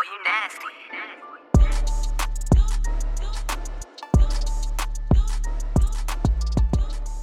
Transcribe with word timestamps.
boy, 0.00 0.06
you 0.12 0.18
nasty. 0.24 1.80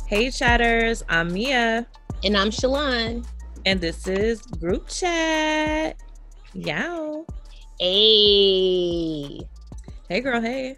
Hey 0.08 0.30
chatters, 0.32 1.04
I'm 1.10 1.34
Mia, 1.34 1.86
And 2.24 2.38
I'm 2.38 2.50
Shalon. 2.50 3.26
and 3.66 3.82
this 3.82 4.08
is 4.08 4.42
Group 4.42 4.88
Chat. 4.88 5.98
Yow. 6.54 7.26
Hey. 7.80 9.40
Hey 10.10 10.22
girl, 10.22 10.42
hey. 10.42 10.78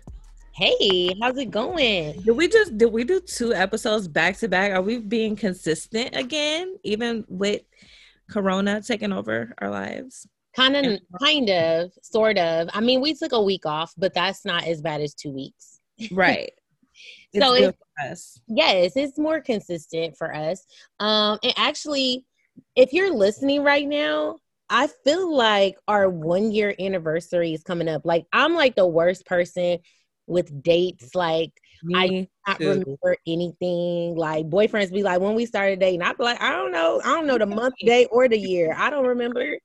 Hey, 0.53 1.15
how's 1.21 1.37
it 1.37 1.51
going? 1.51 2.21
Did 2.21 2.31
we 2.31 2.47
just 2.47 2.77
did 2.77 2.91
we 2.91 3.03
do 3.03 3.19
two 3.21 3.53
episodes 3.53 4.07
back 4.07 4.37
to 4.37 4.47
back? 4.47 4.71
Are 4.71 4.81
we 4.81 4.97
being 4.97 5.35
consistent 5.35 6.15
again, 6.15 6.75
even 6.83 7.23
with 7.29 7.61
Corona 8.29 8.81
taking 8.81 9.13
over 9.13 9.53
our 9.59 9.69
lives? 9.69 10.27
Kind 10.55 10.75
of, 10.75 10.99
kind 11.21 11.49
of, 11.49 11.91
sort 12.01 12.37
of. 12.37 12.69
I 12.73 12.81
mean, 12.81 13.01
we 13.01 13.13
took 13.13 13.31
a 13.33 13.41
week 13.41 13.65
off, 13.65 13.93
but 13.97 14.13
that's 14.13 14.45
not 14.45 14.65
as 14.65 14.81
bad 14.81 15.01
as 15.01 15.13
two 15.13 15.31
weeks. 15.31 15.79
Right. 16.11 16.51
So 17.39 17.53
it's- 17.53 17.73
for 17.97 18.11
us. 18.11 18.41
Yes, 18.47 18.93
it's 18.95 19.17
more 19.19 19.39
consistent 19.39 20.17
for 20.17 20.33
us. 20.35 20.65
Um, 20.99 21.37
and 21.43 21.53
actually, 21.57 22.25
if 22.75 22.91
you're 22.91 23.13
listening 23.13 23.63
right 23.63 23.87
now, 23.87 24.39
I 24.69 24.87
feel 25.05 25.33
like 25.33 25.77
our 25.87 26.09
one 26.09 26.51
year 26.51 26.73
anniversary 26.79 27.53
is 27.53 27.61
coming 27.63 27.87
up. 27.87 28.01
Like, 28.03 28.25
I'm 28.33 28.55
like 28.55 28.75
the 28.75 28.87
worst 28.87 29.25
person 29.27 29.77
with 30.25 30.61
dates. 30.63 31.13
Like, 31.13 31.51
I 31.95 32.07
Me 32.07 32.29
not 32.47 32.59
too. 32.59 32.69
remember 32.69 33.15
anything. 33.27 34.15
Like 34.15 34.47
boyfriends 34.49 34.91
be 34.91 35.03
like, 35.03 35.21
when 35.21 35.35
we 35.35 35.45
started 35.45 35.79
dating, 35.79 36.01
I'd 36.01 36.17
be 36.17 36.23
like, 36.23 36.41
I 36.41 36.51
don't 36.51 36.71
know, 36.71 36.99
I 37.05 37.13
don't 37.13 37.27
know 37.27 37.37
the 37.37 37.45
month, 37.61 37.75
day, 37.85 38.05
or 38.07 38.27
the 38.27 38.39
year. 38.39 38.75
I 38.77 38.89
don't 38.89 39.05
remember. 39.05 39.57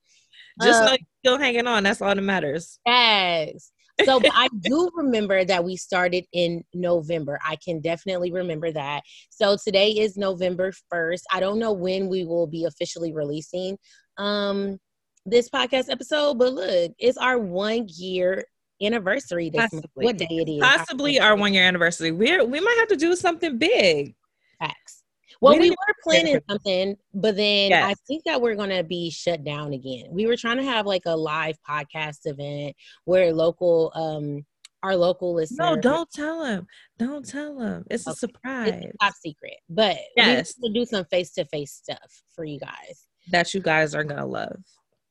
Just 0.63 0.83
Uh, 0.83 0.87
know 0.87 0.93
you're 0.93 0.99
still 1.25 1.39
hanging 1.39 1.67
on. 1.67 1.83
That's 1.83 2.01
all 2.01 2.15
that 2.15 2.23
matters. 2.23 2.79
Yes. 2.87 3.73
So 4.05 4.21
I 4.33 4.49
do 4.61 4.91
remember 4.95 5.45
that 5.45 5.65
we 5.65 5.77
started 5.77 6.25
in 6.33 6.65
November. 6.75 7.39
I 7.47 7.57
can 7.57 7.81
definitely 7.81 8.33
remember 8.33 8.73
that. 8.73 9.03
So 9.31 9.57
today 9.63 9.91
is 9.91 10.17
November 10.17 10.73
1st. 10.93 11.23
I 11.33 11.41
don't 11.41 11.59
know 11.59 11.73
when 11.73 12.09
we 12.09 12.25
will 12.25 12.47
be 12.47 12.65
officially 12.65 13.13
releasing 13.13 13.79
um 14.17 14.79
this 15.27 15.49
podcast 15.49 15.91
episode, 15.91 16.39
but 16.39 16.53
look, 16.53 16.93
it's 16.99 17.17
our 17.17 17.39
one 17.39 17.87
year 17.89 18.45
anniversary 18.83 19.51
this 19.51 19.73
month. 19.73 19.87
What 19.95 20.19
day 20.19 20.27
it 20.31 20.51
is? 20.51 20.61
Possibly 20.61 21.19
our 21.21 21.37
one 21.37 21.55
year 21.55 21.65
anniversary. 21.65 22.11
We're 22.11 22.45
we 22.45 22.61
might 22.61 22.77
have 22.81 22.89
to 22.89 22.97
do 22.97 23.15
something 23.17 23.59
big. 23.59 24.15
Facts. 24.59 25.04
Well, 25.45 25.55
We 25.55 25.61
we, 25.61 25.71
were 25.71 25.95
planning 26.03 26.41
something, 26.49 26.97
but 27.13 27.37
then 27.37 27.73
I 27.73 27.95
think 28.07 28.25
that 28.25 28.41
we're 28.41 28.55
gonna 28.57 28.83
be 28.83 29.11
shut 29.11 29.45
down 29.45 29.73
again. 29.73 30.07
We 30.11 30.27
were 30.27 30.37
trying 30.37 30.57
to 30.57 30.65
have 30.65 30.87
like 30.87 31.03
a 31.07 31.17
live 31.17 31.57
podcast 31.69 32.21
event 32.25 32.75
where 33.05 33.33
local 33.33 33.93
um 33.95 34.45
our 34.83 34.97
local 34.97 35.35
listeners 35.35 35.59
No, 35.59 35.77
don't 35.77 36.11
tell 36.11 36.43
them. 36.43 36.67
Don't 36.99 37.27
tell 37.27 37.57
them. 37.59 37.85
It's 37.91 38.07
a 38.07 38.15
surprise 38.15 38.73
it's 38.75 38.97
top 39.01 39.15
secret. 39.15 39.57
But 39.71 39.97
Yes. 40.17 40.55
we 40.63 40.73
do 40.73 40.85
some 40.85 41.05
face 41.07 41.33
to 41.35 41.45
face 41.47 41.73
stuff 41.73 42.23
for 42.35 42.45
you 42.45 42.59
guys. 42.59 43.07
that 43.31 43.55
you 43.55 43.61
guys 43.61 43.95
are 43.95 44.05
gonna 44.05 44.27
love. 44.27 44.57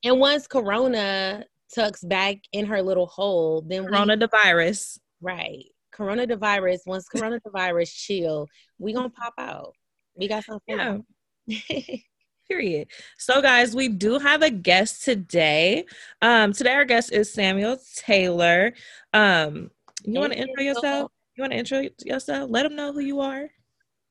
And 0.04 0.20
once 0.20 0.46
Corona 0.48 1.46
tucks 1.74 2.04
back 2.04 2.38
in 2.52 2.66
her 2.68 2.82
little 2.84 3.08
hole, 3.08 3.62
then 3.68 3.84
we 3.86 3.90
Corona 3.90 4.18
the 4.18 4.28
virus. 4.28 5.00
right. 5.22 5.66
Corona 5.92 6.26
the 6.26 6.36
virus, 6.38 6.82
once 6.88 7.08
Corona 7.08 7.40
the 7.46 7.52
virus 7.52 7.92
chill, 7.94 8.48
we 8.80 8.94
gonna 8.94 9.10
pop 9.12 9.34
out. 9.38 9.74
We 10.16 10.28
got 10.28 10.44
something. 10.44 11.04
Yeah. 11.48 11.98
Period. 12.48 12.90
So, 13.18 13.42
guys, 13.42 13.76
we 13.76 13.88
do 13.88 14.20
have 14.20 14.42
a 14.42 14.50
guest 14.50 15.04
today. 15.04 15.86
Um, 16.22 16.54
today 16.54 16.74
our 16.74 16.86
guest 16.86 17.12
is 17.12 17.34
Samuel 17.34 17.78
Taylor. 17.96 18.74
Um, 19.14 19.72
you 20.04 20.20
want 20.20 20.34
to 20.34 20.38
Hey, 20.38 20.44
intro 20.44 20.64
yourself? 20.64 21.12
You 21.36 21.42
want 21.42 21.54
to 21.54 21.60
intro 21.60 21.84
yourself? 22.06 22.50
Let 22.52 22.64
them 22.64 22.76
know 22.76 22.92
who 22.92 23.00
you 23.00 23.22
are. 23.22 23.50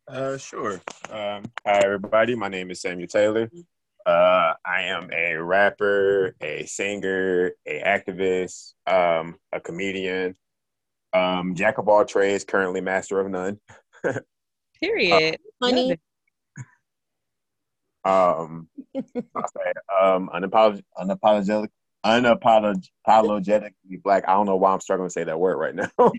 Uh, 0.09 0.37
sure. 0.39 0.81
Um, 1.11 1.45
hi, 1.65 1.83
everybody. 1.85 2.35
My 2.35 2.49
name 2.49 2.71
is 2.71 2.81
Samuel 2.81 3.07
Taylor. 3.07 3.51
Uh, 4.05 4.55
I 4.67 4.83
am 4.83 5.09
a 5.13 5.37
rapper, 5.37 6.35
a 6.41 6.65
singer, 6.65 7.53
a 7.67 7.81
activist, 7.83 8.73
um, 8.87 9.37
a 9.53 9.61
comedian, 9.61 10.35
um, 11.13 11.55
jack 11.55 11.79
of 11.79 11.89
all 11.89 12.05
trades, 12.05 12.45
currently 12.45 12.81
master 12.81 13.21
of 13.21 13.31
none. 13.31 13.61
Period. 14.83 15.39
Honey, 15.63 15.97
Um, 18.05 18.69
I'll 18.97 19.49
say, 19.49 19.73
um, 20.01 20.29
unapolog- 20.35 20.83
unapologetic, 20.99 21.69
unapologetically 22.05 24.03
black. 24.03 24.25
I 24.27 24.33
don't 24.33 24.47
know 24.47 24.57
why 24.57 24.73
I'm 24.73 24.81
struggling 24.81 25.09
to 25.09 25.13
say 25.13 25.23
that 25.25 25.39
word 25.39 25.57
right 25.57 25.75
now. 25.75 25.89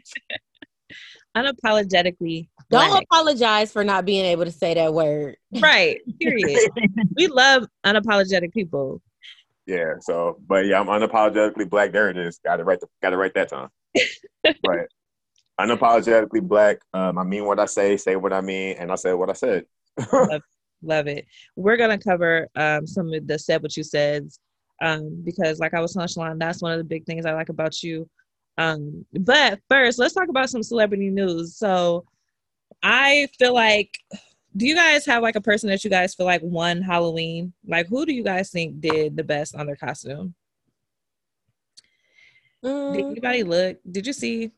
Unapologetically 1.35 2.47
don't 2.69 2.89
black. 2.89 3.03
apologize 3.11 3.71
for 3.71 3.83
not 3.83 4.05
being 4.05 4.23
able 4.25 4.45
to 4.45 4.51
say 4.51 4.75
that 4.75 4.93
word. 4.93 5.35
right. 5.59 5.99
Period. 6.21 6.71
we 7.17 7.27
love 7.27 7.65
unapologetic 7.85 8.53
people. 8.53 9.01
yeah. 9.65 9.95
So, 9.99 10.37
but 10.47 10.65
yeah, 10.65 10.79
I'm 10.79 10.87
unapologetically 10.87 11.69
black. 11.69 11.91
There 11.91 12.09
it 12.09 12.17
is. 12.17 12.39
Got 12.45 12.59
it 12.61 12.63
right. 12.63 12.79
Got 13.01 13.13
it 13.13 13.17
right 13.17 13.33
that 13.33 13.49
time. 13.49 13.69
right. 14.65 14.87
Unapologetically 15.59 16.41
black. 16.41 16.79
Um, 16.93 17.17
I 17.17 17.23
mean 17.23 17.45
what 17.45 17.59
I 17.59 17.65
say, 17.65 17.97
say 17.97 18.15
what 18.15 18.33
I 18.33 18.41
mean, 18.41 18.75
and 18.77 18.91
I 18.91 18.95
said 18.95 19.13
what 19.13 19.29
I 19.29 19.33
said. 19.33 19.65
Love 20.81 21.07
it. 21.07 21.25
We're 21.55 21.77
gonna 21.77 21.97
cover 21.97 22.47
um, 22.55 22.85
some 22.85 23.13
of 23.13 23.25
the 23.25 23.39
said 23.39 23.61
what 23.63 23.77
you 23.77 23.83
said 23.83 24.29
um, 24.81 25.21
because, 25.23 25.59
like 25.59 25.73
I 25.73 25.79
was 25.79 25.93
telling 25.93 26.09
Shalon, 26.09 26.39
that's 26.39 26.61
one 26.61 26.73
of 26.73 26.77
the 26.77 26.83
big 26.83 27.05
things 27.05 27.25
I 27.25 27.33
like 27.33 27.49
about 27.49 27.81
you. 27.81 28.09
Um, 28.57 29.05
but 29.13 29.59
first, 29.69 29.97
let's 29.97 30.13
talk 30.13 30.27
about 30.29 30.49
some 30.49 30.61
celebrity 30.63 31.09
news. 31.09 31.55
So, 31.55 32.05
I 32.83 33.29
feel 33.39 33.53
like, 33.53 33.97
do 34.57 34.65
you 34.65 34.75
guys 34.75 35.05
have 35.05 35.23
like 35.23 35.35
a 35.37 35.41
person 35.41 35.69
that 35.69 35.83
you 35.83 35.89
guys 35.89 36.15
feel 36.15 36.25
like 36.25 36.41
won 36.43 36.81
Halloween? 36.81 37.53
Like, 37.65 37.87
who 37.87 38.05
do 38.05 38.13
you 38.13 38.23
guys 38.23 38.49
think 38.51 38.81
did 38.81 39.15
the 39.15 39.23
best 39.23 39.55
on 39.55 39.65
their 39.67 39.77
costume? 39.77 40.35
Did 42.91 43.05
Mm, 43.05 43.11
anybody 43.11 43.43
look? 43.43 43.77
Did 43.89 44.05
you 44.07 44.13
see? 44.13 44.51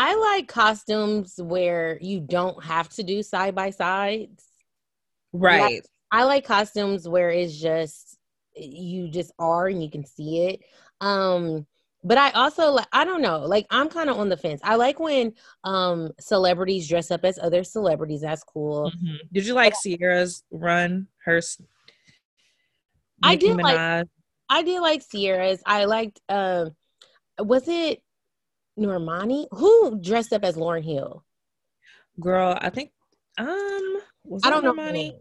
I 0.00 0.14
like 0.14 0.46
costumes 0.46 1.34
where 1.42 1.98
you 2.00 2.20
don't 2.20 2.62
have 2.64 2.88
to 2.90 3.02
do 3.02 3.22
side 3.22 3.54
by 3.56 3.70
sides. 3.70 4.44
Right. 5.32 5.82
I 6.12 6.22
like 6.22 6.44
costumes 6.46 7.08
where 7.08 7.30
it's 7.30 7.58
just 7.58 8.16
you 8.56 9.08
just 9.08 9.32
are 9.40 9.66
and 9.66 9.82
you 9.82 9.90
can 9.90 10.04
see 10.04 10.46
it. 10.46 10.60
Um 11.00 11.66
but 12.04 12.16
I 12.16 12.30
also 12.30 12.70
like 12.70 12.86
I 12.92 13.04
don't 13.04 13.22
know, 13.22 13.40
like 13.40 13.66
I'm 13.70 13.88
kind 13.88 14.08
of 14.08 14.18
on 14.18 14.28
the 14.28 14.36
fence. 14.36 14.60
I 14.62 14.76
like 14.76 15.00
when 15.00 15.32
um 15.64 16.12
celebrities 16.20 16.88
dress 16.88 17.10
up 17.10 17.24
as 17.24 17.38
other 17.40 17.64
celebrities. 17.64 18.20
That's 18.20 18.44
cool. 18.44 18.92
Mhm. 18.92 19.18
Did 19.32 19.46
you 19.46 19.54
like 19.54 19.74
Ciara's 19.82 20.44
run? 20.52 21.08
Her. 21.24 21.40
I 23.22 23.34
did 23.34 23.56
like- 23.64 23.74
I 24.48 24.62
did 24.62 24.80
like 24.80 25.02
Ciara's. 25.10 25.60
I 25.66 25.84
liked 25.86 26.20
um 26.28 26.76
was 27.38 27.66
it 27.66 28.00
Normani? 28.78 29.46
Who 29.52 30.00
dressed 30.00 30.32
up 30.32 30.44
as 30.44 30.56
Lauryn 30.56 30.84
Hill? 30.84 31.24
Girl, 32.20 32.56
I 32.60 32.70
think 32.70 32.90
um 33.38 33.98
was 34.24 34.42
I 34.44 34.50
don't 34.50 34.64
know. 34.64 34.74
her 34.74 34.76
Normani? 34.90 34.92
name. 34.92 35.14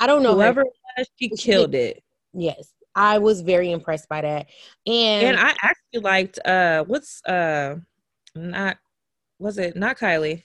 I 0.00 0.06
don't 0.06 0.22
know. 0.22 0.34
Whoever 0.34 0.64
was, 0.98 1.06
she 1.18 1.28
killed 1.30 1.74
it. 1.74 2.02
Yes. 2.34 2.72
I 2.94 3.18
was 3.18 3.40
very 3.40 3.70
impressed 3.70 4.08
by 4.08 4.20
that. 4.20 4.46
And, 4.86 5.26
And 5.28 5.40
I 5.40 5.54
actually 5.62 6.00
liked 6.02 6.38
uh 6.44 6.84
what's 6.84 7.22
uh 7.24 7.76
not 8.34 8.78
was 9.38 9.58
it 9.58 9.76
not 9.76 9.98
Kylie? 9.98 10.44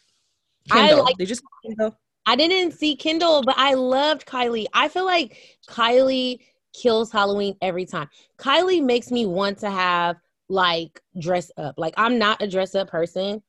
I 0.72 0.88
Kendall. 0.90 1.04
like- 1.06 1.18
Did 1.18 1.30
you 1.30 1.36
Kendall? 1.66 1.98
I 2.26 2.36
didn't 2.36 2.74
see 2.74 2.96
Kendall, 2.98 3.42
but 3.42 3.56
I 3.58 3.74
loved 3.76 4.26
Kylie. 4.26 4.66
I 4.74 4.90
feel 4.90 5.06
like 5.06 5.60
Kylie 5.70 6.40
kills 6.74 7.10
Halloween 7.12 7.56
every 7.62 7.86
time. 7.86 8.10
Kylie 8.38 8.84
makes 8.84 9.12
me 9.12 9.26
want 9.26 9.60
to 9.60 9.70
have 9.72 10.18
like 10.50 11.02
dress 11.20 11.52
up. 11.58 11.76
Like 11.78 11.94
I'm 11.98 12.18
not 12.18 12.42
a 12.42 12.48
dress 12.48 12.76
up 12.76 12.90
person. 12.90 13.42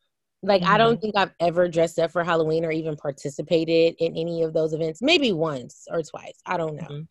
Like 0.42 0.62
I 0.62 0.78
don't 0.78 1.00
think 1.00 1.16
I've 1.16 1.32
ever 1.40 1.68
dressed 1.68 1.98
up 1.98 2.12
for 2.12 2.22
Halloween 2.22 2.64
or 2.64 2.70
even 2.70 2.96
participated 2.96 3.96
in 3.98 4.16
any 4.16 4.42
of 4.42 4.52
those 4.52 4.72
events. 4.72 5.02
Maybe 5.02 5.32
once 5.32 5.84
or 5.90 6.02
twice. 6.02 6.38
I 6.46 6.56
don't 6.56 6.76
know. 6.76 6.88
Mhm. 6.88 7.06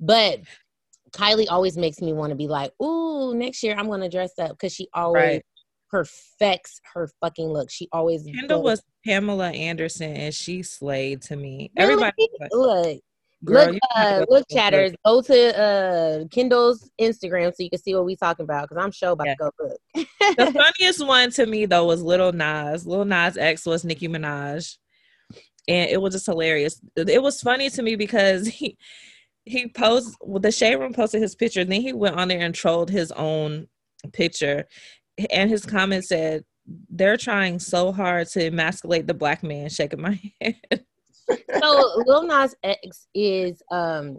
But 0.00 0.40
Kylie 1.12 1.46
always 1.50 1.76
makes 1.76 2.00
me 2.00 2.12
want 2.12 2.30
to 2.30 2.36
be 2.36 2.46
like, 2.46 2.70
"Ooh, 2.82 3.34
next 3.34 3.62
year 3.62 3.74
I'm 3.76 3.86
going 3.86 4.02
to 4.02 4.08
dress 4.08 4.38
up" 4.38 4.58
cuz 4.58 4.72
she 4.74 4.88
always 4.94 5.22
Right. 5.22 5.42
perfects 5.90 6.80
her 6.94 7.08
fucking 7.20 7.48
look. 7.48 7.70
She 7.70 7.88
always 7.92 8.22
Kendall 8.24 8.62
goes- 8.62 8.78
was 8.78 8.82
Pamela 9.04 9.50
Anderson 9.50 10.12
and 10.14 10.34
she 10.34 10.62
slayed 10.62 11.22
to 11.22 11.36
me. 11.36 11.70
Really? 11.76 11.92
Everybody 11.92 12.28
look 12.52 13.00
Girl, 13.44 13.56
look, 13.56 13.66
you 13.66 13.72
need 13.74 13.80
to 13.96 14.22
uh, 14.22 14.26
look, 14.28 14.46
chatters. 14.50 14.92
Go 15.04 15.22
to 15.22 15.58
uh 15.58 16.24
Kendall's 16.28 16.90
Instagram 17.00 17.50
so 17.54 17.62
you 17.62 17.70
can 17.70 17.80
see 17.80 17.94
what 17.94 18.04
we 18.04 18.16
talking 18.16 18.44
about. 18.44 18.68
Cause 18.68 18.78
I'm 18.80 18.90
sure 18.90 19.10
about 19.10 19.28
Yeah. 19.28 19.34
to 19.34 19.38
go 19.38 19.50
look. 19.60 20.08
the 20.36 20.52
funniest 20.78 21.06
one 21.06 21.30
to 21.32 21.46
me 21.46 21.64
though 21.66 21.86
was 21.86 22.02
Lil 22.02 22.32
Nas. 22.32 22.86
Lil 22.86 23.04
Nas 23.04 23.36
X 23.36 23.64
was 23.64 23.84
Nicki 23.84 24.08
Minaj, 24.08 24.76
and 25.68 25.88
it 25.88 26.02
was 26.02 26.14
just 26.14 26.26
hilarious. 26.26 26.80
It 26.96 27.22
was 27.22 27.40
funny 27.40 27.70
to 27.70 27.82
me 27.82 27.94
because 27.94 28.48
he 28.48 28.76
he 29.44 29.68
posed 29.68 30.16
well, 30.20 30.40
the 30.40 30.50
shade 30.52 30.76
room 30.76 30.92
posted 30.92 31.22
his 31.22 31.36
picture, 31.36 31.60
and 31.60 31.70
then 31.70 31.80
he 31.80 31.92
went 31.92 32.16
on 32.16 32.28
there 32.28 32.40
and 32.40 32.54
trolled 32.54 32.90
his 32.90 33.12
own 33.12 33.68
picture, 34.12 34.66
and 35.30 35.48
his 35.48 35.64
comment 35.64 36.04
said, 36.04 36.44
"They're 36.90 37.16
trying 37.16 37.60
so 37.60 37.92
hard 37.92 38.26
to 38.30 38.46
emasculate 38.46 39.06
the 39.06 39.14
black 39.14 39.44
man." 39.44 39.68
Shaking 39.68 40.00
my 40.02 40.20
head. 40.40 40.84
so 41.60 42.02
Lil 42.06 42.24
Nas 42.24 42.54
X 42.62 43.06
is 43.14 43.62
um 43.70 44.18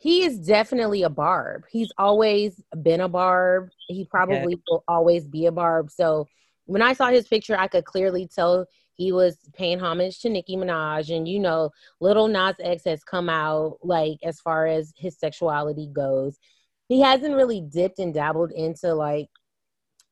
he 0.00 0.22
is 0.22 0.38
definitely 0.38 1.02
a 1.02 1.10
barb. 1.10 1.64
He's 1.70 1.92
always 1.98 2.62
been 2.82 3.02
a 3.02 3.08
barb. 3.08 3.68
He 3.86 4.06
probably 4.06 4.54
okay. 4.54 4.62
will 4.68 4.82
always 4.88 5.28
be 5.28 5.44
a 5.44 5.52
barb. 5.52 5.90
So 5.90 6.26
when 6.64 6.80
I 6.80 6.94
saw 6.94 7.08
his 7.08 7.28
picture, 7.28 7.54
I 7.56 7.68
could 7.68 7.84
clearly 7.84 8.26
tell 8.26 8.66
he 8.94 9.12
was 9.12 9.36
paying 9.52 9.78
homage 9.78 10.20
to 10.20 10.30
Nicki 10.30 10.56
Minaj. 10.56 11.14
And 11.14 11.28
you 11.28 11.38
know, 11.38 11.70
Lil 12.00 12.28
Nas 12.28 12.56
X 12.60 12.84
has 12.84 13.04
come 13.04 13.28
out 13.28 13.78
like 13.82 14.18
as 14.22 14.40
far 14.40 14.66
as 14.66 14.92
his 14.96 15.18
sexuality 15.18 15.88
goes. 15.92 16.38
He 16.88 17.00
hasn't 17.02 17.36
really 17.36 17.60
dipped 17.60 17.98
and 17.98 18.14
dabbled 18.14 18.52
into 18.52 18.94
like 18.94 19.28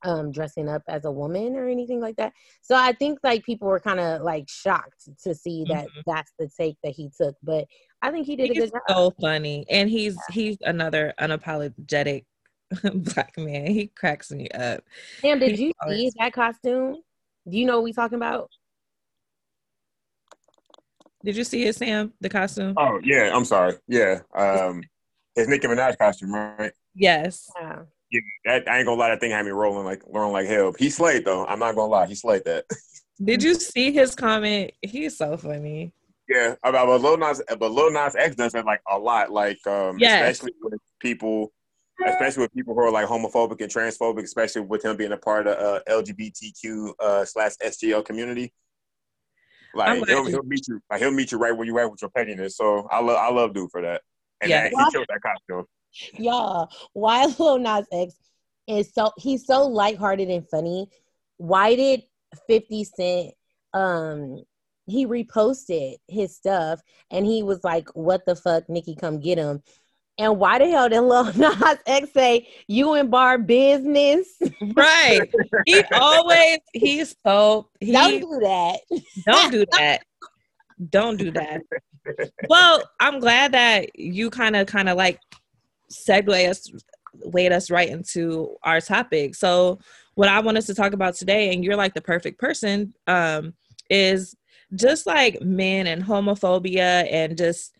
um 0.04 0.30
dressing 0.30 0.68
up 0.68 0.82
as 0.88 1.04
a 1.04 1.10
woman 1.10 1.56
or 1.56 1.68
anything 1.68 2.00
like 2.00 2.16
that. 2.16 2.32
So 2.62 2.76
I 2.76 2.92
think 2.92 3.18
like 3.22 3.44
people 3.44 3.68
were 3.68 3.80
kind 3.80 4.00
of 4.00 4.22
like 4.22 4.48
shocked 4.48 5.08
to 5.24 5.34
see 5.34 5.64
that 5.68 5.86
mm-hmm. 5.86 6.00
that's 6.06 6.32
the 6.38 6.48
take 6.56 6.76
that 6.82 6.92
he 6.92 7.10
took. 7.16 7.36
But 7.42 7.66
I 8.02 8.10
think 8.10 8.26
he 8.26 8.36
did 8.36 8.48
he's 8.48 8.56
a 8.56 8.60
good 8.60 8.72
job. 8.72 8.82
So 8.88 9.14
funny, 9.20 9.66
and 9.70 9.90
he's 9.90 10.14
yeah. 10.14 10.34
he's 10.34 10.56
another 10.62 11.12
unapologetic 11.20 12.24
black 12.94 13.36
man. 13.36 13.66
He 13.66 13.88
cracks 13.88 14.30
me 14.30 14.48
up. 14.50 14.82
Sam, 15.20 15.38
did 15.38 15.58
you 15.58 15.72
see 15.88 16.12
that 16.18 16.32
costume? 16.32 16.96
Do 17.48 17.56
you 17.56 17.66
know 17.66 17.76
what 17.76 17.84
we 17.84 17.92
talking 17.92 18.16
about? 18.16 18.50
Did 21.24 21.36
you 21.36 21.44
see 21.44 21.64
it, 21.64 21.74
Sam? 21.74 22.12
The 22.20 22.28
costume? 22.28 22.74
Oh 22.76 23.00
yeah, 23.02 23.32
I'm 23.34 23.44
sorry. 23.44 23.74
Yeah, 23.88 24.20
um, 24.34 24.82
his 25.34 25.48
Nicki 25.48 25.66
Minaj 25.66 25.98
costume, 25.98 26.34
right? 26.34 26.72
Yes. 26.94 27.50
Yeah. 27.60 27.80
Yeah, 28.10 28.20
that, 28.46 28.69
I 28.69 28.78
ain't 28.78 28.87
gonna 28.87 28.99
lie. 28.99 29.10
That 29.10 29.20
thing 29.20 29.31
had 29.31 29.44
me 29.44 29.50
rolling 29.50 29.84
like 29.84 30.02
rolling 30.06 30.32
like 30.32 30.46
hell. 30.46 30.75
He 30.78 30.90
slayed 30.90 31.25
though. 31.25 31.44
I'm 31.46 31.58
not 31.58 31.75
gonna 31.75 31.90
lie. 31.90 32.06
He 32.06 32.14
slayed 32.14 32.44
that. 32.44 32.64
Did 33.25 33.43
you 33.43 33.55
see 33.55 33.93
his 33.93 34.14
comment? 34.14 34.72
He's 34.81 35.19
so 35.19 35.37
funny. 35.37 35.93
Yeah, 36.28 36.55
about 36.62 36.87
but 36.87 37.00
Lil 37.00 37.16
Nas, 37.16 37.43
but 37.58 37.72
Lil 37.72 37.90
Nas 37.90 38.14
X 38.14 38.37
does 38.37 38.52
that 38.52 38.64
like 38.64 38.81
a 38.90 38.99
lot. 38.99 39.31
Like, 39.31 39.66
um, 39.66 39.99
yes. 39.99 40.31
especially 40.31 40.52
with 40.62 40.81
people, 41.00 41.52
especially 42.06 42.43
with 42.43 42.55
people 42.55 42.75
who 42.75 42.81
are 42.81 42.90
like 42.90 43.08
homophobic 43.08 43.60
and 43.62 43.72
transphobic, 43.72 44.25
especially 44.25 44.62
with 44.62 44.84
him 44.84 44.96
being 44.96 45.12
a 45.12 45.16
part 45.16 45.46
of 45.46 45.58
uh, 45.58 45.81
LGBTQ 45.88 46.93
uh, 47.00 47.25
slash 47.25 47.52
SGL 47.64 48.05
community. 48.05 48.52
Like 49.75 50.06
he'll, 50.06 50.26
he'll, 50.26 50.43
meet 50.43 50.66
you, 50.69 50.81
like 50.90 51.00
he'll 51.00 51.10
meet 51.10 51.32
you 51.32 51.38
right 51.38 51.56
where 51.56 51.66
you 51.66 51.78
at 51.78 51.90
with 51.90 52.02
your 52.02 52.10
pettiness. 52.10 52.56
So 52.56 52.87
I 52.90 53.00
love, 53.00 53.16
I 53.16 53.31
love 53.31 53.55
dude 53.55 53.70
for 53.70 53.82
that. 53.82 54.02
And 54.40 54.50
yeah. 54.50 54.64
that, 54.64 54.70
he 54.70 54.90
killed 54.93 55.06
that 55.08 55.20
costume. 55.22 55.64
Yeah, 56.14 56.64
why 56.93 57.26
Lil 57.38 57.58
Nas 57.58 57.87
X 57.93 58.14
is 58.67 58.93
so 58.93 59.12
he's 59.19 59.46
so 59.46 59.67
lighthearted 59.67 60.29
and 60.29 60.49
funny. 60.49 60.88
Why 61.38 61.75
did 61.75 62.02
Fifty 62.46 62.85
Cent 62.85 63.35
um 63.75 64.43
he 64.87 65.06
reposted 65.06 65.96
his 66.08 66.35
stuff 66.35 66.81
and 67.11 67.26
he 67.26 67.43
was 67.43 67.62
like, 67.62 67.88
"What 67.94 68.25
the 68.26 68.37
fuck, 68.37 68.69
Nicki, 68.69 68.94
come 68.94 69.20
get 69.20 69.38
him." 69.38 69.62
And 70.19 70.38
why 70.38 70.58
the 70.58 70.69
hell 70.69 70.88
did 70.88 71.00
Lil 71.02 71.32
Nas 71.35 71.79
X 71.87 72.12
say 72.12 72.49
you 72.67 72.94
and 72.94 73.11
Bar 73.11 73.38
business? 73.38 74.26
Right. 74.75 75.20
He 75.67 75.82
always 75.93 76.58
he's 76.73 77.14
so 77.25 77.69
he, 77.81 77.93
don't 77.93 78.20
do 78.20 78.41
that. 78.43 78.81
Don't 79.25 79.52
do 79.52 79.64
that. 79.73 80.02
don't 80.91 81.17
do 81.17 81.31
that. 81.32 81.62
Well, 82.49 82.82
I'm 83.00 83.20
glad 83.20 83.52
that 83.52 83.99
you 83.99 84.31
kind 84.31 84.56
of 84.56 84.67
kind 84.67 84.88
of 84.88 84.96
like 84.96 85.20
segue 85.90 86.49
us 86.49 86.70
wade 87.14 87.52
us 87.52 87.70
right 87.70 87.88
into 87.88 88.56
our 88.62 88.81
topic. 88.81 89.35
So 89.35 89.79
what 90.14 90.29
I 90.29 90.40
want 90.40 90.58
us 90.58 90.67
to 90.67 90.75
talk 90.75 90.93
about 90.93 91.14
today, 91.14 91.52
and 91.52 91.64
you're 91.64 91.76
like 91.76 91.94
the 91.94 92.00
perfect 92.00 92.38
person, 92.38 92.94
um, 93.06 93.55
is 93.90 94.37
just 94.75 95.06
like 95.06 95.40
men 95.40 95.87
and 95.87 96.02
homophobia 96.02 97.11
and 97.11 97.37
just 97.37 97.75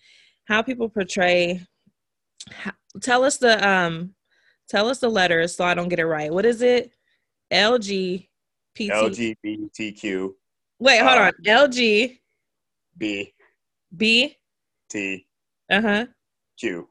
how 0.46 0.62
people 0.62 0.88
portray 0.88 1.60
how, 2.50 2.72
tell 3.02 3.25
us 3.25 3.37
the 3.37 3.69
um 3.69 4.14
tell 4.69 4.88
us 4.88 4.99
the 4.99 5.08
letters 5.08 5.54
so 5.54 5.64
I 5.64 5.75
don't 5.75 5.88
get 5.88 5.99
it 5.99 6.06
right. 6.06 6.32
What 6.32 6.46
is 6.46 6.62
it? 6.62 6.90
LG 7.52 8.26
LGBTQ. 8.78 10.31
Wait, 10.78 10.99
hold 10.99 11.19
uh, 11.19 11.22
on. 11.22 11.32
LG 11.44 12.19
B 12.96 13.34
B 13.94 14.37
T 14.88 15.26
uh-huh 15.70 16.06
Q. 16.58 16.88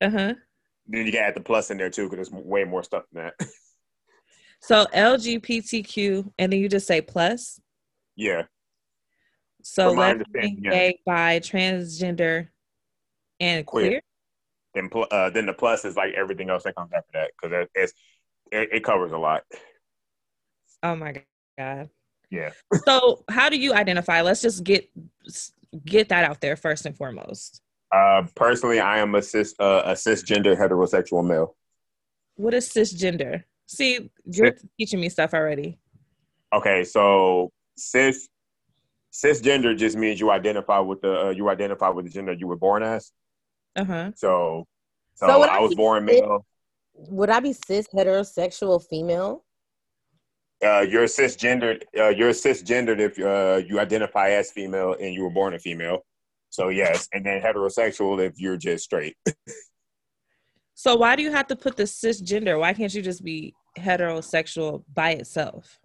Uh-huh. 0.00 0.34
Then 0.88 1.06
you 1.06 1.12
got 1.12 1.34
the 1.34 1.40
plus 1.40 1.70
in 1.70 1.76
there 1.76 1.90
too, 1.90 2.08
because 2.08 2.30
there's 2.30 2.44
way 2.44 2.64
more 2.64 2.82
stuff 2.82 3.04
than 3.12 3.24
that. 3.24 3.48
so 4.60 4.86
LGBTQ, 4.94 6.32
and 6.38 6.52
then 6.52 6.60
you 6.60 6.68
just 6.68 6.86
say 6.86 7.00
plus. 7.00 7.60
Yeah. 8.16 8.44
So 9.62 9.92
let's 9.92 10.22
yeah. 10.34 10.92
by 11.04 11.40
transgender 11.40 12.48
and 13.38 13.66
queer. 13.66 13.88
queer. 13.88 14.02
Then, 14.74 14.90
uh, 15.10 15.30
then 15.30 15.46
the 15.46 15.52
plus 15.52 15.84
is 15.84 15.96
like 15.96 16.14
everything 16.14 16.50
else 16.50 16.62
that 16.64 16.74
comes 16.74 16.90
after 16.94 17.10
that 17.14 17.30
because 17.40 17.66
it, 17.74 17.92
it, 18.52 18.68
it 18.72 18.84
covers 18.84 19.12
a 19.12 19.18
lot. 19.18 19.42
Oh 20.82 20.96
my 20.96 21.22
god. 21.58 21.90
Yeah. 22.30 22.50
so 22.84 23.24
how 23.28 23.48
do 23.48 23.58
you 23.58 23.74
identify? 23.74 24.22
Let's 24.22 24.42
just 24.42 24.64
get 24.64 24.90
get 25.84 26.10
that 26.10 26.24
out 26.24 26.40
there 26.40 26.56
first 26.56 26.86
and 26.86 26.96
foremost. 26.96 27.62
Uh, 27.90 28.26
personally, 28.34 28.80
I 28.80 28.98
am 28.98 29.14
a 29.14 29.22
cis 29.22 29.54
uh, 29.58 29.82
a 29.84 29.92
cisgender 29.92 30.56
heterosexual 30.56 31.26
male. 31.26 31.56
What 32.36 32.54
is 32.54 32.68
cisgender? 32.68 33.44
See, 33.66 34.10
you're 34.24 34.52
cis- 34.52 34.66
teaching 34.78 35.00
me 35.00 35.08
stuff 35.08 35.34
already. 35.34 35.78
Okay, 36.52 36.84
so 36.84 37.50
cis 37.76 38.28
cisgender 39.12 39.76
just 39.76 39.96
means 39.96 40.20
you 40.20 40.30
identify 40.30 40.78
with 40.78 41.00
the 41.00 41.28
uh, 41.28 41.30
you 41.30 41.48
identify 41.48 41.88
with 41.88 42.04
the 42.04 42.10
gender 42.10 42.32
you 42.32 42.46
were 42.46 42.56
born 42.56 42.82
as. 42.82 43.12
Uh 43.76 43.84
huh. 43.84 44.10
So, 44.16 44.66
so, 45.14 45.26
so 45.26 45.42
I, 45.42 45.56
I 45.56 45.60
was 45.60 45.74
born 45.74 46.04
male. 46.04 46.44
Would 46.94 47.30
I 47.30 47.40
be 47.40 47.52
cis 47.52 47.86
heterosexual 47.94 48.84
female? 48.86 49.44
Uh, 50.62 50.80
you're 50.80 51.04
cisgendered. 51.04 51.84
Uh, 51.96 52.08
you're 52.08 52.32
cisgendered 52.32 52.98
if 52.98 53.18
uh, 53.18 53.64
you 53.64 53.78
identify 53.78 54.30
as 54.30 54.50
female 54.50 54.96
and 55.00 55.14
you 55.14 55.22
were 55.22 55.30
born 55.30 55.54
a 55.54 55.58
female. 55.58 56.04
So 56.50 56.68
yes, 56.68 57.08
and 57.12 57.24
then 57.24 57.42
heterosexual 57.42 58.24
if 58.24 58.38
you're 58.38 58.56
just 58.56 58.84
straight. 58.84 59.16
so 60.74 60.96
why 60.96 61.16
do 61.16 61.22
you 61.22 61.30
have 61.30 61.46
to 61.48 61.56
put 61.56 61.76
the 61.76 61.84
cisgender? 61.84 62.58
Why 62.58 62.72
can't 62.72 62.92
you 62.92 63.02
just 63.02 63.24
be 63.24 63.54
heterosexual 63.78 64.84
by 64.92 65.12
itself? 65.12 65.78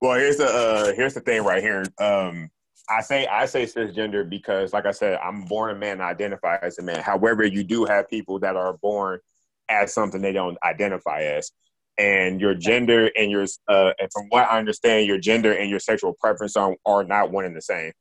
Well, 0.00 0.18
here's 0.18 0.36
the 0.36 0.46
uh, 0.46 0.92
here's 0.94 1.14
the 1.14 1.20
thing 1.20 1.42
right 1.44 1.62
here. 1.62 1.84
Um, 1.98 2.50
I 2.88 3.02
say 3.02 3.26
I 3.26 3.46
say 3.46 3.64
cisgender 3.64 4.28
because, 4.28 4.72
like 4.72 4.86
I 4.86 4.92
said, 4.92 5.18
I'm 5.22 5.44
born 5.44 5.70
a 5.70 5.78
man, 5.78 6.00
I 6.00 6.10
identify 6.10 6.58
as 6.62 6.78
a 6.78 6.82
man. 6.82 7.02
However, 7.02 7.44
you 7.44 7.64
do 7.64 7.84
have 7.84 8.08
people 8.08 8.38
that 8.40 8.56
are 8.56 8.74
born 8.78 9.20
as 9.68 9.92
something 9.92 10.22
they 10.22 10.32
don't 10.32 10.56
identify 10.64 11.22
as, 11.22 11.50
and 11.98 12.40
your 12.40 12.54
gender 12.54 13.10
and 13.16 13.30
your 13.30 13.44
uh, 13.68 13.92
and 13.98 14.08
from 14.12 14.26
what 14.30 14.48
I 14.48 14.58
understand, 14.58 15.06
your 15.06 15.18
gender 15.18 15.52
and 15.52 15.68
your 15.68 15.80
sexual 15.80 16.14
preference 16.14 16.56
are, 16.56 16.74
are 16.86 17.04
not 17.04 17.30
one 17.30 17.44
and 17.44 17.56
the 17.56 17.62
same. 17.62 17.92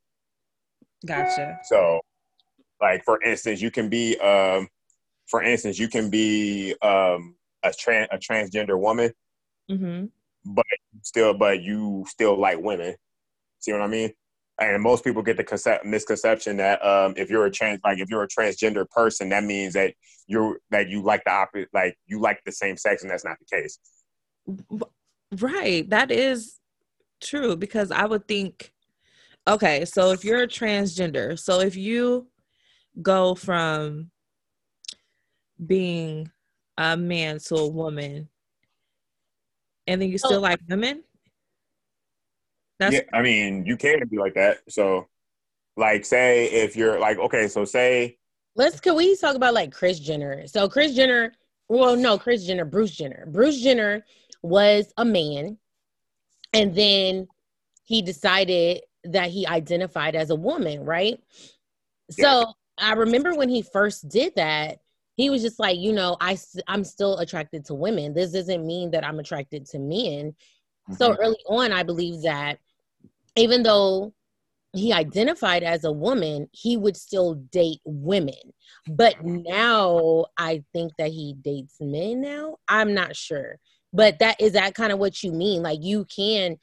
Gotcha. 1.05 1.59
So, 1.63 2.01
like 2.81 3.03
for 3.03 3.21
instance, 3.21 3.61
you 3.61 3.71
can 3.71 3.89
be, 3.89 4.17
um, 4.19 4.67
for 5.27 5.43
instance, 5.43 5.77
you 5.79 5.87
can 5.87 6.09
be 6.09 6.75
um, 6.81 7.35
a 7.63 7.71
trans 7.71 8.07
a 8.11 8.17
transgender 8.17 8.79
woman, 8.79 9.11
mm-hmm. 9.69 10.05
but 10.45 10.65
still, 11.01 11.33
but 11.33 11.61
you 11.61 12.05
still 12.07 12.39
like 12.39 12.59
women. 12.59 12.95
See 13.59 13.71
what 13.71 13.81
I 13.81 13.87
mean? 13.87 14.13
And 14.59 14.81
most 14.81 15.03
people 15.03 15.21
get 15.21 15.37
the 15.37 15.43
concept, 15.43 15.85
misconception 15.85 16.57
that 16.57 16.83
um, 16.83 17.13
if 17.15 17.29
you're 17.29 17.45
a 17.45 17.51
trans, 17.51 17.79
like 17.83 17.99
if 17.99 18.09
you're 18.09 18.23
a 18.23 18.27
transgender 18.27 18.89
person, 18.89 19.29
that 19.29 19.43
means 19.43 19.73
that 19.73 19.93
you're 20.25 20.59
that 20.71 20.89
you 20.89 21.03
like 21.03 21.23
the 21.25 21.31
opposite, 21.31 21.69
like 21.73 21.95
you 22.07 22.19
like 22.19 22.41
the 22.43 22.51
same 22.51 22.75
sex, 22.75 23.03
and 23.03 23.11
that's 23.11 23.23
not 23.23 23.37
the 23.39 23.55
case. 23.55 23.79
Right. 25.39 25.87
That 25.89 26.09
is 26.11 26.59
true 27.21 27.55
because 27.55 27.91
I 27.91 28.05
would 28.05 28.27
think 28.27 28.71
Okay, 29.47 29.85
so 29.85 30.11
if 30.11 30.25
you're 30.25 30.43
a 30.43 30.47
transgender, 30.47 31.39
so 31.39 31.61
if 31.61 31.77
you 31.77 32.27
go 33.01 33.33
from 33.33 34.11
being 35.65 36.29
a 36.77 36.97
man 36.97 37.39
to 37.39 37.55
a 37.55 37.67
woman 37.67 38.27
and 39.87 40.01
then 40.01 40.09
you 40.09 40.17
still 40.17 40.39
oh. 40.39 40.41
like 40.41 40.59
women? 40.69 41.03
That's 42.79 42.95
yeah, 42.95 43.01
I 43.13 43.21
mean, 43.21 43.65
you 43.65 43.77
can 43.77 44.05
be 44.07 44.17
like 44.17 44.35
that. 44.35 44.57
So 44.69 45.07
like 45.77 46.05
say 46.05 46.45
if 46.47 46.75
you're 46.75 46.99
like 46.99 47.17
okay, 47.17 47.47
so 47.47 47.63
say 47.65 48.17
Let's 48.55 48.79
can 48.79 48.95
we 48.95 49.15
talk 49.15 49.35
about 49.35 49.53
like 49.53 49.71
Kris 49.71 49.99
Jenner? 49.99 50.45
So 50.47 50.67
Kris 50.67 50.93
Jenner, 50.93 51.33
well 51.69 51.95
no, 51.95 52.17
Kris 52.17 52.45
Jenner, 52.45 52.65
Bruce 52.65 52.91
Jenner. 52.91 53.25
Bruce 53.27 53.61
Jenner 53.61 54.03
was 54.41 54.91
a 54.97 55.05
man 55.05 55.57
and 56.53 56.75
then 56.75 57.27
he 57.83 58.01
decided 58.01 58.81
that 59.13 59.29
he 59.29 59.47
identified 59.47 60.15
as 60.15 60.29
a 60.29 60.35
woman, 60.35 60.83
right? 60.83 61.19
Yeah. 62.17 62.23
So 62.23 62.53
I 62.77 62.93
remember 62.93 63.35
when 63.35 63.49
he 63.49 63.61
first 63.61 64.07
did 64.07 64.35
that, 64.35 64.79
he 65.15 65.29
was 65.29 65.41
just 65.41 65.59
like, 65.59 65.77
you 65.77 65.93
know, 65.93 66.15
I 66.21 66.37
I'm 66.67 66.83
still 66.83 67.17
attracted 67.17 67.65
to 67.65 67.73
women. 67.73 68.13
This 68.13 68.31
doesn't 68.31 68.65
mean 68.65 68.91
that 68.91 69.05
I'm 69.05 69.19
attracted 69.19 69.65
to 69.67 69.79
men. 69.79 70.35
Mm-hmm. 70.89 70.93
So 70.93 71.15
early 71.15 71.39
on, 71.47 71.71
I 71.71 71.83
believe 71.83 72.21
that 72.21 72.59
even 73.35 73.63
though 73.63 74.13
he 74.73 74.93
identified 74.93 75.63
as 75.63 75.83
a 75.83 75.91
woman, 75.91 76.49
he 76.51 76.77
would 76.77 76.95
still 76.95 77.35
date 77.35 77.79
women. 77.83 78.35
But 78.87 79.23
now 79.23 80.25
I 80.37 80.63
think 80.73 80.93
that 80.97 81.09
he 81.09 81.35
dates 81.41 81.77
men 81.79 82.21
now. 82.21 82.57
I'm 82.67 82.93
not 82.93 83.15
sure. 83.15 83.57
But 83.93 84.19
that 84.19 84.39
is 84.39 84.53
that 84.53 84.75
kind 84.75 84.91
of 84.91 84.99
what 84.99 85.23
you 85.23 85.31
mean? 85.31 85.63
Like 85.63 85.79
you 85.81 86.05
can 86.05 86.57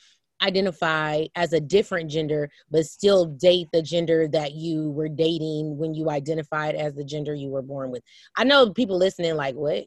identify 0.44 1.24
as 1.34 1.52
a 1.52 1.60
different 1.60 2.10
gender, 2.10 2.50
but 2.70 2.86
still 2.86 3.26
date 3.26 3.68
the 3.72 3.82
gender 3.82 4.28
that 4.28 4.52
you 4.52 4.90
were 4.90 5.08
dating 5.08 5.76
when 5.78 5.94
you 5.94 6.10
identified 6.10 6.74
as 6.74 6.94
the 6.94 7.04
gender 7.04 7.34
you 7.34 7.48
were 7.48 7.62
born 7.62 7.90
with. 7.90 8.02
I 8.36 8.44
know 8.44 8.70
people 8.72 8.98
listening 8.98 9.34
like, 9.36 9.54
what? 9.54 9.84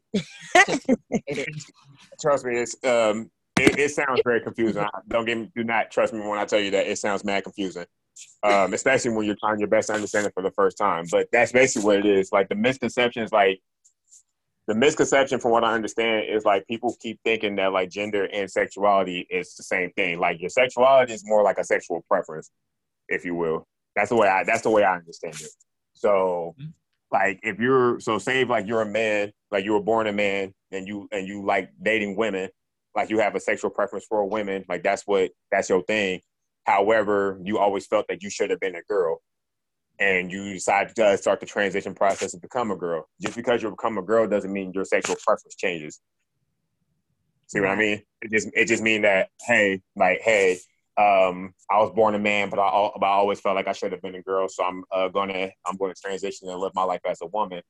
Trust 2.20 2.44
me, 2.44 2.58
it's 2.58 2.76
um, 2.84 3.30
it, 3.58 3.78
it 3.78 3.90
sounds 3.90 4.20
very 4.24 4.40
confusing. 4.40 4.86
Don't 5.08 5.24
get 5.24 5.38
me, 5.38 5.50
do 5.54 5.64
not 5.64 5.90
trust 5.90 6.12
me 6.12 6.20
when 6.20 6.38
I 6.38 6.44
tell 6.44 6.60
you 6.60 6.70
that 6.72 6.86
it 6.86 6.98
sounds 6.98 7.24
mad 7.24 7.44
confusing. 7.44 7.86
Um, 8.42 8.74
especially 8.74 9.12
when 9.12 9.26
you're 9.26 9.36
trying 9.38 9.60
your 9.60 9.68
best 9.68 9.88
to 9.88 9.94
understand 9.94 10.26
it 10.26 10.34
for 10.34 10.42
the 10.42 10.50
first 10.50 10.76
time. 10.76 11.04
But 11.10 11.28
that's 11.30 11.52
basically 11.52 11.86
what 11.86 11.98
it 11.98 12.06
is. 12.06 12.32
Like 12.32 12.48
the 12.48 12.56
misconception 12.56 13.22
is 13.22 13.30
like 13.30 13.60
the 14.68 14.74
misconception 14.74 15.40
from 15.40 15.52
what 15.52 15.64
I 15.64 15.72
understand 15.72 16.26
is 16.28 16.44
like 16.44 16.66
people 16.66 16.94
keep 17.00 17.18
thinking 17.24 17.56
that 17.56 17.72
like 17.72 17.88
gender 17.88 18.28
and 18.30 18.50
sexuality 18.50 19.26
is 19.30 19.54
the 19.54 19.62
same 19.62 19.90
thing. 19.92 20.20
Like 20.20 20.40
your 20.40 20.50
sexuality 20.50 21.14
is 21.14 21.24
more 21.26 21.42
like 21.42 21.56
a 21.56 21.64
sexual 21.64 22.04
preference, 22.06 22.50
if 23.08 23.24
you 23.24 23.34
will. 23.34 23.66
That's 23.96 24.10
the 24.10 24.16
way 24.16 24.28
I 24.28 24.44
that's 24.44 24.60
the 24.60 24.70
way 24.70 24.84
I 24.84 24.96
understand 24.96 25.36
it. 25.36 25.48
So 25.94 26.54
mm-hmm. 26.60 26.68
like 27.10 27.40
if 27.42 27.58
you're 27.58 27.98
so 28.00 28.18
say 28.18 28.42
if 28.42 28.50
like 28.50 28.66
you're 28.66 28.82
a 28.82 28.86
man, 28.86 29.32
like 29.50 29.64
you 29.64 29.72
were 29.72 29.82
born 29.82 30.06
a 30.06 30.12
man 30.12 30.52
and 30.70 30.86
you 30.86 31.08
and 31.12 31.26
you 31.26 31.46
like 31.46 31.70
dating 31.82 32.16
women, 32.16 32.50
like 32.94 33.08
you 33.08 33.20
have 33.20 33.34
a 33.36 33.40
sexual 33.40 33.70
preference 33.70 34.04
for 34.06 34.28
women, 34.28 34.66
like 34.68 34.82
that's 34.82 35.04
what 35.06 35.30
that's 35.50 35.70
your 35.70 35.82
thing. 35.84 36.20
However, 36.64 37.40
you 37.42 37.56
always 37.56 37.86
felt 37.86 38.04
that 38.08 38.22
you 38.22 38.28
should 38.28 38.50
have 38.50 38.60
been 38.60 38.74
a 38.74 38.82
girl 38.82 39.22
and 40.00 40.30
you 40.30 40.52
decide 40.54 40.94
to 40.94 41.18
start 41.18 41.40
the 41.40 41.46
transition 41.46 41.94
process 41.94 42.32
and 42.32 42.42
become 42.42 42.70
a 42.70 42.76
girl. 42.76 43.08
Just 43.20 43.36
because 43.36 43.62
you 43.62 43.70
become 43.70 43.98
a 43.98 44.02
girl 44.02 44.28
doesn't 44.28 44.52
mean 44.52 44.72
your 44.72 44.84
sexual 44.84 45.16
preference 45.16 45.56
changes. 45.56 46.00
See 47.46 47.60
what 47.60 47.70
I 47.70 47.76
mean? 47.76 48.02
It 48.20 48.30
just 48.30 48.48
it 48.54 48.66
just 48.66 48.82
mean 48.82 49.02
that 49.02 49.30
hey, 49.46 49.80
like 49.96 50.20
hey, 50.20 50.58
um, 50.98 51.54
I 51.70 51.78
was 51.78 51.92
born 51.94 52.14
a 52.14 52.18
man, 52.18 52.50
but 52.50 52.58
I, 52.58 52.90
but 52.98 53.06
I 53.06 53.12
always 53.12 53.40
felt 53.40 53.56
like 53.56 53.68
I 53.68 53.72
should 53.72 53.92
have 53.92 54.02
been 54.02 54.16
a 54.16 54.22
girl. 54.22 54.48
So 54.48 54.64
I'm 54.64 54.84
uh, 54.92 55.08
gonna 55.08 55.50
I'm 55.64 55.76
going 55.76 55.94
to 55.94 56.00
transition 56.00 56.48
and 56.48 56.58
live 56.60 56.72
my 56.74 56.82
life 56.82 57.00
as 57.08 57.20
a 57.22 57.26
woman. 57.26 57.62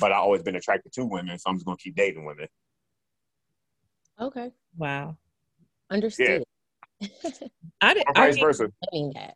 But 0.00 0.12
I 0.12 0.16
always 0.16 0.42
been 0.42 0.56
attracted 0.56 0.92
to 0.94 1.04
women, 1.04 1.38
so 1.38 1.50
I'm 1.50 1.56
just 1.56 1.66
gonna 1.66 1.76
keep 1.76 1.96
dating 1.96 2.24
women. 2.24 2.46
Okay. 4.20 4.50
Wow. 4.76 5.16
Understood. 5.90 6.44
Yeah. 7.00 7.08
I 7.80 7.94
did. 7.94 8.04
Or 8.08 8.14
vice 8.14 8.36
I 8.36 8.40
versa. 8.40 8.72
That. 8.92 9.34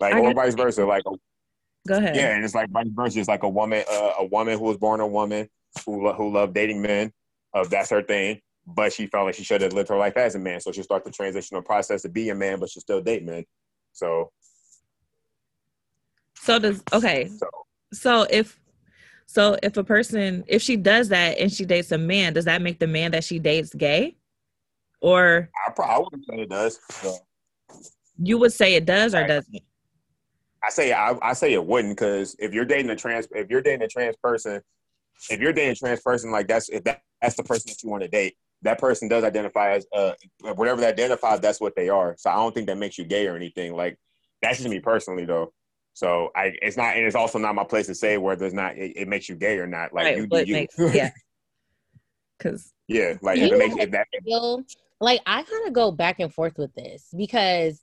Like 0.00 0.14
or 0.14 0.34
vice 0.34 0.54
versa. 0.54 0.84
Like 0.84 1.04
Go 1.86 1.98
ahead. 1.98 2.16
Yeah, 2.16 2.34
and 2.34 2.44
it's 2.44 2.54
like 2.54 2.70
vice 2.70 2.86
versa. 2.88 3.18
It's 3.18 3.28
like 3.28 3.42
a 3.42 3.48
woman, 3.48 3.84
uh, 3.90 4.12
a 4.18 4.24
woman 4.24 4.58
who 4.58 4.64
was 4.64 4.78
born 4.78 5.00
a 5.00 5.06
woman 5.06 5.48
who 5.84 6.10
who 6.12 6.32
loved 6.32 6.54
dating 6.54 6.80
men. 6.80 7.12
Uh, 7.52 7.64
that's 7.64 7.90
her 7.90 8.02
thing. 8.02 8.40
But 8.66 8.94
she 8.94 9.06
felt 9.06 9.26
like 9.26 9.34
she 9.34 9.44
should 9.44 9.60
have 9.60 9.74
lived 9.74 9.90
her 9.90 9.98
life 9.98 10.16
as 10.16 10.34
a 10.34 10.38
man, 10.38 10.60
so 10.60 10.72
she 10.72 10.82
started 10.82 11.06
the 11.06 11.14
transitional 11.14 11.60
process 11.60 12.02
to 12.02 12.08
be 12.08 12.30
a 12.30 12.34
man, 12.34 12.58
but 12.58 12.70
she 12.70 12.80
still 12.80 13.02
date 13.02 13.24
men. 13.24 13.44
So. 13.92 14.32
So 16.36 16.58
does 16.58 16.82
okay. 16.92 17.28
So, 17.28 17.46
so 17.92 18.26
if 18.30 18.58
so 19.26 19.56
if 19.62 19.76
a 19.76 19.84
person 19.84 20.44
if 20.46 20.62
she 20.62 20.76
does 20.76 21.10
that 21.10 21.38
and 21.38 21.52
she 21.52 21.66
dates 21.66 21.92
a 21.92 21.98
man, 21.98 22.32
does 22.32 22.46
that 22.46 22.62
make 22.62 22.78
the 22.78 22.86
man 22.86 23.10
that 23.10 23.24
she 23.24 23.38
dates 23.38 23.74
gay? 23.74 24.16
Or 25.00 25.50
I 25.66 25.70
probably 25.72 26.04
wouldn't 26.04 26.24
say 26.26 26.42
it 26.42 26.48
does. 26.48 26.80
So. 26.90 27.16
You 28.16 28.38
would 28.38 28.52
say 28.52 28.74
it 28.74 28.86
does 28.86 29.14
or 29.14 29.26
doesn't? 29.26 29.62
I 30.66 30.70
say 30.70 30.92
I, 30.92 31.16
I 31.22 31.32
say 31.32 31.52
it 31.52 31.64
wouldn't 31.64 31.96
because 31.96 32.36
if 32.38 32.52
you're 32.52 32.64
dating 32.64 32.90
a 32.90 32.96
trans 32.96 33.28
if 33.32 33.50
you're 33.50 33.62
dating 33.62 33.82
a 33.82 33.88
trans 33.88 34.16
person, 34.16 34.62
if 35.30 35.40
you're 35.40 35.52
dating 35.52 35.72
a 35.72 35.74
trans 35.74 36.00
person, 36.00 36.30
like 36.30 36.48
that's 36.48 36.68
if 36.68 36.84
that, 36.84 37.02
that's 37.20 37.36
the 37.36 37.42
person 37.42 37.70
that 37.70 37.82
you 37.82 37.90
want 37.90 38.02
to 38.02 38.08
date. 38.08 38.36
That 38.62 38.78
person 38.78 39.08
does 39.08 39.24
identify 39.24 39.72
as 39.72 39.86
uh 39.92 40.12
whatever 40.40 40.80
that 40.80 40.94
identifies, 40.94 41.40
that's 41.40 41.60
what 41.60 41.76
they 41.76 41.88
are. 41.88 42.14
So 42.18 42.30
I 42.30 42.36
don't 42.36 42.54
think 42.54 42.66
that 42.68 42.78
makes 42.78 42.98
you 42.98 43.04
gay 43.04 43.26
or 43.26 43.36
anything. 43.36 43.74
Like 43.74 43.98
that's 44.42 44.58
just 44.58 44.68
me 44.68 44.80
personally 44.80 45.24
though. 45.24 45.52
So 45.92 46.30
I 46.34 46.52
it's 46.62 46.76
not 46.76 46.96
and 46.96 47.04
it's 47.04 47.16
also 47.16 47.38
not 47.38 47.54
my 47.54 47.64
place 47.64 47.86
to 47.86 47.94
say 47.94 48.16
whether 48.16 48.44
it's 48.44 48.54
not 48.54 48.76
it, 48.76 48.96
it 48.96 49.08
makes 49.08 49.28
you 49.28 49.36
gay 49.36 49.58
or 49.58 49.66
not. 49.66 49.92
Like 49.92 50.04
right, 50.04 50.16
you 50.16 50.26
do 50.26 50.44
you. 50.44 50.54
Makes, 50.54 50.74
yeah. 50.94 51.10
Cause 52.40 52.72
yeah, 52.88 53.14
like 53.22 53.38
if 53.38 53.52
it 53.52 53.58
makes 53.58 53.76
if 53.76 53.90
that 53.92 54.06
like 55.00 55.20
I 55.26 55.42
kind 55.42 55.66
of 55.66 55.72
go 55.72 55.90
back 55.92 56.20
and 56.20 56.32
forth 56.32 56.58
with 56.58 56.74
this 56.74 57.08
because 57.16 57.78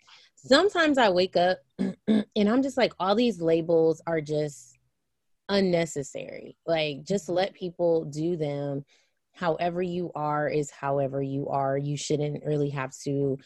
sometimes 0.45 0.97
I 0.97 1.09
wake 1.09 1.37
up 1.37 1.59
and 2.07 2.25
I'm 2.35 2.63
just 2.63 2.77
like, 2.77 2.93
all 2.99 3.15
these 3.15 3.41
labels 3.41 4.01
are 4.07 4.21
just 4.21 4.77
unnecessary. 5.49 6.57
Like, 6.65 7.03
just 7.03 7.25
mm-hmm. 7.25 7.35
let 7.35 7.53
people 7.53 8.05
do 8.05 8.35
them. 8.35 8.85
However, 9.33 9.81
you 9.81 10.11
are 10.13 10.47
is 10.47 10.71
however 10.71 11.21
you 11.21 11.47
are. 11.47 11.77
You 11.77 11.97
shouldn't 11.97 12.43
really 12.45 12.69
have 12.71 12.91
to 13.05 13.37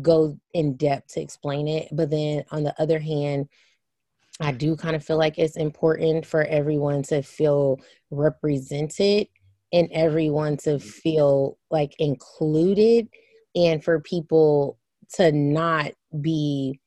go 0.00 0.38
in 0.52 0.76
depth 0.76 1.14
to 1.14 1.20
explain 1.20 1.68
it. 1.68 1.88
But 1.92 2.10
then 2.10 2.44
on 2.50 2.64
the 2.64 2.80
other 2.80 2.98
hand, 2.98 3.48
I 4.40 4.52
do 4.52 4.76
kind 4.76 4.96
of 4.96 5.04
feel 5.04 5.18
like 5.18 5.38
it's 5.38 5.56
important 5.56 6.26
for 6.26 6.42
everyone 6.42 7.02
to 7.04 7.22
feel 7.22 7.80
represented 8.10 9.28
and 9.72 9.88
everyone 9.92 10.56
to 10.58 10.70
mm-hmm. 10.70 10.88
feel 10.88 11.58
like 11.70 11.94
included 11.98 13.08
and 13.54 13.84
for 13.84 14.00
people 14.00 14.78
to 15.14 15.30
not 15.30 15.92
be 16.20 16.80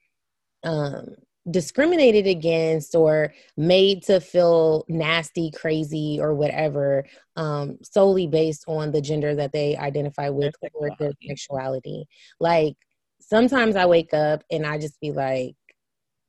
um, 0.64 1.16
discriminated 1.50 2.26
against 2.28 2.96
or 2.96 3.34
made 3.56 4.04
to 4.04 4.20
feel 4.20 4.84
nasty, 4.88 5.52
crazy, 5.52 6.18
or 6.20 6.34
whatever, 6.34 7.06
um, 7.36 7.78
solely 7.84 8.28
based 8.28 8.66
on 8.68 8.92
the 8.92 9.02
gender 9.02 9.36
that 9.36 9.52
they 9.52 9.78
identify 9.78 10.30
with 10.30 10.56
their 10.62 10.72
or 10.74 10.90
their 11.00 11.12
sexuality. 11.28 12.06
Like 12.40 12.76
sometimes 13.22 13.76
I 13.76 13.86
wake 13.86 14.14
up 14.14 14.44
and 14.52 14.66
I 14.66 14.78
just 14.80 15.00
be 15.00 15.12
like, 15.12 15.56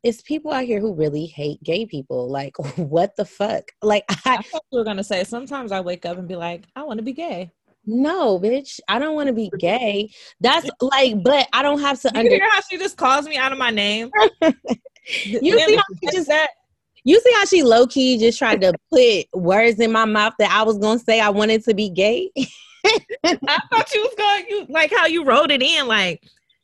it's 0.02 0.22
people 0.22 0.52
out 0.52 0.64
here 0.64 0.80
who 0.80 0.94
really 0.94 1.26
hate 1.26 1.62
gay 1.62 1.86
people. 1.86 2.30
Like, 2.30 2.56
what 2.76 3.16
the 3.16 3.24
fuck? 3.24 3.64
Like, 3.82 4.04
I, 4.26 4.36
I 4.36 4.42
thought 4.42 4.62
you 4.70 4.78
were 4.78 4.84
gonna 4.84 5.04
say 5.04 5.24
sometimes 5.24 5.72
I 5.72 5.80
wake 5.80 6.04
up 6.04 6.18
and 6.18 6.28
be 6.28 6.36
like, 6.36 6.64
I 6.76 6.82
want 6.82 6.98
to 6.98 7.04
be 7.04 7.12
gay. 7.12 7.52
No, 7.86 8.38
bitch, 8.40 8.80
I 8.88 8.98
don't 8.98 9.14
want 9.14 9.28
to 9.28 9.32
be 9.32 9.50
gay. 9.58 10.10
That's 10.40 10.68
like, 10.80 11.22
but 11.22 11.48
I 11.52 11.62
don't 11.62 11.80
have 11.80 12.00
to. 12.02 12.10
You 12.14 12.20
under- 12.20 12.30
hear 12.30 12.50
how 12.50 12.60
she 12.68 12.78
just 12.78 12.96
calls 12.96 13.26
me 13.26 13.36
out 13.36 13.52
of 13.52 13.58
my 13.58 13.70
name? 13.70 14.10
you 14.42 15.58
see 15.58 15.76
how 15.76 15.82
she 16.00 16.16
just 16.16 16.28
that? 16.28 16.50
You 17.04 17.20
see 17.20 17.32
how 17.34 17.44
she 17.44 17.62
low 17.62 17.86
key 17.86 18.18
just 18.18 18.38
tried 18.38 18.60
to 18.62 18.72
put 18.92 19.40
words 19.40 19.78
in 19.78 19.92
my 19.92 20.04
mouth 20.04 20.34
that 20.40 20.50
I 20.50 20.64
was 20.64 20.78
gonna 20.78 20.98
say 20.98 21.20
I 21.20 21.28
wanted 21.28 21.62
to 21.64 21.74
be 21.74 21.88
gay. 21.88 22.32
I 22.36 23.60
thought 23.72 23.94
you 23.94 24.02
was 24.02 24.14
going 24.18 24.44
you 24.48 24.66
like 24.68 24.92
how 24.92 25.06
you 25.06 25.24
wrote 25.24 25.52
it 25.52 25.62
in, 25.62 25.86
like 25.86 26.20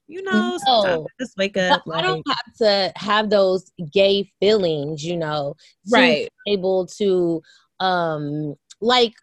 you 0.08 0.22
know, 0.22 0.58
no. 0.66 1.06
just 1.20 1.36
wake 1.38 1.56
up. 1.56 1.86
Like, 1.86 1.98
I 1.98 2.06
don't 2.06 2.26
have 2.26 2.56
to 2.58 2.92
have 2.96 3.30
those 3.30 3.70
gay 3.92 4.30
feelings, 4.40 5.04
you 5.04 5.16
know, 5.16 5.54
right? 5.90 6.28
Able 6.46 6.86
to 6.98 7.40
um 7.80 8.54
like 8.80 9.14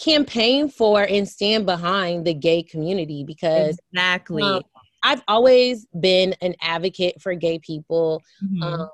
campaign 0.00 0.68
for 0.68 1.02
and 1.02 1.28
stand 1.28 1.66
behind 1.66 2.24
the 2.24 2.34
gay 2.34 2.62
community 2.62 3.22
because 3.24 3.78
exactly 3.92 4.42
um, 4.42 4.62
I've 5.02 5.22
always 5.28 5.86
been 5.98 6.34
an 6.40 6.54
advocate 6.60 7.20
for 7.20 7.34
gay 7.34 7.58
people. 7.58 8.22
Mm-hmm. 8.42 8.62
Um, 8.62 8.88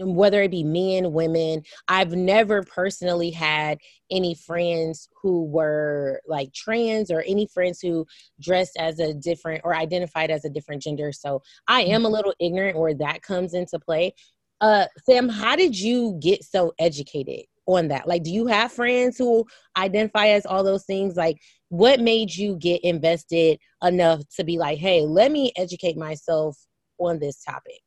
whether 0.00 0.42
it 0.42 0.52
be 0.52 0.62
men, 0.62 1.12
women, 1.12 1.64
I've 1.88 2.12
never 2.12 2.62
personally 2.62 3.32
had 3.32 3.78
any 4.12 4.36
friends 4.36 5.08
who 5.20 5.44
were 5.46 6.20
like 6.24 6.52
trans 6.54 7.10
or 7.10 7.22
any 7.22 7.48
friends 7.52 7.80
who 7.80 8.06
dressed 8.40 8.76
as 8.78 9.00
a 9.00 9.12
different 9.12 9.62
or 9.64 9.74
identified 9.74 10.30
as 10.30 10.44
a 10.44 10.50
different 10.50 10.82
gender. 10.82 11.10
So 11.10 11.42
I 11.66 11.82
am 11.82 12.04
a 12.04 12.08
little 12.08 12.32
ignorant 12.38 12.78
where 12.78 12.94
that 12.94 13.22
comes 13.22 13.54
into 13.54 13.80
play. 13.80 14.14
Uh, 14.60 14.86
Sam, 15.04 15.28
how 15.28 15.56
did 15.56 15.76
you 15.76 16.16
get 16.22 16.44
so 16.44 16.72
educated? 16.78 17.46
On 17.68 17.88
that? 17.88 18.08
Like, 18.08 18.24
do 18.24 18.30
you 18.30 18.46
have 18.46 18.72
friends 18.72 19.18
who 19.18 19.46
identify 19.76 20.28
as 20.28 20.46
all 20.46 20.64
those 20.64 20.84
things? 20.84 21.16
Like, 21.16 21.38
what 21.68 22.00
made 22.00 22.34
you 22.34 22.56
get 22.56 22.82
invested 22.82 23.58
enough 23.84 24.22
to 24.36 24.44
be 24.44 24.58
like, 24.58 24.78
hey, 24.78 25.02
let 25.02 25.30
me 25.30 25.52
educate 25.56 25.96
myself 25.96 26.56
on 26.98 27.20
this 27.20 27.42
topic? 27.44 27.80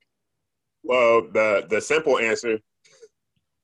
Well, 0.83 1.27
the 1.33 1.65
the 1.69 1.81
simple 1.81 2.17
answer 2.17 2.59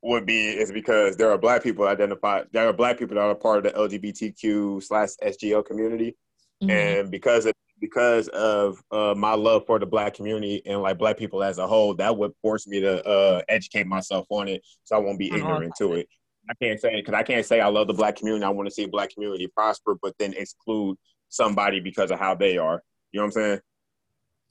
would 0.02 0.26
be 0.26 0.50
is 0.50 0.72
because 0.72 1.16
there 1.18 1.32
are 1.32 1.38
black 1.38 1.64
people 1.64 1.88
identified 1.88 2.48
there 2.52 2.68
are 2.68 2.74
black 2.74 3.00
people 3.00 3.16
that 3.16 3.22
are 3.24 3.36
part 3.36 3.66
of 3.66 3.74
the 3.74 3.80
LGBTQ 3.80 4.84
slash 4.84 5.10
SGL 5.24 5.66
community. 5.66 6.16
Mm-hmm. 6.62 6.70
And 6.72 7.12
because 7.12 7.46
of 7.46 7.54
because 7.80 8.28
of 8.30 8.82
uh, 8.92 9.14
my 9.16 9.34
love 9.34 9.66
for 9.66 9.80
the 9.80 9.86
black 9.86 10.16
community 10.16 10.62
and 10.66 10.82
like 10.82 10.98
black 10.98 11.18
people 11.18 11.44
as 11.44 11.58
a 11.58 11.68
whole, 11.68 11.94
that 11.96 12.18
would 12.18 12.32
force 12.42 12.68
me 12.68 12.80
to 12.82 13.06
uh, 13.06 13.42
educate 13.48 13.88
myself 13.88 14.26
on 14.30 14.48
it, 14.48 14.62
so 14.84 14.96
I 14.96 15.00
won't 15.00 15.20
be 15.20 15.28
ignorant 15.34 15.74
to 15.78 15.94
it. 15.94 16.08
I 16.50 16.54
can't 16.62 16.80
say 16.80 16.96
because 16.96 17.14
I 17.14 17.24
can't 17.24 17.46
say 17.46 17.60
I 17.60 17.68
love 17.68 17.88
the 17.88 17.94
black 17.94 18.16
community. 18.16 18.46
I 18.46 18.50
want 18.50 18.68
to 18.68 18.74
see 18.74 18.84
a 18.84 18.88
black 18.88 19.14
community 19.14 19.48
prosper, 19.48 19.98
but 20.02 20.14
then 20.18 20.34
exclude 20.34 20.98
somebody 21.30 21.80
because 21.80 22.12
of 22.12 22.20
how 22.20 22.36
they 22.36 22.58
are. 22.58 22.82
You 23.12 23.20
know 23.20 23.24
what 23.24 23.28
I'm 23.28 23.32
saying? 23.32 23.60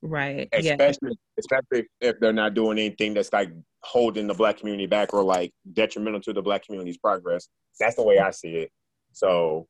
Right. 0.03 0.49
Especially, 0.53 1.11
yeah. 1.11 1.39
especially 1.39 1.89
if 2.01 2.21
they're 2.21 2.33
not 2.33 2.55
doing 2.55 2.79
anything 2.79 3.15
that's 3.15 3.33
like 3.33 3.51
holding 3.81 4.27
the 4.27 4.35
black 4.35 4.59
community 4.59 4.87
back 4.87 5.15
or 5.15 5.23
like 5.23 5.53
detrimental 5.73 6.21
to 6.23 6.33
the 6.33 6.43
black 6.43 6.65
community's 6.65 6.99
progress. 6.99 7.49
That's 7.81 7.97
the 7.97 8.03
way 8.03 8.19
I 8.19 8.31
see 8.31 8.57
it. 8.57 8.73
So, 9.13 9.67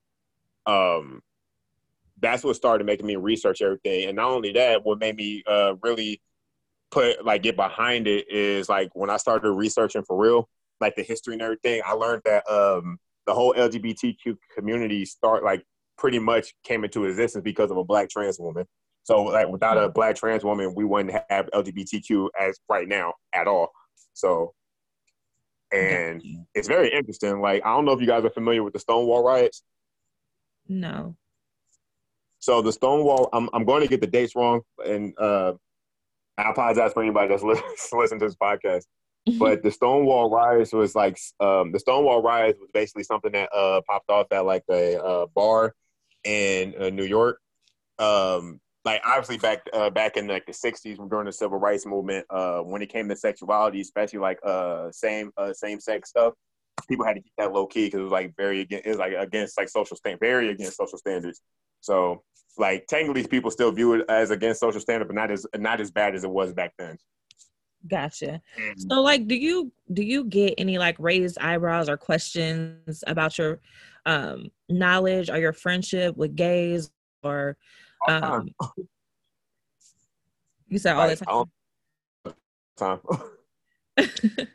um, 0.67 1.23
that's 2.21 2.45
what 2.45 2.57
started 2.57 2.85
making 2.87 3.07
me 3.07 3.17
research 3.17 3.63
everything. 3.63 4.09
And 4.09 4.17
not 4.17 4.31
only 4.31 4.53
that, 4.53 4.85
what 4.85 4.99
made 4.99 5.17
me 5.17 5.43
uh, 5.47 5.75
really 5.83 6.21
put 6.91 7.25
like 7.25 7.43
get 7.43 7.57
behind 7.57 8.07
it 8.07 8.31
is 8.31 8.69
like 8.69 8.91
when 8.95 9.11
I 9.11 9.17
started 9.17 9.51
researching 9.53 10.03
for 10.03 10.17
real, 10.17 10.49
like 10.81 10.97
the 10.97 11.03
history 11.03 11.35
and 11.35 11.43
everything. 11.43 11.83
I 11.85 11.93
learned 11.93 12.23
that 12.25 12.49
um, 12.51 12.99
the 13.27 13.35
whole 13.35 13.55
LGBTQ 13.55 14.37
community 14.57 15.05
start 15.05 15.45
like 15.45 15.65
pretty 15.99 16.19
much 16.19 16.55
came 16.65 16.85
into 16.85 17.05
existence 17.05 17.43
because 17.43 17.71
of 17.71 17.77
a 17.77 17.85
black 17.85 18.09
trans 18.09 18.39
woman. 18.39 18.67
So 19.05 19.23
like 19.23 19.49
without 19.49 19.79
a 19.79 19.89
black 19.89 20.17
trans 20.17 20.45
woman, 20.45 20.75
we 20.75 20.85
wouldn't 20.85 21.17
have 21.29 21.49
LGBTQ 21.53 22.29
as 22.39 22.59
right 22.69 22.89
now 22.89 23.15
at 23.33 23.47
all. 23.47 23.71
So 24.15 24.53
and 25.73 26.23
it's 26.55 26.69
very 26.69 26.93
interesting. 26.93 27.41
Like 27.41 27.65
I 27.65 27.75
don't 27.75 27.85
know 27.85 27.93
if 27.93 28.01
you 28.01 28.07
guys 28.07 28.25
are 28.25 28.31
familiar 28.31 28.63
with 28.63 28.73
the 28.73 28.79
Stonewall 28.79 29.23
riots. 29.25 29.63
No. 30.69 31.17
So 32.39 32.63
the 32.63 32.73
Stonewall, 32.73 33.29
I'm 33.33 33.49
I'm 33.53 33.65
going 33.65 33.83
to 33.83 33.89
get 33.89 34.01
the 34.01 34.07
dates 34.07 34.37
wrong, 34.37 34.63
and 34.85 35.15
uh, 35.19 35.55
I 36.39 36.51
apologize 36.51 36.93
for 36.93 37.03
anybody 37.03 37.29
that's 37.29 37.43
listening 37.93 38.21
to 38.21 38.27
this 38.27 38.37
podcast. 38.37 38.85
but 39.39 39.63
the 39.63 39.71
Stonewall 39.71 40.31
riots 40.31 40.73
was 40.73 40.95
like 40.95 41.19
um, 41.41 41.73
the 41.73 41.81
Stonewall 41.81 42.23
riots 42.23 42.61
was 42.61 42.71
basically 42.73 43.03
something 43.03 43.33
that 43.33 43.53
uh, 43.53 43.81
popped 43.89 44.09
off 44.09 44.27
at 44.31 44.45
like 44.45 44.63
a 44.71 45.03
uh, 45.03 45.27
bar 45.35 45.75
in 46.25 46.75
uh, 46.81 46.91
New 46.91 47.05
York. 47.05 47.41
Um, 47.99 48.61
like 48.85 49.01
obviously 49.05 49.39
back 49.39 49.63
uh, 49.73 49.91
back 49.91 50.17
in 50.17 50.29
like 50.29 50.47
the 50.47 50.53
'60s 50.53 50.97
during 51.11 51.27
the 51.27 51.33
civil 51.33 51.59
rights 51.59 51.85
movement, 51.85 52.25
uh, 52.31 52.61
when 52.61 52.83
it 52.83 52.89
came 52.89 53.09
to 53.09 53.17
sexuality, 53.17 53.81
especially 53.81 54.21
like 54.21 54.39
uh, 54.45 54.93
same 54.93 55.33
uh, 55.37 55.53
same 55.53 55.81
sex 55.81 56.11
stuff, 56.11 56.35
people 56.89 57.05
had 57.05 57.15
to 57.15 57.21
keep 57.21 57.33
that 57.37 57.53
low 57.53 57.67
key 57.67 57.87
because 57.87 57.99
it 57.99 58.05
was 58.05 58.13
like 58.13 58.33
very 58.37 58.61
against, 58.61 58.87
it 58.87 58.91
was 58.91 58.99
like 58.99 59.15
against 59.19 59.59
like 59.59 59.69
social 59.69 59.97
stand 59.97 60.21
very 60.21 60.51
against 60.51 60.77
social 60.77 60.99
standards. 60.99 61.41
So 61.87 62.23
like 62.59 62.87
technically, 62.89 63.27
people 63.27 63.51
still 63.51 63.71
view 63.71 63.95
it 63.95 64.05
as 64.09 64.31
against 64.31 64.61
social 64.61 64.81
standard, 64.81 65.07
but 65.07 65.15
not 65.15 65.31
as 65.31 65.47
not 65.57 65.81
as 65.81 65.91
bad 65.91 66.15
as 66.15 66.25
it 66.25 66.31
was 66.31 66.53
back 66.53 66.73
then. 66.79 66.99
Gotcha. 67.89 68.43
So 68.77 69.01
like 69.03 69.29
do 69.29 69.37
you 69.37 69.71
do 69.93 70.03
you 70.03 70.25
get 70.25 70.55
any 70.59 70.79
like 70.79 70.97
raised 70.99 71.39
eyebrows 71.39 71.89
or 71.89 71.97
questions 71.97 73.05
about 73.07 73.39
your 73.39 73.61
um 74.05 74.51
knowledge 74.69 75.31
or 75.31 75.39
your 75.39 75.53
friendship 75.53 76.17
with 76.17 76.35
gays 76.35 76.91
or 77.23 77.57
um, 78.09 78.51
you 80.69 80.79
said 80.79 80.97
all 80.97 81.09
the 81.09 81.47
time. 82.77 82.99
Time. 83.99 83.99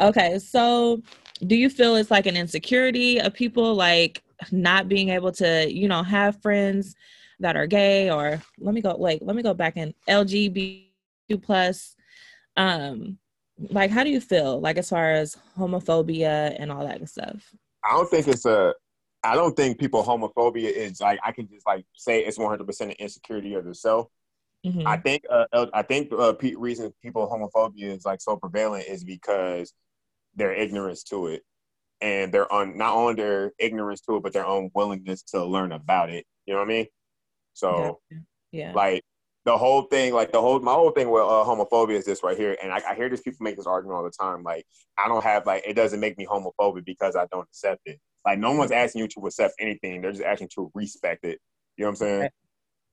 okay, 0.00 0.38
so 0.40 1.00
do 1.46 1.54
you 1.54 1.70
feel 1.70 1.94
it's 1.94 2.10
like 2.10 2.26
an 2.26 2.36
insecurity 2.36 3.20
of 3.20 3.32
people 3.32 3.74
like 3.74 4.24
not 4.50 4.88
being 4.88 5.10
able 5.10 5.32
to, 5.32 5.72
you 5.72 5.88
know, 5.88 6.02
have 6.02 6.40
friends 6.42 6.94
that 7.40 7.56
are 7.56 7.66
gay 7.66 8.10
or 8.10 8.40
let 8.58 8.74
me 8.74 8.80
go 8.80 8.96
like 8.96 9.20
let 9.22 9.36
me 9.36 9.42
go 9.42 9.54
back 9.54 9.76
in 9.76 9.94
LGBTQ 10.08 11.42
plus 11.42 11.94
um 12.56 13.18
like 13.70 13.90
how 13.90 14.04
do 14.04 14.10
you 14.10 14.20
feel 14.20 14.60
like 14.60 14.76
as 14.76 14.88
far 14.88 15.12
as 15.12 15.36
homophobia 15.56 16.54
and 16.58 16.70
all 16.70 16.86
that 16.86 17.06
stuff? 17.08 17.54
I 17.84 17.92
don't 17.92 18.10
think 18.10 18.28
it's 18.28 18.44
a 18.44 18.74
I 19.24 19.34
don't 19.34 19.56
think 19.56 19.78
people 19.78 20.04
homophobia 20.04 20.70
is 20.70 21.00
like 21.00 21.18
I 21.24 21.32
can 21.32 21.48
just 21.48 21.66
like 21.66 21.84
say 21.94 22.20
it's 22.20 22.38
one 22.38 22.48
hundred 22.48 22.66
percent 22.66 22.90
an 22.90 22.96
insecurity 22.98 23.54
of 23.54 23.64
the 23.64 23.74
self. 23.74 24.08
Mm-hmm. 24.64 24.86
I 24.86 24.96
think 24.96 25.24
uh, 25.30 25.66
I 25.72 25.82
think 25.82 26.12
uh, 26.12 26.34
reason 26.56 26.92
people 27.02 27.28
homophobia 27.28 27.96
is 27.96 28.04
like 28.04 28.20
so 28.20 28.36
prevalent 28.36 28.86
is 28.86 29.04
because 29.04 29.72
their 30.34 30.52
ignorance 30.52 31.02
to 31.04 31.28
it, 31.28 31.42
and 32.00 32.32
their 32.32 32.50
on 32.52 32.76
not 32.76 32.94
only 32.94 33.14
their 33.14 33.52
ignorance 33.58 34.00
to 34.02 34.16
it, 34.16 34.22
but 34.22 34.32
their 34.32 34.46
own 34.46 34.70
willingness 34.74 35.22
to 35.22 35.44
learn 35.44 35.72
about 35.72 36.10
it. 36.10 36.26
You 36.46 36.54
know 36.54 36.60
what 36.60 36.66
I 36.66 36.72
mean? 36.72 36.86
So, 37.54 38.00
yeah, 38.52 38.72
like 38.72 39.02
the 39.44 39.56
whole 39.56 39.82
thing, 39.82 40.12
like 40.12 40.32
the 40.32 40.40
whole 40.40 40.60
my 40.60 40.72
whole 40.72 40.90
thing 40.90 41.10
with 41.10 41.22
uh, 41.22 41.44
homophobia 41.44 41.94
is 41.96 42.04
this 42.04 42.22
right 42.22 42.36
here, 42.36 42.56
and 42.62 42.72
I, 42.72 42.82
I 42.90 42.94
hear 42.94 43.08
these 43.08 43.20
people 43.20 43.42
make 43.44 43.56
this 43.56 43.66
argument 43.66 43.96
all 43.96 44.04
the 44.04 44.10
time. 44.10 44.42
Like 44.42 44.66
I 44.98 45.08
don't 45.08 45.24
have 45.24 45.46
like 45.46 45.64
it 45.66 45.74
doesn't 45.74 46.00
make 46.00 46.18
me 46.18 46.26
homophobic 46.26 46.84
because 46.84 47.16
I 47.16 47.26
don't 47.32 47.48
accept 47.48 47.82
it. 47.86 47.98
Like 48.24 48.38
no 48.38 48.52
one's 48.52 48.72
asking 48.72 49.02
you 49.02 49.08
to 49.08 49.26
accept 49.26 49.54
anything; 49.58 50.00
they're 50.00 50.12
just 50.12 50.24
asking 50.24 50.48
to 50.54 50.70
respect 50.74 51.24
it. 51.24 51.40
You 51.76 51.84
know 51.84 51.88
what 51.88 51.92
I'm 51.92 51.96
saying? 51.96 52.20
Right. 52.20 52.32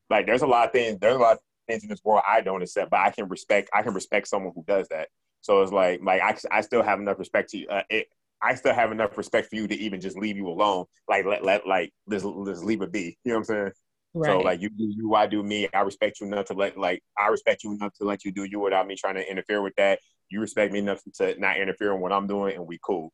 Like 0.10 0.26
there's 0.26 0.44
a 0.44 0.48
lot 0.48 0.68
of 0.68 0.72
things. 0.72 0.98
There's 1.00 1.16
a 1.16 1.20
lot 1.20 1.34
of 1.34 1.40
things 1.68 1.84
in 1.84 1.90
this 1.90 2.04
world 2.04 2.22
I 2.28 2.42
don't 2.42 2.62
accept, 2.62 2.92
but 2.92 3.00
I 3.00 3.12
can 3.12 3.28
respect. 3.28 3.70
I 3.74 3.82
can 3.82 3.94
respect 3.94 4.28
someone 4.28 4.54
who 4.56 4.64
does 4.68 4.88
that. 4.90 5.10
So 5.42 5.62
it's 5.62 5.72
like, 5.72 6.02
like 6.04 6.22
I, 6.22 6.36
I 6.52 6.62
still 6.62 6.82
have 6.82 7.00
enough 7.00 7.20
respect 7.20 7.52
to 7.52 7.58
you. 7.58 7.68
Uh, 7.68 7.84
it, 7.90 8.08
I 8.46 8.54
still 8.54 8.76
have 8.76 8.92
enough 8.92 9.18
respect 9.18 9.50
for 9.50 9.56
you 9.56 9.68
to 9.68 9.76
even 9.76 10.00
just 10.00 10.18
leave 10.18 10.38
you 10.38 10.48
alone. 10.48 10.86
Like 11.10 11.26
let 11.26 11.44
let 11.44 11.66
like 11.66 11.92
let's 12.08 12.24
let's 12.24 12.64
leave 12.64 12.84
it 12.84 12.92
be. 12.92 13.18
You 13.24 13.32
know 13.32 13.40
what 13.40 13.40
I'm 13.40 13.44
saying? 13.46 13.72
Right. 14.14 14.30
So 14.30 14.40
like 14.40 14.62
you 14.62 14.70
do 14.70 14.94
you, 14.96 15.16
I 15.16 15.26
do 15.26 15.42
me. 15.42 15.68
I 15.74 15.82
respect 15.82 16.22
you 16.22 16.28
enough 16.28 16.46
to 16.46 16.54
let 16.54 16.78
like 16.78 17.02
I 17.18 17.28
respect 17.28 17.64
you 17.64 17.74
enough 17.74 17.94
to 17.96 18.06
let 18.06 18.24
you 18.24 18.32
do 18.32 18.44
you 18.44 18.60
without 18.60 18.88
me 18.88 18.96
trying 18.96 19.16
to 19.16 19.30
interfere 19.30 19.62
with 19.62 19.74
that. 19.78 20.00
You 20.30 20.42
respect 20.42 20.72
me 20.72 20.80
enough 20.80 21.02
to 21.16 21.40
not 21.40 21.58
interfere 21.58 21.94
in 21.94 22.02
what 22.02 22.14
I'm 22.14 22.28
doing, 22.28 22.56
and 22.56 22.68
we 22.68 22.80
cool. 22.86 23.12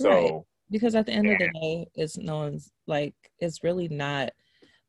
So 0.00 0.10
right. 0.10 0.32
because 0.70 0.94
at 0.94 1.06
the 1.06 1.12
end 1.12 1.26
yeah. 1.26 1.32
of 1.32 1.38
the 1.38 1.60
day, 1.60 1.86
it's 1.96 2.16
no 2.16 2.38
one's 2.38 2.70
like 2.86 3.14
it's 3.40 3.64
really 3.64 3.88
not 3.88 4.30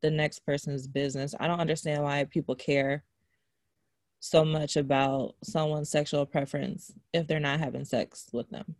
the 0.02 0.10
next 0.10 0.46
person's 0.46 0.86
business. 0.86 1.34
I 1.38 1.48
don't 1.48 1.60
understand 1.60 2.04
why 2.04 2.24
people 2.24 2.54
care 2.54 3.02
so 4.20 4.44
much 4.44 4.76
about 4.76 5.34
someone's 5.42 5.90
sexual 5.90 6.26
preference 6.26 6.92
if 7.12 7.26
they're 7.26 7.40
not 7.40 7.58
having 7.58 7.84
sex 7.84 8.28
with 8.32 8.48
them. 8.50 8.76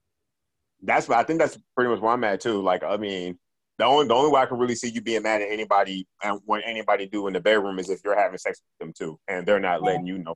That's 0.82 1.08
what 1.08 1.18
I 1.18 1.24
think. 1.24 1.38
That's 1.38 1.58
pretty 1.74 1.90
much 1.90 2.00
where 2.00 2.12
I'm 2.12 2.24
at 2.24 2.40
too. 2.40 2.60
Like 2.62 2.82
I 2.82 2.96
mean 2.96 3.38
the 3.78 3.84
only 3.84 4.06
the 4.06 4.14
only 4.14 4.30
way 4.30 4.40
I 4.40 4.46
can 4.46 4.58
really 4.58 4.74
see 4.74 4.90
you 4.90 5.00
being 5.00 5.22
mad 5.22 5.42
at 5.42 5.50
anybody 5.50 6.06
and 6.22 6.40
what 6.44 6.62
anybody 6.64 7.06
do 7.06 7.26
in 7.26 7.32
the 7.32 7.40
bedroom 7.40 7.78
is 7.78 7.90
if 7.90 8.02
you're 8.04 8.18
having 8.18 8.38
sex 8.38 8.60
with 8.60 8.86
them 8.86 8.92
too, 8.92 9.18
and 9.28 9.46
they're 9.46 9.60
not 9.60 9.82
letting 9.82 10.06
you 10.06 10.18
know. 10.18 10.34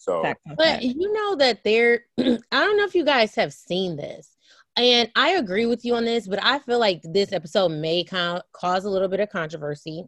So, 0.00 0.24
but 0.56 0.82
you 0.82 1.12
know 1.12 1.36
that 1.36 1.62
they're. 1.62 2.04
I 2.18 2.38
don't 2.50 2.76
know 2.78 2.84
if 2.84 2.94
you 2.94 3.04
guys 3.04 3.34
have 3.34 3.52
seen 3.52 3.96
this, 3.96 4.34
and 4.76 5.10
I 5.14 5.32
agree 5.32 5.66
with 5.66 5.84
you 5.84 5.94
on 5.94 6.06
this, 6.06 6.26
but 6.26 6.42
I 6.42 6.58
feel 6.60 6.78
like 6.78 7.02
this 7.04 7.32
episode 7.32 7.68
may 7.68 8.02
kind 8.04 8.42
cause 8.52 8.86
a 8.86 8.90
little 8.90 9.08
bit 9.08 9.20
of 9.20 9.28
controversy. 9.28 10.04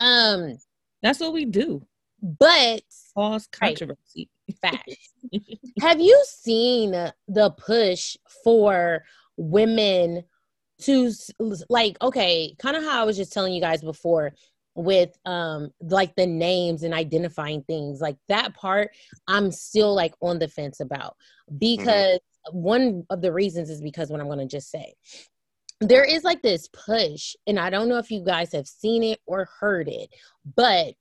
Um, 0.00 0.58
that's 1.02 1.20
what 1.20 1.32
we 1.32 1.44
do. 1.44 1.86
But 2.20 2.82
cause 3.14 3.46
controversy. 3.46 3.98
Right. 4.16 4.28
Facts. 4.60 5.12
have 5.80 6.00
you 6.00 6.22
seen 6.26 6.90
the 7.28 7.50
push 7.58 8.16
for 8.44 9.04
women 9.36 10.24
to 10.80 11.12
like 11.68 11.96
okay 12.02 12.54
kind 12.58 12.76
of 12.76 12.82
how 12.82 13.00
i 13.00 13.04
was 13.04 13.16
just 13.16 13.32
telling 13.32 13.52
you 13.52 13.60
guys 13.60 13.82
before 13.82 14.32
with 14.74 15.16
um 15.26 15.70
like 15.80 16.14
the 16.16 16.26
names 16.26 16.82
and 16.82 16.94
identifying 16.94 17.62
things 17.62 18.00
like 18.00 18.16
that 18.28 18.54
part 18.54 18.90
i'm 19.28 19.50
still 19.50 19.94
like 19.94 20.14
on 20.20 20.38
the 20.38 20.48
fence 20.48 20.80
about 20.80 21.16
mm-hmm. 21.50 21.58
because 21.58 22.18
mm-hmm. 22.18 22.58
one 22.58 23.06
of 23.10 23.20
the 23.20 23.32
reasons 23.32 23.68
is 23.68 23.80
because 23.80 24.10
what 24.10 24.20
i'm 24.20 24.26
going 24.26 24.38
to 24.38 24.46
just 24.46 24.70
say 24.70 24.94
there 25.80 26.04
is 26.04 26.24
like 26.24 26.42
this 26.42 26.68
push 26.68 27.34
and 27.46 27.58
i 27.58 27.68
don't 27.68 27.88
know 27.88 27.98
if 27.98 28.10
you 28.10 28.24
guys 28.24 28.52
have 28.52 28.66
seen 28.66 29.02
it 29.02 29.18
or 29.26 29.48
heard 29.58 29.88
it 29.88 30.08
but 30.56 30.94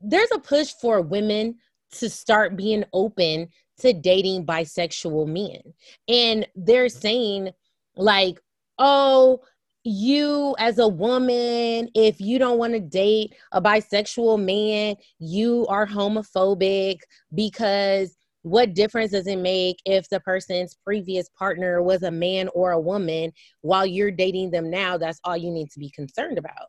there's 0.00 0.30
a 0.32 0.38
push 0.38 0.72
for 0.80 1.00
women 1.00 1.56
to 1.92 2.10
start 2.10 2.56
being 2.56 2.84
open 2.92 3.48
to 3.78 3.92
dating 3.92 4.46
bisexual 4.46 5.26
men 5.26 5.60
and 6.08 6.46
they're 6.54 6.88
saying 6.88 7.50
like 7.96 8.38
oh, 8.78 9.40
you 9.84 10.54
as 10.58 10.78
a 10.78 10.88
woman, 10.88 11.88
if 11.94 12.20
you 12.20 12.38
don't 12.38 12.58
want 12.58 12.72
to 12.72 12.80
date 12.80 13.34
a 13.52 13.62
bisexual 13.62 14.42
man, 14.42 14.96
you 15.18 15.66
are 15.68 15.86
homophobic 15.86 16.98
because 17.34 18.16
what 18.42 18.74
difference 18.74 19.12
does 19.12 19.26
it 19.26 19.38
make 19.38 19.76
if 19.84 20.08
the 20.08 20.20
person's 20.20 20.76
previous 20.84 21.28
partner 21.30 21.82
was 21.82 22.02
a 22.02 22.10
man 22.10 22.48
or 22.48 22.72
a 22.72 22.80
woman 22.80 23.32
while 23.62 23.86
you're 23.86 24.10
dating 24.10 24.50
them 24.50 24.70
now? 24.70 24.96
That's 24.98 25.20
all 25.24 25.36
you 25.36 25.50
need 25.50 25.70
to 25.70 25.80
be 25.80 25.90
concerned 25.90 26.38
about. 26.38 26.66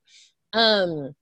Um, 0.53 1.13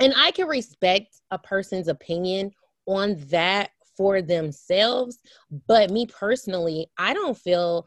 and 0.00 0.14
I 0.16 0.30
can 0.32 0.46
respect 0.46 1.20
a 1.30 1.38
person's 1.38 1.88
opinion 1.88 2.52
on 2.88 3.16
that 3.28 3.70
for 3.96 4.22
themselves, 4.22 5.18
but 5.66 5.90
me 5.90 6.06
personally, 6.06 6.86
I 6.98 7.14
don't 7.14 7.36
feel 7.36 7.86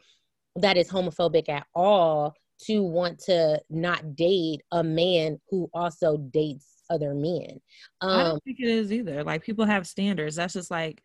that 0.56 0.76
is 0.76 0.90
homophobic 0.90 1.48
at 1.48 1.66
all 1.74 2.34
to 2.64 2.82
want 2.82 3.18
to 3.18 3.60
not 3.68 4.14
date 4.14 4.62
a 4.70 4.84
man 4.84 5.40
who 5.50 5.68
also 5.74 6.16
dates 6.16 6.82
other 6.88 7.14
men. 7.14 7.60
Um, 8.00 8.10
I 8.10 8.22
don't 8.22 8.32
um, 8.32 8.40
think 8.44 8.60
it 8.60 8.68
is 8.68 8.92
either. 8.92 9.24
Like 9.24 9.42
people 9.42 9.64
have 9.64 9.86
standards. 9.86 10.36
That's 10.36 10.54
just 10.54 10.70
like 10.70 11.02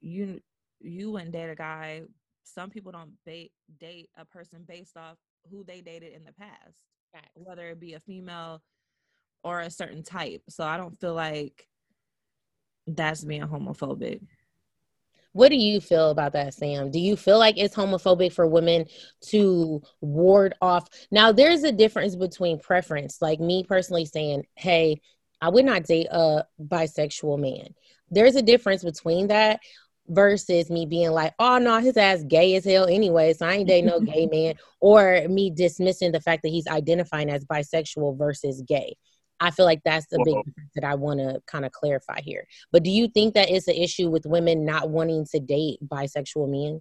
you 0.00 0.40
you 0.80 1.12
wouldn't 1.12 1.32
date 1.32 1.50
a 1.50 1.54
guy 1.54 2.02
some 2.44 2.70
people 2.70 2.92
don't 2.92 3.12
bait, 3.24 3.52
date 3.80 4.08
a 4.16 4.24
person 4.24 4.64
based 4.66 4.96
off 4.96 5.16
who 5.50 5.64
they 5.64 5.80
dated 5.80 6.12
in 6.12 6.24
the 6.24 6.32
past, 6.32 6.82
whether 7.34 7.68
it 7.68 7.80
be 7.80 7.94
a 7.94 8.00
female 8.00 8.62
or 9.44 9.60
a 9.60 9.70
certain 9.70 10.02
type. 10.02 10.42
So 10.48 10.64
I 10.64 10.76
don't 10.76 10.98
feel 11.00 11.14
like 11.14 11.66
that's 12.86 13.24
being 13.24 13.42
homophobic. 13.42 14.20
What 15.32 15.48
do 15.48 15.56
you 15.56 15.80
feel 15.80 16.10
about 16.10 16.34
that, 16.34 16.52
Sam? 16.52 16.90
Do 16.90 16.98
you 16.98 17.16
feel 17.16 17.38
like 17.38 17.56
it's 17.56 17.74
homophobic 17.74 18.32
for 18.32 18.46
women 18.46 18.84
to 19.28 19.82
ward 20.02 20.54
off? 20.60 20.88
Now, 21.10 21.32
there's 21.32 21.64
a 21.64 21.72
difference 21.72 22.16
between 22.16 22.58
preference, 22.58 23.22
like 23.22 23.40
me 23.40 23.64
personally 23.64 24.04
saying, 24.04 24.46
hey, 24.56 25.00
I 25.40 25.48
would 25.48 25.64
not 25.64 25.84
date 25.84 26.08
a 26.10 26.44
bisexual 26.60 27.38
man. 27.38 27.74
There's 28.10 28.36
a 28.36 28.42
difference 28.42 28.84
between 28.84 29.28
that 29.28 29.60
versus 30.08 30.70
me 30.70 30.84
being 30.84 31.10
like, 31.10 31.32
oh 31.38 31.58
no, 31.58 31.78
his 31.78 31.96
ass 31.96 32.22
gay 32.24 32.54
as 32.56 32.64
hell 32.64 32.86
anyway, 32.86 33.32
so 33.32 33.46
I 33.46 33.54
ain't 33.54 33.68
dating 33.68 33.86
no 33.86 34.00
gay 34.12 34.26
man, 34.26 34.54
or 34.80 35.26
me 35.28 35.50
dismissing 35.50 36.12
the 36.12 36.20
fact 36.20 36.42
that 36.42 36.50
he's 36.50 36.66
identifying 36.66 37.30
as 37.30 37.44
bisexual 37.44 38.18
versus 38.18 38.62
gay. 38.62 38.96
I 39.42 39.50
feel 39.50 39.64
like 39.64 39.82
that's 39.84 40.06
the 40.06 40.22
big 40.24 40.36
difference 40.36 40.70
that 40.76 40.84
I 40.84 40.94
want 40.94 41.18
to 41.18 41.42
kind 41.48 41.64
of 41.64 41.72
clarify 41.72 42.20
here. 42.20 42.46
But 42.70 42.84
do 42.84 42.90
you 42.90 43.08
think 43.08 43.34
that 43.34 43.50
it's 43.50 43.66
an 43.66 43.74
issue 43.74 44.08
with 44.08 44.24
women 44.24 44.64
not 44.64 44.88
wanting 44.88 45.26
to 45.32 45.40
date 45.40 45.80
bisexual 45.84 46.48
men? 46.48 46.80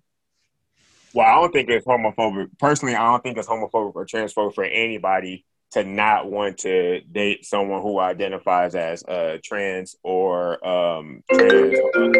Well, 1.15 1.25
I 1.25 1.41
don't 1.41 1.51
think 1.51 1.69
it's 1.69 1.87
homophobic. 1.87 2.49
Personally, 2.59 2.93
I 2.93 3.03
don't 3.11 3.23
think 3.23 3.39
it's 3.39 3.47
homophobic 3.47 3.95
or 3.95 4.05
transphobic 4.05 4.53
for 4.53 4.63
anybody 4.63 5.43
to 5.71 5.83
not 5.83 6.29
want 6.29 6.59
to 6.59 7.01
date 7.01 7.45
someone 7.45 7.81
who 7.81 7.99
identifies 7.99 8.75
as 8.75 9.03
uh, 9.05 9.39
trans 9.43 9.95
or 10.03 10.63
um, 10.65 11.23
trans 11.31 11.79
or 11.95 12.11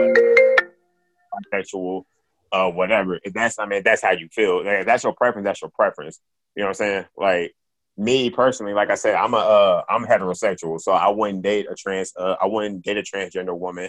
bisexual, 1.53 2.03
uh, 2.51 2.69
whatever. 2.71 3.19
If 3.23 3.33
that's, 3.33 3.59
I 3.59 3.67
mean, 3.67 3.83
that's 3.83 4.01
how 4.01 4.13
you 4.13 4.27
feel. 4.31 4.65
Like, 4.65 4.87
that's 4.87 5.03
your 5.03 5.13
preference. 5.13 5.45
That's 5.45 5.61
your 5.61 5.69
preference. 5.69 6.19
You 6.55 6.63
know 6.63 6.69
what 6.69 6.81
I'm 6.81 6.87
saying? 6.87 7.05
Like 7.15 7.55
me 8.01 8.31
personally, 8.31 8.73
like 8.73 8.89
I 8.89 8.95
said, 8.95 9.15
I'm 9.15 9.33
a 9.33 9.37
uh, 9.37 9.83
I'm 9.87 10.05
heterosexual, 10.05 10.81
so 10.81 10.91
I 10.91 11.09
wouldn't 11.09 11.43
date 11.43 11.67
a 11.69 11.75
trans. 11.75 12.11
Uh, 12.17 12.35
I 12.41 12.47
wouldn't 12.47 12.83
date 12.83 12.97
a 12.97 13.03
transgender 13.03 13.57
woman. 13.57 13.85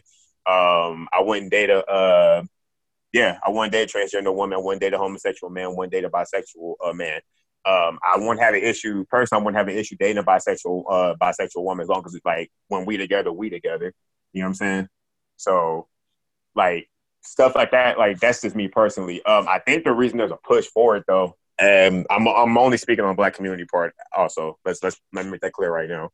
Um, 0.46 1.08
I 1.12 1.20
wouldn't 1.22 1.50
date 1.50 1.70
a. 1.70 1.84
Uh, 1.86 2.44
yeah, 3.12 3.38
I 3.44 3.50
wouldn't 3.50 3.72
date 3.72 3.92
a 3.92 3.98
transgender 3.98 4.34
woman. 4.34 4.58
I 4.58 4.62
wouldn't 4.62 4.82
date 4.82 4.92
a 4.92 4.98
homosexual 4.98 5.50
man. 5.50 5.64
I 5.64 5.68
wouldn't 5.68 5.92
date 5.92 6.04
a 6.04 6.10
bisexual 6.10 6.74
uh, 6.84 6.92
man. 6.92 7.20
Um, 7.64 7.98
I 8.02 8.16
wouldn't 8.18 8.40
have 8.40 8.54
an 8.54 8.62
issue. 8.62 9.04
Personally, 9.08 9.40
I 9.40 9.44
wouldn't 9.44 9.58
have 9.58 9.68
an 9.68 9.80
issue 9.80 9.96
dating 9.98 10.18
a 10.18 10.22
bisexual 10.22 10.84
uh, 10.90 11.14
bisexual 11.20 11.64
woman 11.64 11.84
as 11.84 11.88
long 11.88 12.02
as 12.04 12.14
it's 12.14 12.24
like 12.24 12.50
when 12.68 12.84
we 12.84 12.98
together, 12.98 13.32
we 13.32 13.48
together. 13.48 13.94
You 14.34 14.42
know 14.42 14.46
what 14.46 14.50
I'm 14.50 14.54
saying? 14.54 14.88
So, 15.38 15.88
like 16.54 16.90
stuff 17.22 17.54
like 17.54 17.70
that. 17.70 17.98
Like 17.98 18.20
that's 18.20 18.42
just 18.42 18.56
me 18.56 18.68
personally. 18.68 19.24
Um, 19.24 19.48
I 19.48 19.58
think 19.58 19.84
the 19.84 19.92
reason 19.92 20.18
there's 20.18 20.32
a 20.32 20.36
push 20.36 20.66
for 20.66 20.96
it 20.96 21.04
though. 21.08 21.36
Um, 21.60 22.06
I'm 22.10 22.26
I'm 22.26 22.58
only 22.58 22.76
speaking 22.76 23.04
on 23.04 23.14
black 23.16 23.34
community 23.34 23.64
part. 23.64 23.94
Also, 24.16 24.58
let's 24.64 24.82
let's 24.82 25.00
let 25.12 25.24
me 25.24 25.32
make 25.32 25.40
that 25.42 25.52
clear 25.52 25.72
right 25.72 25.88
now. 25.88 26.10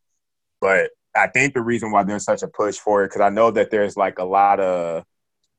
But 0.61 0.90
I 1.16 1.29
think 1.29 1.55
the 1.55 1.62
reason 1.62 1.90
why 1.90 2.03
there's 2.03 2.24
such 2.24 2.42
a 2.42 2.48
push 2.48 2.77
for 2.77 3.05
it 3.05 3.09
because 3.09 3.20
I 3.22 3.31
know 3.31 3.51
that 3.51 3.70
there's 3.70 3.96
like 3.96 4.18
a 4.18 4.24
lot 4.24 4.61
of 4.61 5.05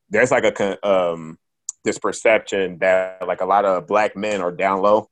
there's 0.10 0.32
like 0.32 0.44
a 0.44 0.88
um 0.88 1.38
this 1.84 1.98
perception 1.98 2.78
that 2.80 3.26
like 3.28 3.42
a 3.42 3.46
lot 3.46 3.66
of 3.66 3.88
black 3.88 4.16
men 4.16 4.42
are 4.42 4.52
down 4.52 4.82
low 4.82 5.10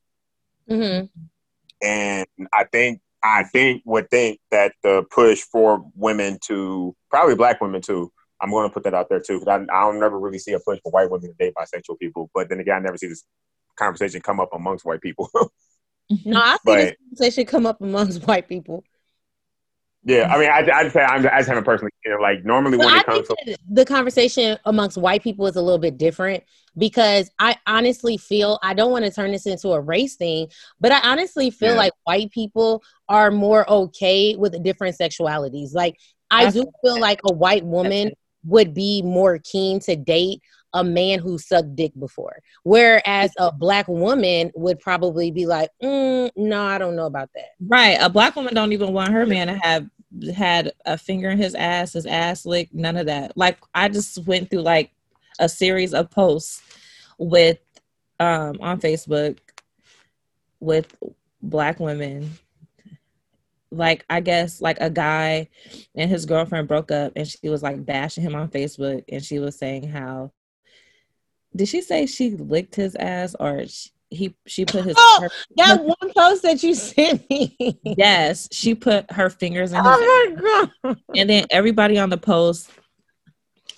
Mm-hmm. 0.70 1.06
and 1.82 2.26
I 2.52 2.64
think 2.64 3.00
I 3.22 3.44
think 3.44 3.82
would 3.86 4.10
think 4.10 4.38
that 4.50 4.74
the 4.82 5.04
push 5.10 5.40
for 5.40 5.82
women 5.94 6.38
to 6.46 6.94
probably 7.10 7.34
black 7.34 7.60
women 7.60 7.80
too. 7.80 8.12
I'm 8.40 8.50
going 8.50 8.68
to 8.68 8.72
put 8.72 8.84
that 8.84 8.94
out 8.94 9.08
there 9.08 9.18
too 9.20 9.40
because 9.40 9.48
I, 9.48 9.74
I 9.74 9.80
don't 9.80 9.98
never 9.98 10.20
really 10.20 10.38
see 10.38 10.52
a 10.52 10.60
push 10.60 10.78
for 10.82 10.92
white 10.92 11.10
women 11.10 11.30
to 11.30 11.34
date 11.34 11.54
bisexual 11.58 11.98
people. 11.98 12.30
But 12.34 12.48
then 12.50 12.60
again, 12.60 12.76
I 12.76 12.80
never 12.80 12.98
see 12.98 13.08
this 13.08 13.24
conversation 13.78 14.20
come 14.20 14.40
up 14.40 14.50
amongst 14.52 14.84
white 14.84 15.00
people. 15.00 15.30
No, 16.24 16.40
I 16.40 16.52
think 16.52 16.60
But- 16.64 16.76
this 16.76 16.94
conversation 17.18 17.44
come 17.46 17.66
up 17.66 17.82
amongst 17.82 18.26
white 18.26 18.48
people. 18.48 18.82
yeah, 20.04 20.32
I 20.34 20.38
mean, 20.38 20.48
I 20.48 20.60
I 20.74 20.82
just 20.84 20.94
say 20.94 21.02
I'm, 21.02 21.26
I 21.26 21.38
just 21.38 21.48
haven't 21.50 21.64
personally. 21.64 21.90
You 22.06 22.12
know, 22.12 22.18
like 22.22 22.44
normally 22.46 22.78
But 22.78 22.86
when 22.86 22.94
I 22.94 23.00
it 23.00 23.04
comes 23.06 23.26
think 23.28 23.38
to 23.46 23.56
the 23.70 23.84
conversation 23.84 24.58
amongst 24.64 24.96
white 24.96 25.22
people 25.22 25.46
is 25.48 25.56
a 25.56 25.60
little 25.60 25.78
bit 25.78 25.98
different 25.98 26.44
because 26.78 27.30
I 27.38 27.56
honestly 27.66 28.16
feel 28.16 28.58
I 28.62 28.72
don't 28.72 28.90
want 28.90 29.04
to 29.04 29.10
turn 29.10 29.32
this 29.32 29.44
into 29.44 29.68
a 29.72 29.80
race 29.82 30.16
thing, 30.16 30.48
but 30.80 30.92
I 30.92 31.00
honestly 31.10 31.50
feel 31.50 31.72
Yeah. 31.72 31.78
like 31.78 31.92
white 32.04 32.30
people 32.30 32.82
are 33.10 33.30
more 33.30 33.68
okay 33.70 34.34
with 34.34 34.62
different 34.62 34.96
sexualities. 34.96 35.74
Like 35.74 35.98
I 36.30 36.44
That's- 36.46 36.54
do 36.54 36.70
feel 36.82 36.98
like 36.98 37.20
a 37.28 37.34
white 37.34 37.66
woman 37.66 38.12
would 38.44 38.72
be 38.72 39.02
more 39.02 39.38
keen 39.44 39.78
to 39.80 39.94
date 39.94 40.40
a 40.74 40.84
man 40.84 41.18
who 41.18 41.38
sucked 41.38 41.74
dick 41.74 41.92
before, 41.98 42.38
whereas 42.62 43.32
a 43.38 43.52
black 43.52 43.88
woman 43.88 44.50
would 44.54 44.78
probably 44.80 45.30
be 45.30 45.46
like, 45.46 45.70
mm, 45.82 46.30
"No, 46.36 46.62
I 46.62 46.78
don't 46.78 46.96
know 46.96 47.06
about 47.06 47.30
that." 47.34 47.50
Right. 47.60 47.96
A 48.00 48.10
black 48.10 48.36
woman 48.36 48.54
don't 48.54 48.72
even 48.72 48.92
want 48.92 49.12
her 49.12 49.26
man 49.26 49.48
to 49.48 49.54
have 49.62 49.88
had 50.34 50.72
a 50.86 50.96
finger 50.96 51.30
in 51.30 51.38
his 51.38 51.54
ass, 51.54 51.92
his 51.92 52.06
ass 52.06 52.46
licked, 52.46 52.74
none 52.74 52.96
of 52.96 53.06
that. 53.06 53.36
Like 53.36 53.58
I 53.74 53.88
just 53.88 54.26
went 54.26 54.50
through 54.50 54.62
like 54.62 54.90
a 55.38 55.48
series 55.48 55.94
of 55.94 56.10
posts 56.10 56.62
with 57.18 57.58
um 58.20 58.58
on 58.60 58.80
Facebook 58.80 59.38
with 60.60 60.94
black 61.42 61.78
women. 61.78 62.32
Like 63.70 64.04
I 64.08 64.20
guess 64.20 64.60
like 64.62 64.78
a 64.80 64.90
guy 64.90 65.48
and 65.94 66.10
his 66.10 66.24
girlfriend 66.24 66.68
broke 66.68 66.90
up 66.90 67.12
and 67.16 67.28
she 67.28 67.48
was 67.48 67.62
like 67.62 67.84
bashing 67.84 68.24
him 68.24 68.34
on 68.34 68.48
Facebook 68.48 69.04
and 69.10 69.22
she 69.22 69.38
was 69.38 69.58
saying 69.58 69.88
how 69.88 70.32
did 71.56 71.68
she 71.68 71.80
say 71.82 72.06
she 72.06 72.30
licked 72.30 72.74
his 72.74 72.94
ass 72.96 73.34
or 73.38 73.66
she, 73.66 73.90
he 74.10 74.34
she 74.46 74.64
put 74.64 74.84
his 74.84 74.94
Oh, 74.98 75.18
her- 75.22 75.30
That 75.56 75.84
one 75.84 76.12
post 76.16 76.42
that 76.42 76.62
you 76.62 76.74
sent 76.74 77.28
me. 77.28 77.78
Yes, 77.82 78.48
she 78.52 78.74
put 78.74 79.10
her 79.12 79.28
fingers 79.30 79.72
in 79.72 79.76
his 79.78 79.86
oh 79.86 80.30
my 80.34 80.70
god. 80.84 80.96
and 81.16 81.28
then 81.28 81.46
everybody 81.50 81.98
on 81.98 82.08
the 82.10 82.16
post 82.16 82.70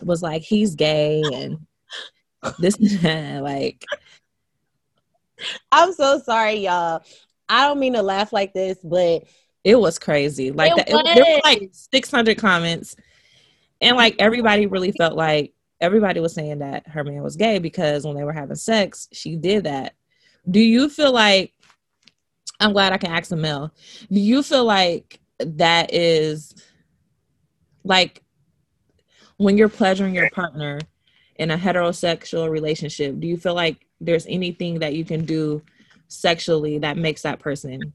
was 0.03 0.23
like, 0.23 0.43
he's 0.43 0.75
gay 0.77 1.23
and 1.33 1.59
this. 2.59 2.77
Like, 3.43 3.85
I'm 5.73 5.93
so 5.93 6.21
sorry, 6.21 6.55
y'all. 6.55 7.03
I 7.49 7.67
don't 7.67 7.81
mean 7.81 7.95
to 7.95 8.03
laugh 8.03 8.33
like 8.33 8.53
this, 8.53 8.79
but 8.85 9.25
it 9.65 9.75
was 9.79 9.99
crazy. 9.99 10.51
Like 10.53 10.73
It 10.73 10.77
that, 10.77 10.89
it, 10.89 11.15
there 11.17 11.25
were 11.25 11.35
was. 11.35 11.41
like 11.45 11.71
600 11.73 12.39
comments, 12.39 12.95
and 13.81 13.97
like 13.97 14.17
everybody 14.19 14.67
really 14.67 14.93
felt 14.93 15.15
like 15.17 15.53
everybody 15.81 16.21
was 16.21 16.35
saying 16.35 16.59
that 16.59 16.87
her 16.89 17.05
man 17.05 17.23
was 17.23 17.37
gay 17.37 17.59
because 17.59 18.07
when 18.07 18.17
they 18.17 18.25
were 18.25 18.33
having 18.33 18.57
sex, 18.57 19.09
she 19.13 19.37
did 19.37 19.65
that. 19.65 19.95
Do 20.51 20.61
you 20.61 20.89
feel 20.89 21.13
like? 21.13 21.53
I'm 22.59 22.73
glad 22.73 22.93
I 22.93 22.99
can 22.99 23.11
ask 23.11 23.31
a 23.33 23.37
male. 23.37 23.73
Do 24.13 24.21
you 24.21 24.43
feel 24.43 24.65
like 24.65 25.19
that 25.39 25.95
is 25.95 26.55
like 27.85 28.23
when 29.39 29.57
you're 29.57 29.71
pleasuring 29.71 30.15
your 30.15 30.29
partner 30.31 30.79
in 31.37 31.51
a 31.51 31.57
heterosexual 31.57 32.51
relationship? 32.51 33.19
Do 33.19 33.27
you 33.27 33.39
feel 33.39 33.55
like 33.55 33.87
there's 33.99 34.27
anything 34.27 34.81
that 34.81 34.93
you 34.93 35.07
can 35.07 35.25
do 35.25 35.63
sexually 36.09 36.79
that 36.79 36.99
makes 36.99 37.23
that 37.23 37.39
person 37.39 37.95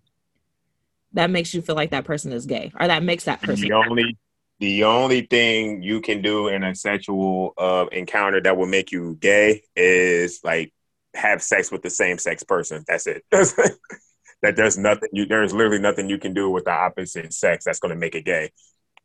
that 1.13 1.30
makes 1.30 1.54
you 1.54 1.62
feel 1.62 1.76
like 1.76 1.91
that 1.91 2.06
person 2.06 2.32
is 2.32 2.45
gay 2.45 2.71
or 2.80 2.88
that 2.88 3.04
makes 3.04 3.24
that 3.26 3.41
person 3.41 3.67
the 3.67 3.74
only 3.74 4.17
the 4.60 4.86
only 4.86 5.22
thing 5.22 5.84
you 5.84 6.02
can 6.02 6.22
do 6.22 6.48
in 6.48 6.63
a 6.63 6.74
sexual 6.74 7.54
uh, 7.58 7.86
encounter 7.91 8.41
that 8.41 8.58
will 8.58 8.68
make 8.68 8.91
you 8.91 9.18
gay 9.20 9.63
is 9.76 10.39
like 10.44 10.74
have 11.13 11.41
sex 11.41 11.72
with 11.72 11.82
the 11.82 11.89
same 11.89 12.18
sex 12.18 12.44
person. 12.44 12.84
That's 12.88 13.08
it. 13.08 13.24
that 13.32 14.56
there's 14.56 14.78
nothing 14.78 15.10
you 15.12 15.26
there's 15.26 15.54
literally 15.54 15.80
nothing 15.80 16.10
you 16.10 16.18
can 16.18 16.34
do 16.34 16.50
with 16.50 16.65
the 16.65 16.72
opposite 16.72 17.34
sex 17.34 17.65
that's 17.65 17.80
going 17.80 17.94
to 17.94 18.00
make 18.00 18.15
it 18.15 18.26
gay. 18.26 18.52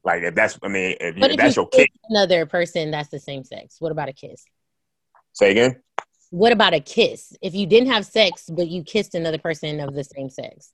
Like 0.05 0.23
if 0.23 0.35
that's 0.35 0.59
I 0.63 0.69
mean 0.69 0.97
if, 1.01 1.17
what 1.17 1.31
if 1.31 1.37
that's 1.37 1.57
you 1.57 1.63
your 1.63 1.69
kiss 1.69 1.87
another 2.09 2.47
person 2.47 2.91
that's 2.91 3.09
the 3.09 3.19
same 3.19 3.45
sex? 3.45 3.77
What 3.81 3.93
about 3.93 4.09
a 4.09 4.13
kiss? 4.13 4.45
Say 5.33 5.51
again. 5.51 5.83
What 6.31 6.53
about 6.53 6.75
a 6.75 6.81
kiss? 6.81 7.37
If 7.43 7.55
you 7.55 7.67
didn't 7.67 7.91
have 7.91 8.07
sex 8.07 8.49
but 8.49 8.69
you 8.69 8.85
kissed 8.85 9.15
another 9.15 9.39
person 9.39 9.81
of 9.81 9.95
the 9.95 10.05
same 10.05 10.31
sex. 10.31 10.73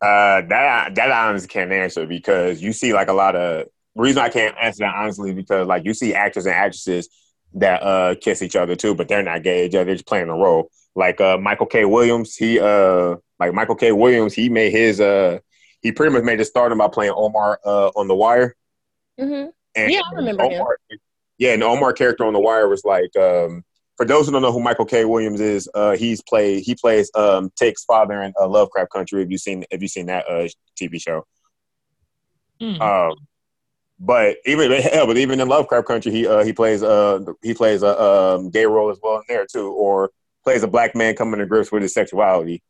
Uh, 0.00 0.42
that 0.48 0.94
that 0.96 1.12
I 1.12 1.28
honestly 1.28 1.48
can't 1.48 1.70
answer 1.70 2.06
because 2.06 2.60
you 2.60 2.72
see 2.72 2.92
like 2.92 3.08
a 3.08 3.12
lot 3.12 3.36
of 3.36 3.66
reason 3.96 4.22
I 4.22 4.28
can't 4.28 4.56
answer 4.60 4.84
that 4.84 4.94
honestly 4.94 5.32
because 5.32 5.66
like 5.66 5.84
you 5.84 5.94
see 5.94 6.14
actors 6.14 6.46
and 6.46 6.54
actresses 6.54 7.08
that 7.54 7.82
uh 7.82 8.14
kiss 8.20 8.42
each 8.42 8.56
other 8.56 8.76
too, 8.76 8.94
but 8.94 9.08
they're 9.08 9.22
not 9.22 9.42
gay. 9.42 9.66
Each 9.66 9.74
other, 9.74 9.86
they're 9.86 9.94
just 9.94 10.06
playing 10.06 10.28
a 10.28 10.34
role. 10.34 10.70
Like 10.94 11.20
uh 11.20 11.38
Michael 11.38 11.66
K. 11.66 11.84
Williams, 11.84 12.36
he 12.36 12.60
uh 12.60 13.16
like 13.38 13.52
Michael 13.54 13.76
K. 13.76 13.92
Williams, 13.92 14.34
he 14.34 14.48
made 14.48 14.72
his 14.72 15.00
uh 15.00 15.38
he 15.80 15.92
pretty 15.92 16.12
much 16.12 16.24
made 16.24 16.38
his 16.38 16.48
stardom 16.48 16.78
by 16.78 16.88
playing 16.88 17.12
Omar 17.16 17.58
uh 17.64 17.88
on 17.88 18.08
The 18.08 18.14
Wire. 18.14 18.54
Mm-hmm. 19.18 19.50
And 19.74 19.92
Yeah, 19.92 20.00
I 20.10 20.14
remember 20.14 20.44
him. 20.44 20.66
Yeah, 21.38 21.52
and 21.52 21.62
the 21.62 21.66
Omar 21.66 21.92
character 21.92 22.24
on 22.24 22.32
The 22.32 22.40
Wire 22.40 22.68
was 22.68 22.84
like 22.84 23.14
um 23.16 23.64
for 23.96 24.04
those 24.04 24.26
who 24.26 24.32
don't 24.32 24.42
know 24.42 24.52
who 24.52 24.60
Michael 24.60 24.84
K. 24.84 25.06
Williams 25.06 25.40
is, 25.40 25.70
uh, 25.74 25.96
he's 25.96 26.20
played 26.20 26.64
he 26.64 26.74
plays 26.74 27.10
um 27.14 27.50
Tic's 27.58 27.84
father 27.84 28.20
in 28.22 28.32
uh, 28.38 28.46
Lovecraft 28.46 28.90
Country. 28.92 29.20
Have 29.20 29.30
you 29.30 29.38
seen 29.38 29.64
Have 29.72 29.80
you 29.80 29.88
seen 29.88 30.06
that 30.06 30.28
uh 30.28 30.48
TV 30.78 31.00
show? 31.00 31.26
Mm. 32.60 32.80
Um, 32.80 33.16
but 33.98 34.36
even 34.44 34.70
hell, 34.82 35.06
but 35.06 35.16
even 35.16 35.40
in 35.40 35.48
Lovecraft 35.48 35.86
Country, 35.86 36.12
he 36.12 36.26
uh, 36.26 36.44
he 36.44 36.52
plays 36.52 36.82
uh 36.82 37.20
he 37.42 37.54
plays 37.54 37.82
a 37.82 38.00
um, 38.00 38.50
gay 38.50 38.66
role 38.66 38.90
as 38.90 38.98
well 39.02 39.16
in 39.16 39.24
there 39.28 39.46
too. 39.46 39.72
Or 39.72 40.10
plays 40.44 40.62
a 40.62 40.68
black 40.68 40.94
man 40.94 41.14
coming 41.14 41.40
to 41.40 41.46
grips 41.46 41.72
with 41.72 41.82
his 41.82 41.92
sexuality 41.92 42.62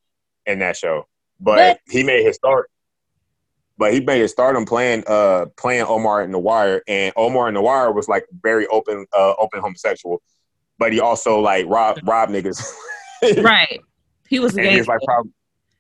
in 0.47 0.61
that 0.61 0.77
show. 0.77 1.07
But, 1.39 1.81
he 1.91 2.03
made 2.03 2.25
his 2.25 2.37
start. 2.37 2.71
But 3.77 3.93
he 3.93 4.01
made 4.01 4.23
his 4.23 4.31
stardom 4.31 4.65
playing 4.65 5.05
uh 5.07 5.47
playing 5.59 5.85
Omar 5.85 6.23
in 6.23 6.33
The 6.33 6.39
Wire, 6.39 6.83
and 6.89 7.13
Omar 7.17 7.49
in 7.49 7.55
The 7.55 7.61
Wire 7.61 7.93
was 7.93 8.09
like 8.09 8.25
very 8.41 8.67
open 8.69 9.07
uh 9.13 9.35
open 9.39 9.61
homosexual, 9.61 10.23
but 10.79 10.93
he 10.93 11.01
also 11.01 11.41
like 11.41 11.67
rob 11.69 11.99
rob 12.05 12.31
niggas. 12.31 12.73
Right. 13.39 13.81
He 14.29 14.39
was 14.39 14.55
and 14.57 14.65
gay. 14.67 14.73
he 14.73 14.77
was 14.77 14.89
like 14.89 15.01
probably, 15.03 15.33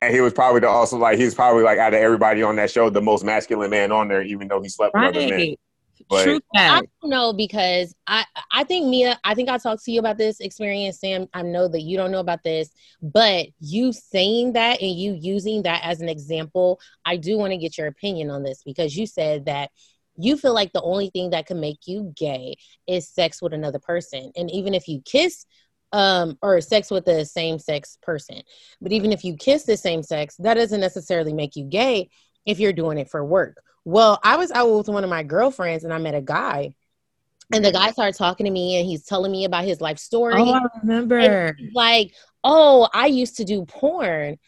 and 0.06 0.14
he 0.14 0.20
was 0.20 0.32
probably 0.32 0.60
the 0.60 0.68
also 0.68 0.96
like 0.96 1.18
he's 1.18 1.34
probably 1.34 1.62
like 1.62 1.78
out 1.78 1.92
of 1.92 2.00
everybody 2.00 2.42
on 2.42 2.56
that 2.56 2.70
show 2.70 2.88
the 2.88 3.02
most 3.02 3.24
masculine 3.24 3.70
man 3.70 3.92
on 3.92 4.08
there, 4.08 4.22
even 4.22 4.48
though 4.48 4.62
he 4.62 4.68
slept 4.68 4.94
with 4.94 5.04
other 5.04 5.20
men. 5.20 5.30
right. 5.30 5.60
But- 6.08 6.24
True 6.24 6.40
I 6.54 6.82
don't 7.02 7.10
know 7.10 7.32
because 7.32 7.94
I 8.06 8.24
I 8.52 8.64
think 8.64 8.86
Mia 8.86 9.18
I 9.24 9.34
think 9.34 9.48
I 9.48 9.58
talked 9.58 9.82
to 9.84 9.90
you 9.90 9.98
about 9.98 10.18
this 10.18 10.40
experience 10.40 11.00
Sam 11.00 11.26
I 11.32 11.42
know 11.42 11.68
that 11.68 11.80
you 11.80 11.96
don't 11.96 12.12
know 12.12 12.20
about 12.20 12.44
this 12.44 12.70
but 13.02 13.46
you 13.60 13.92
saying 13.92 14.52
that 14.52 14.80
and 14.80 14.90
you 14.90 15.18
using 15.18 15.62
that 15.62 15.80
as 15.82 16.00
an 16.02 16.08
example 16.08 16.78
I 17.04 17.16
do 17.16 17.38
want 17.38 17.52
to 17.52 17.56
get 17.56 17.78
your 17.78 17.86
opinion 17.86 18.30
on 18.30 18.42
this 18.42 18.62
because 18.62 18.94
you 18.94 19.06
said 19.06 19.46
that 19.46 19.70
you 20.18 20.36
feel 20.36 20.54
like 20.54 20.72
the 20.72 20.82
only 20.82 21.10
thing 21.10 21.30
that 21.30 21.46
can 21.46 21.60
make 21.60 21.80
you 21.86 22.12
gay 22.14 22.56
is 22.86 23.08
sex 23.08 23.40
with 23.40 23.54
another 23.54 23.78
person 23.78 24.32
and 24.36 24.50
even 24.50 24.74
if 24.74 24.86
you 24.88 25.00
kiss 25.00 25.46
um 25.92 26.36
or 26.42 26.60
sex 26.60 26.90
with 26.90 27.04
the 27.04 27.24
same 27.24 27.58
sex 27.58 27.96
person 28.02 28.42
but 28.80 28.92
even 28.92 29.12
if 29.12 29.24
you 29.24 29.36
kiss 29.36 29.62
the 29.64 29.76
same 29.76 30.02
sex 30.02 30.36
that 30.36 30.54
doesn't 30.54 30.80
necessarily 30.80 31.32
make 31.32 31.54
you 31.54 31.64
gay 31.64 32.08
if 32.44 32.58
you're 32.58 32.72
doing 32.72 32.98
it 32.98 33.08
for 33.08 33.24
work 33.24 33.62
well, 33.86 34.18
I 34.24 34.36
was 34.36 34.50
out 34.50 34.68
with 34.68 34.88
one 34.88 35.04
of 35.04 35.10
my 35.10 35.22
girlfriends 35.22 35.84
and 35.84 35.94
I 35.94 35.98
met 35.98 36.16
a 36.16 36.20
guy. 36.20 36.74
And 37.52 37.64
the 37.64 37.70
guy 37.70 37.92
started 37.92 38.18
talking 38.18 38.44
to 38.46 38.50
me 38.50 38.80
and 38.80 38.84
he's 38.84 39.04
telling 39.04 39.30
me 39.30 39.44
about 39.44 39.62
his 39.62 39.80
life 39.80 40.00
story. 40.00 40.34
Oh, 40.36 40.52
I 40.52 40.66
remember. 40.82 41.56
Like, 41.72 42.12
oh, 42.42 42.88
I 42.92 43.06
used 43.06 43.36
to 43.36 43.44
do 43.44 43.64
porn. 43.64 44.38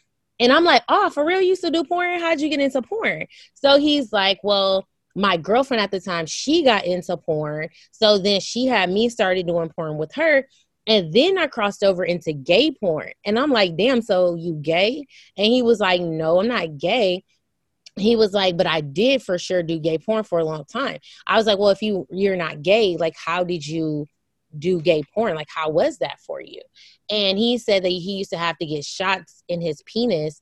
And 0.40 0.52
I'm 0.52 0.64
like, 0.64 0.82
oh, 0.88 1.08
for 1.10 1.24
real, 1.24 1.40
you 1.40 1.50
used 1.50 1.62
to 1.62 1.70
do 1.70 1.84
porn? 1.84 2.18
How'd 2.18 2.40
you 2.40 2.48
get 2.48 2.58
into 2.58 2.82
porn? 2.82 3.26
So 3.54 3.78
he's 3.78 4.12
like, 4.12 4.40
well, 4.42 4.88
my 5.14 5.36
girlfriend 5.36 5.82
at 5.82 5.92
the 5.92 6.00
time, 6.00 6.26
she 6.26 6.64
got 6.64 6.84
into 6.84 7.16
porn. 7.16 7.68
So 7.92 8.18
then 8.18 8.40
she 8.40 8.66
had 8.66 8.90
me 8.90 9.08
started 9.08 9.46
doing 9.46 9.68
porn 9.68 9.98
with 9.98 10.12
her. 10.16 10.48
And 10.88 11.12
then 11.12 11.38
I 11.38 11.46
crossed 11.46 11.84
over 11.84 12.02
into 12.02 12.32
gay 12.32 12.72
porn. 12.72 13.12
And 13.24 13.38
I'm 13.38 13.50
like, 13.50 13.76
damn, 13.76 14.02
so 14.02 14.34
you 14.34 14.54
gay? 14.54 15.04
And 15.36 15.46
he 15.46 15.62
was 15.62 15.78
like, 15.78 16.00
no, 16.00 16.40
I'm 16.40 16.48
not 16.48 16.78
gay. 16.78 17.24
He 17.96 18.14
was 18.14 18.32
like 18.32 18.56
but 18.56 18.68
i 18.68 18.80
did 18.80 19.24
for 19.24 19.40
sure 19.40 19.60
do 19.60 19.80
gay 19.80 19.98
porn 19.98 20.22
for 20.22 20.38
a 20.38 20.44
long 20.44 20.64
time. 20.64 20.98
I 21.26 21.36
was 21.36 21.46
like 21.46 21.58
well 21.58 21.70
if 21.70 21.82
you 21.82 22.06
you're 22.10 22.36
not 22.36 22.62
gay 22.62 22.96
like 22.96 23.14
how 23.16 23.42
did 23.42 23.66
you 23.66 24.06
do 24.56 24.80
gay 24.80 25.02
porn? 25.14 25.34
Like 25.34 25.48
how 25.52 25.70
was 25.70 25.98
that 25.98 26.20
for 26.20 26.40
you? 26.40 26.60
And 27.10 27.36
he 27.36 27.58
said 27.58 27.82
that 27.82 27.88
he 27.88 28.18
used 28.18 28.30
to 28.30 28.38
have 28.38 28.56
to 28.58 28.66
get 28.66 28.84
shots 28.84 29.42
in 29.48 29.60
his 29.60 29.82
penis 29.84 30.40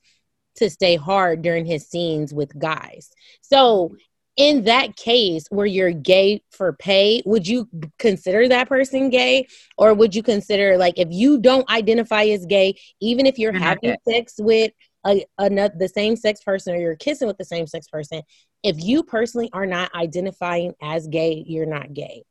to 0.56 0.70
stay 0.70 0.96
hard 0.96 1.42
during 1.42 1.64
his 1.64 1.88
scenes 1.88 2.32
with 2.32 2.58
guys. 2.58 3.10
So 3.40 3.96
in 4.36 4.64
that 4.64 4.96
case 4.96 5.46
where 5.50 5.66
you're 5.66 5.92
gay 5.92 6.42
for 6.50 6.72
pay 6.72 7.22
would 7.24 7.46
you 7.46 7.68
consider 7.98 8.48
that 8.48 8.68
person 8.68 9.08
gay 9.08 9.46
or 9.78 9.94
would 9.94 10.14
you 10.14 10.22
consider 10.22 10.76
like 10.76 10.98
if 10.98 11.08
you 11.10 11.38
don't 11.38 11.68
identify 11.70 12.24
as 12.24 12.44
gay 12.46 12.74
even 13.00 13.26
if 13.26 13.38
you're 13.38 13.52
You're 13.52 13.62
having 13.62 13.96
sex 14.08 14.34
with 14.38 14.72
a, 15.06 15.24
another 15.38 15.74
the 15.78 15.88
same 15.88 16.16
sex 16.16 16.42
person 16.42 16.74
or 16.74 16.78
you're 16.78 16.96
kissing 16.96 17.28
with 17.28 17.38
the 17.38 17.44
same 17.44 17.66
sex 17.66 17.88
person 17.88 18.22
if 18.62 18.82
you 18.82 19.02
personally 19.02 19.48
are 19.52 19.66
not 19.66 19.94
identifying 19.94 20.74
as 20.82 21.06
gay 21.06 21.44
you're 21.46 21.66
not 21.66 21.92
gay 21.94 22.22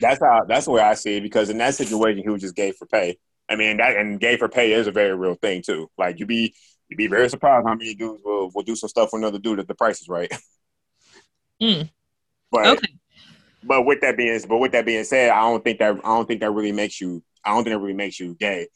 That's 0.00 0.20
how. 0.20 0.44
That's 0.46 0.66
the 0.66 0.72
way 0.72 0.82
I 0.82 0.94
see 0.94 1.16
it. 1.16 1.22
Because 1.22 1.50
in 1.50 1.58
that 1.58 1.74
situation, 1.74 2.22
he 2.22 2.28
was 2.28 2.42
just 2.42 2.56
gay 2.56 2.72
for 2.72 2.86
pay. 2.86 3.16
I 3.48 3.56
mean, 3.56 3.76
that 3.76 3.96
and 3.96 4.18
gay 4.20 4.36
for 4.36 4.48
pay 4.48 4.72
is 4.72 4.86
a 4.86 4.92
very 4.92 5.14
real 5.14 5.34
thing 5.34 5.62
too. 5.62 5.90
Like 5.98 6.18
you 6.18 6.26
be 6.26 6.54
you'd 6.88 6.96
be 6.96 7.06
very 7.06 7.28
surprised 7.28 7.66
how 7.66 7.74
many 7.74 7.94
dudes 7.94 8.22
will, 8.24 8.50
will 8.54 8.62
do 8.62 8.76
some 8.76 8.88
stuff 8.88 9.10
for 9.10 9.18
another 9.18 9.38
dude 9.38 9.58
if 9.58 9.66
the 9.66 9.74
price 9.74 10.00
is 10.00 10.08
right. 10.08 10.30
Mm. 11.64 11.90
But 12.50 12.66
Okay. 12.66 12.94
but 13.64 13.86
with 13.86 14.00
that 14.02 14.16
being 14.16 14.38
but 14.48 14.58
with 14.58 14.72
that 14.72 14.84
being 14.86 15.04
said, 15.04 15.30
I 15.30 15.40
don't 15.40 15.64
think 15.64 15.78
that 15.78 15.96
I 16.04 16.08
don't 16.08 16.26
think 16.26 16.40
that 16.40 16.50
really 16.50 16.72
makes 16.72 17.00
you. 17.00 17.22
I 17.44 17.50
don't 17.50 17.64
think 17.64 17.74
that 17.74 17.80
really 17.80 17.94
makes 17.94 18.20
you 18.20 18.34
gay. 18.34 18.68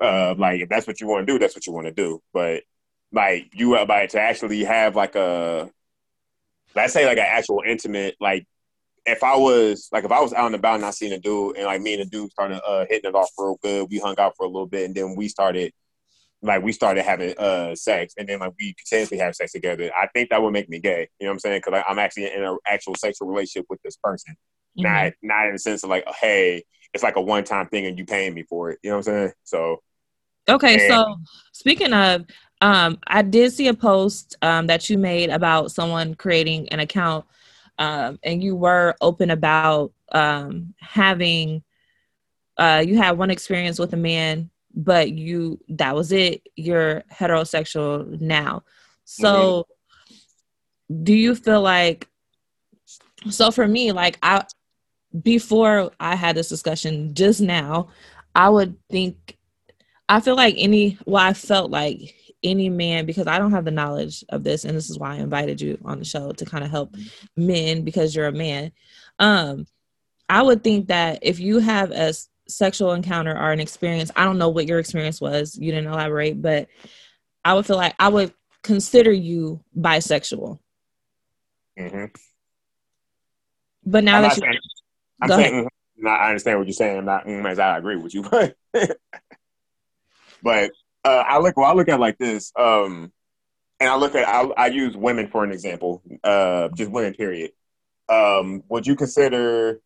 Uh, 0.00 0.34
like 0.38 0.60
if 0.60 0.68
that's 0.68 0.86
what 0.86 1.00
you 1.00 1.06
want 1.06 1.26
to 1.26 1.32
do, 1.32 1.38
that's 1.38 1.54
what 1.54 1.66
you 1.66 1.72
want 1.72 1.86
to 1.86 1.92
do. 1.92 2.22
But 2.32 2.62
like 3.12 3.50
you 3.54 3.76
like 3.86 4.10
to 4.10 4.20
actually 4.20 4.64
have 4.64 4.96
like 4.96 5.14
a 5.16 5.70
let's 6.74 6.92
say 6.92 7.04
like 7.06 7.18
an 7.18 7.26
actual 7.26 7.62
intimate 7.66 8.14
like 8.20 8.46
if 9.06 9.24
I 9.24 9.36
was 9.36 9.88
like 9.92 10.04
if 10.04 10.12
I 10.12 10.20
was 10.20 10.32
out 10.32 10.46
and 10.46 10.54
about 10.54 10.76
and 10.76 10.84
I 10.84 10.90
seen 10.90 11.12
a 11.12 11.18
dude 11.18 11.56
and 11.56 11.66
like 11.66 11.80
me 11.80 11.94
and 11.94 12.02
the 12.02 12.06
dude 12.06 12.30
started 12.30 12.60
uh 12.66 12.86
hitting 12.88 13.10
it 13.10 13.14
off 13.14 13.30
real 13.38 13.58
good, 13.62 13.88
we 13.90 13.98
hung 13.98 14.18
out 14.18 14.34
for 14.36 14.46
a 14.46 14.48
little 14.48 14.66
bit 14.66 14.86
and 14.86 14.94
then 14.94 15.16
we 15.16 15.28
started 15.28 15.72
like 16.42 16.62
we 16.62 16.72
started 16.72 17.02
having 17.04 17.36
uh 17.38 17.74
sex 17.74 18.14
and 18.18 18.28
then 18.28 18.40
like 18.40 18.52
we 18.58 18.74
continuously 18.74 19.18
have 19.18 19.34
sex 19.34 19.52
together. 19.52 19.90
I 19.96 20.06
think 20.14 20.30
that 20.30 20.42
would 20.42 20.52
make 20.52 20.68
me 20.68 20.80
gay. 20.80 21.08
You 21.18 21.26
know 21.26 21.30
what 21.30 21.34
I'm 21.34 21.38
saying? 21.40 21.62
Because 21.64 21.82
I'm 21.88 21.98
actually 21.98 22.32
in 22.32 22.42
an 22.42 22.56
actual 22.66 22.94
sexual 22.94 23.28
relationship 23.28 23.66
with 23.68 23.80
this 23.82 23.96
person, 23.96 24.36
Mhm. 24.78 24.82
not 24.82 25.12
not 25.22 25.46
in 25.46 25.52
the 25.54 25.58
sense 25.58 25.82
of 25.84 25.90
like 25.90 26.04
hey, 26.20 26.64
it's 26.94 27.02
like 27.02 27.16
a 27.16 27.20
one 27.20 27.44
time 27.44 27.68
thing 27.68 27.86
and 27.86 27.98
you 27.98 28.04
paying 28.06 28.34
me 28.34 28.42
for 28.44 28.70
it. 28.70 28.78
You 28.82 28.90
know 28.90 28.96
what 28.96 29.08
I'm 29.08 29.14
saying? 29.14 29.32
So 29.44 29.82
Okay, 30.48 30.78
so 30.88 31.16
speaking 31.52 31.92
of, 31.92 32.24
um, 32.60 32.98
I 33.06 33.22
did 33.22 33.52
see 33.52 33.68
a 33.68 33.74
post 33.74 34.36
um, 34.42 34.66
that 34.66 34.90
you 34.90 34.98
made 34.98 35.30
about 35.30 35.70
someone 35.70 36.14
creating 36.14 36.68
an 36.70 36.80
account, 36.80 37.24
um, 37.78 38.18
and 38.22 38.42
you 38.42 38.56
were 38.56 38.96
open 39.00 39.30
about 39.30 39.92
um, 40.12 40.74
having. 40.80 41.62
Uh, 42.56 42.82
you 42.84 42.96
had 42.96 43.16
one 43.16 43.30
experience 43.30 43.78
with 43.78 43.92
a 43.94 43.96
man, 43.96 44.50
but 44.74 45.10
you 45.10 45.60
that 45.68 45.94
was 45.94 46.12
it. 46.12 46.42
You're 46.56 47.02
heterosexual 47.12 48.20
now. 48.20 48.62
So, 49.04 49.66
do 51.02 51.14
you 51.14 51.34
feel 51.34 51.62
like? 51.62 52.08
So 53.30 53.50
for 53.50 53.66
me, 53.68 53.92
like 53.92 54.18
I, 54.22 54.44
before 55.22 55.90
I 56.00 56.14
had 56.14 56.36
this 56.36 56.48
discussion 56.48 57.14
just 57.14 57.40
now, 57.40 57.88
I 58.34 58.48
would 58.48 58.76
think 58.88 59.36
I 60.08 60.20
feel 60.20 60.36
like 60.36 60.54
any, 60.58 60.98
well, 61.06 61.24
I 61.24 61.34
felt 61.34 61.70
like 61.70 62.14
any 62.42 62.68
man, 62.68 63.06
because 63.06 63.26
I 63.26 63.38
don't 63.38 63.52
have 63.52 63.64
the 63.64 63.70
knowledge 63.70 64.24
of 64.30 64.42
this, 64.42 64.64
and 64.64 64.76
this 64.76 64.90
is 64.90 64.98
why 64.98 65.12
I 65.14 65.18
invited 65.18 65.60
you 65.60 65.78
on 65.84 65.98
the 65.98 66.04
show 66.04 66.32
to 66.32 66.44
kind 66.44 66.64
of 66.64 66.70
help 66.70 66.96
men 67.36 67.82
because 67.82 68.14
you're 68.14 68.26
a 68.26 68.32
man. 68.32 68.72
Um, 69.18 69.66
I 70.28 70.42
would 70.42 70.64
think 70.64 70.88
that 70.88 71.20
if 71.22 71.38
you 71.38 71.58
have 71.58 71.90
a 71.90 72.08
s- 72.08 72.28
sexual 72.50 72.92
encounter 72.92 73.36
or 73.36 73.52
an 73.52 73.60
experience, 73.60 74.10
I 74.16 74.24
don't 74.24 74.38
know 74.38 74.48
what 74.48 74.66
your 74.66 74.78
experience 74.78 75.20
was, 75.20 75.56
you 75.58 75.70
didn't 75.72 75.92
elaborate, 75.92 76.40
but 76.40 76.68
I 77.44 77.54
would 77.54 77.66
feel 77.66 77.76
like 77.76 77.94
I 77.98 78.08
would 78.08 78.32
consider 78.62 79.12
you 79.12 79.60
bisexual. 79.78 80.58
hmm 81.78 82.04
But 83.84 84.04
now 84.04 84.16
I'm 84.16 84.22
that 84.22 84.36
you, 84.36 84.42
saying, 84.42 84.58
I'm 85.22 85.28
Go 85.28 85.36
saying, 85.36 85.64
mm, 85.64 85.68
not, 85.96 86.20
I 86.20 86.28
understand 86.28 86.58
what 86.58 86.66
you're 86.66 86.74
saying. 86.74 86.98
I'm 86.98 87.04
not 87.04 87.26
mm, 87.26 87.48
as 87.48 87.58
I 87.58 87.78
agree 87.78 87.96
with 87.96 88.14
you, 88.14 88.22
but 88.30 88.56
but 90.42 90.70
uh, 91.04 91.24
I 91.26 91.38
look. 91.38 91.56
Well, 91.56 91.66
I 91.66 91.72
look 91.74 91.88
at 91.88 91.94
it 91.94 92.00
like 92.00 92.18
this, 92.18 92.52
um, 92.56 93.12
and 93.78 93.88
I 93.88 93.96
look 93.96 94.14
at. 94.14 94.28
I, 94.28 94.42
I 94.56 94.66
use 94.68 94.96
women 94.96 95.28
for 95.28 95.44
an 95.44 95.52
example. 95.52 96.02
Uh, 96.22 96.68
just 96.74 96.90
women. 96.90 97.14
Period. 97.14 97.52
Um, 98.08 98.62
would 98.68 98.86
you 98.86 98.96
consider? 98.96 99.80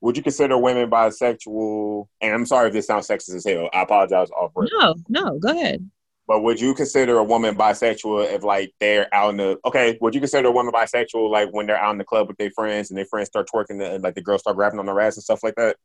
Would 0.00 0.16
you 0.16 0.22
consider 0.22 0.56
women 0.56 0.88
bisexual? 0.90 2.06
And 2.20 2.32
I'm 2.32 2.46
sorry 2.46 2.68
if 2.68 2.72
this 2.72 2.86
sounds 2.86 3.08
sexist 3.08 3.34
as 3.34 3.44
hell. 3.44 3.68
I 3.72 3.82
apologize 3.82 4.30
off 4.30 4.52
rip. 4.54 4.70
no, 4.78 4.94
no, 5.08 5.38
go 5.38 5.50
ahead. 5.50 5.88
But 6.26 6.42
would 6.42 6.60
you 6.60 6.74
consider 6.74 7.16
a 7.18 7.24
woman 7.24 7.56
bisexual 7.56 8.30
if 8.32 8.44
like 8.44 8.72
they're 8.80 9.12
out 9.14 9.30
in 9.30 9.38
the 9.38 9.58
okay? 9.64 9.96
Would 10.00 10.14
you 10.14 10.20
consider 10.20 10.48
a 10.48 10.52
woman 10.52 10.72
bisexual 10.72 11.30
like 11.30 11.48
when 11.52 11.66
they're 11.66 11.78
out 11.80 11.92
in 11.92 11.98
the 11.98 12.04
club 12.04 12.28
with 12.28 12.36
their 12.36 12.50
friends 12.50 12.90
and 12.90 12.98
their 12.98 13.06
friends 13.06 13.28
start 13.28 13.48
twerking 13.52 13.82
and 13.82 14.04
like 14.04 14.14
the 14.14 14.20
girls 14.22 14.42
start 14.42 14.56
grabbing 14.56 14.78
on 14.78 14.86
their 14.86 15.00
ass 15.00 15.16
and 15.16 15.24
stuff 15.24 15.42
like 15.42 15.54
that? 15.56 15.76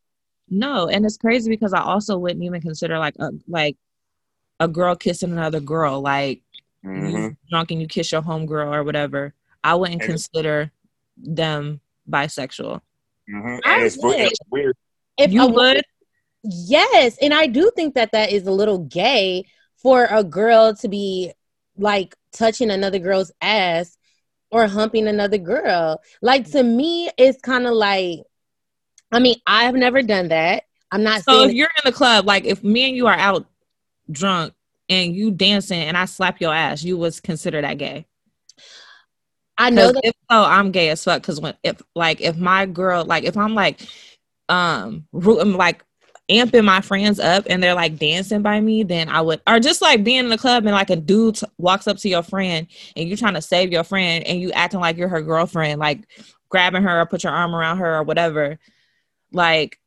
No, 0.49 0.89
and 0.89 1.06
it's 1.06 1.15
crazy 1.17 1.49
because 1.49 1.71
I 1.73 1.82
also 1.82 2.17
wouldn't 2.17 2.43
even 2.43 2.62
consider 2.62 2.99
like 2.99 3.15
a 3.19 3.32
like 3.47 3.78
a 4.60 4.67
girl 4.67 4.95
kissing 4.95 5.32
another 5.32 5.62
girl, 5.62 6.02
like 6.02 6.41
hmm 6.84 7.08
you 7.08 7.38
drunk 7.49 7.71
and 7.71 7.80
you 7.82 7.88
kiss 7.88 8.12
your 8.12 8.21
homegirl 8.21 8.73
or 8.76 8.84
whatever. 8.84 9.34
I 9.63 9.76
wouldn't 9.76 10.02
And- 10.02 10.10
consider 10.10 10.71
them 11.17 11.80
bisexual. 12.10 12.82
Hmm 13.29 13.57
I 13.65 13.75
And 13.75 13.86
it's, 13.86 13.97
would. 13.97 14.15
it's 14.19 14.39
weird. 14.49 14.75
if 15.17 15.31
You 15.31 15.41
a 15.41 15.47
would? 15.47 15.81
Yes, 16.43 17.17
and 17.21 17.33
I 17.33 17.47
do 17.47 17.71
think 17.75 17.95
that 17.95 18.12
that 18.12 18.31
is 18.31 18.45
a 18.47 18.51
little 18.51 18.79
gay 18.79 19.45
for 19.77 20.05
a 20.09 20.23
girl 20.23 20.75
to 20.75 20.88
be 20.89 21.33
like 21.77 22.15
touching 22.33 22.69
another 22.69 22.99
girl's 22.99 23.31
ass 23.41 23.97
or 24.51 24.67
humping 24.67 25.07
another 25.07 25.38
girl. 25.38 26.01
Like 26.21 26.51
to 26.51 26.63
me, 26.63 27.09
it's 27.17 27.39
kind 27.41 27.65
of 27.67 27.73
like, 27.73 28.19
I 29.12 29.19
mean, 29.19 29.36
I've 29.47 29.75
never 29.75 30.01
done 30.01 30.29
that. 30.29 30.63
I'm 30.91 31.03
not 31.03 31.23
So 31.23 31.31
saying 31.31 31.49
if 31.49 31.53
you're 31.53 31.69
in 31.83 31.91
the 31.91 31.95
club, 31.95 32.25
like 32.25 32.45
if 32.45 32.63
me 32.63 32.88
and 32.88 32.95
you 32.95 33.07
are 33.07 33.13
out 33.15 33.45
drunk 34.12 34.53
and 34.89 35.15
you 35.15 35.31
dancing 35.31 35.81
and 35.81 35.97
I 35.97 36.05
slap 36.05 36.41
your 36.41 36.53
ass, 36.53 36.83
you 36.83 36.97
would 36.97 37.21
consider 37.23 37.62
that 37.62 37.77
gay. 37.77 38.05
I 39.57 39.69
know 39.69 39.91
that. 39.91 40.01
if 40.03 40.13
so, 40.31 40.43
I'm 40.43 40.71
gay 40.71 40.89
as 40.89 41.03
fuck. 41.03 41.21
Cause 41.23 41.39
when 41.39 41.55
if 41.63 41.81
like 41.95 42.21
if 42.21 42.35
my 42.37 42.65
girl 42.65 43.05
like 43.05 43.23
if 43.23 43.37
I'm 43.37 43.53
like 43.53 43.81
um 44.49 45.05
rooting 45.11 45.53
like 45.53 45.83
amping 46.29 46.63
my 46.63 46.81
friends 46.81 47.19
up 47.19 47.45
and 47.49 47.61
they're 47.61 47.73
like 47.73 47.97
dancing 47.97 48.41
by 48.41 48.59
me, 48.59 48.83
then 48.83 49.09
I 49.09 49.21
would, 49.21 49.41
or 49.47 49.59
just 49.59 49.81
like 49.81 50.03
being 50.03 50.19
in 50.19 50.29
the 50.29 50.37
club 50.37 50.65
and 50.65 50.73
like 50.73 50.89
a 50.89 50.95
dude 50.95 51.35
t- 51.35 51.47
walks 51.57 51.87
up 51.87 51.97
to 51.97 52.09
your 52.09 52.23
friend 52.23 52.67
and 52.95 53.07
you're 53.07 53.17
trying 53.17 53.33
to 53.33 53.41
save 53.41 53.71
your 53.71 53.83
friend 53.83 54.23
and 54.25 54.39
you 54.39 54.51
acting 54.51 54.79
like 54.79 54.97
you're 54.97 55.09
her 55.09 55.21
girlfriend, 55.21 55.79
like 55.79 56.07
grabbing 56.49 56.83
her 56.83 57.01
or 57.01 57.05
put 57.05 57.23
your 57.23 57.33
arm 57.33 57.53
around 57.53 57.77
her 57.77 57.97
or 57.97 58.03
whatever. 58.03 58.57
Like, 59.31 59.79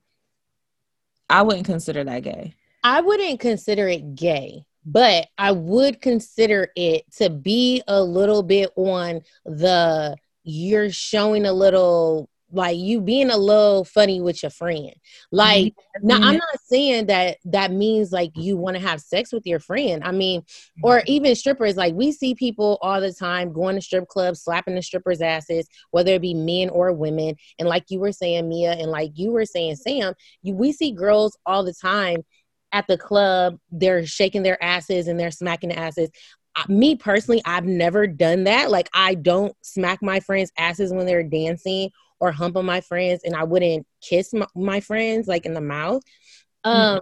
I 1.29 1.43
wouldn't 1.43 1.67
consider 1.67 2.05
that 2.05 2.23
gay. 2.23 2.55
I 2.85 3.01
wouldn't 3.01 3.41
consider 3.41 3.89
it 3.89 4.15
gay, 4.15 4.65
but 4.87 5.27
I 5.37 5.51
would 5.51 6.01
consider 6.01 6.69
it 6.77 7.05
to 7.17 7.29
be 7.29 7.83
a 7.89 8.01
little 8.03 8.45
bit 8.45 8.71
on 8.77 9.21
the 9.45 10.17
you're 10.45 10.91
showing 10.91 11.45
a 11.45 11.53
little 11.53 12.31
like 12.53 12.79
you 12.79 13.01
being 13.01 13.31
a 13.31 13.37
little 13.37 13.85
funny 13.85 14.21
with 14.21 14.41
your 14.45 14.51
friend. 14.51 14.93
Like 15.33 15.75
mm-hmm. 15.75 16.07
now 16.07 16.17
I'm 16.17 16.37
not 16.37 16.61
saying 16.65 17.07
that 17.07 17.39
that 17.47 17.73
means 17.73 18.13
like 18.13 18.31
you 18.37 18.57
want 18.57 18.77
to 18.77 18.83
have 18.83 19.01
sex 19.01 19.33
with 19.33 19.45
your 19.45 19.59
friend. 19.59 20.05
I 20.05 20.13
mean, 20.13 20.43
or 20.83 20.99
mm-hmm. 20.99 21.09
even 21.09 21.35
strippers 21.35 21.77
like 21.77 21.95
we 21.95 22.13
see 22.13 22.37
people 22.37 22.79
all 22.81 23.01
the 23.01 23.13
time 23.13 23.53
going 23.53 23.75
to 23.75 23.83
strip 23.83 24.07
clubs 24.07 24.43
slapping 24.43 24.77
the 24.77 24.83
strippers 24.83 25.21
asses, 25.21 25.69
whether 25.91 26.15
it 26.15 26.23
be 26.23 26.35
men 26.35 26.69
or 26.71 26.93
women. 26.93 27.35
And 27.59 27.69
like 27.69 27.87
you 27.89 27.99
were 27.99 28.13
saying 28.13 28.49
Mia 28.49 28.73
and 28.73 28.93
like 28.93 29.11
you 29.15 29.33
were 29.33 29.45
saying 29.47 29.77
Sam, 29.77 30.15
you, 30.43 30.55
we 30.55 30.71
see 30.71 30.93
girls 30.93 31.37
all 31.45 31.65
the 31.65 31.75
time 31.75 32.23
at 32.77 32.87
the 32.87 32.99
club, 32.99 33.59
they're 33.71 34.05
shaking 34.05 34.43
their 34.43 34.63
asses 34.63 35.09
and 35.09 35.19
they're 35.19 35.31
smacking 35.31 35.71
the 35.71 35.79
asses 35.79 36.11
me 36.69 36.97
personally, 36.97 37.43
I've 37.45 37.67
never 37.67 38.07
done 38.07 38.45
that. 38.45 38.71
Like, 38.71 38.89
I 38.95 39.15
don't 39.15 39.55
smack 39.63 40.03
my 40.03 40.21
friends' 40.21 40.53
asses 40.59 40.93
when 40.93 41.07
they're 41.07 41.23
dancing 41.23 41.91
or 42.19 42.33
hump 42.33 42.57
on 42.57 42.65
my 42.65 42.81
friends, 42.81 43.23
and 43.25 43.37
I 43.37 43.45
wouldn't 43.45 43.87
kiss 44.01 44.33
my, 44.33 44.47
my 44.55 44.81
friends 44.81 45.29
like 45.29 45.45
in 45.45 45.53
the 45.53 45.61
mouth. 45.61 46.03
Um, 46.65 47.01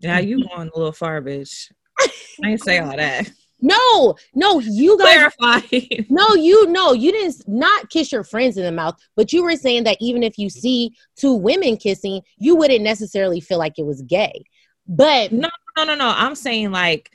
yeah, 0.00 0.18
you 0.18 0.44
going 0.48 0.70
a 0.74 0.76
little 0.76 0.92
far, 0.92 1.22
bitch. 1.22 1.70
I 2.00 2.48
ain't 2.50 2.62
say 2.62 2.78
all 2.78 2.96
that. 2.96 3.30
No, 3.60 4.14
no, 4.34 4.60
you 4.60 4.98
guys. 4.98 5.30
Clarify. 5.38 5.60
No, 6.10 6.34
you 6.34 6.66
no, 6.66 6.92
you 6.92 7.12
didn't 7.12 7.48
not 7.48 7.88
kiss 7.88 8.12
your 8.12 8.22
friends 8.22 8.58
in 8.58 8.64
the 8.64 8.72
mouth, 8.72 8.94
but 9.16 9.32
you 9.32 9.42
were 9.42 9.56
saying 9.56 9.84
that 9.84 9.96
even 10.00 10.22
if 10.22 10.36
you 10.36 10.50
see 10.50 10.94
two 11.16 11.32
women 11.32 11.78
kissing, 11.78 12.20
you 12.36 12.56
wouldn't 12.56 12.82
necessarily 12.82 13.40
feel 13.40 13.56
like 13.56 13.78
it 13.78 13.86
was 13.86 14.02
gay. 14.02 14.44
But 14.86 15.32
no, 15.32 15.48
no, 15.76 15.84
no, 15.84 15.94
no. 15.94 16.12
I'm 16.14 16.34
saying 16.34 16.70
like 16.70 17.10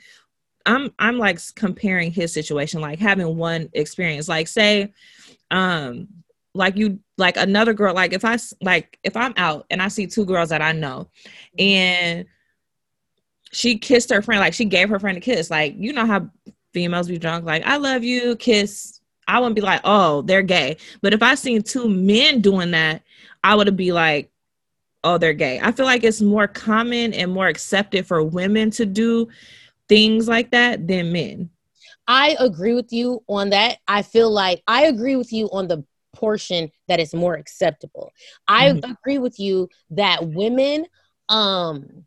I'm 0.66 0.92
I'm 0.98 1.18
like 1.18 1.38
comparing 1.54 2.12
his 2.12 2.32
situation, 2.32 2.80
like 2.80 2.98
having 2.98 3.36
one 3.36 3.70
experience. 3.72 4.28
Like 4.28 4.48
say, 4.48 4.92
um, 5.50 6.08
like 6.54 6.76
you 6.76 7.00
like 7.16 7.36
another 7.36 7.72
girl. 7.72 7.94
Like 7.94 8.12
if 8.12 8.24
I 8.24 8.38
like 8.60 8.98
if 9.02 9.16
I'm 9.16 9.34
out 9.36 9.66
and 9.70 9.80
I 9.80 9.88
see 9.88 10.06
two 10.06 10.24
girls 10.24 10.50
that 10.50 10.62
I 10.62 10.72
know, 10.72 11.08
and 11.58 12.26
she 13.52 13.78
kissed 13.78 14.10
her 14.10 14.22
friend, 14.22 14.40
like 14.40 14.54
she 14.54 14.64
gave 14.64 14.88
her 14.90 14.98
friend 14.98 15.16
a 15.16 15.20
kiss. 15.20 15.50
Like 15.50 15.74
you 15.76 15.92
know 15.92 16.06
how 16.06 16.28
females 16.72 17.08
be 17.08 17.18
drunk, 17.18 17.44
like 17.44 17.64
I 17.64 17.76
love 17.76 18.04
you, 18.04 18.36
kiss. 18.36 19.00
I 19.26 19.38
wouldn't 19.38 19.54
be 19.54 19.60
like, 19.60 19.80
oh, 19.84 20.22
they're 20.22 20.42
gay. 20.42 20.76
But 21.02 21.14
if 21.14 21.22
I 21.22 21.36
seen 21.36 21.62
two 21.62 21.88
men 21.88 22.40
doing 22.40 22.72
that, 22.72 23.02
I 23.44 23.54
would 23.54 23.76
be 23.76 23.92
like, 23.92 24.28
oh, 25.04 25.18
they're 25.18 25.32
gay. 25.32 25.60
I 25.62 25.72
feel 25.72 25.86
like 25.86 26.04
it's 26.04 26.20
more 26.20 26.48
common 26.48 27.12
and 27.12 27.32
more 27.32 27.48
accepted 27.48 28.06
for 28.06 28.22
women 28.22 28.70
to 28.72 28.86
do 28.86 29.28
things 29.88 30.28
like 30.28 30.50
that 30.50 30.86
than 30.86 31.12
men. 31.12 31.50
I 32.06 32.36
agree 32.38 32.74
with 32.74 32.92
you 32.92 33.22
on 33.28 33.50
that. 33.50 33.78
I 33.86 34.02
feel 34.02 34.30
like 34.30 34.62
I 34.66 34.86
agree 34.86 35.16
with 35.16 35.32
you 35.32 35.48
on 35.52 35.68
the 35.68 35.84
portion 36.12 36.70
that 36.88 37.00
is 37.00 37.14
more 37.14 37.34
acceptable. 37.34 38.12
I 38.48 38.70
mm-hmm. 38.70 38.90
agree 38.90 39.18
with 39.18 39.38
you 39.38 39.68
that 39.90 40.26
women 40.26 40.86
um 41.28 42.04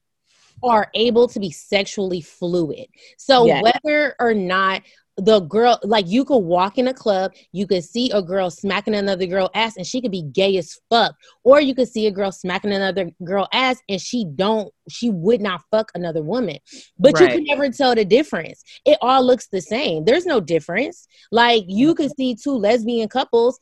are 0.62 0.90
able 0.94 1.28
to 1.28 1.40
be 1.40 1.52
sexually 1.52 2.22
fluid. 2.22 2.88
So 3.18 3.46
yes. 3.46 3.64
whether 3.64 4.16
or 4.20 4.34
not 4.34 4.82
the 5.18 5.42
girl 5.42 5.80
like 5.84 6.08
you 6.08 6.26
could 6.26 6.40
walk 6.40 6.78
in 6.78 6.88
a 6.88 6.94
club 6.94 7.32
you 7.52 7.68
could 7.68 7.84
see 7.84 8.10
a 8.12 8.22
girl 8.22 8.50
smacking 8.50 8.96
another 8.96 9.28
girl 9.28 9.50
ass 9.54 9.78
and 9.78 9.86
she 9.86 10.02
could 10.02 10.12
be 10.12 10.24
gay 10.24 10.58
as 10.58 10.80
fuck. 10.90 11.16
Or 11.44 11.62
you 11.62 11.76
could 11.76 11.88
see 11.88 12.08
a 12.08 12.12
girl 12.12 12.32
smacking 12.32 12.74
another 12.74 13.12
girl 13.24 13.48
ass 13.54 13.78
and 13.88 14.02
she 14.02 14.26
don't 14.26 14.74
she 14.90 15.10
would 15.10 15.42
not 15.42 15.62
fuck 15.70 15.92
another 15.94 16.24
woman. 16.24 16.58
But 16.98 17.14
right. 17.14 17.22
you 17.22 17.28
can 17.36 17.44
never 17.46 17.70
tell 17.70 17.94
the 17.94 18.06
difference. 18.06 18.64
It 18.86 18.98
all 19.02 19.24
looks 19.24 19.48
the 19.48 19.62
same. 19.62 20.06
There's 20.06 20.26
no 20.26 20.40
difference. 20.40 21.08
Like 21.32 21.66
you 21.68 21.94
could 21.94 22.12
see 22.16 22.36
two 22.36 22.54
lesbian 22.54 23.08
couples 23.08 23.60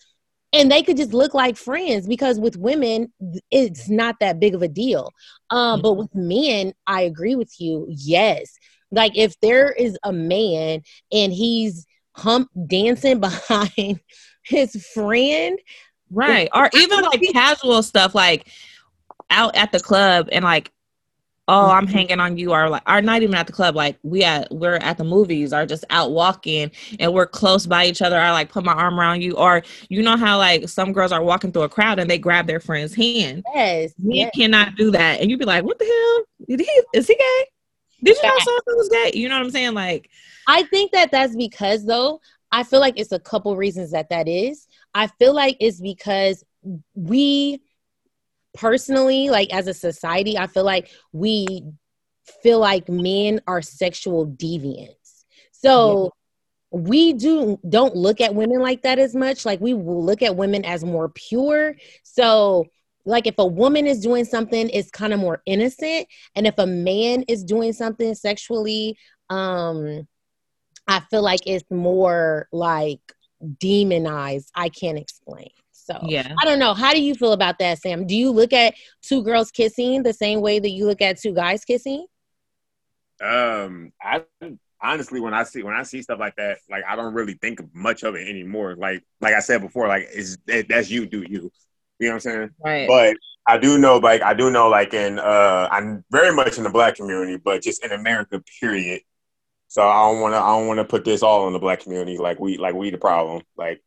and 0.53 0.71
they 0.71 0.83
could 0.83 0.97
just 0.97 1.13
look 1.13 1.33
like 1.33 1.57
friends 1.57 2.07
because 2.07 2.39
with 2.39 2.57
women 2.57 3.11
it's 3.51 3.89
not 3.89 4.15
that 4.21 4.39
big 4.39 4.55
of 4.55 4.61
a 4.61 4.69
deal. 4.69 5.11
Um, 5.49 5.81
but 5.81 5.93
with 5.93 6.15
men 6.15 6.73
i 6.87 7.01
agree 7.01 7.35
with 7.35 7.53
you. 7.59 7.87
Yes 7.89 8.55
like 8.91 9.17
if 9.17 9.39
there 9.41 9.71
is 9.71 9.97
a 10.03 10.11
man 10.11 10.81
and 11.11 11.33
he's 11.33 11.85
hump 12.15 12.49
dancing 12.67 13.19
behind 13.21 13.99
his 14.43 14.85
friend, 14.93 15.59
right? 16.09 16.49
Or 16.53 16.69
even 16.73 17.01
like 17.01 17.21
casual 17.33 17.83
stuff, 17.83 18.15
like 18.15 18.47
out 19.29 19.55
at 19.55 19.71
the 19.71 19.79
club 19.79 20.27
and 20.31 20.43
like 20.43 20.71
oh 21.47 21.69
i'm 21.69 21.85
mm-hmm. 21.85 21.93
hanging 21.93 22.19
on 22.19 22.37
you 22.37 22.53
or 22.53 22.69
like 22.69 22.83
are 22.85 23.01
not 23.01 23.21
even 23.21 23.33
at 23.33 23.47
the 23.47 23.53
club 23.53 23.75
like 23.75 23.97
we 24.03 24.23
at 24.23 24.49
we're 24.51 24.75
at 24.75 24.97
the 24.97 25.03
movies 25.03 25.53
or 25.53 25.65
just 25.65 25.83
out 25.89 26.11
walking 26.11 26.71
and 26.99 27.13
we're 27.13 27.25
close 27.25 27.65
by 27.65 27.85
each 27.85 28.01
other 28.01 28.19
i 28.19 28.31
like 28.31 28.49
put 28.49 28.63
my 28.63 28.73
arm 28.73 28.99
around 28.99 29.21
you 29.21 29.33
or 29.33 29.63
you 29.89 30.01
know 30.01 30.15
how 30.15 30.37
like 30.37 30.67
some 30.69 30.93
girls 30.93 31.11
are 31.11 31.23
walking 31.23 31.51
through 31.51 31.63
a 31.63 31.69
crowd 31.69 31.99
and 31.99 32.09
they 32.09 32.17
grab 32.17 32.45
their 32.45 32.59
friend's 32.59 32.93
hand 32.93 33.43
yes 33.53 33.91
we 34.03 34.17
yes. 34.17 34.31
cannot 34.35 34.75
do 34.75 34.91
that 34.91 35.19
and 35.19 35.29
you'd 35.29 35.39
be 35.39 35.45
like 35.45 35.63
what 35.63 35.79
the 35.79 35.85
hell 35.85 36.47
is 36.47 36.65
he, 36.65 36.81
is 36.93 37.07
he 37.07 37.15
gay 37.15 37.45
did 38.03 38.17
you 38.17 38.23
know 38.23 38.37
something 38.39 38.75
was 38.77 38.89
gay? 38.89 39.11
You 39.13 39.29
know 39.29 39.35
what 39.35 39.45
I'm 39.45 39.51
saying? 39.51 39.73
Like, 39.73 40.09
I 40.47 40.63
think 40.63 40.91
that 40.91 41.11
that's 41.11 41.35
because 41.35 41.85
though 41.85 42.21
I 42.51 42.63
feel 42.63 42.79
like 42.79 42.99
it's 42.99 43.11
a 43.11 43.19
couple 43.19 43.55
reasons 43.55 43.91
that 43.91 44.09
that 44.09 44.27
is. 44.27 44.67
I 44.93 45.07
feel 45.07 45.33
like 45.33 45.57
it's 45.59 45.79
because 45.79 46.43
we 46.93 47.61
personally, 48.53 49.29
like 49.29 49.53
as 49.53 49.67
a 49.67 49.73
society, 49.73 50.37
I 50.37 50.47
feel 50.47 50.65
like 50.65 50.89
we 51.13 51.63
feel 52.43 52.59
like 52.59 52.89
men 52.89 53.41
are 53.47 53.61
sexual 53.61 54.27
deviants. 54.27 55.25
So. 55.51 56.03
Yeah 56.03 56.09
we 56.73 57.11
do 57.11 57.59
don't 57.67 57.97
look 57.97 58.21
at 58.21 58.33
women 58.33 58.61
like 58.61 58.81
that 58.83 58.97
as 58.97 59.13
much 59.13 59.45
like 59.45 59.59
we 59.59 59.73
will 59.73 60.03
look 60.03 60.21
at 60.21 60.37
women 60.37 60.63
as 60.63 60.85
more 60.85 61.09
pure 61.09 61.75
so 62.03 62.65
like 63.05 63.27
if 63.27 63.35
a 63.37 63.45
woman 63.45 63.87
is 63.87 63.99
doing 63.99 64.25
something 64.25 64.69
it's 64.69 64.91
kind 64.91 65.13
of 65.13 65.19
more 65.19 65.41
innocent 65.45 66.07
and 66.35 66.45
if 66.47 66.57
a 66.57 66.67
man 66.67 67.23
is 67.27 67.43
doing 67.43 67.73
something 67.73 68.13
sexually 68.15 68.97
um 69.29 70.07
i 70.87 70.99
feel 71.09 71.21
like 71.21 71.41
it's 71.45 71.69
more 71.71 72.47
like 72.51 72.99
demonized 73.59 74.51
i 74.55 74.69
can't 74.69 74.97
explain. 74.97 75.49
So 75.91 75.99
yeah. 76.03 76.33
I 76.39 76.45
don't 76.45 76.59
know. 76.59 76.73
How 76.73 76.93
do 76.93 77.01
you 77.01 77.15
feel 77.15 77.33
about 77.33 77.59
that 77.59 77.79
sam? 77.79 78.05
Do 78.05 78.15
you 78.15 78.31
look 78.31 78.53
at 78.53 78.75
two 79.01 79.23
girls 79.23 79.51
kissing 79.51 80.03
the 80.03 80.13
same 80.13 80.41
way 80.41 80.59
that 80.59 80.69
you 80.69 80.85
look 80.85 81.01
at 81.01 81.19
two 81.19 81.33
guys 81.33 81.65
kissing? 81.65 82.05
Um 83.21 83.91
i 84.01 84.23
honestly 84.83 85.19
when 85.19 85.33
i 85.33 85.43
see 85.43 85.61
when 85.61 85.75
i 85.75 85.83
see 85.83 86.01
stuff 86.01 86.19
like 86.19 86.35
that 86.37 86.57
like 86.67 86.83
i 86.89 86.95
don't 86.95 87.13
really 87.13 87.35
think 87.35 87.59
much 87.73 88.03
of 88.03 88.15
it 88.15 88.27
anymore. 88.27 88.75
Like 88.75 89.03
like 89.19 89.33
i 89.33 89.39
said 89.39 89.61
before 89.61 89.87
like 89.87 90.07
it's 90.11 90.37
that's 90.45 90.89
you 90.89 91.05
do 91.05 91.23
you 91.27 91.51
you 92.01 92.07
know 92.07 92.15
what 92.15 92.25
I'm 92.25 92.31
saying? 92.31 92.49
Right. 92.63 92.87
But 92.87 93.15
I 93.45 93.57
do 93.57 93.77
know, 93.77 93.97
like, 93.97 94.21
I 94.21 94.33
do 94.33 94.49
know, 94.49 94.69
like, 94.69 94.93
in 94.93 95.19
uh, 95.19 95.67
I'm 95.71 96.03
very 96.11 96.33
much 96.33 96.57
in 96.57 96.63
the 96.63 96.69
black 96.69 96.95
community, 96.95 97.37
but 97.37 97.61
just 97.61 97.85
in 97.85 97.91
America, 97.91 98.43
period. 98.59 99.01
So 99.67 99.87
I 99.87 100.11
don't 100.11 100.19
want 100.19 100.33
to, 100.33 100.37
I 100.37 100.57
don't 100.57 100.67
want 100.67 100.79
to 100.79 100.83
put 100.83 101.05
this 101.05 101.23
all 101.23 101.47
in 101.47 101.53
the 101.53 101.59
black 101.59 101.81
community. 101.81 102.17
Like 102.17 102.39
we, 102.39 102.57
like 102.57 102.75
we, 102.75 102.89
the 102.89 102.97
problem. 102.97 103.43
Like 103.55 103.81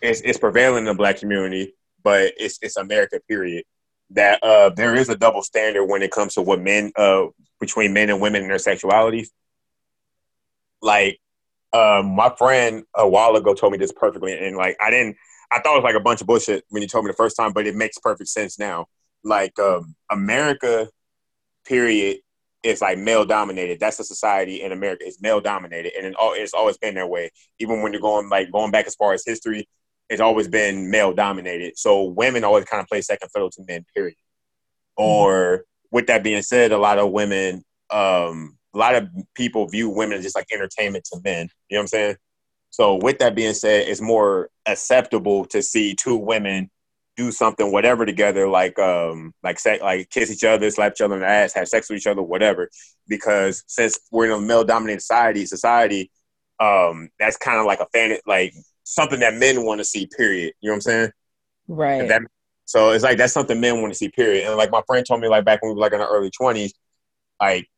it's 0.00 0.20
it's 0.20 0.38
prevailing 0.38 0.80
in 0.80 0.84
the 0.84 0.94
black 0.94 1.18
community, 1.18 1.74
but 2.04 2.34
it's 2.36 2.58
it's 2.62 2.76
America, 2.76 3.20
period. 3.28 3.64
That 4.10 4.42
uh, 4.42 4.70
there 4.70 4.94
is 4.94 5.08
a 5.08 5.16
double 5.16 5.42
standard 5.42 5.86
when 5.86 6.02
it 6.02 6.12
comes 6.12 6.34
to 6.34 6.42
what 6.42 6.60
men, 6.60 6.92
uh, 6.96 7.26
between 7.58 7.92
men 7.92 8.10
and 8.10 8.20
women 8.20 8.42
and 8.42 8.50
their 8.50 8.58
sexualities. 8.58 9.28
Like, 10.82 11.18
um, 11.72 12.14
my 12.14 12.32
friend 12.36 12.84
a 12.94 13.08
while 13.08 13.36
ago 13.36 13.54
told 13.54 13.72
me 13.72 13.78
this 13.78 13.92
perfectly, 13.92 14.38
and 14.38 14.56
like 14.56 14.76
I 14.80 14.90
didn't, 14.90 15.16
I 15.50 15.60
thought 15.60 15.74
it 15.74 15.82
was 15.82 15.84
like 15.84 15.96
a 15.96 16.00
bunch 16.00 16.20
of 16.20 16.26
bullshit 16.26 16.64
when 16.68 16.82
you 16.82 16.88
told 16.88 17.04
me 17.04 17.10
the 17.10 17.16
first 17.16 17.36
time, 17.36 17.52
but 17.52 17.66
it 17.66 17.74
makes 17.74 17.98
perfect 17.98 18.28
sense 18.28 18.58
now. 18.58 18.86
Like 19.24 19.58
um, 19.58 19.94
America, 20.10 20.88
period, 21.64 22.18
is 22.62 22.80
like 22.80 22.98
male 22.98 23.24
dominated. 23.24 23.80
That's 23.80 23.96
the 23.96 24.04
society 24.04 24.62
in 24.62 24.72
America. 24.72 25.06
It's 25.06 25.20
male 25.20 25.40
dominated, 25.40 25.92
and 25.96 26.14
it's 26.18 26.54
always 26.54 26.78
been 26.78 26.94
that 26.94 27.08
way. 27.08 27.30
Even 27.58 27.82
when 27.82 27.92
you're 27.92 28.02
going 28.02 28.28
like 28.28 28.50
going 28.50 28.70
back 28.70 28.86
as 28.86 28.94
far 28.94 29.12
as 29.12 29.24
history, 29.24 29.68
it's 30.08 30.20
always 30.20 30.48
been 30.48 30.90
male 30.90 31.12
dominated. 31.12 31.78
So 31.78 32.04
women 32.04 32.44
always 32.44 32.64
kind 32.64 32.80
of 32.80 32.88
play 32.88 33.00
second 33.00 33.30
fiddle 33.30 33.50
to 33.50 33.64
men. 33.66 33.84
Period. 33.94 34.16
Mm-hmm. 34.98 35.02
Or 35.02 35.64
with 35.90 36.06
that 36.08 36.22
being 36.22 36.42
said, 36.42 36.72
a 36.72 36.78
lot 36.78 36.98
of 36.98 37.10
women, 37.10 37.64
um, 37.90 38.58
a 38.74 38.78
lot 38.78 38.94
of 38.94 39.08
people 39.34 39.66
view 39.68 39.88
women 39.88 40.18
as 40.18 40.24
just 40.24 40.36
like 40.36 40.46
entertainment 40.52 41.04
to 41.12 41.20
men. 41.24 41.48
You 41.68 41.76
know 41.76 41.80
what 41.80 41.82
I'm 41.82 41.88
saying? 41.88 42.16
So 42.70 42.94
with 42.96 43.18
that 43.18 43.34
being 43.34 43.54
said, 43.54 43.88
it's 43.88 44.00
more 44.00 44.48
acceptable 44.66 45.44
to 45.46 45.62
see 45.62 45.94
two 45.94 46.16
women 46.16 46.70
do 47.16 47.32
something, 47.32 47.70
whatever, 47.72 48.06
together, 48.06 48.48
like 48.48 48.78
um, 48.78 49.34
like 49.42 49.58
say, 49.58 49.80
like 49.80 50.08
kiss 50.10 50.30
each 50.30 50.44
other, 50.44 50.70
slap 50.70 50.92
each 50.92 51.00
other 51.00 51.16
in 51.16 51.20
the 51.20 51.26
ass, 51.26 51.52
have 51.52 51.68
sex 51.68 51.90
with 51.90 51.98
each 51.98 52.06
other, 52.06 52.22
whatever. 52.22 52.70
Because 53.08 53.64
since 53.66 53.98
we're 54.10 54.26
in 54.26 54.30
a 54.30 54.40
male 54.40 54.64
dominated 54.64 55.00
society, 55.00 55.44
society, 55.44 56.10
um, 56.60 57.10
that's 57.18 57.36
kind 57.36 57.58
of 57.58 57.66
like 57.66 57.80
a 57.80 57.86
fan, 57.92 58.16
like 58.26 58.54
something 58.84 59.20
that 59.20 59.34
men 59.34 59.64
want 59.64 59.80
to 59.80 59.84
see. 59.84 60.06
Period. 60.16 60.54
You 60.60 60.68
know 60.68 60.74
what 60.74 60.76
I'm 60.76 60.80
saying? 60.82 61.10
Right. 61.68 62.08
That, 62.08 62.22
so 62.64 62.90
it's 62.90 63.02
like 63.02 63.18
that's 63.18 63.32
something 63.32 63.60
men 63.60 63.80
want 63.82 63.92
to 63.92 63.98
see. 63.98 64.08
Period. 64.08 64.46
And 64.46 64.56
like 64.56 64.70
my 64.70 64.82
friend 64.86 65.04
told 65.04 65.20
me, 65.20 65.28
like 65.28 65.44
back 65.44 65.60
when 65.60 65.70
we 65.70 65.74
were 65.74 65.80
like 65.80 65.92
in 65.92 66.00
our 66.00 66.08
early 66.08 66.30
twenties, 66.30 66.72
like 67.40 67.68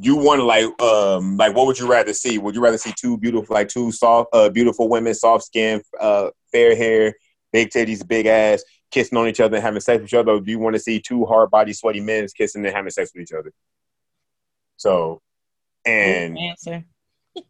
you 0.00 0.16
want 0.16 0.40
to 0.40 0.44
like 0.44 0.82
um 0.82 1.36
like 1.36 1.54
what 1.54 1.66
would 1.66 1.78
you 1.78 1.88
rather 1.88 2.12
see? 2.12 2.38
Would 2.38 2.54
you 2.54 2.60
rather 2.60 2.78
see 2.78 2.92
two 2.96 3.16
beautiful 3.16 3.54
like 3.54 3.68
two 3.68 3.92
soft 3.92 4.30
uh 4.32 4.48
beautiful 4.50 4.88
women, 4.88 5.14
soft 5.14 5.44
skin, 5.44 5.82
uh 6.00 6.30
fair 6.50 6.74
hair, 6.74 7.14
big 7.52 7.70
titties, 7.70 8.06
big 8.06 8.26
ass, 8.26 8.64
kissing 8.90 9.16
on 9.18 9.28
each 9.28 9.40
other 9.40 9.56
and 9.56 9.64
having 9.64 9.80
sex 9.80 10.00
with 10.00 10.08
each 10.08 10.14
other? 10.14 10.32
Or 10.32 10.40
do 10.40 10.50
you 10.50 10.58
want 10.58 10.74
to 10.74 10.80
see 10.80 11.00
two 11.00 11.24
hard 11.26 11.50
body, 11.50 11.72
sweaty 11.72 12.00
men 12.00 12.26
kissing 12.36 12.64
and 12.66 12.74
having 12.74 12.90
sex 12.90 13.12
with 13.14 13.22
each 13.22 13.32
other? 13.32 13.52
So, 14.76 15.20
and 15.86 16.36
answer. 16.36 16.84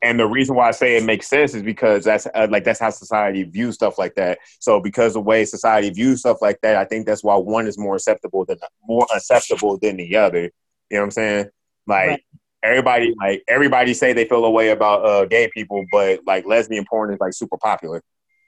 and 0.02 0.20
the 0.20 0.26
reason 0.26 0.54
why 0.54 0.68
I 0.68 0.72
say 0.72 0.96
it 0.96 1.04
makes 1.04 1.28
sense 1.28 1.54
is 1.54 1.62
because 1.62 2.04
that's 2.04 2.26
uh, 2.34 2.46
like 2.50 2.64
that's 2.64 2.80
how 2.80 2.90
society 2.90 3.44
views 3.44 3.76
stuff 3.76 3.98
like 3.98 4.16
that. 4.16 4.38
So 4.58 4.80
because 4.80 5.14
the 5.14 5.20
way 5.20 5.46
society 5.46 5.88
views 5.88 6.20
stuff 6.20 6.42
like 6.42 6.60
that, 6.60 6.76
I 6.76 6.84
think 6.84 7.06
that's 7.06 7.24
why 7.24 7.36
one 7.36 7.66
is 7.66 7.78
more 7.78 7.96
acceptable 7.96 8.44
than 8.44 8.58
more 8.86 9.06
acceptable 9.14 9.78
than 9.78 9.96
the 9.96 10.16
other. 10.16 10.42
You 10.42 10.50
know 10.90 11.00
what 11.00 11.04
I'm 11.04 11.10
saying? 11.12 11.50
Like 11.86 12.08
Right. 12.08 12.24
everybody, 12.62 13.14
like 13.18 13.42
everybody 13.48 13.94
say 13.94 14.12
they 14.12 14.24
feel 14.24 14.44
a 14.44 14.50
way 14.50 14.70
about 14.70 15.04
uh, 15.04 15.24
gay 15.26 15.48
people, 15.52 15.84
but 15.92 16.20
like 16.26 16.46
lesbian 16.46 16.84
porn 16.88 17.12
is 17.12 17.20
like 17.20 17.34
super 17.34 17.58
popular. 17.58 18.02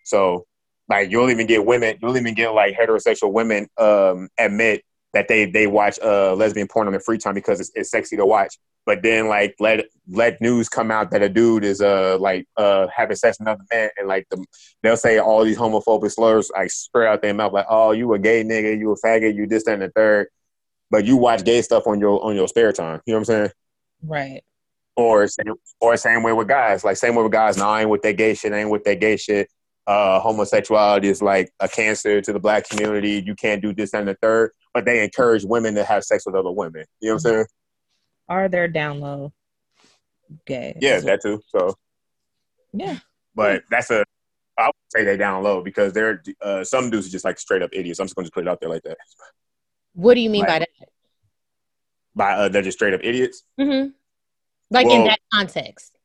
So 0.05 0.47
like 0.89 1.11
you'll 1.11 1.31
even 1.31 1.47
get 1.47 1.65
women, 1.67 1.99
you'll 2.01 2.17
even 2.17 2.35
get 2.35 2.51
like 2.51 2.77
heterosexual 2.77 3.33
women 3.33 3.69
um, 3.79 4.29
admit 4.39 4.83
that 5.13 5.29
they 5.29 5.47
they 5.47 5.67
watch 5.67 5.99
uh, 6.03 6.35
lesbian 6.35 6.69
porn 6.69 6.87
on 6.87 6.93
their 6.93 7.01
free 7.01 7.19
time 7.19 7.35
because 7.35 7.61
it's, 7.61 7.71
it's 7.75 7.91
sexy 7.91 8.17
to 8.17 8.27
watch. 8.27 8.57
But 8.85 9.03
then 9.03 9.27
like 9.29 9.57
let 9.59 9.87
let 10.09 10.41
news 10.41 10.69
come 10.69 10.93
out 10.93 11.11
that 11.11 11.21
a 11.21 11.29
dude 11.29 11.65
is 11.65 11.81
uh 11.81 12.19
like 12.21 12.47
uh 12.57 12.87
having 12.95 13.17
sex 13.17 13.39
with 13.41 13.49
another 13.49 13.65
man 13.73 13.91
and 13.99 14.07
like 14.07 14.29
the, 14.31 14.45
they'll 14.83 14.97
say 14.97 15.19
all 15.19 15.43
these 15.43 15.59
homophobic 15.59 16.13
slurs 16.13 16.51
like 16.55 16.71
straight 16.71 17.09
out 17.09 17.21
their 17.21 17.35
mouth 17.35 17.53
like 17.53 17.67
oh 17.69 17.91
you 17.91 18.13
a 18.15 18.19
gay 18.19 18.45
nigga 18.45 18.79
you 18.79 18.93
a 18.93 18.97
faggot 19.05 19.35
you 19.35 19.49
this 19.49 19.65
that, 19.65 19.73
and 19.73 19.83
the 19.83 19.91
third, 19.91 20.29
but 20.91 21.05
you 21.05 21.17
watch 21.17 21.45
gay 21.45 21.63
stuff 21.63 21.87
on 21.87 22.01
your 22.01 22.25
on 22.25 22.35
your 22.35 22.49
spare 22.49 22.73
time. 22.73 23.01
You 23.07 23.15
know 23.15 23.19
what 23.19 23.21
I'm 23.21 23.25
saying? 23.25 23.51
Right. 24.03 24.43
or 24.97 25.27
same, 25.29 25.55
or 25.81 25.97
same 25.97 26.23
way 26.23 26.33
with 26.33 26.49
guys. 26.49 26.85
Like 26.85 26.97
same 26.97 27.15
way 27.15 27.23
with 27.23 27.33
guys. 27.33 27.57
No, 27.57 27.69
I 27.69 27.83
ain't 27.83 27.91
with 27.91 28.03
that 28.03 28.17
gay 28.17 28.35
shit. 28.35 28.53
I 28.53 28.59
ain't 28.59 28.71
with 28.71 28.85
that 28.85 29.01
gay 29.01 29.17
shit. 29.17 29.49
Uh, 29.87 30.19
homosexuality 30.19 31.09
is 31.09 31.23
like 31.23 31.53
a 31.61 31.69
cancer 31.69 32.21
to 32.21 32.33
the 32.33 32.41
black 32.41 32.69
community. 32.69 33.23
You 33.25 33.35
can't 33.37 33.63
do 33.63 33.73
this 33.73 33.95
and 33.95 34.09
the 34.09 34.17
third. 34.21 34.51
But 34.75 34.85
they 34.85 35.03
encourage 35.05 35.45
women 35.45 35.75
to 35.77 35.85
have 35.85 36.05
sex 36.05 36.27
with 36.27 36.35
other 36.35 36.51
women. 36.51 36.85
You 37.01 37.09
know 37.09 37.15
what 37.15 37.27
I'm 37.27 37.31
saying? 37.31 37.47
Are 38.29 38.49
there 38.49 38.69
down 38.69 39.01
low 39.01 39.33
gay? 40.47 40.77
Yeah, 40.81 40.99
that 41.01 41.23
too. 41.23 41.41
So, 41.49 41.75
yeah. 42.73 42.99
but 43.35 43.63
that's 43.71 43.91
a. 43.91 44.05
I 44.59 44.67
would 44.67 44.75
say 44.89 45.05
they 45.05 45.19
down 45.19 45.43
low 45.43 45.63
because 45.63 45.93
they're 45.93 46.23
uh, 46.41 46.65
some 46.65 46.91
dudes 46.91 47.07
are 47.07 47.11
just 47.11 47.25
like 47.25 47.39
straight 47.39 47.63
up 47.63 47.71
idiots. 47.73 48.01
I'm 48.01 48.07
just 48.07 48.17
gonna 48.17 48.25
just 48.25 48.35
put 48.35 48.45
it 48.45 48.49
out 48.49 48.59
there 48.61 48.71
like 48.71 48.83
that. 48.85 48.97
What 49.97 50.15
do 50.15 50.21
you 50.21 50.29
mean 50.29 50.45
by 50.45 50.59
that? 50.59 50.69
By 52.15 52.33
uh, 52.33 52.49
they're 52.51 52.63
just 52.63 52.77
straight 52.77 52.93
up 52.93 53.01
idiots. 53.03 53.43
hmm 53.59 53.89
Like 54.71 54.87
in 54.87 55.05
that 55.05 55.19
context. 55.33 55.97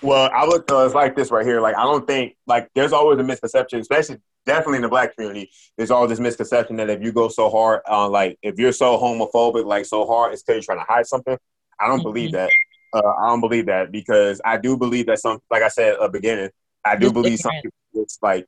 Well, 0.00 0.30
I 0.32 0.46
look 0.46 0.70
uh, 0.72 0.84
it's 0.86 0.94
like 0.94 1.14
this 1.14 1.30
right 1.30 1.44
here. 1.44 1.60
Like 1.60 1.76
I 1.76 1.82
don't 1.82 2.06
think 2.06 2.36
like 2.46 2.70
there's 2.74 2.94
always 2.94 3.18
a 3.18 3.22
misconception, 3.22 3.80
especially 3.80 4.16
definitely 4.46 4.76
in 4.76 4.82
the 4.82 4.88
black 4.88 5.14
community. 5.14 5.50
There's 5.76 5.90
all 5.90 6.06
this 6.08 6.18
misconception 6.18 6.76
that 6.76 6.88
if 6.88 7.02
you 7.02 7.12
go 7.12 7.28
so 7.28 7.50
hard 7.50 7.82
on 7.86 8.10
like 8.10 8.38
if 8.40 8.58
you're 8.58 8.72
so 8.72 8.96
homophobic, 8.96 9.66
like 9.66 9.84
so 9.84 10.06
hard, 10.06 10.32
it's 10.32 10.42
because 10.42 10.66
you're 10.66 10.74
trying 10.74 10.86
to 10.86 10.90
hide 10.90 11.06
something. 11.06 11.36
I 11.78 11.86
don't 11.86 12.02
believe 12.02 12.32
that. 12.32 12.50
Uh, 12.94 13.12
I 13.22 13.28
don't 13.28 13.40
believe 13.40 13.66
that 13.66 13.92
because 13.92 14.40
I 14.42 14.56
do 14.56 14.76
believe 14.78 15.06
that 15.06 15.18
some, 15.18 15.40
like 15.50 15.62
I 15.62 15.68
said 15.68 15.94
at 15.94 16.00
the 16.00 16.08
beginning, 16.08 16.48
I 16.84 16.94
do 16.94 17.06
Just 17.06 17.14
believe 17.14 17.38
some 17.40 17.52
people 17.56 17.72
it's 17.94 18.18
like. 18.22 18.46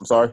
I'm 0.00 0.06
sorry. 0.06 0.32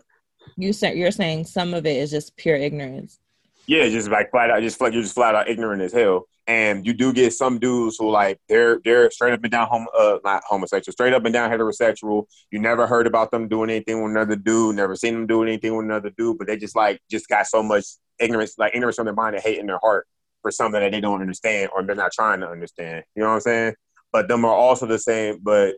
You 0.60 0.74
said 0.74 0.98
you're 0.98 1.12
saying 1.12 1.46
some 1.46 1.74
of 1.74 1.86
it 1.86 1.96
is 1.96 2.12
just 2.12 2.36
pure 2.36 2.58
ignorance. 2.58 3.20
Yeah, 3.66 3.88
just 3.88 4.10
like 4.10 4.30
flat 4.30 4.50
out, 4.50 4.62
just 4.62 4.82
like 4.82 4.92
you're 4.94 5.04
just 5.04 5.16
flat 5.16 5.34
out 5.36 5.48
ignorant 5.48 5.82
as 5.82 5.94
hell. 5.94 6.26
And 6.48 6.86
you 6.86 6.94
do 6.94 7.14
get 7.14 7.32
some 7.32 7.60
dudes 7.60 7.96
who 7.98 8.10
like 8.10 8.40
they're 8.50 8.82
they're 8.84 9.10
straight 9.10 9.32
up 9.32 9.44
and 9.44 9.52
down 9.52 9.68
homo, 9.70 9.88
uh, 9.98 10.20
not 10.26 10.44
homosexual, 10.46 10.92
straight 10.92 11.14
up 11.14 11.24
and 11.24 11.32
down 11.32 11.50
heterosexual. 11.50 12.26
You 12.52 12.60
never 12.60 12.88
heard 12.88 13.08
about 13.08 13.32
them 13.32 13.48
doing 13.48 13.70
anything 13.70 14.04
with 14.04 14.12
another 14.12 14.36
dude, 14.36 14.76
never 14.76 14.98
seen 14.98 15.14
them 15.14 15.28
doing 15.28 15.48
anything 15.48 15.78
with 15.78 15.86
another 15.86 16.10
dude, 16.10 16.38
but 16.38 16.48
they 16.48 16.58
just 16.58 16.76
like 16.76 17.00
just 17.10 17.30
got 17.30 17.48
so 17.48 17.64
much 17.64 17.86
ignorance, 18.20 18.56
like 18.58 18.74
ignorance 18.76 18.98
from 18.98 19.06
their 19.06 19.14
mind 19.14 19.36
and 19.36 19.44
hate 19.44 19.60
in 19.60 19.68
their 19.68 19.80
heart 19.82 20.08
for 20.42 20.52
something 20.52 20.82
that 20.82 20.92
they 20.92 21.00
don't 21.00 21.22
understand 21.22 21.70
or 21.74 21.84
they're 21.84 21.96
not 21.96 22.12
trying 22.12 22.42
to 22.42 22.50
understand. 22.50 23.06
You 23.16 23.24
know 23.24 23.30
what 23.30 23.36
I'm 23.36 23.42
saying? 23.42 23.74
But 24.12 24.28
them 24.28 24.44
are 24.44 24.54
also 24.54 24.88
the 24.88 25.00
same, 25.00 25.40
but 25.42 25.76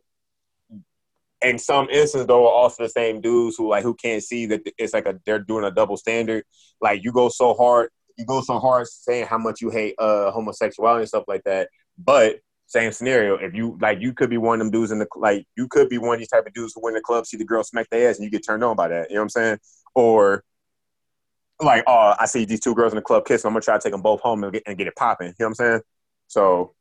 in 1.44 1.58
some 1.58 1.90
instances 1.90 2.28
though 2.28 2.48
are 2.48 2.54
also 2.54 2.84
the 2.84 2.90
same 2.90 3.22
dudes 3.22 3.56
who 3.58 3.70
like 3.70 3.84
who 3.84 3.94
can't 3.94 4.24
see 4.24 4.46
that 4.48 4.62
it's 4.78 4.94
like 4.94 5.06
a 5.06 5.20
they're 5.26 5.40
doing 5.40 5.66
a 5.66 5.72
double 5.72 5.98
standard. 5.98 6.44
Like 6.82 7.04
you 7.04 7.12
go 7.12 7.30
so 7.30 7.54
hard, 7.54 7.90
you 8.18 8.26
go 8.26 8.42
so 8.42 8.60
hard 8.60 8.88
saying 8.88 9.28
how 9.28 9.38
much 9.38 9.62
you 9.62 9.70
hate 9.70 9.96
uh 9.98 10.32
homosexuality 10.32 11.02
and 11.02 11.10
stuff 11.10 11.26
like 11.28 11.44
that. 11.46 11.70
But 11.98 12.40
same 12.68 12.92
scenario, 12.92 13.36
if 13.36 13.54
you 13.54 13.78
like 13.82 14.00
you 14.00 14.14
could 14.14 14.30
be 14.30 14.38
one 14.38 14.62
of 14.62 14.66
them 14.66 14.72
dudes 14.72 14.92
in 14.92 15.00
the 15.00 15.08
like 15.16 15.46
you 15.58 15.68
could 15.68 15.90
be 15.90 15.98
one 15.98 16.16
of 16.16 16.20
these 16.20 16.30
type 16.30 16.46
of 16.46 16.54
dudes 16.54 16.74
who 16.76 16.82
win 16.84 16.94
the 16.94 17.02
club, 17.02 17.26
see 17.26 17.38
the 17.38 17.46
girl 17.46 17.64
smack 17.64 17.90
their 17.90 18.10
ass 18.10 18.18
and 18.18 18.24
you 18.24 18.32
get 18.32 18.46
turned 18.46 18.64
on 18.64 18.76
by 18.76 18.88
that. 18.88 19.10
You 19.10 19.16
know 19.16 19.22
what 19.22 19.26
I'm 19.26 19.30
saying? 19.30 19.60
Or 19.96 20.44
like, 21.60 21.84
oh, 21.88 22.16
I 22.20 22.26
see 22.26 22.46
these 22.46 22.60
two 22.60 22.76
girls 22.76 22.94
in 22.94 22.96
the 22.96 23.02
club 23.02 23.26
kissing. 23.26 23.48
I'm 23.48 23.54
gonna 23.54 23.62
try 23.62 23.78
to 23.78 23.84
take 23.84 23.92
them 23.92 24.02
both 24.02 24.22
home 24.22 24.44
and 24.44 24.54
get, 24.54 24.64
and 24.66 24.78
get 24.78 24.88
it 24.88 24.96
popping. 24.96 25.28
You 25.28 25.34
know 25.40 25.46
what 25.46 25.48
I'm 25.48 25.56
saying? 25.56 25.82
So, 26.28 26.74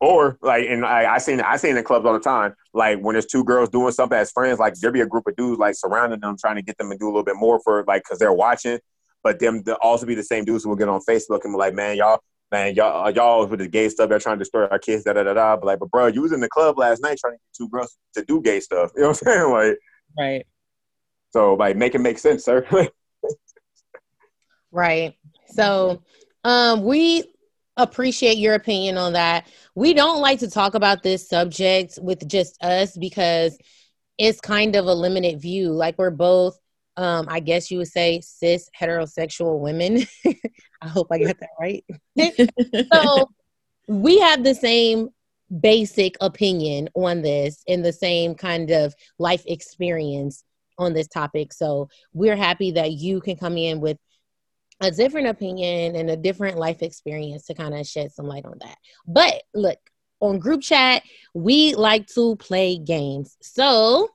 or 0.00 0.38
like, 0.40 0.66
and 0.66 0.84
I, 0.84 1.14
I 1.14 1.18
seen 1.18 1.40
I 1.40 1.56
seen 1.56 1.76
in 1.76 1.84
clubs 1.84 2.06
all 2.06 2.14
the 2.14 2.20
time. 2.20 2.54
Like 2.72 3.00
when 3.00 3.14
there's 3.14 3.26
two 3.26 3.44
girls 3.44 3.68
doing 3.68 3.92
something 3.92 4.16
as 4.18 4.30
friends, 4.32 4.58
like 4.58 4.74
there 4.74 4.90
be 4.90 5.02
a 5.02 5.06
group 5.06 5.26
of 5.26 5.36
dudes 5.36 5.58
like 5.58 5.74
surrounding 5.74 6.20
them, 6.20 6.36
trying 6.40 6.56
to 6.56 6.62
get 6.62 6.78
them 6.78 6.90
to 6.90 6.96
do 6.96 7.06
a 7.06 7.10
little 7.10 7.24
bit 7.24 7.36
more 7.36 7.60
for 7.62 7.84
like 7.86 8.02
because 8.04 8.18
they're 8.18 8.32
watching. 8.32 8.78
But 9.22 9.38
them 9.38 9.62
to 9.64 9.76
also 9.76 10.06
be 10.06 10.14
the 10.14 10.22
same 10.22 10.44
dudes 10.44 10.64
who 10.64 10.70
will 10.70 10.76
get 10.76 10.88
on 10.88 11.00
Facebook 11.08 11.40
and 11.44 11.52
be 11.52 11.58
like, 11.58 11.74
man, 11.74 11.98
y'all, 11.98 12.20
man, 12.50 12.74
y'all, 12.74 13.06
uh, 13.06 13.10
y'all 13.10 13.46
with 13.46 13.60
the 13.60 13.68
gay 13.68 13.90
stuff, 13.90 14.08
they're 14.08 14.18
trying 14.18 14.36
to 14.38 14.44
destroy 14.44 14.66
our 14.68 14.78
kids, 14.78 15.04
da 15.04 15.12
da 15.12 15.22
da 15.22 15.34
da. 15.34 15.56
But 15.56 15.66
like, 15.66 15.78
but 15.78 15.90
bro, 15.90 16.06
you 16.06 16.22
was 16.22 16.32
in 16.32 16.40
the 16.40 16.48
club 16.48 16.78
last 16.78 17.02
night 17.02 17.18
trying 17.20 17.34
to 17.34 17.36
get 17.38 17.54
two 17.56 17.68
girls 17.68 17.98
to 18.14 18.24
do 18.24 18.40
gay 18.40 18.60
stuff. 18.60 18.92
You 18.96 19.02
know 19.02 19.08
what 19.08 19.22
I'm 19.26 19.32
saying? 19.32 19.50
Like, 19.52 19.78
Right. 20.18 20.46
so 21.30 21.54
like, 21.54 21.76
make 21.76 21.94
it 21.94 22.00
make 22.00 22.18
sense, 22.18 22.44
sir. 22.44 22.66
Right. 24.72 25.14
So 25.48 26.02
um 26.44 26.84
we 26.84 27.24
appreciate 27.82 28.38
your 28.38 28.54
opinion 28.54 28.96
on 28.96 29.14
that. 29.14 29.48
We 29.74 29.94
don't 29.94 30.20
like 30.20 30.40
to 30.40 30.50
talk 30.50 30.74
about 30.74 31.02
this 31.02 31.28
subject 31.28 31.98
with 32.00 32.26
just 32.28 32.62
us 32.62 32.96
because 32.96 33.56
it's 34.18 34.40
kind 34.40 34.76
of 34.76 34.86
a 34.86 34.94
limited 34.94 35.40
view. 35.40 35.70
Like 35.72 35.98
we're 35.98 36.10
both 36.10 36.58
um 36.96 37.26
I 37.28 37.40
guess 37.40 37.70
you 37.70 37.78
would 37.78 37.88
say 37.88 38.20
cis 38.20 38.68
heterosexual 38.78 39.60
women. 39.60 40.04
I 40.82 40.88
hope 40.88 41.08
I 41.10 41.18
got 41.18 41.36
that 41.40 41.50
right. 41.60 41.84
so 42.92 43.30
we 43.86 44.18
have 44.20 44.44
the 44.44 44.54
same 44.54 45.08
basic 45.60 46.16
opinion 46.20 46.88
on 46.94 47.22
this 47.22 47.62
and 47.66 47.84
the 47.84 47.92
same 47.92 48.34
kind 48.34 48.70
of 48.70 48.94
life 49.18 49.42
experience 49.46 50.44
on 50.78 50.92
this 50.92 51.08
topic. 51.08 51.52
So 51.52 51.88
we're 52.12 52.36
happy 52.36 52.70
that 52.72 52.92
you 52.92 53.20
can 53.20 53.36
come 53.36 53.56
in 53.56 53.80
with 53.80 53.98
a 54.80 54.90
different 54.90 55.28
opinion 55.28 55.96
and 55.96 56.10
a 56.10 56.16
different 56.16 56.58
life 56.58 56.82
experience 56.82 57.46
to 57.46 57.54
kind 57.54 57.74
of 57.74 57.86
shed 57.86 58.12
some 58.12 58.26
light 58.26 58.44
on 58.44 58.58
that. 58.60 58.76
But 59.06 59.42
look, 59.54 59.78
on 60.20 60.38
group 60.38 60.62
chat, 60.62 61.02
we 61.34 61.74
like 61.74 62.06
to 62.08 62.36
play 62.36 62.78
games. 62.78 63.36
So 63.40 64.08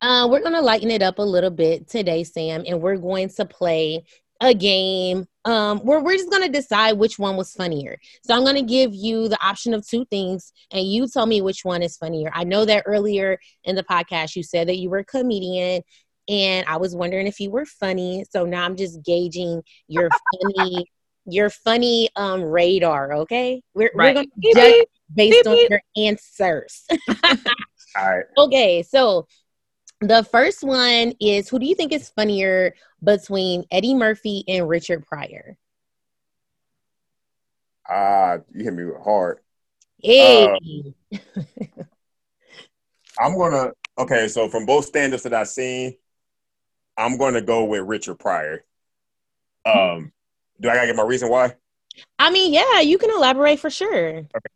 uh, 0.00 0.26
we're 0.30 0.40
going 0.40 0.54
to 0.54 0.60
lighten 0.60 0.90
it 0.90 1.02
up 1.02 1.18
a 1.18 1.22
little 1.22 1.50
bit 1.50 1.88
today, 1.88 2.24
Sam, 2.24 2.64
and 2.66 2.80
we're 2.80 2.96
going 2.96 3.28
to 3.30 3.44
play 3.44 4.04
a 4.40 4.52
game 4.52 5.26
um, 5.44 5.78
where 5.80 6.00
we're 6.00 6.16
just 6.16 6.30
going 6.30 6.42
to 6.42 6.48
decide 6.48 6.98
which 6.98 7.18
one 7.18 7.36
was 7.36 7.52
funnier. 7.52 7.98
So 8.24 8.34
I'm 8.34 8.42
going 8.42 8.56
to 8.56 8.62
give 8.62 8.92
you 8.92 9.28
the 9.28 9.38
option 9.44 9.72
of 9.72 9.86
two 9.86 10.04
things, 10.06 10.52
and 10.72 10.84
you 10.84 11.06
tell 11.06 11.26
me 11.26 11.40
which 11.40 11.64
one 11.64 11.82
is 11.82 11.96
funnier. 11.96 12.30
I 12.34 12.44
know 12.44 12.64
that 12.64 12.82
earlier 12.86 13.38
in 13.64 13.76
the 13.76 13.84
podcast, 13.84 14.34
you 14.34 14.42
said 14.42 14.68
that 14.68 14.78
you 14.78 14.90
were 14.90 14.98
a 14.98 15.04
comedian, 15.04 15.82
and 16.28 16.66
I 16.66 16.76
was 16.76 16.94
wondering 16.94 17.26
if 17.26 17.40
you 17.40 17.50
were 17.50 17.66
funny. 17.66 18.24
So 18.30 18.44
now 18.44 18.64
I'm 18.64 18.76
just 18.76 19.02
gauging 19.04 19.62
your 19.88 20.10
funny, 20.10 20.86
your 21.26 21.50
funny 21.50 22.08
um 22.16 22.42
radar. 22.42 23.14
Okay, 23.14 23.62
we're 23.74 23.90
Right. 23.94 24.14
we're 24.14 24.22
gonna 24.22 24.54
judge 24.54 24.86
based 25.14 25.46
on 25.46 25.58
your 25.68 25.82
answers. 25.96 26.84
All 27.96 28.10
right. 28.10 28.24
okay, 28.38 28.82
so 28.82 29.26
the 30.00 30.24
first 30.24 30.64
one 30.64 31.12
is 31.20 31.48
who 31.48 31.58
do 31.58 31.66
you 31.66 31.74
think 31.74 31.92
is 31.92 32.08
funnier 32.08 32.74
between 33.02 33.64
Eddie 33.70 33.94
Murphy 33.94 34.44
and 34.48 34.68
Richard 34.68 35.06
Pryor? 35.06 35.56
Ah, 37.88 38.38
you 38.52 38.64
hit 38.64 38.74
me 38.74 38.90
hard. 39.04 39.38
Hey, 40.02 40.94
I'm 43.18 43.36
gonna 43.36 43.72
okay. 43.98 44.28
So 44.28 44.48
from 44.48 44.66
both 44.66 44.86
stand-ups 44.86 45.22
that 45.24 45.34
I've 45.34 45.48
seen, 45.48 45.96
I'm 46.96 47.16
going 47.16 47.34
to 47.34 47.42
go 47.42 47.64
with 47.64 47.82
Richard 47.82 48.18
Pryor. 48.18 48.64
Um, 49.64 50.12
do 50.60 50.68
I 50.68 50.74
gotta 50.74 50.86
get 50.86 50.96
my 50.96 51.04
reason 51.04 51.28
why? 51.28 51.54
I 52.18 52.30
mean, 52.30 52.52
yeah, 52.52 52.80
you 52.80 52.98
can 52.98 53.10
elaborate 53.10 53.58
for 53.58 53.70
sure. 53.70 54.18
Okay. 54.18 54.52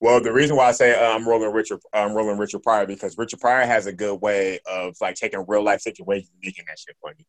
Well, 0.00 0.22
the 0.22 0.32
reason 0.32 0.56
why 0.56 0.68
I 0.68 0.72
say 0.72 0.94
uh, 0.94 1.14
I'm 1.14 1.28
rolling 1.28 1.52
Richard, 1.52 1.80
I'm 1.92 2.14
rolling 2.14 2.38
Richard 2.38 2.62
Pryor 2.62 2.86
because 2.86 3.18
Richard 3.18 3.40
Pryor 3.40 3.66
has 3.66 3.86
a 3.86 3.92
good 3.92 4.20
way 4.20 4.60
of 4.70 4.96
like 5.00 5.16
taking 5.16 5.44
real 5.46 5.62
life 5.62 5.80
situations 5.80 6.30
and 6.32 6.40
making 6.42 6.64
that 6.68 6.78
shit 6.78 6.96
funny. 7.02 7.26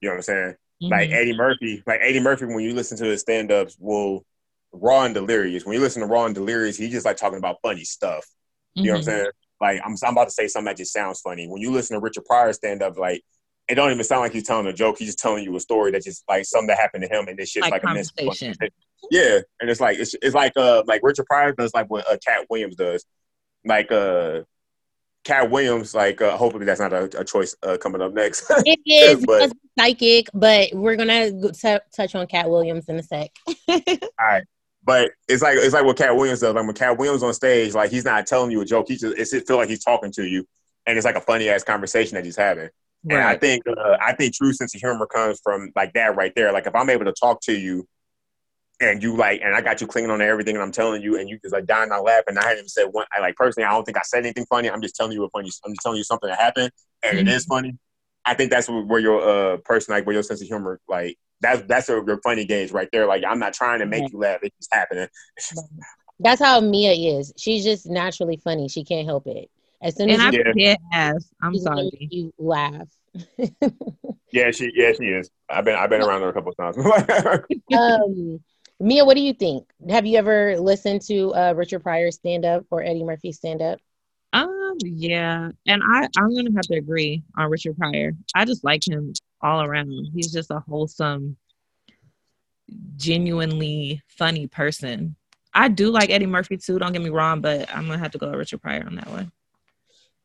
You 0.00 0.08
know 0.08 0.12
what 0.12 0.18
I'm 0.18 0.22
saying? 0.22 0.54
Mm-hmm. 0.82 0.88
Like 0.88 1.10
Eddie 1.10 1.36
Murphy, 1.36 1.82
like 1.86 2.00
Eddie 2.00 2.20
Murphy, 2.20 2.46
when 2.46 2.60
you 2.60 2.74
listen 2.74 2.96
to 2.98 3.04
his 3.04 3.20
stand 3.20 3.50
ups, 3.50 3.76
will 3.78 4.24
raw 4.72 5.04
and 5.04 5.14
delirious. 5.14 5.64
When 5.64 5.74
you 5.74 5.80
listen 5.80 6.02
to 6.02 6.08
raw 6.08 6.24
and 6.26 6.34
delirious, 6.34 6.76
he's 6.76 6.92
just 6.92 7.06
like 7.06 7.16
talking 7.16 7.38
about 7.38 7.56
funny 7.62 7.84
stuff. 7.84 8.24
You 8.74 8.82
mm-hmm. 8.82 8.86
know 8.86 8.92
what 8.92 8.96
I'm 8.98 9.02
mm-hmm. 9.02 9.10
saying? 9.10 9.30
Like 9.60 9.80
I'm, 9.84 9.96
I'm 10.04 10.12
about 10.12 10.28
to 10.28 10.34
say 10.34 10.46
something 10.46 10.66
that 10.66 10.76
just 10.76 10.92
sounds 10.92 11.20
funny. 11.20 11.48
When 11.48 11.60
you 11.60 11.72
listen 11.72 11.96
to 11.96 12.00
Richard 12.00 12.24
Pryor 12.24 12.52
stand 12.52 12.82
up, 12.82 12.98
like 12.98 13.22
it 13.72 13.76
don't 13.76 13.90
even 13.90 14.04
sound 14.04 14.20
like 14.20 14.32
he's 14.32 14.46
telling 14.46 14.66
a 14.66 14.72
joke. 14.72 14.98
He's 14.98 15.08
just 15.08 15.18
telling 15.18 15.44
you 15.44 15.56
a 15.56 15.60
story 15.60 15.92
that 15.92 16.04
just 16.04 16.24
like 16.28 16.44
something 16.44 16.66
that 16.66 16.78
happened 16.78 17.04
to 17.04 17.08
him, 17.08 17.26
and 17.26 17.38
this 17.38 17.48
shit's 17.48 17.62
like, 17.62 17.72
like 17.72 17.82
a 17.82 17.86
conversation. 17.86 18.54
Yeah, 19.10 19.38
and 19.60 19.70
it's 19.70 19.80
like 19.80 19.98
it's, 19.98 20.14
it's 20.20 20.34
like 20.34 20.52
uh 20.58 20.82
like 20.86 21.00
Richard 21.02 21.24
Pryor 21.24 21.52
does 21.52 21.72
like 21.72 21.88
what 21.88 22.06
uh, 22.06 22.18
Katt 22.22 22.44
Williams 22.50 22.76
does, 22.76 23.06
like 23.64 23.90
uh 23.90 24.42
Katt 25.24 25.50
Williams. 25.50 25.94
Like 25.94 26.20
uh, 26.20 26.36
hopefully 26.36 26.66
that's 26.66 26.80
not 26.80 26.92
a, 26.92 27.04
a 27.18 27.24
choice 27.24 27.56
uh, 27.62 27.78
coming 27.78 28.02
up 28.02 28.12
next. 28.12 28.44
it 28.66 28.78
is 28.84 29.24
but, 29.24 29.50
psychic, 29.78 30.28
but 30.34 30.68
we're 30.74 30.96
gonna 30.96 31.30
t- 31.52 31.78
touch 31.96 32.14
on 32.14 32.26
Katt 32.26 32.50
Williams 32.50 32.90
in 32.90 32.98
a 32.98 33.02
sec. 33.02 33.30
all 33.68 33.96
right. 34.20 34.44
But 34.84 35.12
it's 35.28 35.42
like 35.42 35.56
it's 35.56 35.72
like 35.72 35.86
what 35.86 35.96
Katt 35.96 36.14
Williams 36.14 36.40
does. 36.40 36.54
Like 36.54 36.66
when 36.66 36.74
Katt 36.74 36.98
Williams 36.98 37.22
on 37.22 37.32
stage, 37.32 37.72
like 37.72 37.90
he's 37.90 38.04
not 38.04 38.26
telling 38.26 38.50
you 38.50 38.60
a 38.60 38.66
joke. 38.66 38.88
He 38.88 38.96
just 38.98 39.34
it 39.34 39.46
feel 39.48 39.56
like 39.56 39.70
he's 39.70 39.82
talking 39.82 40.12
to 40.12 40.26
you, 40.26 40.46
and 40.84 40.98
it's 40.98 41.06
like 41.06 41.16
a 41.16 41.22
funny 41.22 41.48
ass 41.48 41.64
conversation 41.64 42.16
that 42.16 42.26
he's 42.26 42.36
having. 42.36 42.68
Right. 43.04 43.16
And 43.16 43.24
I 43.24 43.36
think 43.36 43.62
uh, 43.66 43.96
I 44.00 44.14
think 44.14 44.34
true 44.34 44.52
sense 44.52 44.74
of 44.74 44.80
humor 44.80 45.06
comes 45.06 45.40
from 45.42 45.72
like 45.74 45.92
that 45.94 46.16
right 46.16 46.32
there. 46.36 46.52
Like 46.52 46.66
if 46.66 46.74
I'm 46.74 46.88
able 46.88 47.04
to 47.04 47.12
talk 47.12 47.40
to 47.42 47.52
you 47.52 47.86
and 48.80 49.02
you 49.02 49.16
like 49.16 49.40
and 49.42 49.54
I 49.54 49.60
got 49.60 49.80
you 49.80 49.86
clinging 49.86 50.10
on 50.10 50.20
to 50.20 50.24
everything 50.24 50.54
and 50.54 50.62
I'm 50.62 50.72
telling 50.72 51.02
you 51.02 51.18
and 51.18 51.28
you 51.28 51.38
just 51.42 51.52
like 51.52 51.66
dying 51.66 51.90
on 51.90 52.04
laughing. 52.04 52.38
I 52.38 52.42
haven't 52.42 52.58
even 52.58 52.68
said 52.68 52.84
one 52.84 53.06
I 53.12 53.20
like 53.20 53.36
personally 53.36 53.66
I 53.66 53.72
don't 53.72 53.84
think 53.84 53.96
I 53.96 54.02
said 54.04 54.24
anything 54.24 54.46
funny. 54.46 54.70
I'm 54.70 54.82
just 54.82 54.94
telling 54.94 55.12
you 55.12 55.24
a 55.24 55.30
funny 55.30 55.50
I'm 55.64 55.72
just 55.72 55.82
telling 55.82 55.98
you 55.98 56.04
something 56.04 56.28
that 56.28 56.38
happened 56.38 56.70
and 57.02 57.18
mm-hmm. 57.18 57.28
it 57.28 57.34
is 57.34 57.44
funny. 57.44 57.76
I 58.24 58.34
think 58.34 58.50
that's 58.50 58.68
where 58.68 59.00
your 59.00 59.20
uh 59.28 59.56
person 59.58 59.94
like 59.94 60.06
where 60.06 60.14
your 60.14 60.22
sense 60.22 60.40
of 60.40 60.46
humor 60.46 60.80
like 60.88 61.16
that's 61.40 61.62
that's 61.62 61.88
a, 61.88 62.02
your 62.06 62.20
funny 62.22 62.44
gauge 62.44 62.70
right 62.70 62.88
there. 62.92 63.06
Like 63.06 63.24
I'm 63.28 63.40
not 63.40 63.52
trying 63.52 63.80
to 63.80 63.86
make 63.86 64.10
you 64.12 64.18
laugh, 64.18 64.38
it's 64.42 64.56
just 64.56 64.72
happening. 64.72 65.08
that's 66.20 66.40
how 66.40 66.60
Mia 66.60 66.92
is. 67.18 67.32
She's 67.36 67.64
just 67.64 67.86
naturally 67.86 68.36
funny. 68.36 68.68
She 68.68 68.84
can't 68.84 69.06
help 69.06 69.26
it. 69.26 69.50
As 69.82 69.96
soon 69.96 70.10
as 70.10 70.20
and 70.20 70.34
you, 70.34 70.44
I 70.46 70.52
yeah. 70.54 70.76
ass, 70.92 71.28
I'm 71.42 71.56
sorry. 71.56 71.90
You 71.98 72.32
laugh. 72.38 72.88
yeah, 74.30 74.50
she 74.52 74.70
yeah 74.74 74.92
she 74.92 75.06
is. 75.06 75.28
I've 75.50 75.64
been 75.64 75.74
I've 75.74 75.90
been 75.90 76.02
around 76.02 76.22
her 76.22 76.28
a 76.28 76.32
couple 76.32 76.52
times. 76.52 76.76
um, 77.76 78.40
Mia, 78.78 79.04
what 79.04 79.14
do 79.14 79.20
you 79.20 79.34
think? 79.34 79.68
Have 79.88 80.06
you 80.06 80.18
ever 80.18 80.58
listened 80.58 81.02
to 81.02 81.34
uh, 81.34 81.52
Richard 81.56 81.82
Pryor 81.82 82.10
stand 82.12 82.44
up 82.44 82.64
or 82.70 82.82
Eddie 82.82 83.04
Murphy 83.04 83.32
stand 83.32 83.60
up? 83.60 83.80
Um, 84.32 84.76
yeah, 84.84 85.50
and 85.66 85.82
I 85.84 86.08
I'm 86.16 86.34
gonna 86.34 86.52
have 86.54 86.66
to 86.68 86.76
agree 86.76 87.24
on 87.36 87.50
Richard 87.50 87.76
Pryor. 87.76 88.12
I 88.34 88.44
just 88.44 88.64
like 88.64 88.86
him 88.86 89.12
all 89.40 89.62
around. 89.62 90.10
He's 90.14 90.32
just 90.32 90.52
a 90.52 90.60
wholesome, 90.60 91.36
genuinely 92.96 94.00
funny 94.06 94.46
person. 94.46 95.16
I 95.52 95.68
do 95.68 95.90
like 95.90 96.10
Eddie 96.10 96.26
Murphy 96.26 96.56
too. 96.56 96.78
Don't 96.78 96.92
get 96.92 97.02
me 97.02 97.10
wrong, 97.10 97.40
but 97.40 97.68
I'm 97.74 97.86
gonna 97.86 97.98
have 97.98 98.12
to 98.12 98.18
go 98.18 98.30
with 98.30 98.38
Richard 98.38 98.62
Pryor 98.62 98.84
on 98.86 98.94
that 98.94 99.08
one. 99.08 99.32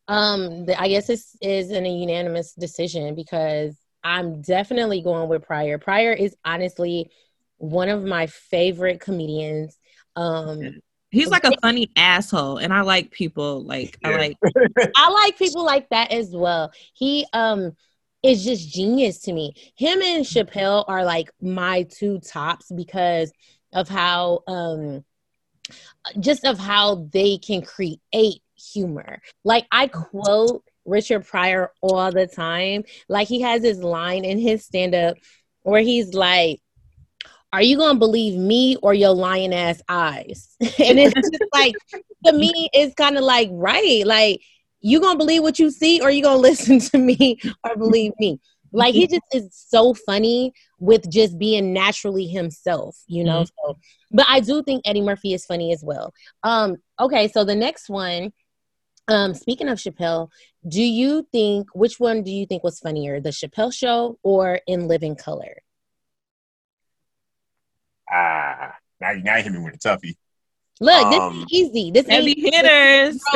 Um, 0.08 0.66
the, 0.66 0.80
I 0.80 0.88
guess 0.88 1.08
this 1.08 1.36
is 1.42 1.72
an, 1.72 1.86
a 1.86 1.90
unanimous 1.90 2.54
decision 2.54 3.14
because 3.16 3.76
I'm 4.04 4.42
definitely 4.42 5.02
going 5.02 5.28
with 5.28 5.44
Pryor. 5.44 5.78
Pryor 5.78 6.14
is 6.14 6.36
honestly 6.46 7.12
one 7.58 7.90
of 7.90 8.04
my 8.04 8.28
favorite 8.28 9.02
comedians. 9.02 9.78
Um, 10.16 10.80
he's 11.10 11.30
like 11.30 11.44
a 11.44 11.52
funny 11.62 11.92
asshole, 11.96 12.58
and 12.58 12.74
I 12.74 12.82
like 12.82 13.12
people 13.12 13.64
like 13.64 13.98
yeah. 14.02 14.10
I 14.10 14.18
like 14.18 14.38
I 14.96 15.10
like 15.10 15.38
people 15.38 15.66
like 15.66 15.90
that 15.90 16.12
as 16.12 16.30
well. 16.32 16.72
He 16.94 17.26
um 17.34 17.76
is 18.24 18.44
just 18.44 18.70
genius 18.70 19.20
to 19.22 19.34
me. 19.34 19.54
Him 19.76 20.02
and 20.02 20.26
Chappelle 20.26 20.86
are 20.88 21.04
like 21.04 21.30
my 21.42 21.84
two 21.84 22.20
tops 22.20 22.72
because 22.72 23.32
of 23.74 23.90
how 23.90 24.44
um 24.48 25.04
just 26.20 26.46
of 26.46 26.58
how 26.58 27.08
they 27.12 27.38
can 27.38 27.62
create 27.62 28.42
humor. 28.58 29.22
Like 29.44 29.66
I 29.72 29.88
quote 29.88 30.64
Richard 30.86 31.26
Pryor 31.26 31.72
all 31.82 32.12
the 32.12 32.28
time. 32.28 32.84
Like 33.08 33.28
he 33.28 33.42
has 33.42 33.62
this 33.62 33.80
line 33.80 34.26
in 34.26 34.40
his 34.40 34.66
stand 34.66 34.96
up 34.96 35.18
where 35.64 35.82
he's 35.82 36.14
like, 36.14 36.60
Are 37.54 37.62
you 37.62 37.78
gonna 37.78 38.00
believe 38.00 38.40
me 38.40 38.78
or 38.78 38.94
your 38.94 39.14
lying 39.14 39.54
ass 39.54 39.82
eyes? 39.88 40.56
and 40.62 41.00
it's 41.00 41.14
just 41.14 41.44
like 41.54 41.76
to 42.26 42.34
me, 42.34 42.70
it's 42.74 42.96
kind 42.96 43.18
of 43.18 43.24
like, 43.24 43.50
right, 43.52 44.06
like 44.06 44.42
you 44.80 45.00
gonna 45.00 45.18
believe 45.18 45.44
what 45.44 45.60
you 45.60 45.70
see 45.72 46.02
or 46.02 46.10
you 46.10 46.24
gonna 46.24 46.38
listen 46.42 46.80
to 46.80 46.98
me 46.98 47.40
or 47.64 47.76
believe 47.76 48.14
me. 48.20 48.40
Like 48.74 48.94
he 48.94 49.08
just 49.08 49.22
is 49.34 49.50
so 49.52 49.94
funny 49.94 50.54
with 50.80 51.10
just 51.10 51.38
being 51.40 51.74
naturally 51.74 52.28
himself, 52.28 52.98
you 53.08 53.24
know. 53.24 53.44
Mm-hmm. 53.44 53.72
So, 53.72 53.78
but 54.12 54.26
I 54.30 54.40
do 54.42 54.62
think 54.62 54.84
Eddie 54.86 55.02
Murphy 55.02 55.34
is 55.34 55.46
funny 55.46 55.72
as 55.72 55.84
well. 55.84 56.14
Um, 56.44 56.78
okay, 57.00 57.28
so 57.28 57.44
the 57.44 57.56
next 57.56 57.90
one 57.90 58.32
um, 59.08 59.34
speaking 59.34 59.70
of 59.70 59.78
Chappelle, 59.78 60.30
do 60.68 60.82
you 60.82 61.28
think 61.32 61.68
which 61.74 62.00
one 62.00 62.24
do 62.24 62.32
you 62.32 62.46
think 62.46 62.64
was 62.64 62.80
funnier, 62.80 63.20
the 63.20 63.30
Chappelle 63.30 63.74
show 63.74 64.18
or 64.24 64.60
In 64.68 64.88
Living 64.88 65.16
Color? 65.16 65.62
Ah, 68.12 68.76
now, 69.00 69.12
you 69.12 69.24
now 69.24 69.38
you 69.38 69.44
hit 69.44 69.52
me 69.52 69.60
with 69.60 69.76
a 69.76 69.78
toughie. 69.78 70.16
Look, 70.80 71.06
um, 71.06 71.12
this 71.12 71.34
is 71.34 71.46
easy. 71.52 71.92
This 71.92 72.06
is 72.06 72.12
heavy 72.12 72.36
hitters. 72.40 73.22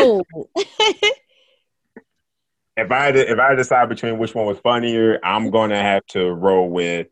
if 2.78 2.92
I 2.92 3.10
if 3.10 3.40
I 3.40 3.56
decide 3.56 3.90
between 3.90 4.18
which 4.18 4.36
one 4.36 4.46
was 4.46 4.60
funnier, 4.60 5.20
I'm 5.24 5.52
gonna 5.52 5.82
have 5.82 6.06
to 6.08 6.30
roll 6.30 6.70
with. 6.70 7.08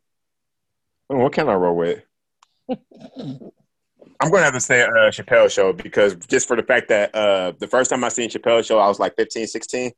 What 1.08 1.34
can 1.34 1.50
I 1.50 1.54
roll 1.56 1.76
with? 1.76 2.04
I'm 4.20 4.32
gonna 4.32 4.44
have 4.44 4.54
to 4.54 4.60
say 4.60 4.82
uh, 4.84 5.12
Chappelle 5.12 5.50
show 5.50 5.72
because 5.72 6.16
just 6.28 6.48
for 6.48 6.58
the 6.58 6.64
fact 6.64 6.90
that 6.90 7.16
uh, 7.16 7.54
the 7.58 7.68
first 7.68 7.90
time 7.90 8.04
I 8.04 8.10
seen 8.10 8.30
Chappelle 8.30 8.66
show, 8.66 8.78
I 8.78 8.88
was 8.88 9.00
like 9.00 9.16
15, 9.16 9.48
16, 9.48 9.92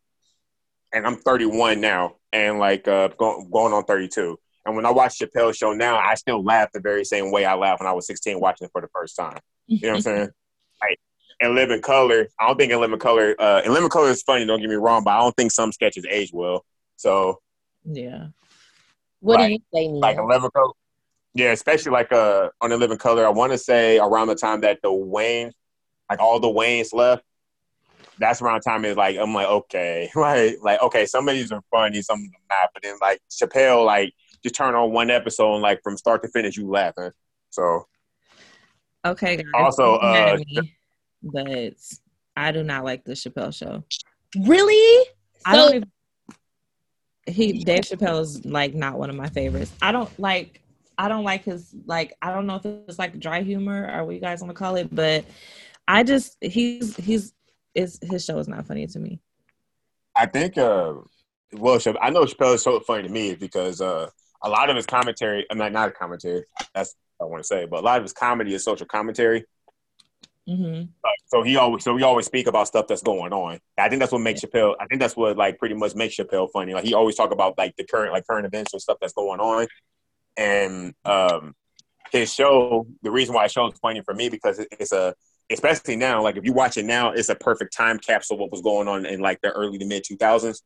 and 0.93 1.07
I'm 1.07 1.15
31 1.15 1.82
now, 1.82 2.17
and 2.32 2.59
like 2.59 2.88
uh, 2.88 3.07
going, 3.09 3.49
going 3.49 3.74
on 3.74 3.84
32. 3.86 4.38
And 4.65 4.76
when 4.76 4.86
I 4.86 4.91
watch 4.91 5.17
Chappelle 5.17 5.55
show 5.55 5.74
now, 5.74 5.97
I 5.97 6.13
still 6.15 6.43
laugh 6.43 6.69
the 6.72 6.80
very 6.80 7.03
same 7.03 7.32
way 7.32 7.45
I 7.45 7.55
laughed 7.55 7.80
when 7.82 7.89
I 7.89 7.93
was 7.93 8.05
16 8.05 8.39
watching 8.39 8.65
it 8.65 8.72
for 8.72 8.82
the 8.82 8.89
first 8.93 9.15
time. 9.15 9.39
You 9.67 9.80
know 9.84 9.89
what 9.89 9.95
I'm 9.97 10.01
saying? 10.01 10.30
Like, 10.84 10.99
and 11.39 11.53
Live 11.53 11.69
in 11.69 11.80
Color, 11.80 12.28
I 12.39 12.47
don't 12.47 12.57
think 12.57 12.72
In 12.72 12.82
Living 12.82 12.97
Color, 12.97 13.36
uh, 13.38 13.61
In 13.63 13.72
Living 13.72 13.89
Color 13.89 14.09
is 14.09 14.24
funny. 14.24 14.47
Don't 14.47 14.59
get 14.59 14.69
me 14.69 14.76
wrong, 14.76 15.03
but 15.03 15.11
I 15.11 15.19
don't 15.19 15.36
think 15.36 15.51
some 15.51 15.72
sketches 15.72 16.07
age 16.09 16.32
well. 16.34 16.65
So, 16.95 17.39
yeah. 17.86 18.30
What 19.19 19.39
like, 19.39 19.49
do 19.49 19.53
you 19.53 19.59
say? 19.72 19.88
Neil? 19.88 19.99
Like 19.99 20.17
In 20.17 20.28
Living 20.28 20.49
Color, 20.49 20.74
yeah, 21.34 21.51
especially 21.51 21.91
like 21.91 22.11
uh 22.11 22.49
on 22.59 22.69
the 22.69 22.77
Living 22.77 22.97
Color. 22.97 23.25
I 23.25 23.29
want 23.29 23.51
to 23.51 23.57
say 23.57 23.99
around 23.99 24.27
the 24.27 24.36
time 24.36 24.61
that 24.61 24.79
the 24.82 24.89
Wayans, 24.89 25.53
like 26.09 26.19
all 26.19 26.39
the 26.39 26.47
Wayans 26.47 26.93
left. 26.93 27.23
That's 28.19 28.41
around 28.41 28.61
the 28.63 28.69
time 28.69 28.86
is 28.86 28.97
like 28.97 29.17
I'm 29.17 29.34
like 29.34 29.47
okay, 29.47 30.09
like 30.15 30.57
like 30.61 30.82
okay, 30.82 31.05
some 31.05 31.27
of 31.27 31.36
these 31.36 31.51
are 31.51 31.61
funny, 31.71 32.01
some 32.01 32.19
of 32.19 32.23
them 32.23 32.41
not. 32.49 32.69
But 32.73 32.84
then 32.84 32.95
like 33.01 33.19
Chappelle, 33.29 33.86
like 33.86 34.13
just 34.43 34.55
turn 34.55 34.75
on 34.75 34.91
one 34.91 35.09
episode 35.09 35.53
and 35.53 35.61
like 35.61 35.82
from 35.84 35.97
start 35.97 36.21
to 36.23 36.29
finish, 36.29 36.57
you 36.57 36.69
laughing. 36.69 37.11
So 37.49 37.88
okay. 39.05 39.38
Guys, 39.38 39.45
also, 39.53 39.95
uh, 39.95 40.38
but 41.23 41.73
I 42.36 42.51
do 42.51 42.63
not 42.63 42.84
like 42.84 43.05
the 43.05 43.13
Chappelle 43.13 43.53
show. 43.53 43.84
Really? 44.45 45.07
I 45.45 45.55
don't. 45.55 45.75
Even, 45.75 45.91
he 47.27 47.63
Dave 47.63 47.82
Chappelle 47.82 48.21
is 48.21 48.45
like 48.45 48.73
not 48.73 48.97
one 48.97 49.09
of 49.09 49.15
my 49.15 49.29
favorites. 49.29 49.71
I 49.82 49.91
don't 49.91 50.19
like 50.19 50.61
I 51.01 51.07
don't 51.07 51.23
like 51.23 51.45
his 51.45 51.73
like 51.87 52.15
I 52.21 52.31
don't 52.31 52.45
know 52.45 52.57
if 52.57 52.65
it's 52.65 52.99
like 52.99 53.19
dry 53.19 53.41
humor 53.41 53.89
or 53.91 54.05
what 54.05 54.13
you 54.13 54.21
guys 54.21 54.39
want 54.39 54.51
to 54.51 54.53
call 54.53 54.75
it, 54.75 54.93
but 54.93 55.25
I 55.87 56.03
just 56.03 56.37
he's 56.41 56.95
he's 56.95 57.33
is 57.73 57.99
his 58.03 58.23
show 58.23 58.37
is 58.37 58.47
not 58.47 58.67
funny 58.67 58.85
to 58.85 58.99
me. 58.99 59.19
I 60.15 60.27
think 60.27 60.59
uh 60.59 60.93
well 61.53 61.79
I 61.99 62.11
know 62.11 62.25
Chappelle 62.25 62.53
is 62.53 62.61
so 62.61 62.79
funny 62.81 63.01
to 63.01 63.09
me 63.09 63.33
because 63.33 63.81
uh 63.81 64.11
a 64.43 64.49
lot 64.49 64.69
of 64.69 64.75
his 64.75 64.85
commentary 64.85 65.43
I'm 65.49 65.57
not 65.57 65.71
not 65.71 65.89
a 65.89 65.91
commentary, 65.91 66.43
that's 66.75 66.95
I 67.19 67.25
want 67.25 67.41
to 67.41 67.47
say, 67.47 67.65
but 67.65 67.79
a 67.79 67.85
lot 67.85 67.97
of 67.97 68.03
his 68.03 68.13
comedy 68.13 68.53
is 68.53 68.63
social 68.63 68.85
commentary. 68.85 69.45
Mm-hmm. 70.47 70.83
Uh, 71.03 71.09
so 71.25 71.41
he 71.41 71.55
always 71.55 71.83
so 71.83 71.95
we 71.95 72.03
always 72.03 72.27
speak 72.27 72.45
about 72.45 72.67
stuff 72.67 72.85
that's 72.87 73.01
going 73.01 73.33
on. 73.33 73.57
I 73.75 73.89
think 73.89 74.01
that's 74.01 74.11
what 74.11 74.21
makes 74.21 74.41
Chappelle. 74.41 74.75
I 74.79 74.85
think 74.85 75.01
that's 75.01 75.17
what 75.17 75.35
like 75.35 75.57
pretty 75.57 75.73
much 75.73 75.95
makes 75.95 76.15
Chappelle 76.15 76.51
funny. 76.53 76.75
Like 76.75 76.85
he 76.85 76.93
always 76.93 77.15
talk 77.15 77.31
about 77.31 77.57
like 77.57 77.75
the 77.75 77.85
current 77.85 78.13
like 78.13 78.27
current 78.27 78.45
events 78.45 78.75
or 78.75 78.79
stuff 78.79 78.99
that's 79.01 79.13
going 79.13 79.39
on 79.39 79.67
and 80.38 80.93
um, 81.05 81.55
his 82.11 82.34
show. 82.34 82.88
The 83.03 83.11
reason 83.11 83.36
why 83.36 83.43
his 83.43 83.51
show 83.51 83.67
is 83.67 83.79
funny 83.79 84.01
for 84.01 84.13
me 84.13 84.29
because 84.29 84.59
it's 84.59 84.91
a, 84.91 85.13
especially 85.51 85.95
now, 85.95 86.21
like 86.23 86.38
if 86.38 86.45
you 86.45 86.53
watch 86.53 86.77
it 86.77 86.86
now, 86.86 87.11
it's 87.11 87.29
a 87.29 87.36
perfect 87.36 87.75
time 87.75 87.99
capsule. 87.99 88.38
What 88.38 88.51
was 88.51 88.61
going 88.61 88.88
on 88.88 89.05
in 89.05 89.19
like 89.19 89.39
the 89.41 89.51
early 89.51 89.77
to 89.77 89.86
mid 89.86 90.03
two 90.05 90.17
thousands. 90.17 90.61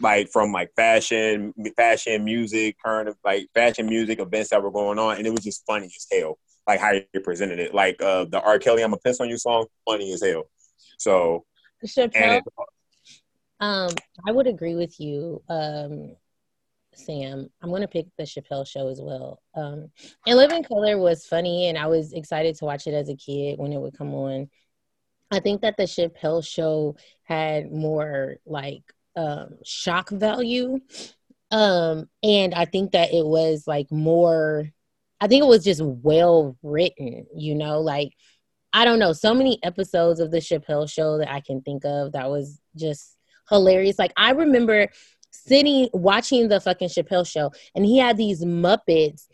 like 0.00 0.28
from 0.30 0.52
like 0.52 0.70
fashion, 0.76 1.54
fashion, 1.76 2.24
music, 2.24 2.76
current 2.84 3.16
like 3.24 3.48
fashion, 3.54 3.86
music 3.86 4.20
events 4.20 4.50
that 4.50 4.62
were 4.62 4.70
going 4.70 4.98
on, 4.98 5.16
and 5.16 5.26
it 5.26 5.30
was 5.30 5.44
just 5.44 5.64
funny 5.66 5.86
as 5.86 6.06
hell. 6.12 6.38
Like 6.66 6.80
how 6.80 6.92
you 6.92 7.20
presented 7.20 7.58
it, 7.60 7.74
like 7.74 8.02
uh, 8.02 8.26
the 8.26 8.40
R. 8.40 8.58
Kelly 8.58 8.82
"I'm 8.82 8.92
a 8.92 8.98
Piss 8.98 9.20
on 9.20 9.28
You" 9.28 9.38
song, 9.38 9.66
funny 9.86 10.12
as 10.12 10.22
hell. 10.22 10.44
So, 10.98 11.44
Chappelle, 11.84 12.42
um, 13.60 13.90
I 14.26 14.32
would 14.32 14.46
agree 14.46 14.74
with 14.74 14.98
you, 15.00 15.42
um, 15.48 16.16
Sam. 16.96 17.48
I'm 17.62 17.70
gonna 17.70 17.88
pick 17.88 18.06
the 18.16 18.24
Chappelle 18.24 18.66
show 18.66 18.88
as 18.88 19.00
well. 19.00 19.40
Um, 19.54 19.90
and 20.26 20.36
Living 20.36 20.62
Color 20.62 20.98
was 20.98 21.26
funny, 21.26 21.68
and 21.68 21.78
I 21.78 21.86
was 21.86 22.12
excited 22.12 22.56
to 22.56 22.64
watch 22.64 22.86
it 22.86 22.94
as 22.94 23.08
a 23.08 23.16
kid 23.16 23.58
when 23.58 23.72
it 23.72 23.80
would 23.80 23.96
come 23.96 24.14
on. 24.14 24.48
I 25.30 25.40
think 25.40 25.62
that 25.62 25.76
the 25.76 25.84
Chappelle 25.84 26.46
show 26.46 26.96
had 27.24 27.72
more 27.72 28.36
like 28.46 28.82
um, 29.16 29.56
shock 29.64 30.10
value. 30.10 30.80
Um, 31.50 32.08
and 32.22 32.54
I 32.54 32.64
think 32.64 32.92
that 32.92 33.12
it 33.12 33.24
was 33.24 33.64
like 33.66 33.90
more, 33.90 34.68
I 35.20 35.26
think 35.26 35.42
it 35.42 35.48
was 35.48 35.64
just 35.64 35.80
well 35.82 36.56
written, 36.62 37.26
you 37.34 37.54
know, 37.54 37.80
like 37.80 38.12
I 38.72 38.84
don't 38.84 38.98
know, 38.98 39.12
so 39.12 39.32
many 39.32 39.58
episodes 39.62 40.20
of 40.20 40.30
the 40.30 40.38
Chappelle 40.38 40.90
show 40.90 41.18
that 41.18 41.32
I 41.32 41.40
can 41.40 41.62
think 41.62 41.84
of 41.84 42.12
that 42.12 42.28
was 42.28 42.60
just 42.76 43.16
hilarious. 43.48 43.98
Like 43.98 44.12
I 44.16 44.32
remember 44.32 44.88
sitting 45.44 45.88
watching 45.92 46.48
the 46.48 46.60
fucking 46.60 46.88
Chappelle 46.88 47.26
show 47.26 47.52
and 47.74 47.84
he 47.84 47.98
had 47.98 48.16
these 48.16 48.44
Muppets 48.44 49.26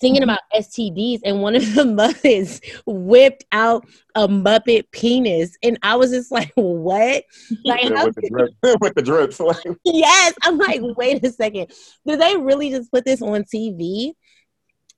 singing 0.00 0.22
about 0.22 0.40
STDs, 0.54 1.20
and 1.24 1.42
one 1.42 1.56
of 1.56 1.74
the 1.74 1.82
Muppets 1.84 2.60
whipped 2.86 3.44
out 3.52 3.86
a 4.14 4.28
Muppet 4.28 4.90
penis, 4.92 5.56
and 5.62 5.78
I 5.82 5.96
was 5.96 6.10
just 6.10 6.30
like, 6.30 6.52
"What?" 6.54 7.24
Like 7.64 7.88
with, 7.88 8.14
the 8.14 8.28
drip, 8.30 8.50
with 8.80 8.94
the 8.94 9.02
drips. 9.02 9.40
yes, 9.84 10.34
I'm 10.42 10.58
like, 10.58 10.80
wait 10.82 11.24
a 11.24 11.30
second, 11.30 11.72
did 12.06 12.20
they 12.20 12.36
really 12.36 12.70
just 12.70 12.90
put 12.90 13.04
this 13.04 13.22
on 13.22 13.44
TV? 13.44 14.12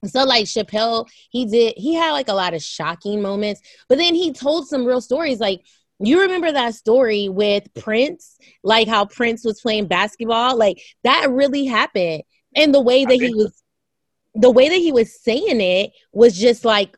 So 0.06 0.24
like 0.24 0.46
Chappelle, 0.46 1.06
he 1.30 1.44
did 1.44 1.74
he 1.76 1.94
had 1.94 2.12
like 2.12 2.28
a 2.28 2.34
lot 2.34 2.54
of 2.54 2.62
shocking 2.62 3.20
moments, 3.20 3.60
but 3.88 3.98
then 3.98 4.14
he 4.14 4.32
told 4.32 4.66
some 4.66 4.86
real 4.86 5.02
stories. 5.02 5.40
Like 5.40 5.60
you 6.00 6.22
remember 6.22 6.50
that 6.52 6.74
story 6.74 7.28
with 7.28 7.72
Prince, 7.74 8.38
like 8.62 8.88
how 8.88 9.04
Prince 9.04 9.44
was 9.44 9.60
playing 9.60 9.86
basketball, 9.86 10.56
like 10.56 10.80
that 11.04 11.30
really 11.30 11.66
happened. 11.66 12.22
And 12.56 12.74
the 12.74 12.80
way 12.80 13.04
that 13.04 13.14
he 13.14 13.34
was 13.34 13.62
the 14.34 14.50
way 14.50 14.68
that 14.68 14.76
he 14.76 14.92
was 14.92 15.20
saying 15.20 15.60
it 15.60 15.90
was 16.12 16.38
just 16.38 16.64
like 16.64 16.96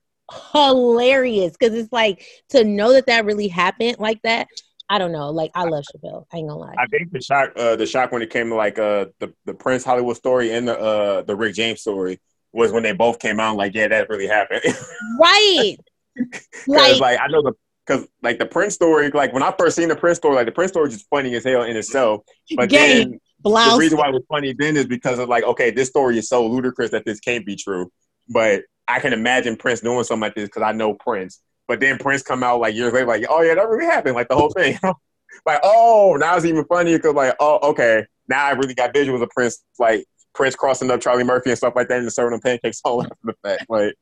hilarious 0.53 1.53
because 1.59 1.75
it's 1.75 1.93
like 1.93 2.25
to 2.51 2.65
know 2.65 2.93
that 2.93 3.07
that 3.07 3.25
really 3.25 3.49
happened 3.49 3.97
like 3.99 4.21
that. 4.23 4.47
I 4.89 4.99
don't 4.99 5.13
know. 5.13 5.31
Like 5.31 5.51
I 5.55 5.65
love 5.65 5.85
Chappelle. 5.85 6.27
I 6.33 6.39
ain't 6.39 6.49
gonna 6.49 6.61
lie. 6.61 6.75
I 6.79 6.87
think 6.87 7.11
the 7.13 7.21
shock, 7.21 7.53
uh, 7.57 7.77
the 7.77 7.87
shock 7.87 8.13
when 8.13 8.23
it 8.23 8.31
came 8.31 8.51
to 8.51 8.55
like 8.55 8.79
uh 8.79 9.07
the, 9.19 9.33
the 9.47 9.55
Prince 9.55 9.85
Hollywood 9.85 10.17
story 10.17 10.53
and 10.53 10.69
the 10.69 10.79
uh 10.79 11.23
the 11.23 11.35
Rick 11.35 11.55
James 11.55 11.81
story 11.81 12.21
was 12.53 12.73
when 12.73 12.83
they 12.83 12.93
both 12.93 13.19
came 13.19 13.41
out. 13.41 13.57
Like, 13.57 13.75
yeah, 13.75 13.89
that 13.89 14.09
really 14.09 14.27
happened. 14.27 14.63
right. 15.21 15.77
like, 16.67 17.01
like 17.01 17.19
I 17.21 17.27
know 17.29 17.43
the 17.43 17.55
because 17.87 18.07
like 18.23 18.39
the 18.39 18.47
Prince 18.47 18.75
story, 18.75 19.11
like 19.11 19.33
when 19.33 19.43
I 19.43 19.53
first 19.59 19.77
seen 19.77 19.89
the 19.89 19.97
Prince 19.97 20.19
story, 20.19 20.37
like 20.37 20.47
the 20.47 20.53
Prince 20.53 20.73
story 20.73 20.89
is 20.89 20.95
just 20.95 21.09
funny 21.09 21.35
as 21.35 21.45
hell 21.45 21.63
in 21.63 21.77
itself. 21.77 22.23
But 22.57 22.71
then 22.71 23.19
Blouse. 23.43 23.73
The 23.73 23.79
reason 23.79 23.99
why 23.99 24.09
it 24.09 24.13
was 24.13 24.23
funny 24.29 24.55
then 24.57 24.77
is 24.77 24.87
because 24.87 25.19
of 25.19 25.29
like, 25.29 25.45
okay, 25.45 25.71
this 25.71 25.89
story 25.89 26.17
is 26.19 26.29
so 26.29 26.47
ludicrous 26.47 26.91
that 26.93 27.05
this 27.05 27.21
can't 27.21 27.45
be 27.45 27.57
true. 27.57 27.91
But 28.29 28.63
I 28.87 29.01
can 29.01 29.13
imagine 29.13 29.57
Prince 29.57 29.81
doing 29.81 30.05
something 30.05 30.21
like 30.21 30.35
this 30.35 30.49
because 30.49 30.63
I 30.63 30.73
know 30.73 30.95
Prince. 30.95 31.41
But 31.67 31.81
then 31.81 31.99
Prince 31.99 32.23
come 32.23 32.43
out 32.43 32.61
like 32.61 32.75
years 32.75 32.93
later, 32.93 33.07
like, 33.07 33.25
oh 33.29 33.43
yeah, 33.43 33.55
that 33.55 33.69
really 33.69 33.87
happened, 33.87 34.15
like 34.15 34.29
the 34.29 34.37
whole 34.37 34.51
thing. 34.51 34.79
like, 35.47 35.61
oh, 35.65 36.17
now 36.19 36.37
it's 36.37 36.45
even 36.45 36.65
funnier 36.65 36.99
because 36.99 37.15
like, 37.15 37.35
oh, 37.41 37.71
okay, 37.71 38.05
now 38.29 38.45
I 38.45 38.51
really 38.53 38.75
got 38.75 38.95
visuals 38.95 39.23
of 39.23 39.31
Prince, 39.31 39.63
like 39.79 40.05
Prince 40.35 40.55
crossing 40.55 40.91
up 40.91 41.01
Charlie 41.01 41.25
Murphy 41.25 41.51
and 41.51 41.59
stuff 41.59 41.75
like 41.75 41.89
that, 41.89 41.99
and 41.99 42.13
serving 42.13 42.33
them 42.33 42.41
pancakes 42.41 42.81
all 42.85 43.03
after 43.03 43.17
the 43.25 43.35
fact. 43.43 43.67
Like, 43.69 43.95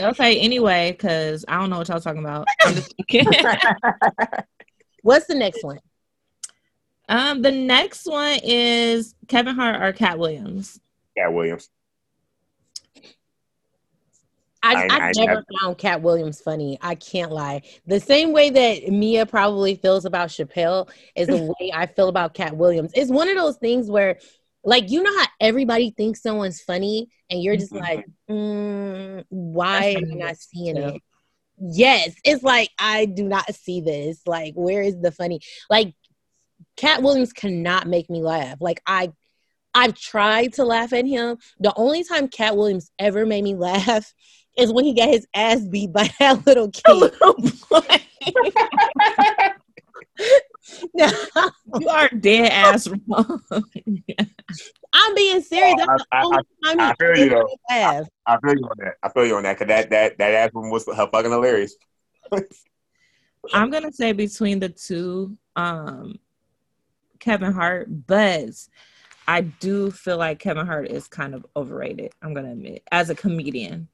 okay, 0.00 0.38
anyway, 0.38 0.92
because 0.92 1.44
I 1.48 1.58
don't 1.58 1.70
know 1.70 1.78
what 1.78 1.88
y'all 1.88 2.00
talking 2.00 2.20
about. 2.24 2.46
What's 5.02 5.26
the 5.26 5.34
next 5.34 5.62
one? 5.62 5.80
Um, 7.08 7.42
the 7.42 7.52
next 7.52 8.06
one 8.06 8.38
is 8.42 9.14
Kevin 9.28 9.54
Hart 9.54 9.82
or 9.82 9.92
Katt 9.92 10.18
Williams. 10.18 10.80
Katt 11.16 11.32
Williams. 11.32 11.68
I, 14.64 14.86
I, 14.86 14.98
I 15.08 15.12
never 15.14 15.40
I, 15.40 15.60
found 15.60 15.76
Katt 15.76 16.00
Williams 16.00 16.40
funny. 16.40 16.78
I 16.80 16.94
can't 16.94 17.30
lie. 17.30 17.62
The 17.86 18.00
same 18.00 18.32
way 18.32 18.48
that 18.48 18.90
Mia 18.90 19.26
probably 19.26 19.74
feels 19.74 20.06
about 20.06 20.30
Chappelle 20.30 20.88
is 21.14 21.28
the 21.28 21.54
way 21.60 21.70
I 21.74 21.84
feel 21.84 22.08
about 22.08 22.32
Katt 22.32 22.56
Williams. 22.56 22.90
It's 22.94 23.10
one 23.10 23.28
of 23.28 23.36
those 23.36 23.58
things 23.58 23.90
where, 23.90 24.18
like, 24.64 24.90
you 24.90 25.02
know 25.02 25.18
how 25.18 25.26
everybody 25.40 25.92
thinks 25.96 26.22
someone's 26.22 26.60
funny, 26.60 27.08
and 27.30 27.42
you're 27.42 27.56
just 27.56 27.72
like, 27.72 28.04
mm, 28.30 29.24
why 29.28 29.86
am 29.86 30.04
I 30.10 30.14
not 30.14 30.36
seeing 30.36 30.76
it? 30.76 31.02
Yes, 31.58 32.14
it's 32.24 32.42
like 32.42 32.70
I 32.78 33.06
do 33.06 33.24
not 33.24 33.54
see 33.54 33.80
this. 33.80 34.22
Like, 34.26 34.54
where 34.54 34.82
is 34.82 35.00
the 35.00 35.12
funny? 35.12 35.40
Like 35.70 35.94
Katt 36.76 37.02
Williams 37.02 37.32
cannot 37.32 37.86
make 37.86 38.10
me 38.10 38.22
laugh. 38.22 38.58
Like 38.60 38.80
I 38.86 39.12
I've 39.74 39.94
tried 39.94 40.54
to 40.54 40.64
laugh 40.64 40.92
at 40.92 41.06
him. 41.06 41.38
The 41.58 41.72
only 41.76 42.04
time 42.04 42.28
Katt 42.28 42.56
Williams 42.56 42.90
ever 42.98 43.26
made 43.26 43.42
me 43.42 43.54
laugh 43.54 44.12
is 44.56 44.72
when 44.72 44.84
he 44.84 44.94
got 44.94 45.08
his 45.08 45.26
ass 45.34 45.66
beat 45.66 45.92
by 45.92 46.08
that 46.20 46.46
little 46.46 46.70
kid. 46.70 46.94
Little 46.94 47.34
you 50.94 51.88
are 51.88 52.08
dead 52.08 52.50
ass 52.50 52.88
wrong. 53.06 53.42
I'm 54.92 55.14
being 55.14 55.42
serious. 55.42 55.74
Oh, 55.80 55.96
I, 56.12 56.18
I, 56.22 56.40
I, 56.64 56.90
I, 56.90 56.94
feel 56.94 57.18
you 57.18 57.28
though. 57.30 57.48
I, 57.68 58.02
I, 58.26 58.38
feel 58.38 58.54
you 58.54 58.64
on 58.64 58.76
that. 58.78 58.94
I 59.02 59.08
feel 59.10 59.26
you 59.26 59.36
on 59.36 59.42
that 59.42 59.58
because 59.58 59.68
that 59.68 59.90
that 59.90 60.18
that 60.18 60.34
ass 60.34 60.50
one 60.52 60.70
was 60.70 60.86
her 60.86 61.08
fucking 61.10 61.30
hilarious. 61.30 61.76
I'm 63.52 63.70
gonna 63.70 63.92
say 63.92 64.12
between 64.12 64.60
the 64.60 64.70
two, 64.70 65.36
um, 65.56 66.18
Kevin 67.18 67.52
Hart, 67.52 67.88
but 68.06 68.50
I 69.26 69.42
do 69.42 69.90
feel 69.90 70.16
like 70.16 70.38
Kevin 70.38 70.66
Hart 70.66 70.88
is 70.88 71.08
kind 71.08 71.34
of 71.34 71.44
overrated. 71.56 72.12
I'm 72.22 72.32
gonna 72.32 72.52
admit, 72.52 72.82
as 72.90 73.10
a 73.10 73.14
comedian. 73.14 73.88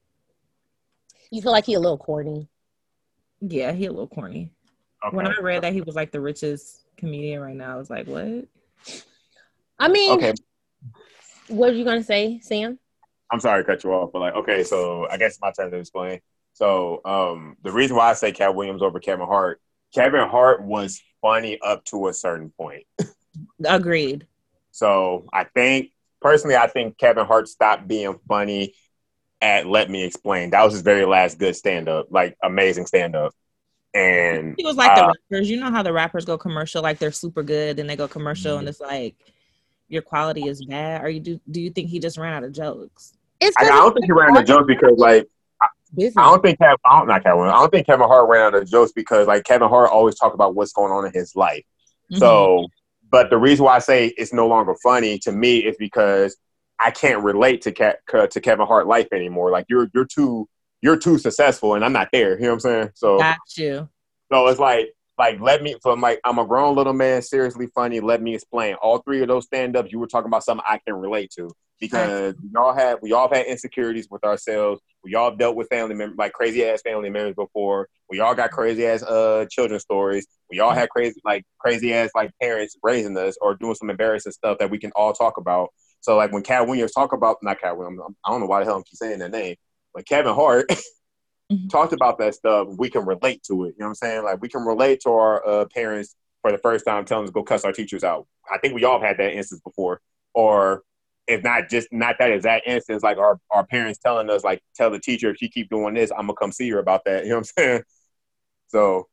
You 1.31 1.41
feel 1.41 1.51
like 1.51 1.65
he 1.65 1.73
a 1.73 1.79
little 1.79 1.97
corny. 1.97 2.47
Yeah, 3.41 3.71
he 3.71 3.85
a 3.85 3.91
little 3.91 4.07
corny. 4.07 4.51
Okay. 5.03 5.15
When 5.15 5.27
I 5.27 5.35
read 5.41 5.63
that 5.63 5.73
he 5.73 5.81
was 5.81 5.95
like 5.95 6.11
the 6.11 6.21
richest 6.21 6.85
comedian 6.97 7.41
right 7.41 7.55
now, 7.55 7.73
I 7.73 7.77
was 7.77 7.89
like, 7.89 8.07
what? 8.07 8.45
I 9.79 9.87
mean, 9.87 10.11
okay. 10.11 10.33
what 11.47 11.71
are 11.71 11.73
you 11.73 11.83
gonna 11.83 12.03
say, 12.03 12.39
Sam? 12.41 12.77
I'm 13.31 13.39
sorry 13.39 13.63
to 13.63 13.67
cut 13.67 13.83
you 13.83 13.91
off, 13.91 14.11
but 14.13 14.19
like, 14.19 14.35
okay, 14.35 14.63
so 14.63 15.07
I 15.09 15.17
guess 15.17 15.39
my 15.41 15.51
turn 15.51 15.71
to 15.71 15.77
explain. 15.77 16.19
So, 16.53 17.01
um, 17.05 17.55
the 17.63 17.71
reason 17.71 17.95
why 17.95 18.09
I 18.09 18.13
say 18.13 18.31
Katt 18.31 18.53
Williams 18.53 18.81
over 18.81 18.99
Kevin 18.99 19.25
Hart, 19.25 19.61
Kevin 19.93 20.27
Hart 20.27 20.61
was 20.61 21.01
funny 21.21 21.57
up 21.61 21.83
to 21.85 22.07
a 22.07 22.13
certain 22.13 22.51
point. 22.51 22.83
Agreed. 23.65 24.27
So 24.71 25.25
I 25.33 25.45
think 25.45 25.91
personally, 26.21 26.55
I 26.55 26.67
think 26.67 26.97
Kevin 26.97 27.25
Hart 27.25 27.47
stopped 27.47 27.87
being 27.87 28.19
funny 28.27 28.73
at 29.41 29.65
Let 29.65 29.89
Me 29.89 30.03
Explain. 30.03 30.51
That 30.51 30.63
was 30.63 30.73
his 30.73 30.81
very 30.81 31.05
last 31.05 31.39
good 31.39 31.55
stand 31.55 31.89
up, 31.89 32.07
like 32.09 32.37
amazing 32.43 32.85
stand 32.85 33.15
up. 33.15 33.33
And 33.93 34.55
he 34.57 34.63
was 34.63 34.77
like 34.77 34.91
uh, 34.91 34.95
the 34.95 35.13
rappers. 35.31 35.49
You 35.49 35.59
know 35.59 35.71
how 35.71 35.83
the 35.83 35.91
rappers 35.91 36.25
go 36.25 36.37
commercial, 36.37 36.81
like 36.81 36.97
they're 36.97 37.11
super 37.11 37.43
good, 37.43 37.79
and 37.79 37.89
they 37.89 37.95
go 37.95 38.07
commercial, 38.07 38.51
mm-hmm. 38.51 38.59
and 38.59 38.69
it's 38.69 38.79
like 38.79 39.15
your 39.89 40.01
quality 40.01 40.47
is 40.47 40.63
bad. 40.65 41.03
Or 41.03 41.09
you 41.09 41.19
do? 41.19 41.39
Do 41.49 41.61
you 41.61 41.69
think 41.69 41.89
he 41.89 41.99
just 41.99 42.17
ran 42.17 42.33
out 42.33 42.43
of 42.43 42.53
jokes? 42.53 43.13
It's 43.41 43.55
I, 43.59 43.65
I 43.65 43.67
don't 43.67 43.93
think 43.93 44.05
he 44.05 44.11
ran 44.13 44.31
out 44.31 44.41
of 44.41 44.47
jokes 44.47 44.65
because 44.67 44.97
like 44.97 45.27
I 45.97 46.09
don't 46.15 46.41
think 46.41 46.57
Kevin, 46.59 46.77
I 46.85 46.99
don't, 46.99 47.07
not 47.07 47.23
Kevin, 47.23 47.41
I 47.41 47.51
don't 47.51 47.69
think 47.69 47.85
Kevin 47.85 48.07
Hart 48.07 48.29
ran 48.29 48.41
out 48.45 48.55
of 48.55 48.69
jokes 48.69 48.93
because 48.93 49.27
like 49.27 49.43
Kevin 49.43 49.67
Hart 49.67 49.89
always 49.89 50.15
talked 50.15 50.35
about 50.35 50.55
what's 50.55 50.71
going 50.71 50.91
on 50.91 51.05
in 51.05 51.11
his 51.13 51.35
life. 51.35 51.63
Mm-hmm. 52.11 52.19
So 52.19 52.67
but 53.09 53.29
the 53.29 53.37
reason 53.37 53.65
why 53.65 53.75
I 53.75 53.79
say 53.79 54.07
it's 54.17 54.31
no 54.31 54.47
longer 54.47 54.73
funny 54.81 55.19
to 55.19 55.31
me 55.31 55.59
is 55.59 55.75
because 55.77 56.37
I 56.79 56.91
can't 56.91 57.23
relate 57.23 57.61
to 57.63 57.71
Ke- 57.71 58.29
to 58.29 58.41
Kevin 58.41 58.65
Hart 58.65 58.87
life 58.87 59.09
anymore. 59.11 59.51
Like 59.51 59.65
you're 59.69 59.89
you're 59.93 60.05
too 60.05 60.47
you're 60.81 60.97
too 60.97 61.17
successful, 61.17 61.75
and 61.75 61.85
I'm 61.85 61.93
not 61.93 62.09
there. 62.11 62.35
You 62.35 62.43
know 62.43 62.47
what 62.49 62.53
I'm 62.53 62.59
saying? 62.59 62.89
So 62.95 63.17
got 63.17 63.37
you. 63.55 63.89
So 64.31 64.47
it's 64.47 64.59
like 64.59 64.93
like 65.17 65.39
let 65.39 65.61
me. 65.61 65.75
I'm 65.85 66.01
like 66.01 66.19
I'm 66.23 66.39
a 66.39 66.45
grown 66.45 66.75
little 66.75 66.93
man, 66.93 67.21
seriously 67.21 67.67
funny. 67.75 67.99
Let 67.99 68.21
me 68.21 68.35
explain. 68.35 68.75
All 68.75 68.99
three 68.99 69.21
of 69.21 69.27
those 69.27 69.45
stand 69.45 69.75
ups, 69.75 69.91
you 69.91 69.99
were 69.99 70.07
talking 70.07 70.27
about 70.27 70.43
something 70.43 70.65
I 70.67 70.79
can 70.85 70.95
relate 70.95 71.31
to 71.37 71.49
because 71.79 72.35
we 72.41 72.49
all 72.55 72.73
have 72.73 72.99
we 73.01 73.11
all 73.11 73.27
had 73.27 73.45
insecurities 73.47 74.07
with 74.09 74.23
ourselves. 74.23 74.81
We 75.03 75.15
all 75.15 75.35
dealt 75.35 75.55
with 75.55 75.67
family 75.67 75.95
members 75.95 76.17
like 76.17 76.31
crazy 76.31 76.63
ass 76.63 76.81
family 76.81 77.09
members 77.09 77.35
before. 77.35 77.89
We 78.09 78.19
all 78.19 78.35
got 78.35 78.51
crazy 78.51 78.85
ass 78.85 79.03
uh 79.03 79.45
children's 79.49 79.83
stories. 79.83 80.27
We 80.49 80.59
all 80.59 80.71
had 80.71 80.89
crazy 80.89 81.19
like 81.25 81.43
crazy 81.59 81.93
ass 81.93 82.11
like 82.15 82.31
parents 82.41 82.77
raising 82.81 83.17
us 83.17 83.35
or 83.41 83.55
doing 83.55 83.75
some 83.75 83.89
embarrassing 83.89 84.31
stuff 84.31 84.59
that 84.59 84.69
we 84.69 84.77
can 84.77 84.91
all 84.95 85.11
talk 85.13 85.37
about. 85.37 85.69
So 86.01 86.15
like 86.15 86.31
when 86.31 86.43
Katt 86.43 86.67
Williams 86.67 86.93
talk 86.93 87.13
about 87.13 87.37
not 87.41 87.59
Katt 87.59 87.77
Williams, 87.77 87.99
I 88.25 88.31
don't 88.31 88.39
know 88.39 88.47
why 88.47 88.59
the 88.59 88.65
hell 88.65 88.77
I'm 88.77 88.83
keep 88.83 88.97
saying 88.97 89.19
that 89.19 89.31
name, 89.31 89.55
but 89.93 90.07
Kevin 90.07 90.33
Hart 90.33 90.67
mm-hmm. 91.51 91.67
talked 91.67 91.93
about 91.93 92.17
that 92.19 92.35
stuff. 92.35 92.67
We 92.77 92.89
can 92.89 93.05
relate 93.05 93.43
to 93.43 93.65
it. 93.65 93.75
You 93.77 93.79
know 93.79 93.85
what 93.85 93.87
I'm 93.87 93.95
saying? 93.95 94.23
Like 94.23 94.41
we 94.41 94.49
can 94.49 94.63
relate 94.63 95.01
to 95.01 95.09
our 95.11 95.47
uh, 95.47 95.65
parents 95.73 96.15
for 96.41 96.51
the 96.51 96.57
first 96.57 96.85
time 96.85 97.05
telling 97.05 97.25
us 97.25 97.29
to 97.29 97.33
go 97.33 97.43
cuss 97.43 97.65
our 97.65 97.71
teachers 97.71 98.03
out. 98.03 98.27
I 98.51 98.57
think 98.57 98.73
we 98.73 98.83
all 98.83 98.99
have 98.99 99.07
had 99.07 99.17
that 99.17 99.33
instance 99.33 99.61
before. 99.61 100.01
Or 100.33 100.83
if 101.27 101.43
not 101.43 101.69
just 101.69 101.87
not 101.91 102.15
that 102.19 102.31
exact 102.31 102.67
instance, 102.67 103.03
like 103.03 103.17
our, 103.17 103.39
our 103.51 103.65
parents 103.65 103.99
telling 103.99 104.29
us 104.29 104.43
like 104.43 104.61
tell 104.75 104.89
the 104.89 104.99
teacher 104.99 105.29
if 105.29 105.37
she 105.37 105.49
keep 105.49 105.69
doing 105.69 105.93
this, 105.93 106.11
I'm 106.11 106.27
gonna 106.27 106.33
come 106.33 106.51
see 106.51 106.69
her 106.71 106.79
about 106.79 107.05
that. 107.05 107.23
You 107.23 107.29
know 107.29 107.35
what 107.37 107.51
I'm 107.57 107.63
saying? 107.63 107.83
So 108.67 109.07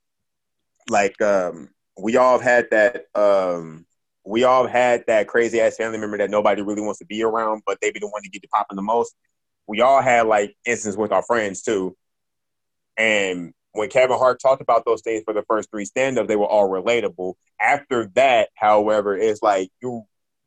like 0.89 1.21
um 1.21 1.69
we 2.01 2.17
all 2.17 2.39
have 2.39 2.43
had 2.43 2.71
that 2.71 3.05
um 3.15 3.85
we 4.25 4.45
all 4.45 4.67
had 4.67 5.05
that 5.07 5.27
crazy 5.27 5.61
ass 5.61 5.77
family 5.77 5.99
member 5.99 6.19
that 6.19 6.31
nobody 6.31 6.63
really 6.63 6.83
wants 6.83 6.99
to 6.99 7.07
be 7.07 7.23
around, 7.23 7.63
but 7.67 7.79
they 7.81 7.91
be 7.91 7.99
the 7.99 8.09
one 8.09 8.23
to 8.23 8.29
get 8.29 8.43
the 8.43 8.49
popping 8.49 8.77
the 8.77 8.83
most. 8.83 9.15
We 9.69 9.83
all 9.83 10.03
had 10.03 10.27
like 10.27 10.57
instances 10.65 10.97
with 10.97 11.13
our 11.13 11.23
friends 11.23 11.63
too. 11.63 11.97
And 12.97 13.53
when 13.73 13.91
Kevin 13.91 14.19
Hart 14.19 14.41
talked 14.41 14.63
about 14.63 14.85
those 14.85 15.03
things 15.03 15.23
for 15.25 15.35
the 15.35 15.45
first 15.45 15.71
three 15.71 15.85
stand-ups, 15.85 16.27
they 16.27 16.37
were 16.37 16.47
all 16.47 16.69
relatable. 16.69 17.35
After 17.61 18.11
that, 18.15 18.49
however, 18.55 19.17
it's 19.17 19.43
like 19.43 19.71
you 19.81 20.05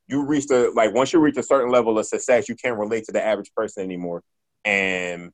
you 0.08 0.26
reach 0.26 0.48
the 0.48 0.72
like 0.76 0.94
once 0.94 1.14
you 1.14 1.20
reach 1.20 1.38
a 1.38 1.44
certain 1.44 1.72
level 1.72 1.98
of 1.98 2.06
success, 2.06 2.50
you 2.50 2.56
can't 2.56 2.78
relate 2.78 3.06
to 3.06 3.12
the 3.14 3.24
average 3.24 3.54
person 3.56 3.84
anymore. 3.84 4.24
And 4.66 5.32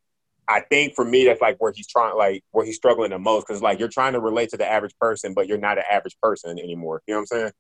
I 0.47 0.61
think 0.61 0.93
for 0.93 1.03
me, 1.03 1.25
that's 1.25 1.41
like 1.41 1.57
where 1.59 1.71
he's 1.75 1.88
trying, 1.88 2.15
like 2.15 2.43
where 2.51 2.65
he's 2.65 2.75
struggling 2.75 3.11
the 3.11 3.19
most, 3.19 3.47
because 3.47 3.61
like 3.61 3.79
you're 3.79 3.88
trying 3.88 4.13
to 4.13 4.19
relate 4.19 4.49
to 4.49 4.57
the 4.57 4.69
average 4.69 4.95
person, 4.99 5.33
but 5.33 5.47
you're 5.47 5.57
not 5.57 5.77
an 5.77 5.85
average 5.89 6.15
person 6.21 6.59
anymore. 6.59 7.01
You 7.07 7.15
know 7.15 7.19
what 7.21 7.31
I'm 7.31 7.39
saying? 7.39 7.51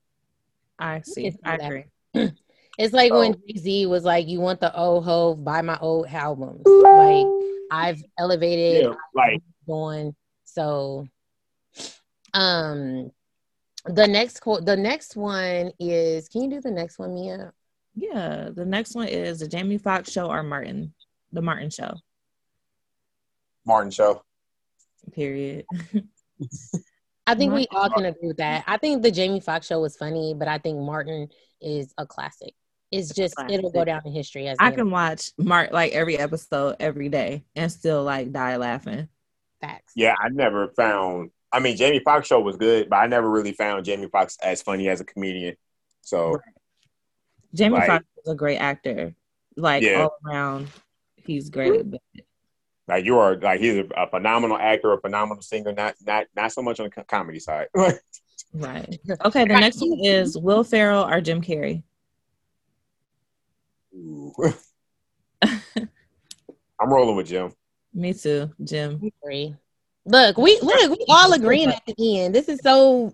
I 0.77 1.01
see. 1.01 1.35
I 1.43 1.55
agree. 1.55 1.85
It's 2.77 2.93
like 2.93 3.11
oh. 3.11 3.19
when 3.19 3.33
Jay 3.33 3.57
Z 3.57 3.85
was 3.87 4.03
like, 4.03 4.27
"You 4.27 4.39
want 4.39 4.59
the 4.59 4.75
old 4.75 5.05
Hov? 5.05 5.43
Buy 5.43 5.61
my 5.61 5.77
old 5.79 6.07
albums." 6.07 6.61
Like 6.65 7.25
I've 7.71 8.03
elevated, 8.19 8.83
yeah, 8.83 8.93
like 9.15 9.41
going. 9.65 10.15
So, 10.43 11.07
um, 12.33 13.11
the 13.85 14.07
next 14.07 14.41
quote, 14.41 14.65
the 14.65 14.77
next 14.77 15.15
one 15.15 15.71
is. 15.79 16.29
Can 16.29 16.43
you 16.43 16.49
do 16.49 16.61
the 16.61 16.71
next 16.71 16.99
one, 16.99 17.15
Mia? 17.15 17.51
Yeah, 17.95 18.49
the 18.53 18.65
next 18.65 18.93
one 18.93 19.07
is 19.07 19.39
the 19.39 19.47
Jamie 19.47 19.79
Foxx 19.79 20.11
show 20.11 20.29
or 20.29 20.43
Martin, 20.43 20.93
the 21.31 21.41
Martin 21.41 21.71
show. 21.71 21.95
Martin 23.65 23.89
show. 23.89 24.21
Period. 25.13 25.65
I 27.25 27.33
think 27.33 27.51
Martin. 27.51 27.53
we 27.55 27.67
all 27.71 27.89
can 27.89 28.05
agree 28.05 28.27
with 28.27 28.37
that. 28.37 28.63
I 28.67 28.77
think 28.77 29.01
the 29.01 29.09
Jamie 29.09 29.39
Foxx 29.39 29.65
show 29.65 29.81
was 29.81 29.97
funny, 29.97 30.35
but 30.37 30.47
I 30.47 30.59
think 30.59 30.77
Martin 30.79 31.29
is 31.59 31.91
a 31.97 32.05
classic. 32.05 32.53
It's 32.91 33.13
just 33.13 33.35
classic. 33.35 33.57
it'll 33.57 33.71
go 33.71 33.83
down 33.83 34.01
in 34.05 34.13
history 34.13 34.47
as 34.47 34.57
I 34.59 34.71
can 34.71 34.89
watch 34.89 35.31
Mark 35.37 35.71
like 35.71 35.91
every 35.91 36.17
episode 36.17 36.77
every 36.79 37.09
day 37.09 37.43
and 37.55 37.71
still 37.71 38.03
like 38.03 38.31
die 38.31 38.57
laughing. 38.57 39.09
Facts. 39.59 39.93
Yeah, 39.95 40.15
I 40.19 40.29
never 40.29 40.69
found 40.69 41.31
I 41.51 41.59
mean 41.59 41.75
Jamie 41.75 42.01
Foxx 42.03 42.27
show 42.27 42.39
was 42.39 42.55
good, 42.55 42.89
but 42.89 42.97
I 42.97 43.07
never 43.07 43.29
really 43.29 43.51
found 43.51 43.85
Jamie 43.85 44.07
Foxx 44.09 44.37
as 44.41 44.61
funny 44.61 44.87
as 44.87 45.01
a 45.01 45.05
comedian. 45.05 45.55
So 46.01 46.31
right. 46.31 46.41
Jamie 47.53 47.75
like, 47.75 47.87
Foxx 47.87 48.05
is 48.25 48.31
a 48.31 48.35
great 48.35 48.57
actor. 48.57 49.13
Like 49.57 49.83
yeah. 49.83 50.03
all 50.03 50.17
around, 50.25 50.67
he's 51.17 51.49
great. 51.49 51.85
Like 52.87 53.03
you 53.03 53.19
are 53.19 53.35
like 53.37 53.59
he's 53.59 53.75
a, 53.75 53.87
a, 53.97 54.09
phenomenal 54.09 54.57
actor, 54.57 54.93
a 54.93 55.01
phenomenal 55.01 55.41
singer, 55.41 55.73
not 55.73 55.95
not 56.05 56.27
not 56.35 56.53
so 56.53 56.61
much 56.61 56.79
on 56.79 56.89
the 56.95 57.03
comedy 57.03 57.39
side. 57.39 57.67
right. 58.53 58.99
Okay. 59.25 59.43
The 59.43 59.59
next 59.59 59.81
one 59.81 59.99
is 59.99 60.37
Will 60.37 60.63
Ferrell 60.63 61.03
or 61.03 61.19
Jim 61.19 61.41
Carrey. 61.41 61.83
I'm 66.79 66.89
rolling 66.93 67.15
with 67.15 67.27
Jim. 67.27 67.53
Me 67.93 68.13
too, 68.13 68.51
Jim. 68.63 69.01
Agree. 69.23 69.55
Look, 70.05 70.37
we 70.37 70.57
look, 70.61 70.91
we 70.91 71.05
all 71.09 71.33
agreeing 71.33 71.69
at 71.69 71.83
the 71.85 72.21
end. 72.21 72.33
This 72.33 72.47
is 72.47 72.61
so 72.63 73.13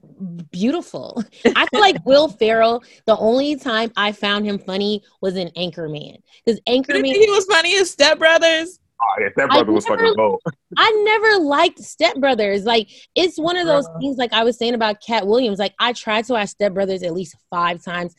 beautiful. 0.52 1.24
I 1.56 1.66
feel 1.68 1.80
like 1.80 2.06
Will 2.06 2.28
Ferrell, 2.28 2.84
the 3.08 3.18
only 3.18 3.56
time 3.56 3.92
I 3.98 4.12
found 4.12 4.46
him 4.46 4.60
funny 4.60 5.04
was 5.20 5.36
in 5.36 5.50
Anchorman. 5.58 6.18
Because 6.46 6.62
Anchorman 6.68 7.06
he 7.06 7.30
was 7.32 7.46
funny 7.46 7.78
in 7.78 7.86
Step 7.86 8.20
Brothers. 8.20 8.80
Oh, 9.02 9.22
yeah, 9.22 9.30
Step 9.32 9.50
Brothers 9.50 9.74
was 9.74 9.86
fucking 9.88 10.14
gold. 10.16 10.40
I 10.78 10.92
never 11.04 11.44
liked 11.44 11.80
Step 11.80 12.18
Brothers. 12.18 12.64
Like 12.64 12.90
it's 13.16 13.40
one 13.40 13.58
of 13.58 13.66
those 13.66 13.88
uh, 13.88 13.98
things 14.00 14.18
like 14.18 14.32
I 14.32 14.44
was 14.44 14.58
saying 14.60 14.76
about 14.76 14.98
Katt 15.06 15.26
Williams. 15.26 15.58
Like 15.58 15.74
I 15.80 15.94
tried 15.94 16.26
to 16.26 16.34
watch 16.34 16.50
Step 16.50 16.76
Brothers 16.76 17.02
at 17.02 17.14
least 17.14 17.36
five 17.50 17.84
times 17.84 18.14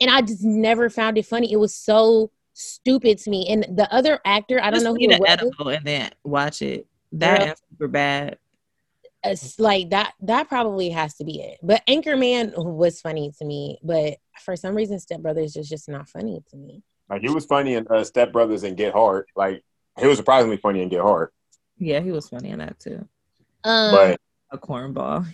and 0.00 0.10
I 0.10 0.22
just 0.22 0.42
never 0.42 0.90
found 0.90 1.18
it 1.18 1.26
funny. 1.26 1.52
It 1.52 1.56
was 1.56 1.74
so 1.74 2.30
stupid 2.52 3.18
to 3.18 3.30
me. 3.30 3.46
And 3.48 3.64
the 3.76 3.92
other 3.92 4.20
actor, 4.24 4.60
I 4.60 4.70
don't 4.70 4.74
just 4.74 4.84
know 4.84 4.94
who 4.94 5.00
it 5.00 5.20
was. 5.20 5.28
edible 5.28 5.68
and 5.68 5.84
then 5.84 6.10
watch 6.24 6.62
it. 6.62 6.86
That 7.12 7.40
Girl, 7.40 7.54
super 7.70 7.88
bad. 7.88 8.38
It's 9.22 9.58
like 9.58 9.90
that. 9.90 10.14
That 10.20 10.48
probably 10.48 10.90
has 10.90 11.14
to 11.16 11.24
be 11.24 11.40
it. 11.40 11.58
But 11.62 11.82
Anchorman 11.86 12.52
was 12.56 13.00
funny 13.00 13.32
to 13.38 13.44
me. 13.44 13.78
But 13.82 14.16
for 14.44 14.56
some 14.56 14.74
reason, 14.74 14.98
Step 14.98 15.20
Brothers 15.20 15.56
is 15.56 15.68
just 15.68 15.88
not 15.88 16.08
funny 16.08 16.42
to 16.50 16.56
me. 16.56 16.82
Like 17.08 17.22
he 17.22 17.30
was 17.30 17.44
funny 17.44 17.74
in 17.74 17.86
uh, 17.88 18.04
Step 18.04 18.32
Brothers 18.32 18.64
and 18.64 18.76
Get 18.76 18.92
Hard. 18.92 19.26
Like 19.36 19.62
he 19.98 20.06
was 20.06 20.18
surprisingly 20.18 20.56
funny 20.56 20.82
in 20.82 20.88
Get 20.88 21.02
Hard. 21.02 21.30
Yeah, 21.78 22.00
he 22.00 22.10
was 22.10 22.28
funny 22.28 22.50
in 22.50 22.58
that 22.58 22.78
too. 22.78 23.06
Um, 23.62 23.94
but 23.94 24.20
a 24.50 24.58
cornball. 24.58 25.26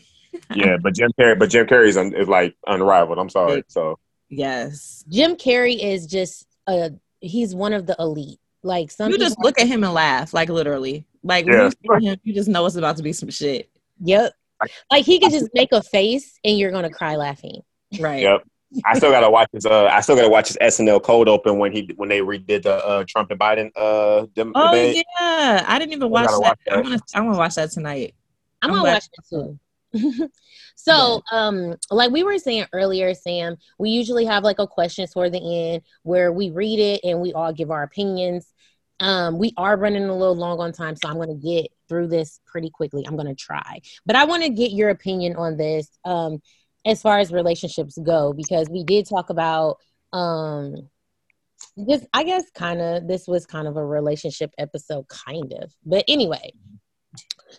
yeah, 0.54 0.76
but 0.80 0.94
Jim 0.94 1.11
Carrey, 1.18 1.38
but 1.38 1.50
Jim 1.50 1.66
Carrey 1.66 1.96
un, 1.96 2.14
is 2.14 2.28
like 2.28 2.56
unrivaled. 2.66 3.18
I'm 3.18 3.28
sorry. 3.28 3.64
So 3.68 3.98
Yes. 4.31 5.05
Jim 5.09 5.37
Carrey 5.37 5.78
is 5.78 6.07
just 6.07 6.47
a 6.66 6.93
he's 7.20 7.55
one 7.55 7.72
of 7.72 7.87
the 7.87 7.97
elite. 7.99 8.39
Like 8.62 8.91
some 8.91 9.11
you 9.11 9.18
just 9.18 9.39
look 9.41 9.59
at 9.59 9.66
him 9.66 9.85
and 9.85 9.93
laugh, 9.93 10.33
like 10.33 10.49
literally. 10.49 11.07
Like 11.22 11.47
yeah. 11.47 11.70
when 11.83 12.03
you 12.03 12.11
him, 12.11 12.20
you 12.22 12.33
just 12.33 12.49
know 12.49 12.64
it's 12.64 12.76
about 12.76 12.97
to 12.99 13.03
be 13.03 13.12
some 13.12 13.31
shit. 13.31 13.68
Yep. 14.03 14.33
Like 14.91 15.05
he 15.05 15.18
could 15.18 15.33
just 15.33 15.49
make 15.55 15.72
a 15.72 15.83
face 15.83 16.39
and 16.45 16.59
you're 16.59 16.70
gonna 16.70 16.91
cry 16.91 17.16
laughing. 17.16 17.62
Right. 17.99 18.22
Yep. 18.22 18.43
I 18.85 18.97
still 18.97 19.11
gotta 19.11 19.31
watch 19.31 19.49
his. 19.53 19.66
Uh, 19.66 19.87
I 19.87 20.01
still 20.01 20.14
gotta 20.14 20.28
watch 20.28 20.49
his 20.49 20.57
SNL 20.59 21.03
cold 21.03 21.28
open 21.28 21.59
when 21.59 21.72
he 21.72 21.91
when 21.97 22.09
they 22.09 22.20
redid 22.20 22.62
the 22.62 22.74
uh, 22.87 23.05
Trump 23.09 23.31
and 23.31 23.41
Biden. 23.41 23.70
Uh, 23.74 24.26
dem- 24.35 24.53
oh 24.55 24.68
debate. 24.68 25.05
yeah, 25.18 25.64
I 25.66 25.78
didn't 25.78 25.93
even 25.93 26.09
watch 26.09 26.28
that. 26.28 26.41
watch 26.41 26.59
that. 26.66 26.76
I'm 26.76 26.83
gonna 26.85 27.01
I'm 27.14 27.26
gonna 27.26 27.39
watch 27.39 27.57
that 27.57 27.72
tonight. 27.72 28.14
I'm, 28.62 28.70
I'm 28.70 28.76
gonna 28.76 28.93
watch 28.93 29.07
it 29.07 29.24
too. 29.28 29.59
so, 30.76 31.22
um, 31.32 31.76
like 31.91 32.11
we 32.11 32.22
were 32.22 32.38
saying 32.38 32.66
earlier, 32.72 33.14
Sam, 33.14 33.57
we 33.78 33.91
usually 33.91 34.24
have 34.24 34.45
like 34.45 34.59
a 34.59 34.66
question 34.66 35.07
toward 35.07 35.32
the 35.32 35.72
end 35.72 35.82
where 36.03 36.32
we 36.32 36.51
read 36.51 36.78
it 36.78 37.01
and 37.05 37.20
we 37.20 37.32
all 37.32 37.53
give 37.53 37.70
our 37.70 37.82
opinions. 37.82 38.53
Um, 39.01 39.38
we 39.38 39.53
are 39.57 39.76
running 39.76 40.05
a 40.05 40.16
little 40.16 40.36
long 40.36 40.61
on 40.61 40.72
time, 40.72 40.95
so 40.95 41.09
I'm 41.09 41.16
going 41.16 41.28
to 41.28 41.47
get 41.47 41.72
through 41.88 42.09
this 42.09 42.41
pretty 42.47 42.70
quickly. 42.70 43.05
I'm 43.07 43.16
going 43.16 43.28
to 43.28 43.34
try, 43.34 43.80
but 44.05 44.14
I 44.14 44.24
want 44.24 44.43
to 44.43 44.51
get 44.51 44.72
your 44.72 44.91
opinion 44.91 45.36
on 45.36 45.57
this 45.57 45.88
um, 46.05 46.43
as 46.84 47.01
far 47.01 47.18
as 47.18 47.32
relationships 47.32 47.99
go 47.99 48.32
because 48.34 48.68
we 48.68 48.84
did 48.84 49.09
talk 49.09 49.30
about 49.30 49.78
um, 50.12 50.88
this. 51.78 52.05
I 52.12 52.24
guess 52.24 52.45
kind 52.55 52.82
of 52.82 53.09
this 53.09 53.26
was 53.26 53.47
kind 53.47 53.66
of 53.66 53.78
a 53.78 53.84
relationship 53.84 54.53
episode, 54.59 55.09
kind 55.09 55.53
of, 55.55 55.74
but 55.84 56.05
anyway. 56.07 56.53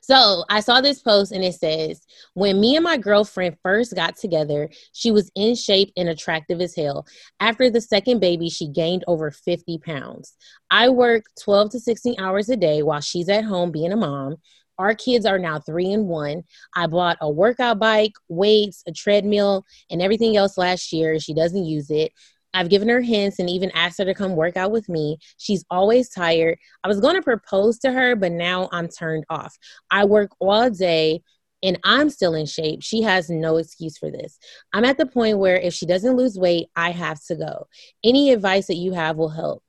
So 0.01 0.45
I 0.49 0.61
saw 0.61 0.81
this 0.81 1.01
post 1.01 1.31
and 1.31 1.43
it 1.43 1.55
says, 1.55 2.01
When 2.33 2.59
me 2.59 2.75
and 2.75 2.83
my 2.83 2.97
girlfriend 2.97 3.57
first 3.63 3.95
got 3.95 4.17
together, 4.17 4.69
she 4.93 5.11
was 5.11 5.31
in 5.35 5.55
shape 5.55 5.91
and 5.97 6.09
attractive 6.09 6.61
as 6.61 6.75
hell. 6.75 7.05
After 7.39 7.69
the 7.69 7.81
second 7.81 8.19
baby, 8.19 8.49
she 8.49 8.67
gained 8.67 9.03
over 9.07 9.31
50 9.31 9.79
pounds. 9.79 10.35
I 10.69 10.89
work 10.89 11.25
12 11.43 11.71
to 11.71 11.79
16 11.79 12.15
hours 12.19 12.49
a 12.49 12.55
day 12.55 12.83
while 12.83 13.01
she's 13.01 13.29
at 13.29 13.43
home 13.43 13.71
being 13.71 13.91
a 13.91 13.97
mom. 13.97 14.37
Our 14.77 14.95
kids 14.95 15.27
are 15.27 15.37
now 15.37 15.59
three 15.59 15.91
and 15.91 16.07
one. 16.07 16.43
I 16.75 16.87
bought 16.87 17.17
a 17.21 17.29
workout 17.29 17.77
bike, 17.77 18.13
weights, 18.29 18.83
a 18.87 18.91
treadmill, 18.91 19.63
and 19.91 20.01
everything 20.01 20.37
else 20.37 20.57
last 20.57 20.91
year. 20.91 21.19
She 21.19 21.35
doesn't 21.35 21.65
use 21.65 21.91
it. 21.91 22.13
I've 22.53 22.69
given 22.69 22.89
her 22.89 23.01
hints 23.01 23.39
and 23.39 23.49
even 23.49 23.71
asked 23.71 23.97
her 23.99 24.05
to 24.05 24.13
come 24.13 24.35
work 24.35 24.57
out 24.57 24.71
with 24.71 24.89
me. 24.89 25.17
She's 25.37 25.65
always 25.69 26.09
tired. 26.09 26.57
I 26.83 26.87
was 26.87 26.99
going 26.99 27.15
to 27.15 27.21
propose 27.21 27.79
to 27.79 27.91
her, 27.91 28.15
but 28.15 28.31
now 28.31 28.69
I'm 28.71 28.87
turned 28.87 29.25
off. 29.29 29.57
I 29.89 30.05
work 30.05 30.31
all 30.39 30.69
day 30.69 31.21
and 31.63 31.79
I'm 31.83 32.09
still 32.09 32.33
in 32.33 32.45
shape. 32.45 32.81
She 32.81 33.01
has 33.03 33.29
no 33.29 33.57
excuse 33.57 33.97
for 33.97 34.09
this. 34.09 34.37
I'm 34.73 34.85
at 34.85 34.97
the 34.97 35.05
point 35.05 35.37
where 35.37 35.57
if 35.57 35.73
she 35.73 35.85
doesn't 35.85 36.15
lose 36.17 36.37
weight, 36.37 36.67
I 36.75 36.91
have 36.91 37.23
to 37.25 37.35
go. 37.35 37.67
Any 38.03 38.31
advice 38.31 38.67
that 38.67 38.75
you 38.75 38.93
have 38.93 39.17
will 39.17 39.29
help. 39.29 39.63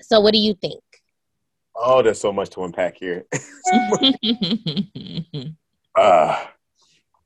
So, 0.00 0.20
what 0.20 0.32
do 0.32 0.38
you 0.38 0.54
think? 0.54 0.82
Oh, 1.76 2.02
there's 2.02 2.20
so 2.20 2.32
much 2.32 2.50
to 2.50 2.64
unpack 2.64 2.96
here. 2.98 3.24
uh, 5.96 6.44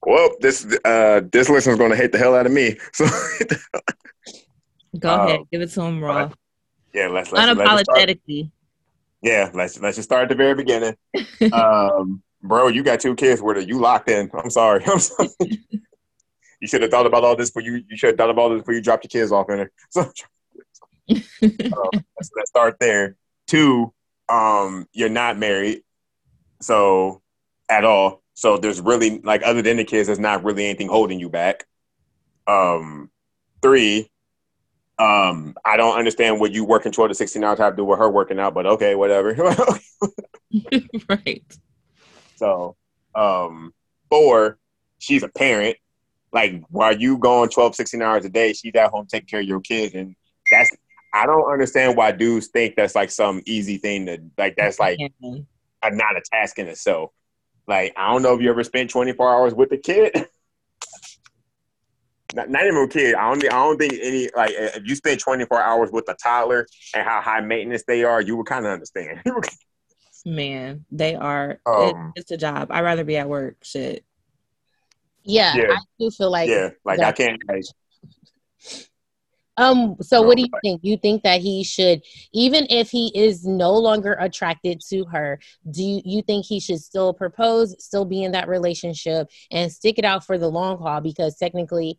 well, 0.02 0.30
this 0.40 0.66
uh, 0.84 1.22
this 1.32 1.48
listener's 1.48 1.78
going 1.78 1.90
to 1.90 1.96
hate 1.96 2.12
the 2.12 2.18
hell 2.18 2.34
out 2.34 2.46
of 2.46 2.52
me. 2.52 2.76
So 2.92 3.06
Go 4.98 5.14
ahead, 5.14 5.40
um, 5.40 5.48
give 5.52 5.60
it 5.60 5.70
to 5.70 5.82
him 5.82 6.02
raw. 6.02 6.30
Yeah, 6.94 7.08
let's, 7.08 7.30
let's 7.30 7.60
unapologetically. 7.60 8.44
Let's 8.44 8.50
yeah, 9.22 9.50
let's 9.52 9.78
let's 9.80 9.96
just 9.96 10.08
start 10.08 10.24
at 10.24 10.28
the 10.30 10.34
very 10.34 10.54
beginning. 10.54 10.96
um, 11.52 12.22
bro, 12.42 12.68
you 12.68 12.82
got 12.82 13.00
two 13.00 13.14
kids. 13.14 13.42
Where 13.42 13.58
you 13.58 13.78
locked 13.78 14.08
in? 14.08 14.30
I'm 14.32 14.50
sorry. 14.50 14.84
I'm 14.86 14.98
sorry. 14.98 15.30
you 16.60 16.68
should 16.68 16.82
have 16.82 16.90
thought 16.90 17.06
about 17.06 17.24
all 17.24 17.36
this 17.36 17.50
for 17.50 17.60
you. 17.60 17.82
You 17.88 17.96
should 17.96 18.08
have 18.08 18.16
thought 18.16 18.30
about 18.30 18.42
all 18.42 18.50
this 18.50 18.60
before 18.60 18.74
you 18.74 18.82
dropped 18.82 19.04
your 19.04 19.22
kids 19.22 19.32
off 19.32 19.50
in 19.50 19.56
there. 19.56 19.70
So, 19.90 20.02
uh, 21.10 21.88
let's, 22.18 22.30
let's 22.36 22.50
start 22.50 22.76
there. 22.80 23.16
Two, 23.46 23.94
um, 24.28 24.86
you're 24.92 25.08
not 25.08 25.38
married, 25.38 25.82
so 26.60 27.22
at 27.68 27.84
all. 27.84 28.22
So 28.38 28.56
there's 28.56 28.80
really 28.80 29.18
like 29.24 29.42
other 29.44 29.62
than 29.62 29.78
the 29.78 29.84
kids, 29.84 30.06
there's 30.06 30.20
not 30.20 30.44
really 30.44 30.64
anything 30.64 30.86
holding 30.86 31.18
you 31.18 31.28
back. 31.28 31.66
Um, 32.46 33.10
three, 33.62 34.12
um, 34.96 35.56
I 35.64 35.76
don't 35.76 35.98
understand 35.98 36.38
what 36.38 36.52
you 36.52 36.64
working 36.64 36.92
12 36.92 37.08
to 37.08 37.14
16 37.16 37.42
hours 37.42 37.58
have 37.58 37.72
to 37.72 37.78
do 37.78 37.84
with 37.84 37.98
her 37.98 38.08
working 38.08 38.38
out, 38.38 38.54
but 38.54 38.64
okay, 38.64 38.94
whatever. 38.94 39.34
right. 41.08 41.58
So, 42.36 42.76
um, 43.12 43.74
four, 44.08 44.60
she's 44.98 45.24
a 45.24 45.28
parent. 45.28 45.76
Like 46.32 46.62
while 46.68 46.96
you 46.96 47.18
going 47.18 47.50
12, 47.50 47.74
16 47.74 48.00
hours 48.02 48.24
a 48.24 48.28
day, 48.28 48.52
she's 48.52 48.76
at 48.76 48.90
home 48.90 49.08
taking 49.10 49.26
care 49.26 49.40
of 49.40 49.46
your 49.46 49.60
kids. 49.60 49.96
And 49.96 50.14
that's, 50.48 50.70
I 51.12 51.26
don't 51.26 51.50
understand 51.50 51.96
why 51.96 52.12
dudes 52.12 52.46
think 52.46 52.76
that's 52.76 52.94
like 52.94 53.10
some 53.10 53.42
easy 53.46 53.78
thing 53.78 54.06
to 54.06 54.20
like, 54.38 54.54
that's 54.54 54.78
like 54.78 55.00
a, 55.82 55.90
not 55.90 56.16
a 56.16 56.22
task 56.32 56.60
in 56.60 56.68
itself. 56.68 57.10
Like, 57.68 57.92
I 57.98 58.10
don't 58.10 58.22
know 58.22 58.34
if 58.34 58.40
you 58.40 58.48
ever 58.48 58.64
spent 58.64 58.88
24 58.88 59.28
hours 59.30 59.54
with 59.54 59.70
a 59.72 59.76
kid. 59.76 60.12
not, 62.34 62.48
not 62.48 62.64
even 62.64 62.78
a 62.78 62.88
kid. 62.88 63.14
I 63.14 63.28
don't, 63.28 63.44
I 63.44 63.48
don't 63.48 63.78
think 63.78 63.92
any, 64.02 64.30
like, 64.34 64.52
if 64.52 64.86
you 64.86 64.96
spend 64.96 65.20
24 65.20 65.60
hours 65.60 65.90
with 65.92 66.08
a 66.08 66.14
toddler 66.14 66.66
and 66.94 67.06
how 67.06 67.20
high 67.20 67.42
maintenance 67.42 67.84
they 67.86 68.04
are, 68.04 68.22
you 68.22 68.36
would 68.38 68.46
kind 68.46 68.64
of 68.64 68.72
understand. 68.72 69.20
Man, 70.26 70.86
they 70.90 71.14
are. 71.14 71.60
Um, 71.66 72.12
it, 72.16 72.20
it's 72.20 72.30
a 72.30 72.38
job. 72.38 72.68
I'd 72.70 72.80
rather 72.80 73.04
be 73.04 73.18
at 73.18 73.28
work. 73.28 73.56
Shit. 73.62 74.02
Yeah, 75.22 75.54
Yeah. 75.54 75.72
I 75.72 75.78
do 76.00 76.10
feel 76.10 76.30
like 76.30 76.48
yeah, 76.48 76.70
like 76.86 77.00
I 77.00 77.12
can't, 77.12 77.38
like, 77.46 77.64
Um, 79.58 79.96
so 80.00 80.22
what 80.22 80.36
do 80.36 80.42
you 80.42 80.48
Right. 80.52 80.62
think? 80.62 80.80
You 80.84 80.96
think 80.96 81.24
that 81.24 81.40
he 81.40 81.64
should, 81.64 82.02
even 82.32 82.66
if 82.70 82.90
he 82.90 83.12
is 83.14 83.44
no 83.44 83.72
longer 83.74 84.16
attracted 84.18 84.80
to 84.88 85.04
her, 85.06 85.40
do 85.70 85.82
you, 85.82 86.00
you 86.04 86.22
think 86.22 86.46
he 86.46 86.60
should 86.60 86.80
still 86.80 87.12
propose, 87.12 87.74
still 87.84 88.04
be 88.04 88.22
in 88.22 88.32
that 88.32 88.48
relationship 88.48 89.28
and 89.50 89.70
stick 89.70 89.98
it 89.98 90.04
out 90.04 90.24
for 90.24 90.38
the 90.38 90.48
long 90.48 90.78
haul? 90.78 91.00
Because 91.00 91.36
technically, 91.36 91.98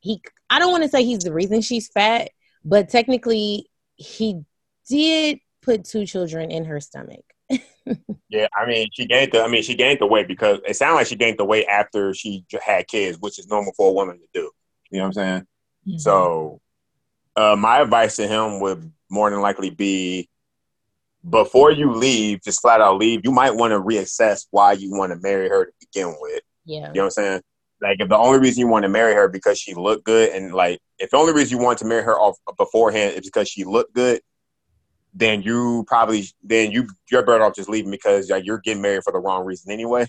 he, 0.00 0.20
I 0.50 0.58
don't 0.58 0.72
want 0.72 0.82
to 0.82 0.88
say 0.90 1.04
he's 1.04 1.20
the 1.20 1.32
reason 1.32 1.62
she's 1.62 1.88
fat, 1.88 2.30
but 2.64 2.88
technically, 2.88 3.70
he 3.96 4.42
did 4.88 5.38
put 5.62 5.84
two 5.84 6.06
children 6.06 6.50
in 6.50 6.64
her 6.66 6.80
stomach. 6.80 7.24
Yeah, 8.28 8.48
I 8.56 8.66
mean, 8.66 8.88
she 8.92 9.06
gained 9.06 9.30
the. 9.32 9.42
I 9.42 9.48
mean, 9.48 9.62
she 9.62 9.76
gained 9.76 10.00
the 10.00 10.06
weight 10.06 10.26
because 10.26 10.58
it 10.66 10.74
sounded 10.74 10.96
like 10.96 11.06
she 11.06 11.14
gained 11.14 11.38
the 11.38 11.44
weight 11.44 11.66
after 11.70 12.12
she 12.12 12.44
had 12.60 12.88
kids, 12.88 13.18
which 13.20 13.38
is 13.38 13.46
normal 13.46 13.72
for 13.76 13.90
a 13.90 13.92
woman 13.92 14.18
to 14.18 14.26
do. 14.34 14.50
You 14.90 14.98
know 14.98 15.04
what 15.04 15.06
I'm 15.06 15.12
saying? 15.12 15.40
Mm-hmm. 15.86 15.98
So, 15.98 16.60
uh, 17.36 17.56
my 17.56 17.80
advice 17.80 18.16
to 18.16 18.26
him 18.26 18.60
would 18.60 18.90
more 19.10 19.30
than 19.30 19.40
likely 19.40 19.70
be, 19.70 20.28
before 21.28 21.70
you 21.70 21.92
leave, 21.92 22.42
just 22.42 22.60
flat 22.60 22.80
out 22.80 22.98
leave. 22.98 23.22
You 23.24 23.32
might 23.32 23.54
want 23.54 23.72
to 23.72 23.80
reassess 23.80 24.46
why 24.50 24.72
you 24.72 24.92
want 24.92 25.12
to 25.12 25.18
marry 25.18 25.48
her 25.48 25.66
to 25.66 25.72
begin 25.80 26.14
with. 26.20 26.40
Yeah. 26.64 26.88
You 26.88 26.94
know 26.94 27.02
what 27.02 27.04
I'm 27.04 27.10
saying? 27.10 27.42
Like, 27.82 27.96
if 28.00 28.08
the 28.08 28.16
only 28.16 28.38
reason 28.38 28.60
you 28.60 28.68
want 28.68 28.84
to 28.84 28.88
marry 28.88 29.14
her 29.14 29.28
because 29.28 29.58
she 29.58 29.74
looked 29.74 30.04
good, 30.04 30.30
and 30.30 30.54
like, 30.54 30.80
if 30.98 31.10
the 31.10 31.16
only 31.16 31.32
reason 31.32 31.58
you 31.58 31.64
want 31.64 31.78
to 31.80 31.84
marry 31.84 32.02
her 32.02 32.18
off 32.18 32.36
beforehand 32.56 33.14
is 33.16 33.26
because 33.26 33.48
she 33.48 33.64
looked 33.64 33.92
good, 33.92 34.20
then 35.14 35.42
you 35.42 35.84
probably 35.86 36.26
then 36.42 36.70
you 36.70 36.88
you're 37.10 37.24
better 37.24 37.42
off 37.42 37.54
just 37.54 37.68
leaving 37.68 37.90
because 37.90 38.30
like, 38.30 38.44
you're 38.44 38.58
getting 38.58 38.82
married 38.82 39.02
for 39.02 39.12
the 39.12 39.18
wrong 39.18 39.44
reason 39.44 39.72
anyway. 39.72 40.06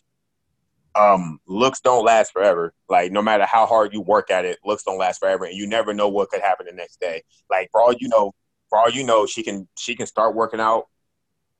Um, 0.97 1.39
looks 1.47 1.79
don't 1.79 2.05
last 2.05 2.31
forever. 2.31 2.73
Like, 2.89 3.11
no 3.11 3.21
matter 3.21 3.45
how 3.45 3.65
hard 3.65 3.93
you 3.93 4.01
work 4.01 4.31
at 4.31 4.45
it, 4.45 4.57
looks 4.65 4.83
don't 4.83 4.97
last 4.97 5.19
forever, 5.19 5.45
and 5.45 5.55
you 5.55 5.67
never 5.67 5.93
know 5.93 6.07
what 6.07 6.29
could 6.29 6.41
happen 6.41 6.65
the 6.65 6.73
next 6.73 6.99
day. 6.99 7.23
Like, 7.49 7.69
for 7.71 7.81
all 7.81 7.93
you 7.93 8.07
know, 8.07 8.33
for 8.69 8.79
all 8.79 8.89
you 8.89 9.03
know, 9.03 9.25
she 9.25 9.43
can 9.43 9.67
she 9.77 9.95
can 9.95 10.07
start 10.07 10.35
working 10.35 10.59
out. 10.59 10.87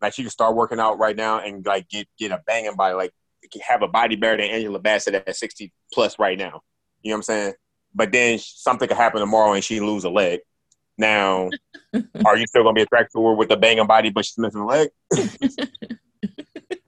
Like, 0.02 0.14
she 0.14 0.24
can 0.24 0.32
start 0.32 0.56
working 0.56 0.80
out 0.80 0.98
right 0.98 1.16
now 1.16 1.40
and 1.40 1.66
like 1.66 1.88
get 1.90 2.08
get 2.18 2.32
a 2.32 2.42
banging 2.48 2.76
body. 2.76 2.96
Like, 2.96 3.14
have 3.62 3.82
a 3.82 3.88
body 3.88 4.16
better 4.16 4.38
than 4.38 4.50
Angela 4.50 4.80
Bassett 4.80 5.16
at 5.16 5.36
60 5.36 5.72
plus 5.94 6.20
right 6.20 6.38
now. 6.38 6.62
You 7.02 7.12
know 7.12 7.16
what 7.16 7.18
I'm 7.18 7.24
saying? 7.24 7.54
But 7.94 8.12
then 8.12 8.40
something 8.40 8.88
could 8.88 8.98
happen 8.98 9.20
tomorrow 9.20 9.54
and 9.54 9.64
she 9.64 9.80
lose 9.80 10.04
a 10.04 10.10
leg. 10.10 10.42
Now, 10.98 11.50
are 12.26 12.38
you 12.38 12.48
still 12.48 12.64
gonna 12.64 12.74
be 12.74 12.82
attracted 12.82 13.18
to 13.18 13.26
her 13.26 13.34
with 13.34 13.52
a 13.52 13.58
banging 13.58 13.88
body 13.88 14.10
but 14.10 14.26
she's 14.26 14.38
missing 14.38 14.62
a 14.62 14.66
leg? 14.66 14.90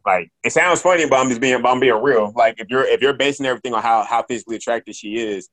like 0.10 0.32
it 0.44 0.52
sounds 0.52 0.82
funny, 0.82 1.08
but 1.08 1.20
I'm 1.20 1.30
just 1.30 1.42
being 1.42 1.62
but 1.62 1.70
I'm 1.70 1.80
being 1.80 2.02
real. 2.02 2.32
Like 2.36 2.60
if 2.60 2.68
you're 2.70 2.84
if 2.84 3.02
you're 3.02 3.14
basing 3.14 3.46
everything 3.46 3.74
on 3.74 3.82
how 3.82 4.04
how 4.04 4.24
physically 4.24 4.56
attractive 4.56 4.96
she 4.96 5.18
is, 5.18 5.50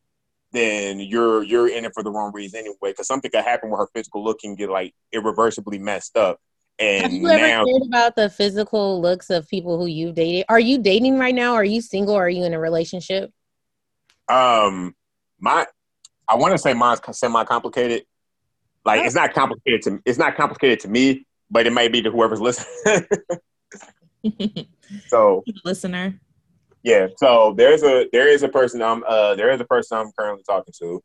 then 0.53 1.01
you're 1.01 1.43
you're 1.43 1.69
in 1.69 1.85
it 1.85 1.93
for 1.95 2.03
the 2.03 2.11
wrong 2.11 2.33
reason 2.33 2.61
anyway. 2.61 2.77
Because 2.91 3.07
something 3.07 3.31
could 3.31 3.45
happen 3.45 3.71
where 3.71 3.81
her 3.81 3.89
physical 3.95 4.25
look 4.25 4.41
can 4.41 4.55
get 4.55 4.71
like 4.71 4.95
irreversibly 5.13 5.79
messed 5.79 6.17
up. 6.17 6.39
And 6.79 7.05
Have 7.05 7.13
you 7.13 7.29
ever 7.29 7.39
now, 7.39 7.65
cared 7.65 7.83
about 7.87 8.17
the 8.17 8.29
physical 8.29 9.01
looks 9.01 9.31
of 9.31 9.49
people 9.49 9.79
who 9.79 9.87
you've 9.87 10.15
dated? 10.15 10.45
Are 10.49 10.61
you 10.61 10.79
dating 10.79 11.19
right 11.19 11.35
now? 11.35 11.55
Are 11.55 11.65
you 11.65 11.81
single? 11.81 12.15
Or 12.15 12.27
are 12.27 12.29
you 12.29 12.45
in 12.45 12.53
a 12.53 12.61
relationship? 12.61 13.33
um, 14.29 14.95
my 15.39 15.67
I 16.29 16.35
want 16.35 16.53
to 16.53 16.59
say 16.59 16.75
mine's 16.75 17.01
semi 17.13 17.45
complicated. 17.45 18.05
Like 18.85 19.05
it's 19.05 19.15
not 19.15 19.35
complicated 19.35 19.83
to 19.83 20.01
it's 20.05 20.19
not 20.19 20.37
complicated 20.37 20.81
to 20.81 20.89
me, 20.89 21.27
but 21.51 21.67
it 21.67 21.73
may 21.73 21.89
be 21.89 22.03
to 22.03 22.11
whoever's 22.11 22.41
listening. 22.41 22.69
so 25.09 25.45
Listener. 25.65 26.19
yeah, 26.83 27.09
so 27.17 27.55
there's 27.57 27.83
a 27.83 28.09
there 28.13 28.29
is 28.29 28.43
a 28.43 28.49
person 28.49 28.83
I'm 28.83 29.03
uh 29.07 29.35
there 29.35 29.51
is 29.51 29.61
a 29.61 29.65
person 29.65 29.99
I'm 29.99 30.13
currently 30.19 30.45
talking 30.47 30.75
to. 30.81 31.03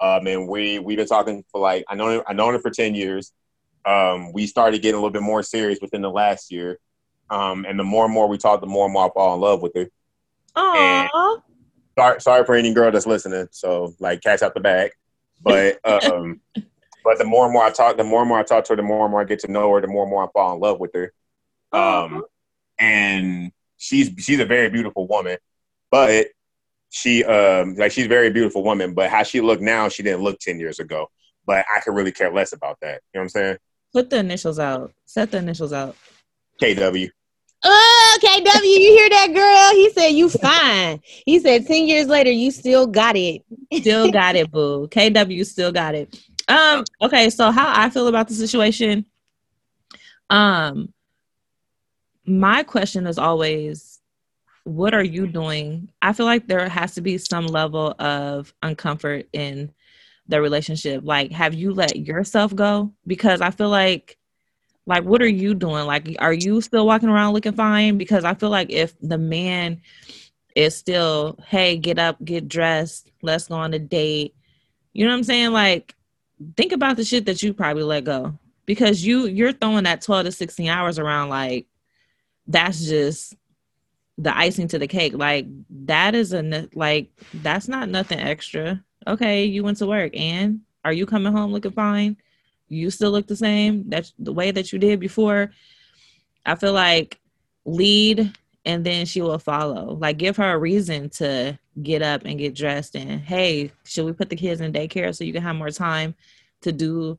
Um, 0.00 0.26
and 0.26 0.48
we 0.48 0.78
we've 0.78 0.96
been 0.96 1.06
talking 1.06 1.44
for 1.50 1.60
like 1.60 1.84
I 1.88 1.94
know 1.94 2.22
I 2.26 2.32
known 2.32 2.54
her 2.54 2.60
for 2.60 2.70
ten 2.70 2.94
years. 2.94 3.32
Um, 3.84 4.32
we 4.32 4.46
started 4.46 4.82
getting 4.82 4.94
a 4.94 4.98
little 4.98 5.10
bit 5.10 5.22
more 5.22 5.42
serious 5.42 5.78
within 5.80 6.02
the 6.02 6.10
last 6.10 6.50
year. 6.52 6.78
Um, 7.30 7.64
and 7.66 7.78
the 7.78 7.84
more 7.84 8.04
and 8.04 8.14
more 8.14 8.28
we 8.28 8.38
talk, 8.38 8.60
the 8.60 8.66
more 8.66 8.84
and 8.84 8.92
more 8.92 9.06
I 9.06 9.10
fall 9.12 9.34
in 9.34 9.40
love 9.40 9.62
with 9.62 9.72
her. 9.74 9.88
Aww. 10.56 11.42
sorry, 11.96 12.20
sorry 12.20 12.44
for 12.44 12.54
any 12.54 12.72
girl 12.74 12.90
that's 12.90 13.06
listening. 13.06 13.48
So 13.50 13.94
like, 14.00 14.22
catch 14.22 14.42
out 14.42 14.54
the 14.54 14.60
bag. 14.60 14.92
But 15.42 15.78
um, 15.84 16.40
but 17.04 17.18
the 17.18 17.24
more 17.24 17.44
and 17.44 17.52
more 17.52 17.64
I 17.64 17.70
talk, 17.70 17.96
the 17.96 18.04
more 18.04 18.20
and 18.20 18.28
more 18.28 18.38
I 18.38 18.42
talk 18.42 18.64
to 18.64 18.72
her, 18.72 18.76
the 18.76 18.82
more 18.82 19.04
and 19.04 19.10
more 19.10 19.20
I 19.20 19.24
get 19.24 19.40
to 19.40 19.50
know 19.50 19.72
her, 19.74 19.80
the 19.80 19.88
more 19.88 20.04
and 20.04 20.10
more 20.10 20.24
I 20.24 20.28
fall 20.32 20.54
in 20.54 20.60
love 20.60 20.80
with 20.80 20.92
her. 20.94 21.12
Um, 21.72 22.24
and 22.78 23.52
she's 23.76 24.10
she's 24.18 24.40
a 24.40 24.44
very 24.44 24.70
beautiful 24.70 25.06
woman, 25.06 25.38
but 25.90 26.26
she 26.90 27.24
um 27.24 27.74
like 27.74 27.92
she's 27.92 28.06
a 28.06 28.08
very 28.08 28.30
beautiful 28.30 28.62
woman. 28.62 28.94
But 28.94 29.10
how 29.10 29.22
she 29.22 29.40
looked 29.40 29.62
now, 29.62 29.88
she 29.88 30.02
didn't 30.02 30.22
look 30.22 30.38
ten 30.40 30.58
years 30.58 30.78
ago. 30.78 31.08
But 31.46 31.64
I 31.74 31.80
could 31.80 31.94
really 31.94 32.12
care 32.12 32.32
less 32.32 32.52
about 32.52 32.78
that. 32.80 33.00
You 33.12 33.18
know 33.18 33.20
what 33.20 33.22
I'm 33.22 33.28
saying? 33.30 33.56
Put 33.92 34.10
the 34.10 34.18
initials 34.18 34.58
out. 34.58 34.92
Set 35.06 35.30
the 35.30 35.38
initials 35.38 35.72
out. 35.72 35.96
KW. 36.60 37.08
Oh, 37.64 38.18
KW, 38.22 38.62
you 38.62 38.92
hear 38.92 39.08
that 39.08 39.32
girl? 39.34 39.70
He 39.72 39.90
said 39.90 40.08
you 40.10 40.28
fine. 40.28 41.00
He 41.26 41.40
said 41.40 41.66
10 41.66 41.88
years 41.88 42.06
later, 42.06 42.30
you 42.30 42.52
still 42.52 42.86
got 42.86 43.16
it. 43.16 43.42
Still 43.72 44.12
got 44.12 44.36
it, 44.36 44.50
boo. 44.50 44.86
KW 44.92 45.44
still 45.44 45.72
got 45.72 45.94
it. 45.96 46.22
Um, 46.46 46.84
okay, 47.02 47.30
so 47.30 47.50
how 47.50 47.72
I 47.74 47.90
feel 47.90 48.06
about 48.06 48.28
the 48.28 48.34
situation. 48.34 49.06
Um 50.30 50.92
my 52.28 52.62
question 52.62 53.06
is 53.06 53.18
always 53.18 54.00
what 54.64 54.92
are 54.92 55.04
you 55.04 55.26
doing? 55.26 55.90
I 56.02 56.12
feel 56.12 56.26
like 56.26 56.46
there 56.46 56.68
has 56.68 56.94
to 56.94 57.00
be 57.00 57.16
some 57.16 57.46
level 57.46 57.94
of 57.98 58.52
uncomfort 58.62 59.26
in 59.32 59.72
the 60.26 60.42
relationship. 60.42 61.02
Like, 61.04 61.32
have 61.32 61.54
you 61.54 61.72
let 61.72 61.96
yourself 61.96 62.54
go? 62.54 62.92
Because 63.06 63.40
I 63.40 63.50
feel 63.50 63.70
like 63.70 64.18
like 64.86 65.04
what 65.04 65.22
are 65.22 65.28
you 65.28 65.54
doing? 65.54 65.86
Like 65.86 66.16
are 66.18 66.32
you 66.32 66.60
still 66.60 66.86
walking 66.86 67.08
around 67.08 67.34
looking 67.34 67.52
fine? 67.52 67.98
Because 67.98 68.24
I 68.24 68.34
feel 68.34 68.50
like 68.50 68.70
if 68.70 68.94
the 69.00 69.18
man 69.18 69.80
is 70.54 70.74
still, 70.76 71.38
hey, 71.46 71.76
get 71.76 71.98
up, 71.98 72.22
get 72.24 72.48
dressed, 72.48 73.10
let's 73.22 73.48
go 73.48 73.54
on 73.54 73.74
a 73.74 73.78
date. 73.78 74.34
You 74.92 75.04
know 75.04 75.12
what 75.12 75.18
I'm 75.18 75.24
saying? 75.24 75.52
Like, 75.52 75.94
think 76.56 76.72
about 76.72 76.96
the 76.96 77.04
shit 77.04 77.26
that 77.26 77.42
you 77.42 77.54
probably 77.54 77.84
let 77.84 78.04
go. 78.04 78.38
Because 78.66 79.04
you 79.04 79.26
you're 79.26 79.52
throwing 79.52 79.84
that 79.84 80.02
12 80.02 80.26
to 80.26 80.32
16 80.32 80.68
hours 80.68 80.98
around 80.98 81.30
like 81.30 81.66
that's 82.48 82.84
just 82.84 83.36
the 84.16 84.36
icing 84.36 84.66
to 84.68 84.78
the 84.78 84.88
cake. 84.88 85.12
Like 85.14 85.46
that 85.84 86.14
is 86.14 86.32
a 86.32 86.68
like 86.74 87.10
that's 87.34 87.68
not 87.68 87.88
nothing 87.88 88.18
extra. 88.18 88.82
Okay, 89.06 89.44
you 89.44 89.62
went 89.62 89.78
to 89.78 89.86
work 89.86 90.16
and 90.16 90.60
are 90.84 90.92
you 90.92 91.06
coming 91.06 91.32
home 91.32 91.52
looking 91.52 91.70
fine? 91.70 92.16
You 92.68 92.90
still 92.90 93.10
look 93.10 93.26
the 93.26 93.36
same. 93.36 93.88
That's 93.88 94.12
the 94.18 94.32
way 94.32 94.50
that 94.50 94.72
you 94.72 94.78
did 94.78 94.98
before. 94.98 95.52
I 96.44 96.54
feel 96.56 96.72
like 96.72 97.20
lead 97.64 98.36
and 98.64 98.84
then 98.84 99.06
she 99.06 99.22
will 99.22 99.38
follow. 99.38 99.94
Like 99.94 100.18
give 100.18 100.36
her 100.38 100.52
a 100.52 100.58
reason 100.58 101.10
to 101.10 101.58
get 101.82 102.02
up 102.02 102.24
and 102.24 102.38
get 102.38 102.54
dressed 102.54 102.96
and 102.96 103.20
hey, 103.20 103.70
should 103.84 104.04
we 104.04 104.12
put 104.12 104.30
the 104.30 104.36
kids 104.36 104.60
in 104.60 104.72
daycare 104.72 105.14
so 105.14 105.24
you 105.24 105.32
can 105.32 105.42
have 105.42 105.56
more 105.56 105.70
time 105.70 106.14
to 106.62 106.72
do 106.72 107.18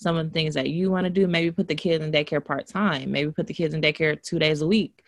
some 0.00 0.16
of 0.16 0.26
the 0.26 0.32
things 0.32 0.54
that 0.54 0.70
you 0.70 0.90
want 0.90 1.04
to 1.04 1.10
do? 1.10 1.26
Maybe 1.26 1.50
put 1.50 1.68
the 1.68 1.74
kids 1.74 2.02
in 2.02 2.10
daycare 2.10 2.44
part 2.44 2.66
time. 2.66 3.10
Maybe 3.10 3.30
put 3.30 3.46
the 3.46 3.54
kids 3.54 3.74
in 3.74 3.82
daycare 3.82 4.20
two 4.20 4.38
days 4.38 4.62
a 4.62 4.66
week 4.66 5.04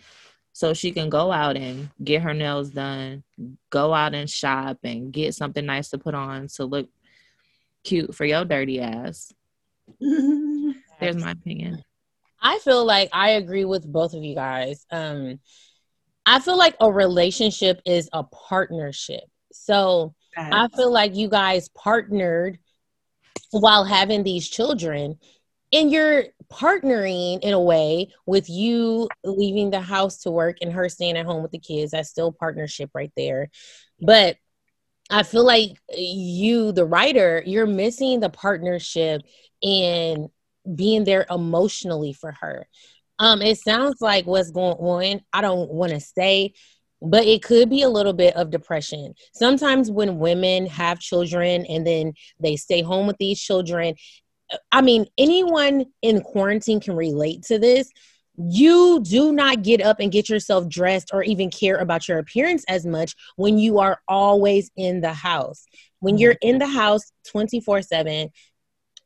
so 0.53 0.75
she 0.75 0.93
can 0.93 1.09
go 1.09 1.33
out 1.33 1.57
and 1.57 1.89
get 2.05 2.23
her 2.23 2.35
nails 2.35 2.71
done, 2.71 3.25
go 3.71 3.95
out 3.95 4.15
and 4.15 4.29
shop 4.29 4.79
and 4.85 5.13
get 5.13 5.35
something 5.35 5.65
nice 5.65 5.89
to 5.91 5.99
put 5.99 6.15
on 6.15 6.49
to 6.49 6.67
look 6.67 6.89
cute 7.85 8.15
for 8.15 8.27
your 8.27 8.45
dirty 8.45 8.81
ass. 8.81 9.33
There's 10.01 11.17
my 11.17 11.31
opinion. 11.31 11.83
I 12.41 12.59
feel 12.59 12.85
like 12.85 13.09
I 13.13 13.31
agree 13.31 13.65
with 13.65 13.91
both 13.91 14.15
of 14.15 14.23
you 14.23 14.35
guys. 14.35 14.85
Um, 14.91 15.41
I 16.27 16.39
feel 16.41 16.59
like 16.59 16.77
a 16.81 16.91
relationship 16.91 17.81
is 17.87 18.11
a 18.13 18.25
partnership. 18.25 19.23
So 19.53 20.15
I 20.37 20.69
feel 20.69 20.91
like 20.91 21.15
you 21.15 21.29
guys 21.29 21.69
partnered 21.69 22.59
while 23.53 23.85
having 23.85 24.23
these 24.25 24.49
children 24.49 25.19
and 25.73 25.91
you're 25.91 26.25
partnering 26.53 27.41
in 27.41 27.55
a 27.55 27.61
way 27.61 28.09
with 28.27 28.51
you 28.51 29.09
leaving 29.25 29.71
the 29.71 29.81
house 29.81 30.19
to 30.19 30.31
work 30.31 30.59
and 30.61 30.73
her 30.73 30.89
staying 30.89 31.17
at 31.17 31.27
home 31.27 31.43
with 31.43 31.51
the 31.51 31.59
kids. 31.59 31.93
That's 31.93 32.11
still 32.11 32.33
partnership 32.33 32.91
right 32.95 33.13
there. 33.17 33.51
But 34.01 34.37
i 35.11 35.25
feel 35.25 35.45
like 35.45 35.77
you 35.95 36.73
the 36.73 36.85
writer 36.85 37.43
you're 37.45 37.67
missing 37.67 38.21
the 38.21 38.31
partnership 38.31 39.23
and 39.63 40.29
being 40.77 41.05
there 41.05 41.27
emotionally 41.29 42.13
for 42.13 42.33
her. 42.41 42.67
Um 43.19 43.43
it 43.43 43.59
sounds 43.59 44.01
like 44.01 44.27
what's 44.27 44.51
going 44.53 44.77
on 44.79 45.21
i 45.33 45.41
don't 45.41 45.71
want 45.71 45.93
to 45.93 46.01
say 46.01 46.55
but 47.05 47.25
it 47.25 47.43
could 47.43 47.69
be 47.69 47.83
a 47.83 47.89
little 47.89 48.13
bit 48.13 48.37
of 48.37 48.51
depression. 48.51 49.15
Sometimes 49.35 49.91
when 49.91 50.19
women 50.19 50.67
have 50.67 51.01
children 51.01 51.67
and 51.67 51.87
then 51.87 52.13
they 52.41 52.57
stay 52.57 52.83
home 52.83 53.07
with 53.07 53.17
these 53.19 53.41
children, 53.41 53.95
I 54.71 54.83
mean, 54.83 55.07
anyone 55.19 55.87
in 56.03 56.21
quarantine 56.21 56.81
can 56.81 56.95
relate 56.95 57.43
to 57.45 57.59
this. 57.59 57.91
You 58.37 59.03
do 59.03 59.33
not 59.33 59.63
get 59.63 59.83
up 59.83 60.01
and 60.01 60.13
get 60.13 60.29
yourself 60.29 60.69
dressed 60.69 61.11
or 61.13 61.23
even 61.23 61.51
care 61.51 61.77
about 61.77 62.09
your 62.09 62.19
appearance 62.19 62.65
as 62.69 62.87
much 62.87 63.15
when 63.37 63.59
you 63.59 63.79
are 63.79 64.01
always 64.09 64.71
in 64.77 65.01
the 65.01 65.13
house. 65.13 65.65
When 66.01 66.19
you're 66.19 66.37
in 66.41 66.59
the 66.59 66.67
house 66.67 67.13
24 67.31 67.83
7, 67.83 68.31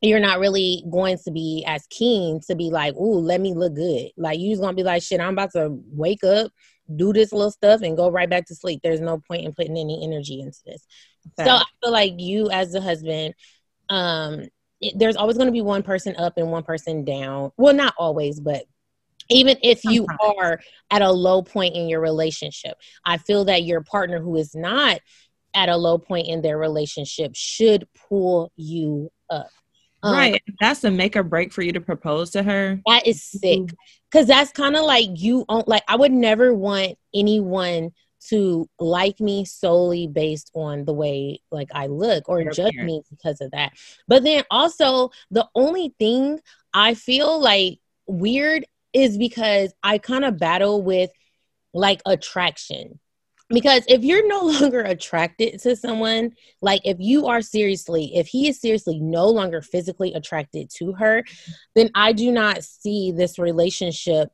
you're 0.01 0.21
not 0.21 0.39
really 0.39 0.85
going 0.91 1.19
to 1.25 1.31
be 1.31 1.65
as 1.67 1.87
keen 1.89 2.41
to 2.49 2.55
be 2.55 2.71
like, 2.71 2.95
ooh, 2.95 3.19
let 3.19 3.41
me 3.41 3.55
look 3.55 3.75
good. 3.75 4.11
Like, 4.17 4.39
you're 4.41 4.59
gonna 4.59 4.75
be 4.75 4.83
like, 4.83 5.03
shit, 5.03 5.21
I'm 5.21 5.33
about 5.33 5.53
to 5.53 5.71
wake 5.71 6.23
up, 6.23 6.53
do 6.95 7.13
this 7.13 7.33
little 7.33 7.51
stuff, 7.51 7.83
and 7.83 7.97
go 7.97 8.11
right 8.11 8.31
back 8.31 8.47
to 8.47 8.55
sleep. 8.55 8.81
There's 8.83 9.01
no 9.01 9.19
point 9.19 9.45
in 9.45 9.53
putting 9.53 9.77
any 9.77 10.05
energy 10.05 10.41
into 10.41 10.59
this. 10.65 10.87
Okay. 11.39 11.49
So 11.49 11.57
I 11.57 11.65
feel 11.83 11.93
like 11.93 12.15
you, 12.19 12.51
as 12.51 12.75
a 12.75 12.81
husband, 12.81 13.35
um, 13.89 14.45
it, 14.81 14.99
there's 14.99 15.17
always 15.17 15.37
going 15.37 15.49
to 15.49 15.53
be 15.53 15.63
one 15.63 15.83
person 15.83 16.15
up 16.17 16.35
and 16.37 16.51
one 16.51 16.63
person 16.63 17.05
down. 17.05 17.51
Well, 17.57 17.75
not 17.75 17.95
always, 17.99 18.41
but 18.41 18.65
even 19.29 19.57
if 19.63 19.85
you 19.85 20.07
are 20.21 20.61
at 20.91 21.03
a 21.03 21.11
low 21.11 21.43
point 21.43 21.75
in 21.75 21.89
your 21.89 22.01
relationship, 22.01 22.77
I 23.05 23.19
feel 23.19 23.47
that 23.47 23.65
your 23.65 23.83
partner 23.83 24.21
who 24.21 24.37
is 24.37 24.55
not 24.55 25.01
at 25.55 25.69
a 25.69 25.77
low 25.77 25.99
point 25.99 26.29
in 26.29 26.43
their 26.43 26.59
relationship 26.59 27.33
should 27.35 27.89
pull 28.09 28.53
you 28.57 29.11
up. 29.31 29.49
Um, 30.03 30.13
right. 30.15 30.43
That's 30.61 30.85
a 30.85 30.91
make 30.91 31.17
or 31.17 31.23
break 31.23 31.53
for 31.53 31.63
you 31.63 31.73
to 31.73 31.81
propose 31.81 32.31
to 32.31 32.43
her. 32.43 32.81
That 32.87 33.07
is 33.07 33.23
sick. 33.23 33.75
Cause 34.13 34.27
that's 34.27 34.53
kind 34.53 34.77
of 34.77 34.85
like 34.85 35.09
you 35.15 35.45
own 35.49 35.65
like 35.67 35.83
I 35.89 35.97
would 35.97 36.13
never 36.13 36.55
want 36.55 36.97
anyone 37.15 37.91
to 38.29 38.69
like 38.79 39.21
me 39.21 39.45
solely 39.45 40.07
based 40.07 40.51
on 40.55 40.85
the 40.85 40.93
way 40.93 41.41
like 41.51 41.69
I 41.73 41.87
look 41.87 42.29
or 42.29 42.41
Your 42.41 42.53
judge 42.53 42.75
parents. 42.75 42.93
me 42.93 43.03
because 43.11 43.41
of 43.41 43.51
that. 43.53 43.73
But 44.09 44.25
then 44.25 44.45
also 44.51 45.11
the 45.31 45.47
only 45.55 45.95
thing 45.99 46.41
I 46.73 46.95
feel 46.95 47.41
like 47.41 47.79
weird 48.07 48.65
is 48.93 49.19
because 49.19 49.73
I 49.83 49.99
kind 49.99 50.25
of 50.25 50.39
battle 50.39 50.83
with 50.83 51.11
like 51.75 52.01
attraction. 52.07 52.99
Because 53.49 53.85
if 53.89 54.03
you're 54.03 54.27
no 54.27 54.41
longer 54.61 54.81
attracted 54.81 55.61
to 55.61 55.77
someone, 55.77 56.33
like 56.61 56.81
if 56.85 56.97
you 57.01 57.27
are 57.27 57.43
seriously, 57.43 58.17
if 58.17 58.27
he 58.27 58.49
is 58.49 58.61
seriously 58.61 58.99
no 58.99 59.29
longer 59.29 59.63
physically 59.63 60.15
attracted 60.15 60.71
to 60.79 60.93
her, 60.95 61.25
then 61.75 61.91
I 61.95 62.13
do 62.13 62.33
not 62.33 62.65
see 62.65 63.13
this 63.13 63.39
relationship 63.39 64.29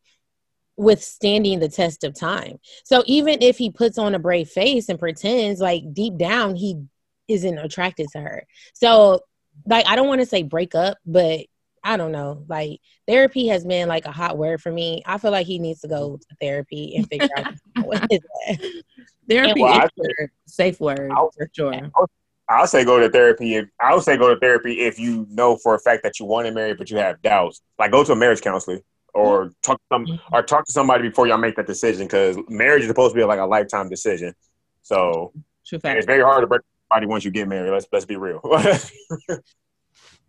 withstanding 0.77 1.61
the 1.61 1.69
test 1.69 2.03
of 2.03 2.19
time. 2.19 2.59
So 2.85 3.03
even 3.07 3.43
if 3.43 3.59
he 3.59 3.71
puts 3.71 3.99
on 3.99 4.15
a 4.15 4.19
brave 4.19 4.49
face 4.49 4.89
and 4.89 4.99
pretends 4.99 5.61
like 5.61 5.83
deep 5.93 6.17
down 6.17 6.55
he 6.55 6.83
isn't 7.29 7.59
attracted 7.59 8.09
to 8.13 8.21
her. 8.21 8.47
So 8.75 9.21
like 9.67 9.87
I 9.87 9.97
don't 9.97 10.09
want 10.09 10.21
to 10.21 10.27
say 10.27 10.43
break 10.43 10.75
up, 10.75 10.99
but 11.05 11.41
I 11.85 11.97
don't 11.97 12.13
know. 12.13 12.45
Like 12.49 12.81
therapy 13.09 13.49
has 13.49 13.65
been 13.65 13.89
like 13.89 14.05
a 14.05 14.13
hot 14.13 14.39
word 14.39 14.61
for 14.61 14.71
me. 14.71 15.03
I 15.07 15.19
feel 15.19 15.31
like 15.31 15.47
he 15.47 15.59
needs 15.59 15.81
to 15.81 15.89
go 15.89 16.17
to 16.17 16.37
therapy 16.41 16.95
and 16.97 17.09
figure 17.09 17.29
out 17.37 17.55
what 17.85 18.07
is 18.11 18.21
that. 18.21 18.83
Therapy 19.29 19.63
well, 19.63 19.85
is 19.85 19.91
a 20.21 20.29
safe 20.47 20.81
word 20.81 21.11
I'll, 21.13 21.31
for 21.37 21.49
sure. 21.55 21.75
I'll, 21.97 22.11
I'll 22.49 22.67
say 22.67 22.85
go 22.85 23.01
to 23.01 23.09
therapy 23.09 23.57
if 23.57 23.69
I 23.81 23.95
would 23.95 24.05
say 24.05 24.17
go 24.17 24.33
to 24.33 24.39
therapy 24.39 24.81
if 24.81 24.99
you 24.99 25.27
know 25.31 25.57
for 25.57 25.75
a 25.75 25.79
fact 25.79 26.03
that 26.03 26.21
you 26.21 26.27
want 26.27 26.47
to 26.47 26.53
marry 26.53 26.75
but 26.75 26.91
you 26.91 26.99
have 26.99 27.21
doubts. 27.23 27.63
Like 27.79 27.91
go 27.91 28.05
to 28.05 28.13
a 28.13 28.17
marriage 28.17 28.41
counselor 28.41 28.81
or 29.15 29.51
talk 29.63 29.79
to 29.79 29.85
some 29.93 30.07
mm-hmm. 30.07 30.35
or 30.35 30.43
talk 30.43 30.65
to 30.67 30.73
somebody 30.73 31.09
before 31.09 31.27
y'all 31.27 31.39
make 31.39 31.57
that 31.57 31.67
decision 31.67 32.07
because 32.07 32.37
marriage 32.49 32.83
is 32.83 32.89
supposed 32.89 33.15
to 33.15 33.21
be 33.21 33.25
like 33.25 33.39
a 33.39 33.45
lifetime 33.45 33.89
decision. 33.89 34.35
So 34.83 35.33
it's 35.71 36.07
very 36.07 36.23
hard 36.23 36.43
to 36.43 36.47
break 36.47 36.63
somebody 36.89 37.07
once 37.07 37.25
you 37.25 37.31
get 37.31 37.49
married. 37.49 37.71
Let's 37.71 37.87
let's 37.93 38.05
be 38.05 38.17
real. 38.17 38.41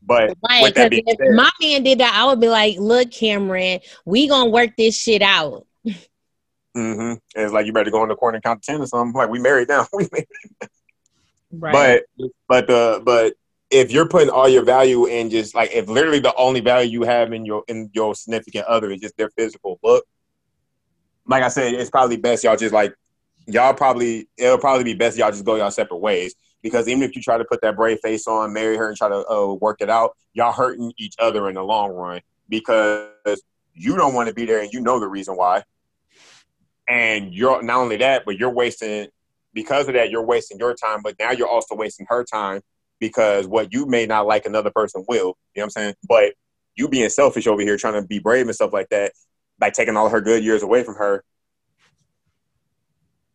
But 0.05 0.35
right, 0.49 0.65
because 0.65 0.89
if 0.91 1.17
said, 1.17 1.35
my 1.35 1.49
man 1.61 1.83
did 1.83 1.99
that, 1.99 2.13
I 2.15 2.25
would 2.25 2.39
be 2.39 2.49
like, 2.49 2.77
"Look, 2.77 3.11
Cameron, 3.11 3.79
we 4.05 4.27
gonna 4.27 4.49
work 4.49 4.71
this 4.77 4.97
shit 4.97 5.21
out." 5.21 5.65
Mm-hmm. 6.75 7.13
It's 7.35 7.53
like 7.53 7.65
you 7.65 7.73
better 7.73 7.91
go 7.91 8.03
in 8.03 8.09
the 8.09 8.15
corner 8.15 8.35
and 8.35 8.43
count 8.43 8.63
ten 8.63 8.81
or 8.81 8.87
something. 8.87 9.13
Like 9.13 9.29
we 9.29 9.39
married 9.39 9.69
now. 9.69 9.85
we 9.93 10.07
married. 10.11 10.27
Right. 11.51 12.01
But 12.17 12.29
but 12.47 12.67
the 12.67 13.01
but 13.03 13.33
if 13.69 13.91
you're 13.91 14.07
putting 14.07 14.29
all 14.29 14.49
your 14.49 14.63
value 14.63 15.05
in 15.05 15.29
just 15.29 15.55
like 15.55 15.71
if 15.71 15.87
literally 15.87 16.19
the 16.19 16.35
only 16.35 16.59
value 16.59 16.89
you 16.89 17.03
have 17.03 17.31
in 17.31 17.45
your 17.45 17.63
in 17.67 17.89
your 17.93 18.15
significant 18.15 18.65
other 18.65 18.91
is 18.91 19.01
just 19.01 19.17
their 19.17 19.29
physical 19.29 19.79
look, 19.83 20.05
like 21.27 21.43
I 21.43 21.47
said, 21.47 21.73
it's 21.73 21.89
probably 21.89 22.17
best 22.17 22.43
y'all 22.43 22.57
just 22.57 22.73
like 22.73 22.93
y'all 23.47 23.73
probably 23.73 24.27
it'll 24.37 24.57
probably 24.57 24.83
be 24.83 24.93
best 24.93 25.17
y'all 25.17 25.31
just 25.31 25.45
go 25.45 25.55
y'all 25.55 25.71
separate 25.71 25.97
ways 25.97 26.35
because 26.63 26.87
even 26.87 27.03
if 27.03 27.15
you 27.15 27.21
try 27.21 27.37
to 27.37 27.45
put 27.45 27.61
that 27.61 27.75
brave 27.75 27.99
face 28.01 28.25
on, 28.25 28.53
marry 28.53 28.77
her, 28.77 28.87
and 28.87 28.97
try 28.97 29.09
to 29.09 29.27
uh, 29.29 29.53
work 29.53 29.81
it 29.81 29.89
out, 29.89 30.15
y'all 30.33 30.53
hurting 30.53 30.93
each 30.97 31.15
other 31.19 31.47
in 31.49 31.55
the 31.55 31.63
long 31.63 31.91
run 31.91 32.21
because 32.49 33.43
you 33.73 33.95
don't 33.95 34.13
want 34.13 34.29
to 34.29 34.33
be 34.33 34.45
there 34.45 34.61
and 34.61 34.71
you 34.73 34.79
know 34.79 34.99
the 34.99 35.07
reason 35.07 35.35
why. 35.35 35.63
And 36.87 37.33
you're 37.33 37.61
not 37.61 37.77
only 37.77 37.97
that, 37.97 38.23
but 38.25 38.37
you're 38.37 38.49
wasting 38.49 39.07
because 39.53 39.87
of 39.87 39.93
that, 39.93 40.09
you're 40.09 40.25
wasting 40.25 40.57
your 40.57 40.73
time, 40.73 41.01
but 41.03 41.15
now 41.19 41.31
you're 41.31 41.47
also 41.47 41.75
wasting 41.75 42.07
her 42.09 42.23
time 42.23 42.61
because 42.99 43.47
what 43.47 43.71
you 43.71 43.85
may 43.85 44.05
not 44.05 44.25
like 44.25 44.45
another 44.45 44.71
person 44.71 45.05
will. 45.07 45.17
You 45.17 45.23
know 45.25 45.33
what 45.53 45.63
I'm 45.63 45.69
saying? 45.69 45.95
But 46.07 46.33
you 46.75 46.87
being 46.87 47.09
selfish 47.09 47.47
over 47.47 47.61
here 47.61 47.77
trying 47.77 48.01
to 48.01 48.07
be 48.07 48.19
brave 48.19 48.47
and 48.47 48.55
stuff 48.55 48.73
like 48.73 48.89
that, 48.89 49.13
by 49.59 49.69
taking 49.69 49.95
all 49.95 50.09
her 50.09 50.21
good 50.21 50.43
years 50.43 50.63
away 50.63 50.83
from 50.83 50.95
her. 50.95 51.23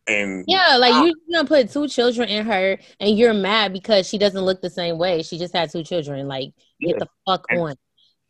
And 0.09 0.45
yeah, 0.47 0.77
like 0.77 0.93
you're 0.93 1.13
gonna 1.31 1.47
put 1.47 1.71
two 1.71 1.87
children 1.87 2.29
in 2.29 2.45
her 2.45 2.77
and 2.99 3.17
you're 3.17 3.33
mad 3.33 3.73
because 3.73 4.07
she 4.07 4.17
doesn't 4.17 4.41
look 4.41 4.61
the 4.61 4.69
same 4.69 4.97
way. 4.97 5.21
She 5.21 5.37
just 5.37 5.55
had 5.55 5.71
two 5.71 5.83
children. 5.83 6.27
Like, 6.27 6.51
yeah. 6.79 6.93
get 6.93 6.99
the 6.99 7.07
fuck 7.27 7.45
and, 7.49 7.59
on. 7.59 7.75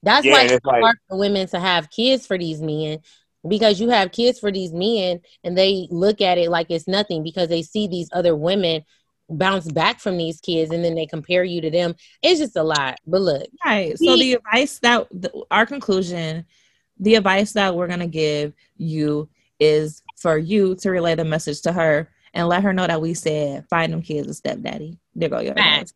That's 0.03 0.25
yeah, 0.25 0.33
why 0.33 0.43
it's 0.43 0.59
hard 0.63 0.81
like, 0.81 0.95
for 1.07 1.17
women 1.17 1.47
to 1.47 1.59
have 1.59 1.89
kids 1.89 2.25
for 2.25 2.37
these 2.37 2.61
men 2.61 2.99
because 3.47 3.79
you 3.79 3.89
have 3.89 4.11
kids 4.11 4.39
for 4.39 4.51
these 4.51 4.73
men 4.73 5.21
and 5.43 5.57
they 5.57 5.87
look 5.91 6.21
at 6.21 6.37
it 6.37 6.49
like 6.49 6.67
it's 6.69 6.87
nothing 6.87 7.23
because 7.23 7.47
they 7.47 7.61
see 7.61 7.87
these 7.87 8.09
other 8.11 8.35
women 8.35 8.83
bounce 9.29 9.71
back 9.71 9.99
from 9.99 10.17
these 10.17 10.41
kids 10.41 10.71
and 10.71 10.83
then 10.83 10.95
they 10.95 11.05
compare 11.05 11.43
you 11.43 11.61
to 11.61 11.69
them 11.69 11.95
it's 12.23 12.39
just 12.39 12.57
a 12.57 12.63
lot 12.63 12.97
but 13.05 13.21
look 13.21 13.47
right 13.63 13.97
so 13.97 14.17
the 14.17 14.33
advice 14.33 14.79
that 14.79 15.07
the, 15.11 15.31
our 15.51 15.65
conclusion 15.65 16.45
the 16.99 17.15
advice 17.15 17.53
that 17.53 17.75
we're 17.75 17.87
going 17.87 17.99
to 17.99 18.07
give 18.07 18.53
you 18.77 19.29
is 19.59 20.01
for 20.19 20.37
you 20.37 20.75
to 20.75 20.91
relay 20.91 21.15
the 21.15 21.25
message 21.25 21.61
to 21.61 21.71
her 21.71 22.09
and 22.33 22.47
let 22.47 22.63
her 22.63 22.73
know 22.73 22.85
that 22.85 23.01
we 23.01 23.13
said 23.13 23.65
find 23.69 23.91
them 23.91 24.01
kids 24.01 24.27
a 24.27 24.33
stepdaddy 24.33 24.97
there 25.15 25.29
go 25.29 25.39
your 25.39 25.51
advice. 25.51 25.93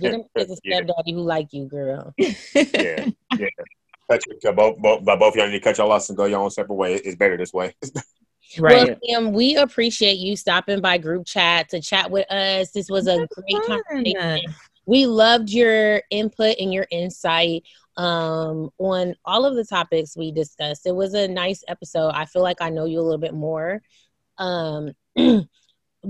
get 0.00 0.12
them 0.12 0.24
kids 0.36 0.50
a 0.50 0.56
stepdaddy 0.56 1.12
who 1.12 1.20
like 1.20 1.52
you 1.52 1.66
girl 1.66 2.12
yeah 2.18 3.08
yeah 3.38 3.48
cut 4.10 4.22
your, 4.42 4.52
both, 4.54 4.78
both, 4.78 5.04
both 5.04 5.36
y'all 5.36 5.46
need 5.46 5.52
to 5.52 5.60
cut 5.60 5.76
your 5.76 5.86
loss 5.86 6.08
and 6.08 6.16
go 6.16 6.24
your 6.24 6.40
own 6.40 6.50
separate 6.50 6.74
way 6.74 6.94
it's 6.94 7.16
better 7.16 7.36
this 7.36 7.52
way 7.52 7.74
Right. 8.58 8.88
Well, 8.88 8.96
Sam, 9.06 9.32
we 9.32 9.56
appreciate 9.56 10.16
you 10.18 10.36
stopping 10.36 10.80
by 10.80 10.96
group 10.98 11.26
chat 11.26 11.68
to 11.70 11.80
chat 11.82 12.10
with 12.10 12.30
us. 12.30 12.70
This 12.70 12.88
was 12.88 13.06
a 13.06 13.26
great 13.34 13.64
fun. 13.66 13.82
conversation. 13.90 14.54
We 14.86 15.06
loved 15.06 15.50
your 15.50 16.02
input 16.10 16.56
and 16.58 16.72
your 16.72 16.86
insight 16.90 17.64
um, 17.98 18.70
on 18.78 19.16
all 19.24 19.44
of 19.44 19.56
the 19.56 19.64
topics 19.64 20.16
we 20.16 20.30
discussed. 20.30 20.86
It 20.86 20.94
was 20.94 21.14
a 21.14 21.26
nice 21.26 21.64
episode. 21.66 22.10
I 22.10 22.24
feel 22.24 22.42
like 22.42 22.62
I 22.62 22.70
know 22.70 22.84
you 22.84 23.00
a 23.00 23.02
little 23.02 23.18
bit 23.18 23.34
more. 23.34 23.82
Um, 24.38 24.92
do 25.16 25.46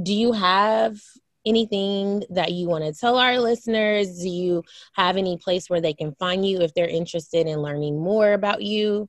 you 0.05 0.33
have 0.33 1.01
anything 1.47 2.25
that 2.29 2.53
you 2.53 2.69
want 2.69 2.85
to 2.85 2.93
tell 2.93 3.17
our 3.17 3.41
listeners? 3.41 4.21
Do 4.21 4.29
you 4.29 4.63
have 4.93 5.17
any 5.17 5.39
place 5.39 5.71
where 5.71 5.81
they 5.81 5.95
can 5.95 6.15
find 6.17 6.47
you 6.47 6.61
if 6.61 6.75
they're 6.75 6.87
interested 6.87 7.47
in 7.47 7.63
learning 7.63 7.99
more 7.99 8.35
about 8.35 8.63
you? 8.63 9.09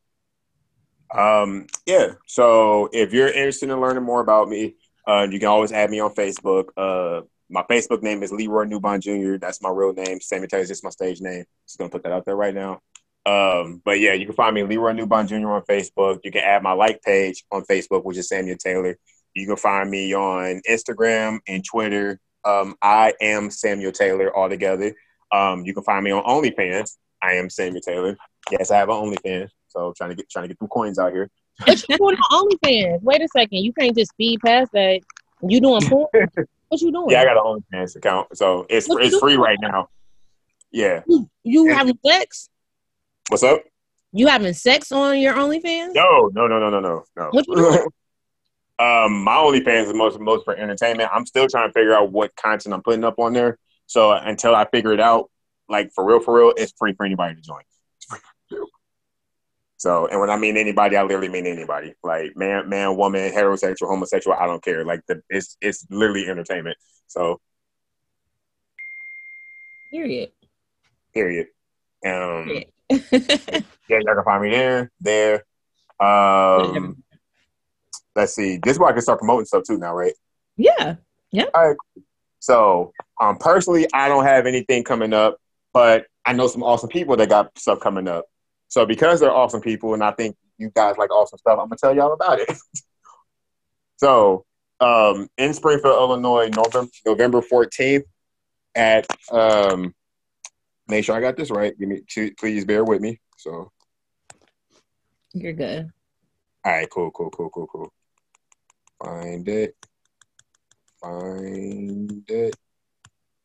Um, 1.14 1.68
yeah. 1.86 2.14
So 2.28 2.90
if 2.94 3.12
you're 3.12 3.28
interested 3.28 3.70
in 3.70 3.82
learning 3.82 4.04
more 4.04 4.22
about 4.22 4.48
me, 4.48 4.76
uh, 5.06 5.28
you 5.30 5.38
can 5.38 5.50
always 5.50 5.74
add 5.74 5.90
me 5.90 6.00
on 6.00 6.14
Facebook. 6.14 6.70
Uh, 6.78 7.24
my 7.50 7.64
Facebook 7.64 8.04
name 8.04 8.22
is 8.24 8.32
Leroy 8.32 8.66
Newbon 8.66 9.00
Jr. 9.02 9.38
That's 9.38 9.62
my 9.62 9.70
real 9.70 9.94
name. 9.94 10.22
Samuel 10.22 10.48
Taylor 10.48 10.64
is 10.64 10.70
just 10.70 10.84
my 10.84 10.90
stage 10.90 11.20
name. 11.22 11.46
Just 11.68 11.80
gonna 11.80 11.90
put 11.90 12.04
that 12.04 12.12
out 12.12 12.26
there 12.26 12.36
right 12.36 12.54
now. 12.54 12.82
Um, 13.26 13.82
but 13.84 14.00
yeah, 14.00 14.14
you 14.14 14.26
can 14.26 14.36
find 14.36 14.56
me 14.56 14.64
Leroy 14.64 14.94
Newbon 14.94 15.28
Jr. 15.28 15.52
on 15.52 15.64
Facebook. 15.64 16.20
You 16.24 16.32
can 16.32 16.44
add 16.44 16.64
my 16.64 16.74
like 16.74 17.02
page 17.02 17.44
on 17.52 17.64
Facebook, 17.64 18.04
which 18.04 18.18
is 18.18 18.30
Samuel 18.30 18.58
Taylor. 18.58 18.98
You 19.34 19.48
can 19.48 19.58
find 19.58 19.90
me 19.90 20.14
on 20.14 20.62
Instagram 20.70 21.40
and 21.48 21.64
Twitter. 21.64 22.20
Um, 22.46 22.76
I 22.82 23.14
am 23.22 23.50
Samuel 23.50 23.92
Taylor 23.92 24.36
altogether. 24.36 24.94
Um, 25.32 25.66
you 25.66 25.74
can 25.74 25.84
find 25.84 26.04
me 26.04 26.12
on 26.12 26.24
OnlyFans. 26.24 26.98
I 27.22 27.34
am 27.34 27.50
Samuel 27.50 27.82
Taylor. 27.82 28.18
Yes, 28.52 28.72
I 28.72 28.78
have 28.78 28.90
an 28.90 28.96
OnlyFans. 28.96 29.50
So 29.68 29.94
trying 29.96 30.12
to 30.12 30.16
get 30.16 30.30
trying 30.30 30.44
to 30.44 30.48
get 30.50 30.60
some 30.60 30.68
coins 30.68 30.98
out 30.98 31.12
here. 31.12 31.30
What 31.66 31.90
you 31.90 31.98
doing 31.98 32.16
on 32.16 32.48
OnlyFans? 32.48 33.02
Wait 33.04 33.22
a 33.22 33.28
second. 33.28 33.60
You 33.60 33.74
can't 33.74 33.96
just 33.96 34.12
speed 34.12 34.40
past 34.44 34.72
that. 34.74 35.02
You 35.42 35.62
doing 35.62 35.82
porn? 35.82 36.08
What 36.70 36.82
you 36.82 36.92
doing? 36.92 37.10
Yeah, 37.10 37.22
I 37.22 37.26
got 37.26 37.38
an 37.38 37.62
OnlyFans 37.74 37.96
account, 37.96 38.38
so 38.38 38.66
it's 38.70 38.88
What 38.88 39.04
it's 39.04 39.18
free 39.18 39.36
right 39.36 39.58
now. 39.60 39.90
Yeah. 40.72 41.02
You, 41.08 41.30
you 41.44 41.74
having 41.74 41.98
sex? 42.06 42.50
What's 43.30 43.44
up? 43.44 43.64
You 44.12 44.28
having 44.28 44.54
sex 44.54 44.92
on 44.92 45.20
your 45.20 45.34
OnlyFans? 45.34 45.94
No, 45.94 46.30
no, 46.34 46.48
no, 46.48 46.60
no, 46.60 46.70
no, 46.70 46.80
no, 46.80 47.04
no. 47.16 47.30
What 47.32 47.48
you 47.48 47.56
doing? 47.56 47.74
um, 48.80 49.24
my 49.24 49.36
OnlyFans 49.36 49.88
is 49.88 49.94
most 49.94 50.20
most 50.20 50.46
for 50.46 50.56
entertainment. 50.56 51.10
I'm 51.12 51.26
still 51.26 51.48
trying 51.48 51.70
to 51.70 51.74
figure 51.74 51.94
out 51.94 52.12
what 52.12 52.36
content 52.36 52.74
I'm 52.74 52.84
putting 52.84 53.04
up 53.04 53.18
on 53.18 53.34
there. 53.34 53.58
So 53.88 54.12
until 54.12 54.56
I 54.56 54.66
figure 54.66 54.94
it 54.94 55.00
out, 55.00 55.32
like 55.68 55.92
for 55.94 56.06
real, 56.06 56.20
for 56.20 56.38
real, 56.38 56.54
it's 56.56 56.74
free 56.78 56.94
for 56.94 57.06
anybody 57.06 57.36
to 57.36 57.42
join. 57.42 57.62
It's 57.98 58.06
free 58.06 58.20
for 58.50 58.56
you. 58.56 58.68
So, 59.80 60.08
and 60.08 60.20
when 60.20 60.30
I 60.30 60.38
mean 60.38 60.58
anybody, 60.58 60.98
I 60.98 61.04
literally 61.04 61.30
mean 61.30 61.48
anybody. 61.48 61.94
Like 62.04 62.36
man, 62.36 62.68
man, 62.68 62.98
woman, 62.98 63.32
heterosexual, 63.32 63.88
homosexual, 63.88 64.36
I 64.38 64.46
don't 64.46 64.62
care. 64.62 64.84
Like 64.84 65.02
the, 65.08 65.22
it's 65.30 65.56
it's 65.62 65.86
literally 65.90 66.28
entertainment. 66.28 66.78
So, 67.08 67.40
Period. 69.90 70.32
period. 71.14 71.48
Um, 72.06 72.64
yeah, 72.90 73.00
y'all 73.88 74.16
can 74.16 74.24
find 74.26 74.44
me 74.44 74.50
there. 74.52 74.92
There. 75.00 75.46
Um, 76.00 77.02
let's 78.16 78.36
see. 78.36 78.58
This 78.62 78.74
is 78.74 78.80
where 78.80 78.90
I 78.90 78.94
can 78.94 79.02
start 79.02 79.20
promoting 79.20 79.46
stuff 79.46 79.64
too 79.66 79.78
now, 79.78 79.96
right? 79.96 80.14
yeah. 80.58 80.96
Yeah. 81.32 81.46
All 81.54 81.70
right. 81.70 81.78
So, 82.40 82.92
um, 83.22 83.38
personally, 83.38 83.88
I 83.94 84.10
don't 84.10 84.26
have 84.26 84.46
anything 84.46 84.84
coming 84.84 85.14
up, 85.14 85.38
but 85.74 86.06
I 86.26 86.34
know 86.34 86.48
some 86.48 86.64
awesome 86.64 86.90
people 86.90 87.16
that 87.18 87.30
got 87.30 87.58
stuff 87.58 87.80
coming 87.80 88.08
up. 88.08 88.26
So, 88.70 88.86
because 88.86 89.20
they're 89.20 89.32
awesome 89.32 89.62
people, 89.62 89.94
and 89.94 90.04
I 90.04 90.12
think 90.12 90.38
you 90.58 90.72
guys 90.74 90.96
like 90.98 91.12
awesome 91.12 91.40
stuff, 91.40 91.60
I'm 91.60 91.68
gonna 91.68 91.78
tell 91.78 91.96
y'all 91.96 92.14
about 92.14 92.40
it. 92.40 92.52
so, 93.98 94.46
um, 94.80 95.28
in 95.38 95.54
Springfield, 95.54 95.96
Illinois, 95.96 96.50
November 96.56 96.92
November 97.06 97.42
14th, 97.42 98.04
at 98.76 99.08
um, 99.32 99.94
make 100.88 101.04
sure 101.04 101.16
I 101.16 101.22
got 101.22 101.36
this 101.36 101.52
right. 101.52 101.78
Give 101.78 101.90
me, 101.90 102.02
please 102.38 102.64
bear 102.64 102.86
with 102.86 103.02
me. 103.02 103.20
So, 103.38 103.72
You're 105.34 105.54
good. 105.54 105.92
all 106.64 106.72
right, 106.72 106.90
cool, 106.90 107.12
cool, 107.12 107.32
cool, 107.32 107.50
cool, 107.50 107.68
cool. 107.68 107.92
Find 109.04 109.48
it. 109.48 109.76
Find 111.02 112.24
it. 112.30 112.56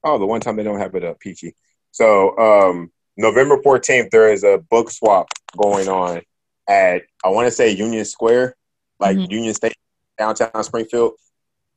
Oh, 0.03 0.19
the 0.19 0.27
one 0.27 0.41
time 0.41 0.57
they 0.57 0.63
don't 0.63 0.81
have 0.81 0.95
it 0.95 1.05
up, 1.05 1.19
peachy. 1.19 1.55
So, 1.93 2.37
um, 2.37 2.93
November 3.17 3.59
14th, 3.63 4.11
there 4.11 4.33
is 4.33 4.45
a 4.45 4.59
book 4.59 4.91
swap 4.91 5.29
going 5.57 5.89
on 5.89 6.23
at, 6.69 7.03
I 7.25 7.29
want 7.29 7.47
to 7.47 7.51
say 7.51 7.71
Union 7.71 8.05
Square, 8.05 8.57
like 8.99 9.17
Mhm. 9.17 9.31
Union 9.31 9.55
State, 9.55 9.77
downtown 10.19 10.65
Springfield. 10.65 11.13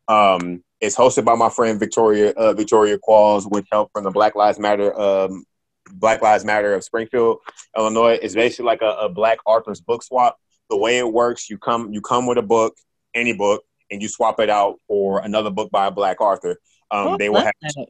Um, 0.08 0.64
it's 0.80 0.96
hosted 0.96 1.26
by 1.26 1.36
my 1.36 1.50
friend 1.50 1.80
Victoria, 1.80 2.32
uh, 2.32 2.54
Victoria 2.54 2.98
Qualls 2.98 3.50
with 3.50 3.66
help 3.72 3.92
from 3.92 4.04
the 4.04 4.12
Black 4.12 4.36
Lives 4.36 4.60
Matter, 4.60 4.98
um, 5.00 5.44
Black 5.92 6.22
Lives 6.22 6.46
Matter 6.46 6.74
of 6.74 6.84
Springfield, 6.84 7.40
Illinois. 7.76 8.18
It's 8.22 8.36
basically 8.36 8.66
like 8.66 8.82
a, 8.82 8.92
a 9.02 9.10
Black 9.10 9.40
authors 9.46 9.82
book 9.82 10.04
swap. 10.04 10.38
The 10.70 10.78
way 10.78 10.98
it 10.98 11.12
works, 11.12 11.50
you 11.50 11.58
come, 11.58 11.94
you 11.94 12.02
come 12.02 12.26
with 12.26 12.38
a 12.38 12.42
book, 12.44 12.76
any 13.14 13.34
book, 13.34 13.64
and 13.90 14.02
you 14.02 14.08
swap 14.08 14.40
it 14.40 14.50
out 14.50 14.80
for 14.88 15.20
another 15.20 15.50
book 15.50 15.72
by 15.72 15.88
a 15.88 15.92
Black 15.92 16.20
author. 16.22 16.58
Um, 16.92 17.08
Oh, 17.10 17.18
they 17.18 17.30
will 17.30 17.40
have 17.42 17.54
that. 17.62 17.88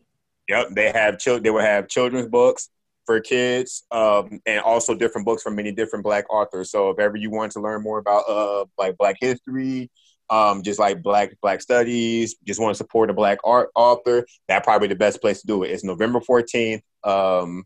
Yep, 0.47 0.67
they 0.71 0.91
have 0.91 1.19
chil- 1.19 1.39
They 1.41 1.49
will 1.49 1.61
have 1.61 1.87
children's 1.87 2.27
books 2.29 2.69
for 3.07 3.19
kids, 3.19 3.85
um, 3.89 4.39
and 4.45 4.59
also 4.61 4.93
different 4.93 5.25
books 5.25 5.41
from 5.41 5.55
many 5.55 5.71
different 5.71 6.03
Black 6.03 6.25
authors. 6.29 6.69
So 6.69 6.91
if 6.91 6.99
ever 6.99 7.17
you 7.17 7.31
want 7.31 7.53
to 7.53 7.61
learn 7.61 7.81
more 7.81 7.97
about 7.97 8.23
uh 8.29 8.65
like 8.77 8.97
Black 8.97 9.15
history, 9.19 9.89
um, 10.29 10.61
just 10.61 10.79
like 10.79 11.01
Black 11.01 11.29
Black 11.41 11.61
studies, 11.61 12.35
just 12.45 12.59
want 12.59 12.75
to 12.75 12.77
support 12.77 13.09
a 13.09 13.13
Black 13.13 13.39
art 13.43 13.69
author, 13.73 14.27
that 14.47 14.63
probably 14.63 14.89
the 14.89 14.95
best 14.95 15.21
place 15.21 15.41
to 15.41 15.47
do 15.47 15.63
it. 15.63 15.71
It's 15.71 15.83
November 15.83 16.21
fourteenth. 16.21 16.83
Um, 17.03 17.63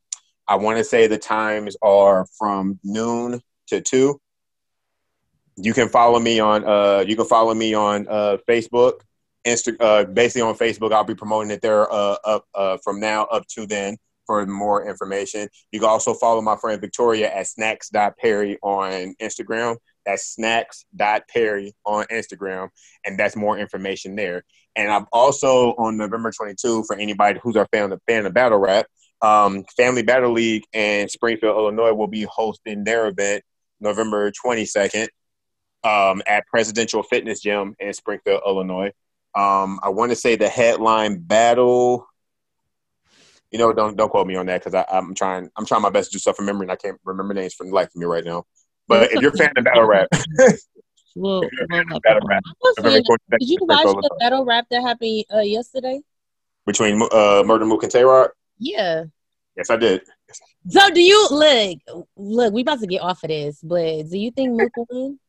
I 0.47 0.55
want 0.55 0.77
to 0.77 0.85
say 0.85 1.07
the 1.07 1.17
times 1.17 1.75
are 1.81 2.25
from 2.37 2.79
noon 2.83 3.41
to 3.67 3.81
two. 3.81 4.21
You 5.57 5.73
can 5.73 5.89
follow 5.89 6.19
me 6.19 6.39
on 6.39 6.63
uh, 6.63 7.03
you 7.05 7.15
can 7.15 7.25
follow 7.25 7.53
me 7.53 7.73
on 7.73 8.07
uh, 8.07 8.37
Facebook. 8.47 9.01
Insta, 9.43 9.75
uh, 9.79 10.05
basically 10.05 10.43
on 10.43 10.55
Facebook, 10.55 10.93
I'll 10.93 11.03
be 11.03 11.15
promoting 11.15 11.49
it 11.49 11.63
there 11.63 11.91
uh, 11.91 12.17
up 12.23 12.45
uh, 12.53 12.77
from 12.83 12.99
now 12.99 13.23
up 13.23 13.43
to 13.55 13.65
then 13.65 13.97
for 14.32 14.45
more 14.45 14.88
information. 14.88 15.49
You 15.73 15.82
can 15.82 15.89
also 15.89 16.13
follow 16.13 16.41
my 16.41 16.55
friend 16.55 16.79
Victoria 16.79 17.29
at 17.29 17.47
snacks.perry 17.47 18.59
on 18.63 19.13
Instagram. 19.21 19.75
That's 20.05 20.25
snacks.perry 20.36 21.73
on 21.86 22.05
Instagram, 22.05 22.69
and 23.05 23.19
that's 23.19 23.36
more 23.36 23.57
information 23.57 24.15
there. 24.15 24.43
And 24.77 24.89
I'm 24.89 25.05
also 25.11 25.71
on 25.71 25.97
November 25.97 26.32
22 26.32 26.86
for 26.88 26.95
anybody 26.95 27.41
who's 27.43 27.57
a 27.57 27.67
fan 27.73 27.91
of, 27.91 27.99
fan 28.07 28.25
of 28.25 28.34
battle 28.34 28.57
rap. 28.57 28.86
Um, 29.21 29.65
Family 29.75 30.01
Battle 30.01 30.32
League 30.32 30.63
in 30.71 31.09
Springfield, 31.09 31.57
Illinois 31.57 31.93
will 31.93 32.07
be 32.07 32.23
hosting 32.23 32.86
their 32.86 33.07
event 33.07 33.43
November 33.82 34.32
22nd 34.32 35.09
um, 35.84 36.21
at 36.25 36.47
Presidential 36.47 37.03
Fitness 37.03 37.41
Gym 37.41 37.75
in 37.79 37.93
Springfield, 37.93 38.43
Illinois. 38.47 38.93
Um, 39.36 39.82
I 39.84 39.89
want 39.89 40.13
to 40.13 40.15
say 40.15 40.38
the 40.38 40.47
headline 40.47 41.19
battle. 41.19 42.07
You 43.52 43.60
know, 43.60 43.74
don't 43.74 43.97
don't 43.97 44.10
quote 44.10 44.28
me 44.28 44.36
on 44.36 44.45
that 44.47 44.64
because 44.64 44.86
I'm 44.91 45.14
trying 45.14 45.49
I'm 45.58 45.66
trying 45.66 45.82
my 45.82 45.89
best 45.89 46.12
to 46.12 46.16
do 46.16 46.20
stuff 46.20 46.38
from 46.38 46.45
memory 46.45 46.66
and 46.66 46.72
I 46.72 46.78
can't 46.78 46.97
remember 47.04 47.34
names 47.34 47.54
for 47.54 47.66
the 47.66 47.72
life 47.72 47.88
of 47.88 47.95
me 47.95 48.06
right 48.06 48.24
now. 48.24 48.45
But 48.88 49.12
if 49.12 49.22
you're 49.22 49.32
a 49.32 49.38
fan 49.38 49.54
of 49.58 49.64
battle 49.64 49.86
rap, 49.86 50.08
We'll, 51.16 51.41
we'll 51.41 51.84
let 51.89 52.02
battle 52.04 52.28
rap, 52.28 52.41
I'm 52.45 52.54
November 52.78 52.91
saying, 52.91 53.04
22nd, 53.04 53.39
Did 53.39 53.49
you 53.49 53.58
watch 53.62 53.84
the 53.84 54.16
battle 54.20 54.45
rap 54.45 54.68
that 54.72 54.82
happened 54.82 55.26
uh, 55.34 55.39
yesterday? 55.39 55.99
between 56.66 57.02
uh, 57.02 57.43
Murda 57.43 57.68
Mook 57.68 57.84
and 57.84 57.91
Tay 57.91 58.04
Roc? 58.04 58.32
Yeah. 58.60 59.06
Yes, 59.58 59.70
I 59.70 59.78
did. 59.78 60.02
So 60.70 60.89
do 60.91 61.02
you 61.02 61.28
look? 61.32 62.06
Look, 62.16 62.54
we 62.54 62.62
about 62.62 62.80
to 62.80 62.88
get 62.88 63.02
off 63.02 63.24
of 63.24 63.30
this, 63.30 63.60
but 63.62 64.10
do 64.10 64.18
you 64.18 64.32
think 64.32 64.53
Mook 64.53 64.72
win? 64.90 65.19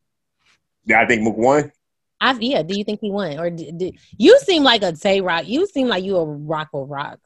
Yeah, 0.84 1.00
I 1.00 1.06
think 1.06 1.22
Mook 1.22 1.36
won. 1.36 1.72
I 2.20 2.36
yeah. 2.38 2.62
Do 2.62 2.76
you 2.76 2.84
think 2.84 3.00
he 3.00 3.10
won, 3.10 3.38
or 3.38 3.50
did, 3.50 3.78
did 3.78 3.98
you 4.16 4.38
seem 4.40 4.62
like 4.62 4.82
a 4.82 4.92
Tay 4.92 5.20
Roc? 5.20 5.48
You 5.48 5.66
seem 5.66 5.88
like 5.88 6.04
you 6.04 6.16
a 6.16 6.24
rock 6.24 6.68
or 6.72 6.86
rock. 6.86 7.18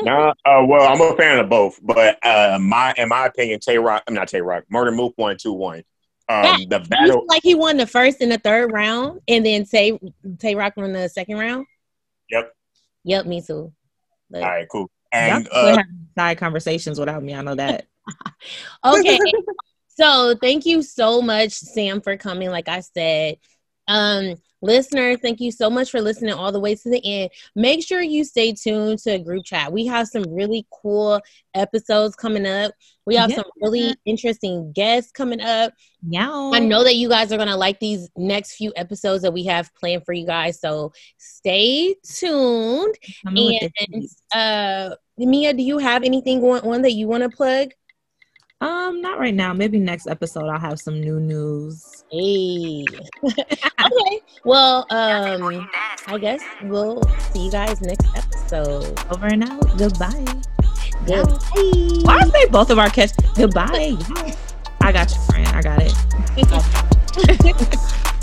Nah, 0.00 0.30
uh, 0.44 0.64
well, 0.66 0.92
I'm 0.92 1.00
a 1.00 1.16
fan 1.16 1.38
of 1.38 1.48
both, 1.48 1.78
but 1.82 2.24
uh, 2.24 2.58
my 2.60 2.94
in 2.96 3.08
my 3.08 3.26
opinion, 3.26 3.60
Tay 3.60 3.78
Roc, 3.78 4.02
I'm 4.06 4.14
not 4.14 4.28
Tay 4.28 4.40
Roc, 4.40 4.64
Murda 4.72 4.94
Mook 4.94 5.14
won 5.16 5.36
two 5.36 5.52
one. 5.52 5.82
Um, 6.28 6.44
Yeah, 6.44 6.56
the 6.68 6.80
battle, 6.80 7.20
seem 7.20 7.26
like 7.28 7.42
he 7.42 7.54
won 7.54 7.76
the 7.76 7.86
first 7.86 8.20
and 8.20 8.30
the 8.30 8.38
third 8.38 8.72
round, 8.72 9.20
and 9.28 9.44
then 9.44 9.64
Tay 9.64 9.98
Tay 10.38 10.54
Roc 10.54 10.76
won 10.76 10.92
the 10.92 11.08
second 11.08 11.38
round. 11.38 11.66
Yep. 12.30 12.52
Yep. 13.04 13.26
Me 13.26 13.40
too. 13.40 13.72
But- 14.30 14.42
all 14.42 14.48
right, 14.48 14.68
cool. 14.70 14.90
And 15.10 15.48
uh, 15.50 15.76
have 15.76 15.86
side 16.16 16.38
conversations 16.38 16.98
without 17.00 17.22
me. 17.22 17.34
I 17.34 17.40
know 17.42 17.54
that. 17.54 17.86
okay 18.84 19.18
so 19.88 20.34
thank 20.40 20.64
you 20.64 20.82
so 20.82 21.20
much 21.20 21.52
sam 21.52 22.00
for 22.00 22.16
coming 22.16 22.50
like 22.50 22.68
i 22.68 22.80
said 22.80 23.36
um 23.88 24.34
listeners 24.60 25.18
thank 25.22 25.40
you 25.40 25.52
so 25.52 25.70
much 25.70 25.88
for 25.90 26.00
listening 26.00 26.34
all 26.34 26.50
the 26.50 26.58
way 26.58 26.74
to 26.74 26.90
the 26.90 27.00
end. 27.04 27.30
Make 27.54 27.86
sure 27.86 28.02
you 28.02 28.24
stay 28.24 28.52
tuned 28.52 28.98
to 29.00 29.18
group 29.20 29.44
chat. 29.44 29.72
We 29.72 29.86
have 29.86 30.08
some 30.08 30.24
really 30.34 30.66
cool 30.82 31.20
episodes 31.54 32.16
coming 32.16 32.44
up. 32.46 32.72
We 33.06 33.14
have 33.14 33.30
Yeah. 33.30 33.36
some 33.36 33.44
really 33.62 33.94
interesting 34.04 34.72
guests 34.72 35.12
coming 35.12 35.40
up. 35.40 35.72
Yeah. 36.08 36.50
i 36.54 36.58
know 36.58 36.82
that 36.84 36.96
you 36.96 37.08
guys 37.08 37.32
are 37.32 37.36
going 37.36 37.48
to 37.48 37.56
like 37.56 37.80
these 37.80 38.08
next 38.16 38.54
few 38.56 38.72
episodes 38.76 39.22
that 39.22 39.32
we 39.32 39.44
have 39.44 39.72
planned 39.74 40.04
for 40.04 40.12
you 40.12 40.26
guys 40.26 40.60
so 40.60 40.92
stay 41.18 41.94
tuned. 42.04 42.94
And 43.26 44.08
uh 44.34 44.94
mia 45.18 45.52
do 45.54 45.62
you 45.62 45.78
have 45.78 46.02
anything 46.04 46.40
going 46.40 46.62
on 46.62 46.82
that 46.82 46.92
you 46.92 47.08
want 47.08 47.22
to 47.24 47.28
plug 47.30 47.70
um, 48.60 49.00
not 49.00 49.18
right 49.18 49.34
now. 49.34 49.52
Maybe 49.52 49.78
next 49.78 50.06
episode 50.06 50.48
I'll 50.48 50.58
have 50.58 50.80
some 50.80 51.00
new 51.00 51.20
news. 51.20 52.04
Hey. 52.10 52.84
okay. 53.24 54.20
Well, 54.44 54.86
um, 54.90 55.68
I 56.06 56.18
guess 56.18 56.42
we'll 56.62 57.02
see 57.32 57.46
you 57.46 57.50
guys 57.50 57.80
next 57.80 58.06
episode. 58.16 58.98
Over 59.12 59.26
and 59.26 59.48
out. 59.48 59.78
Goodbye. 59.78 60.24
Goodbye. 61.06 61.38
Why 62.02 62.20
I 62.20 62.30
say 62.32 62.46
both 62.50 62.70
of 62.70 62.78
our 62.78 62.90
catch? 62.90 63.12
Goodbye. 63.36 63.96
I 64.80 64.92
got 64.92 65.14
you, 65.14 65.20
friend. 65.22 65.48
I 65.48 65.62
got 65.62 65.82
it. 65.82 65.94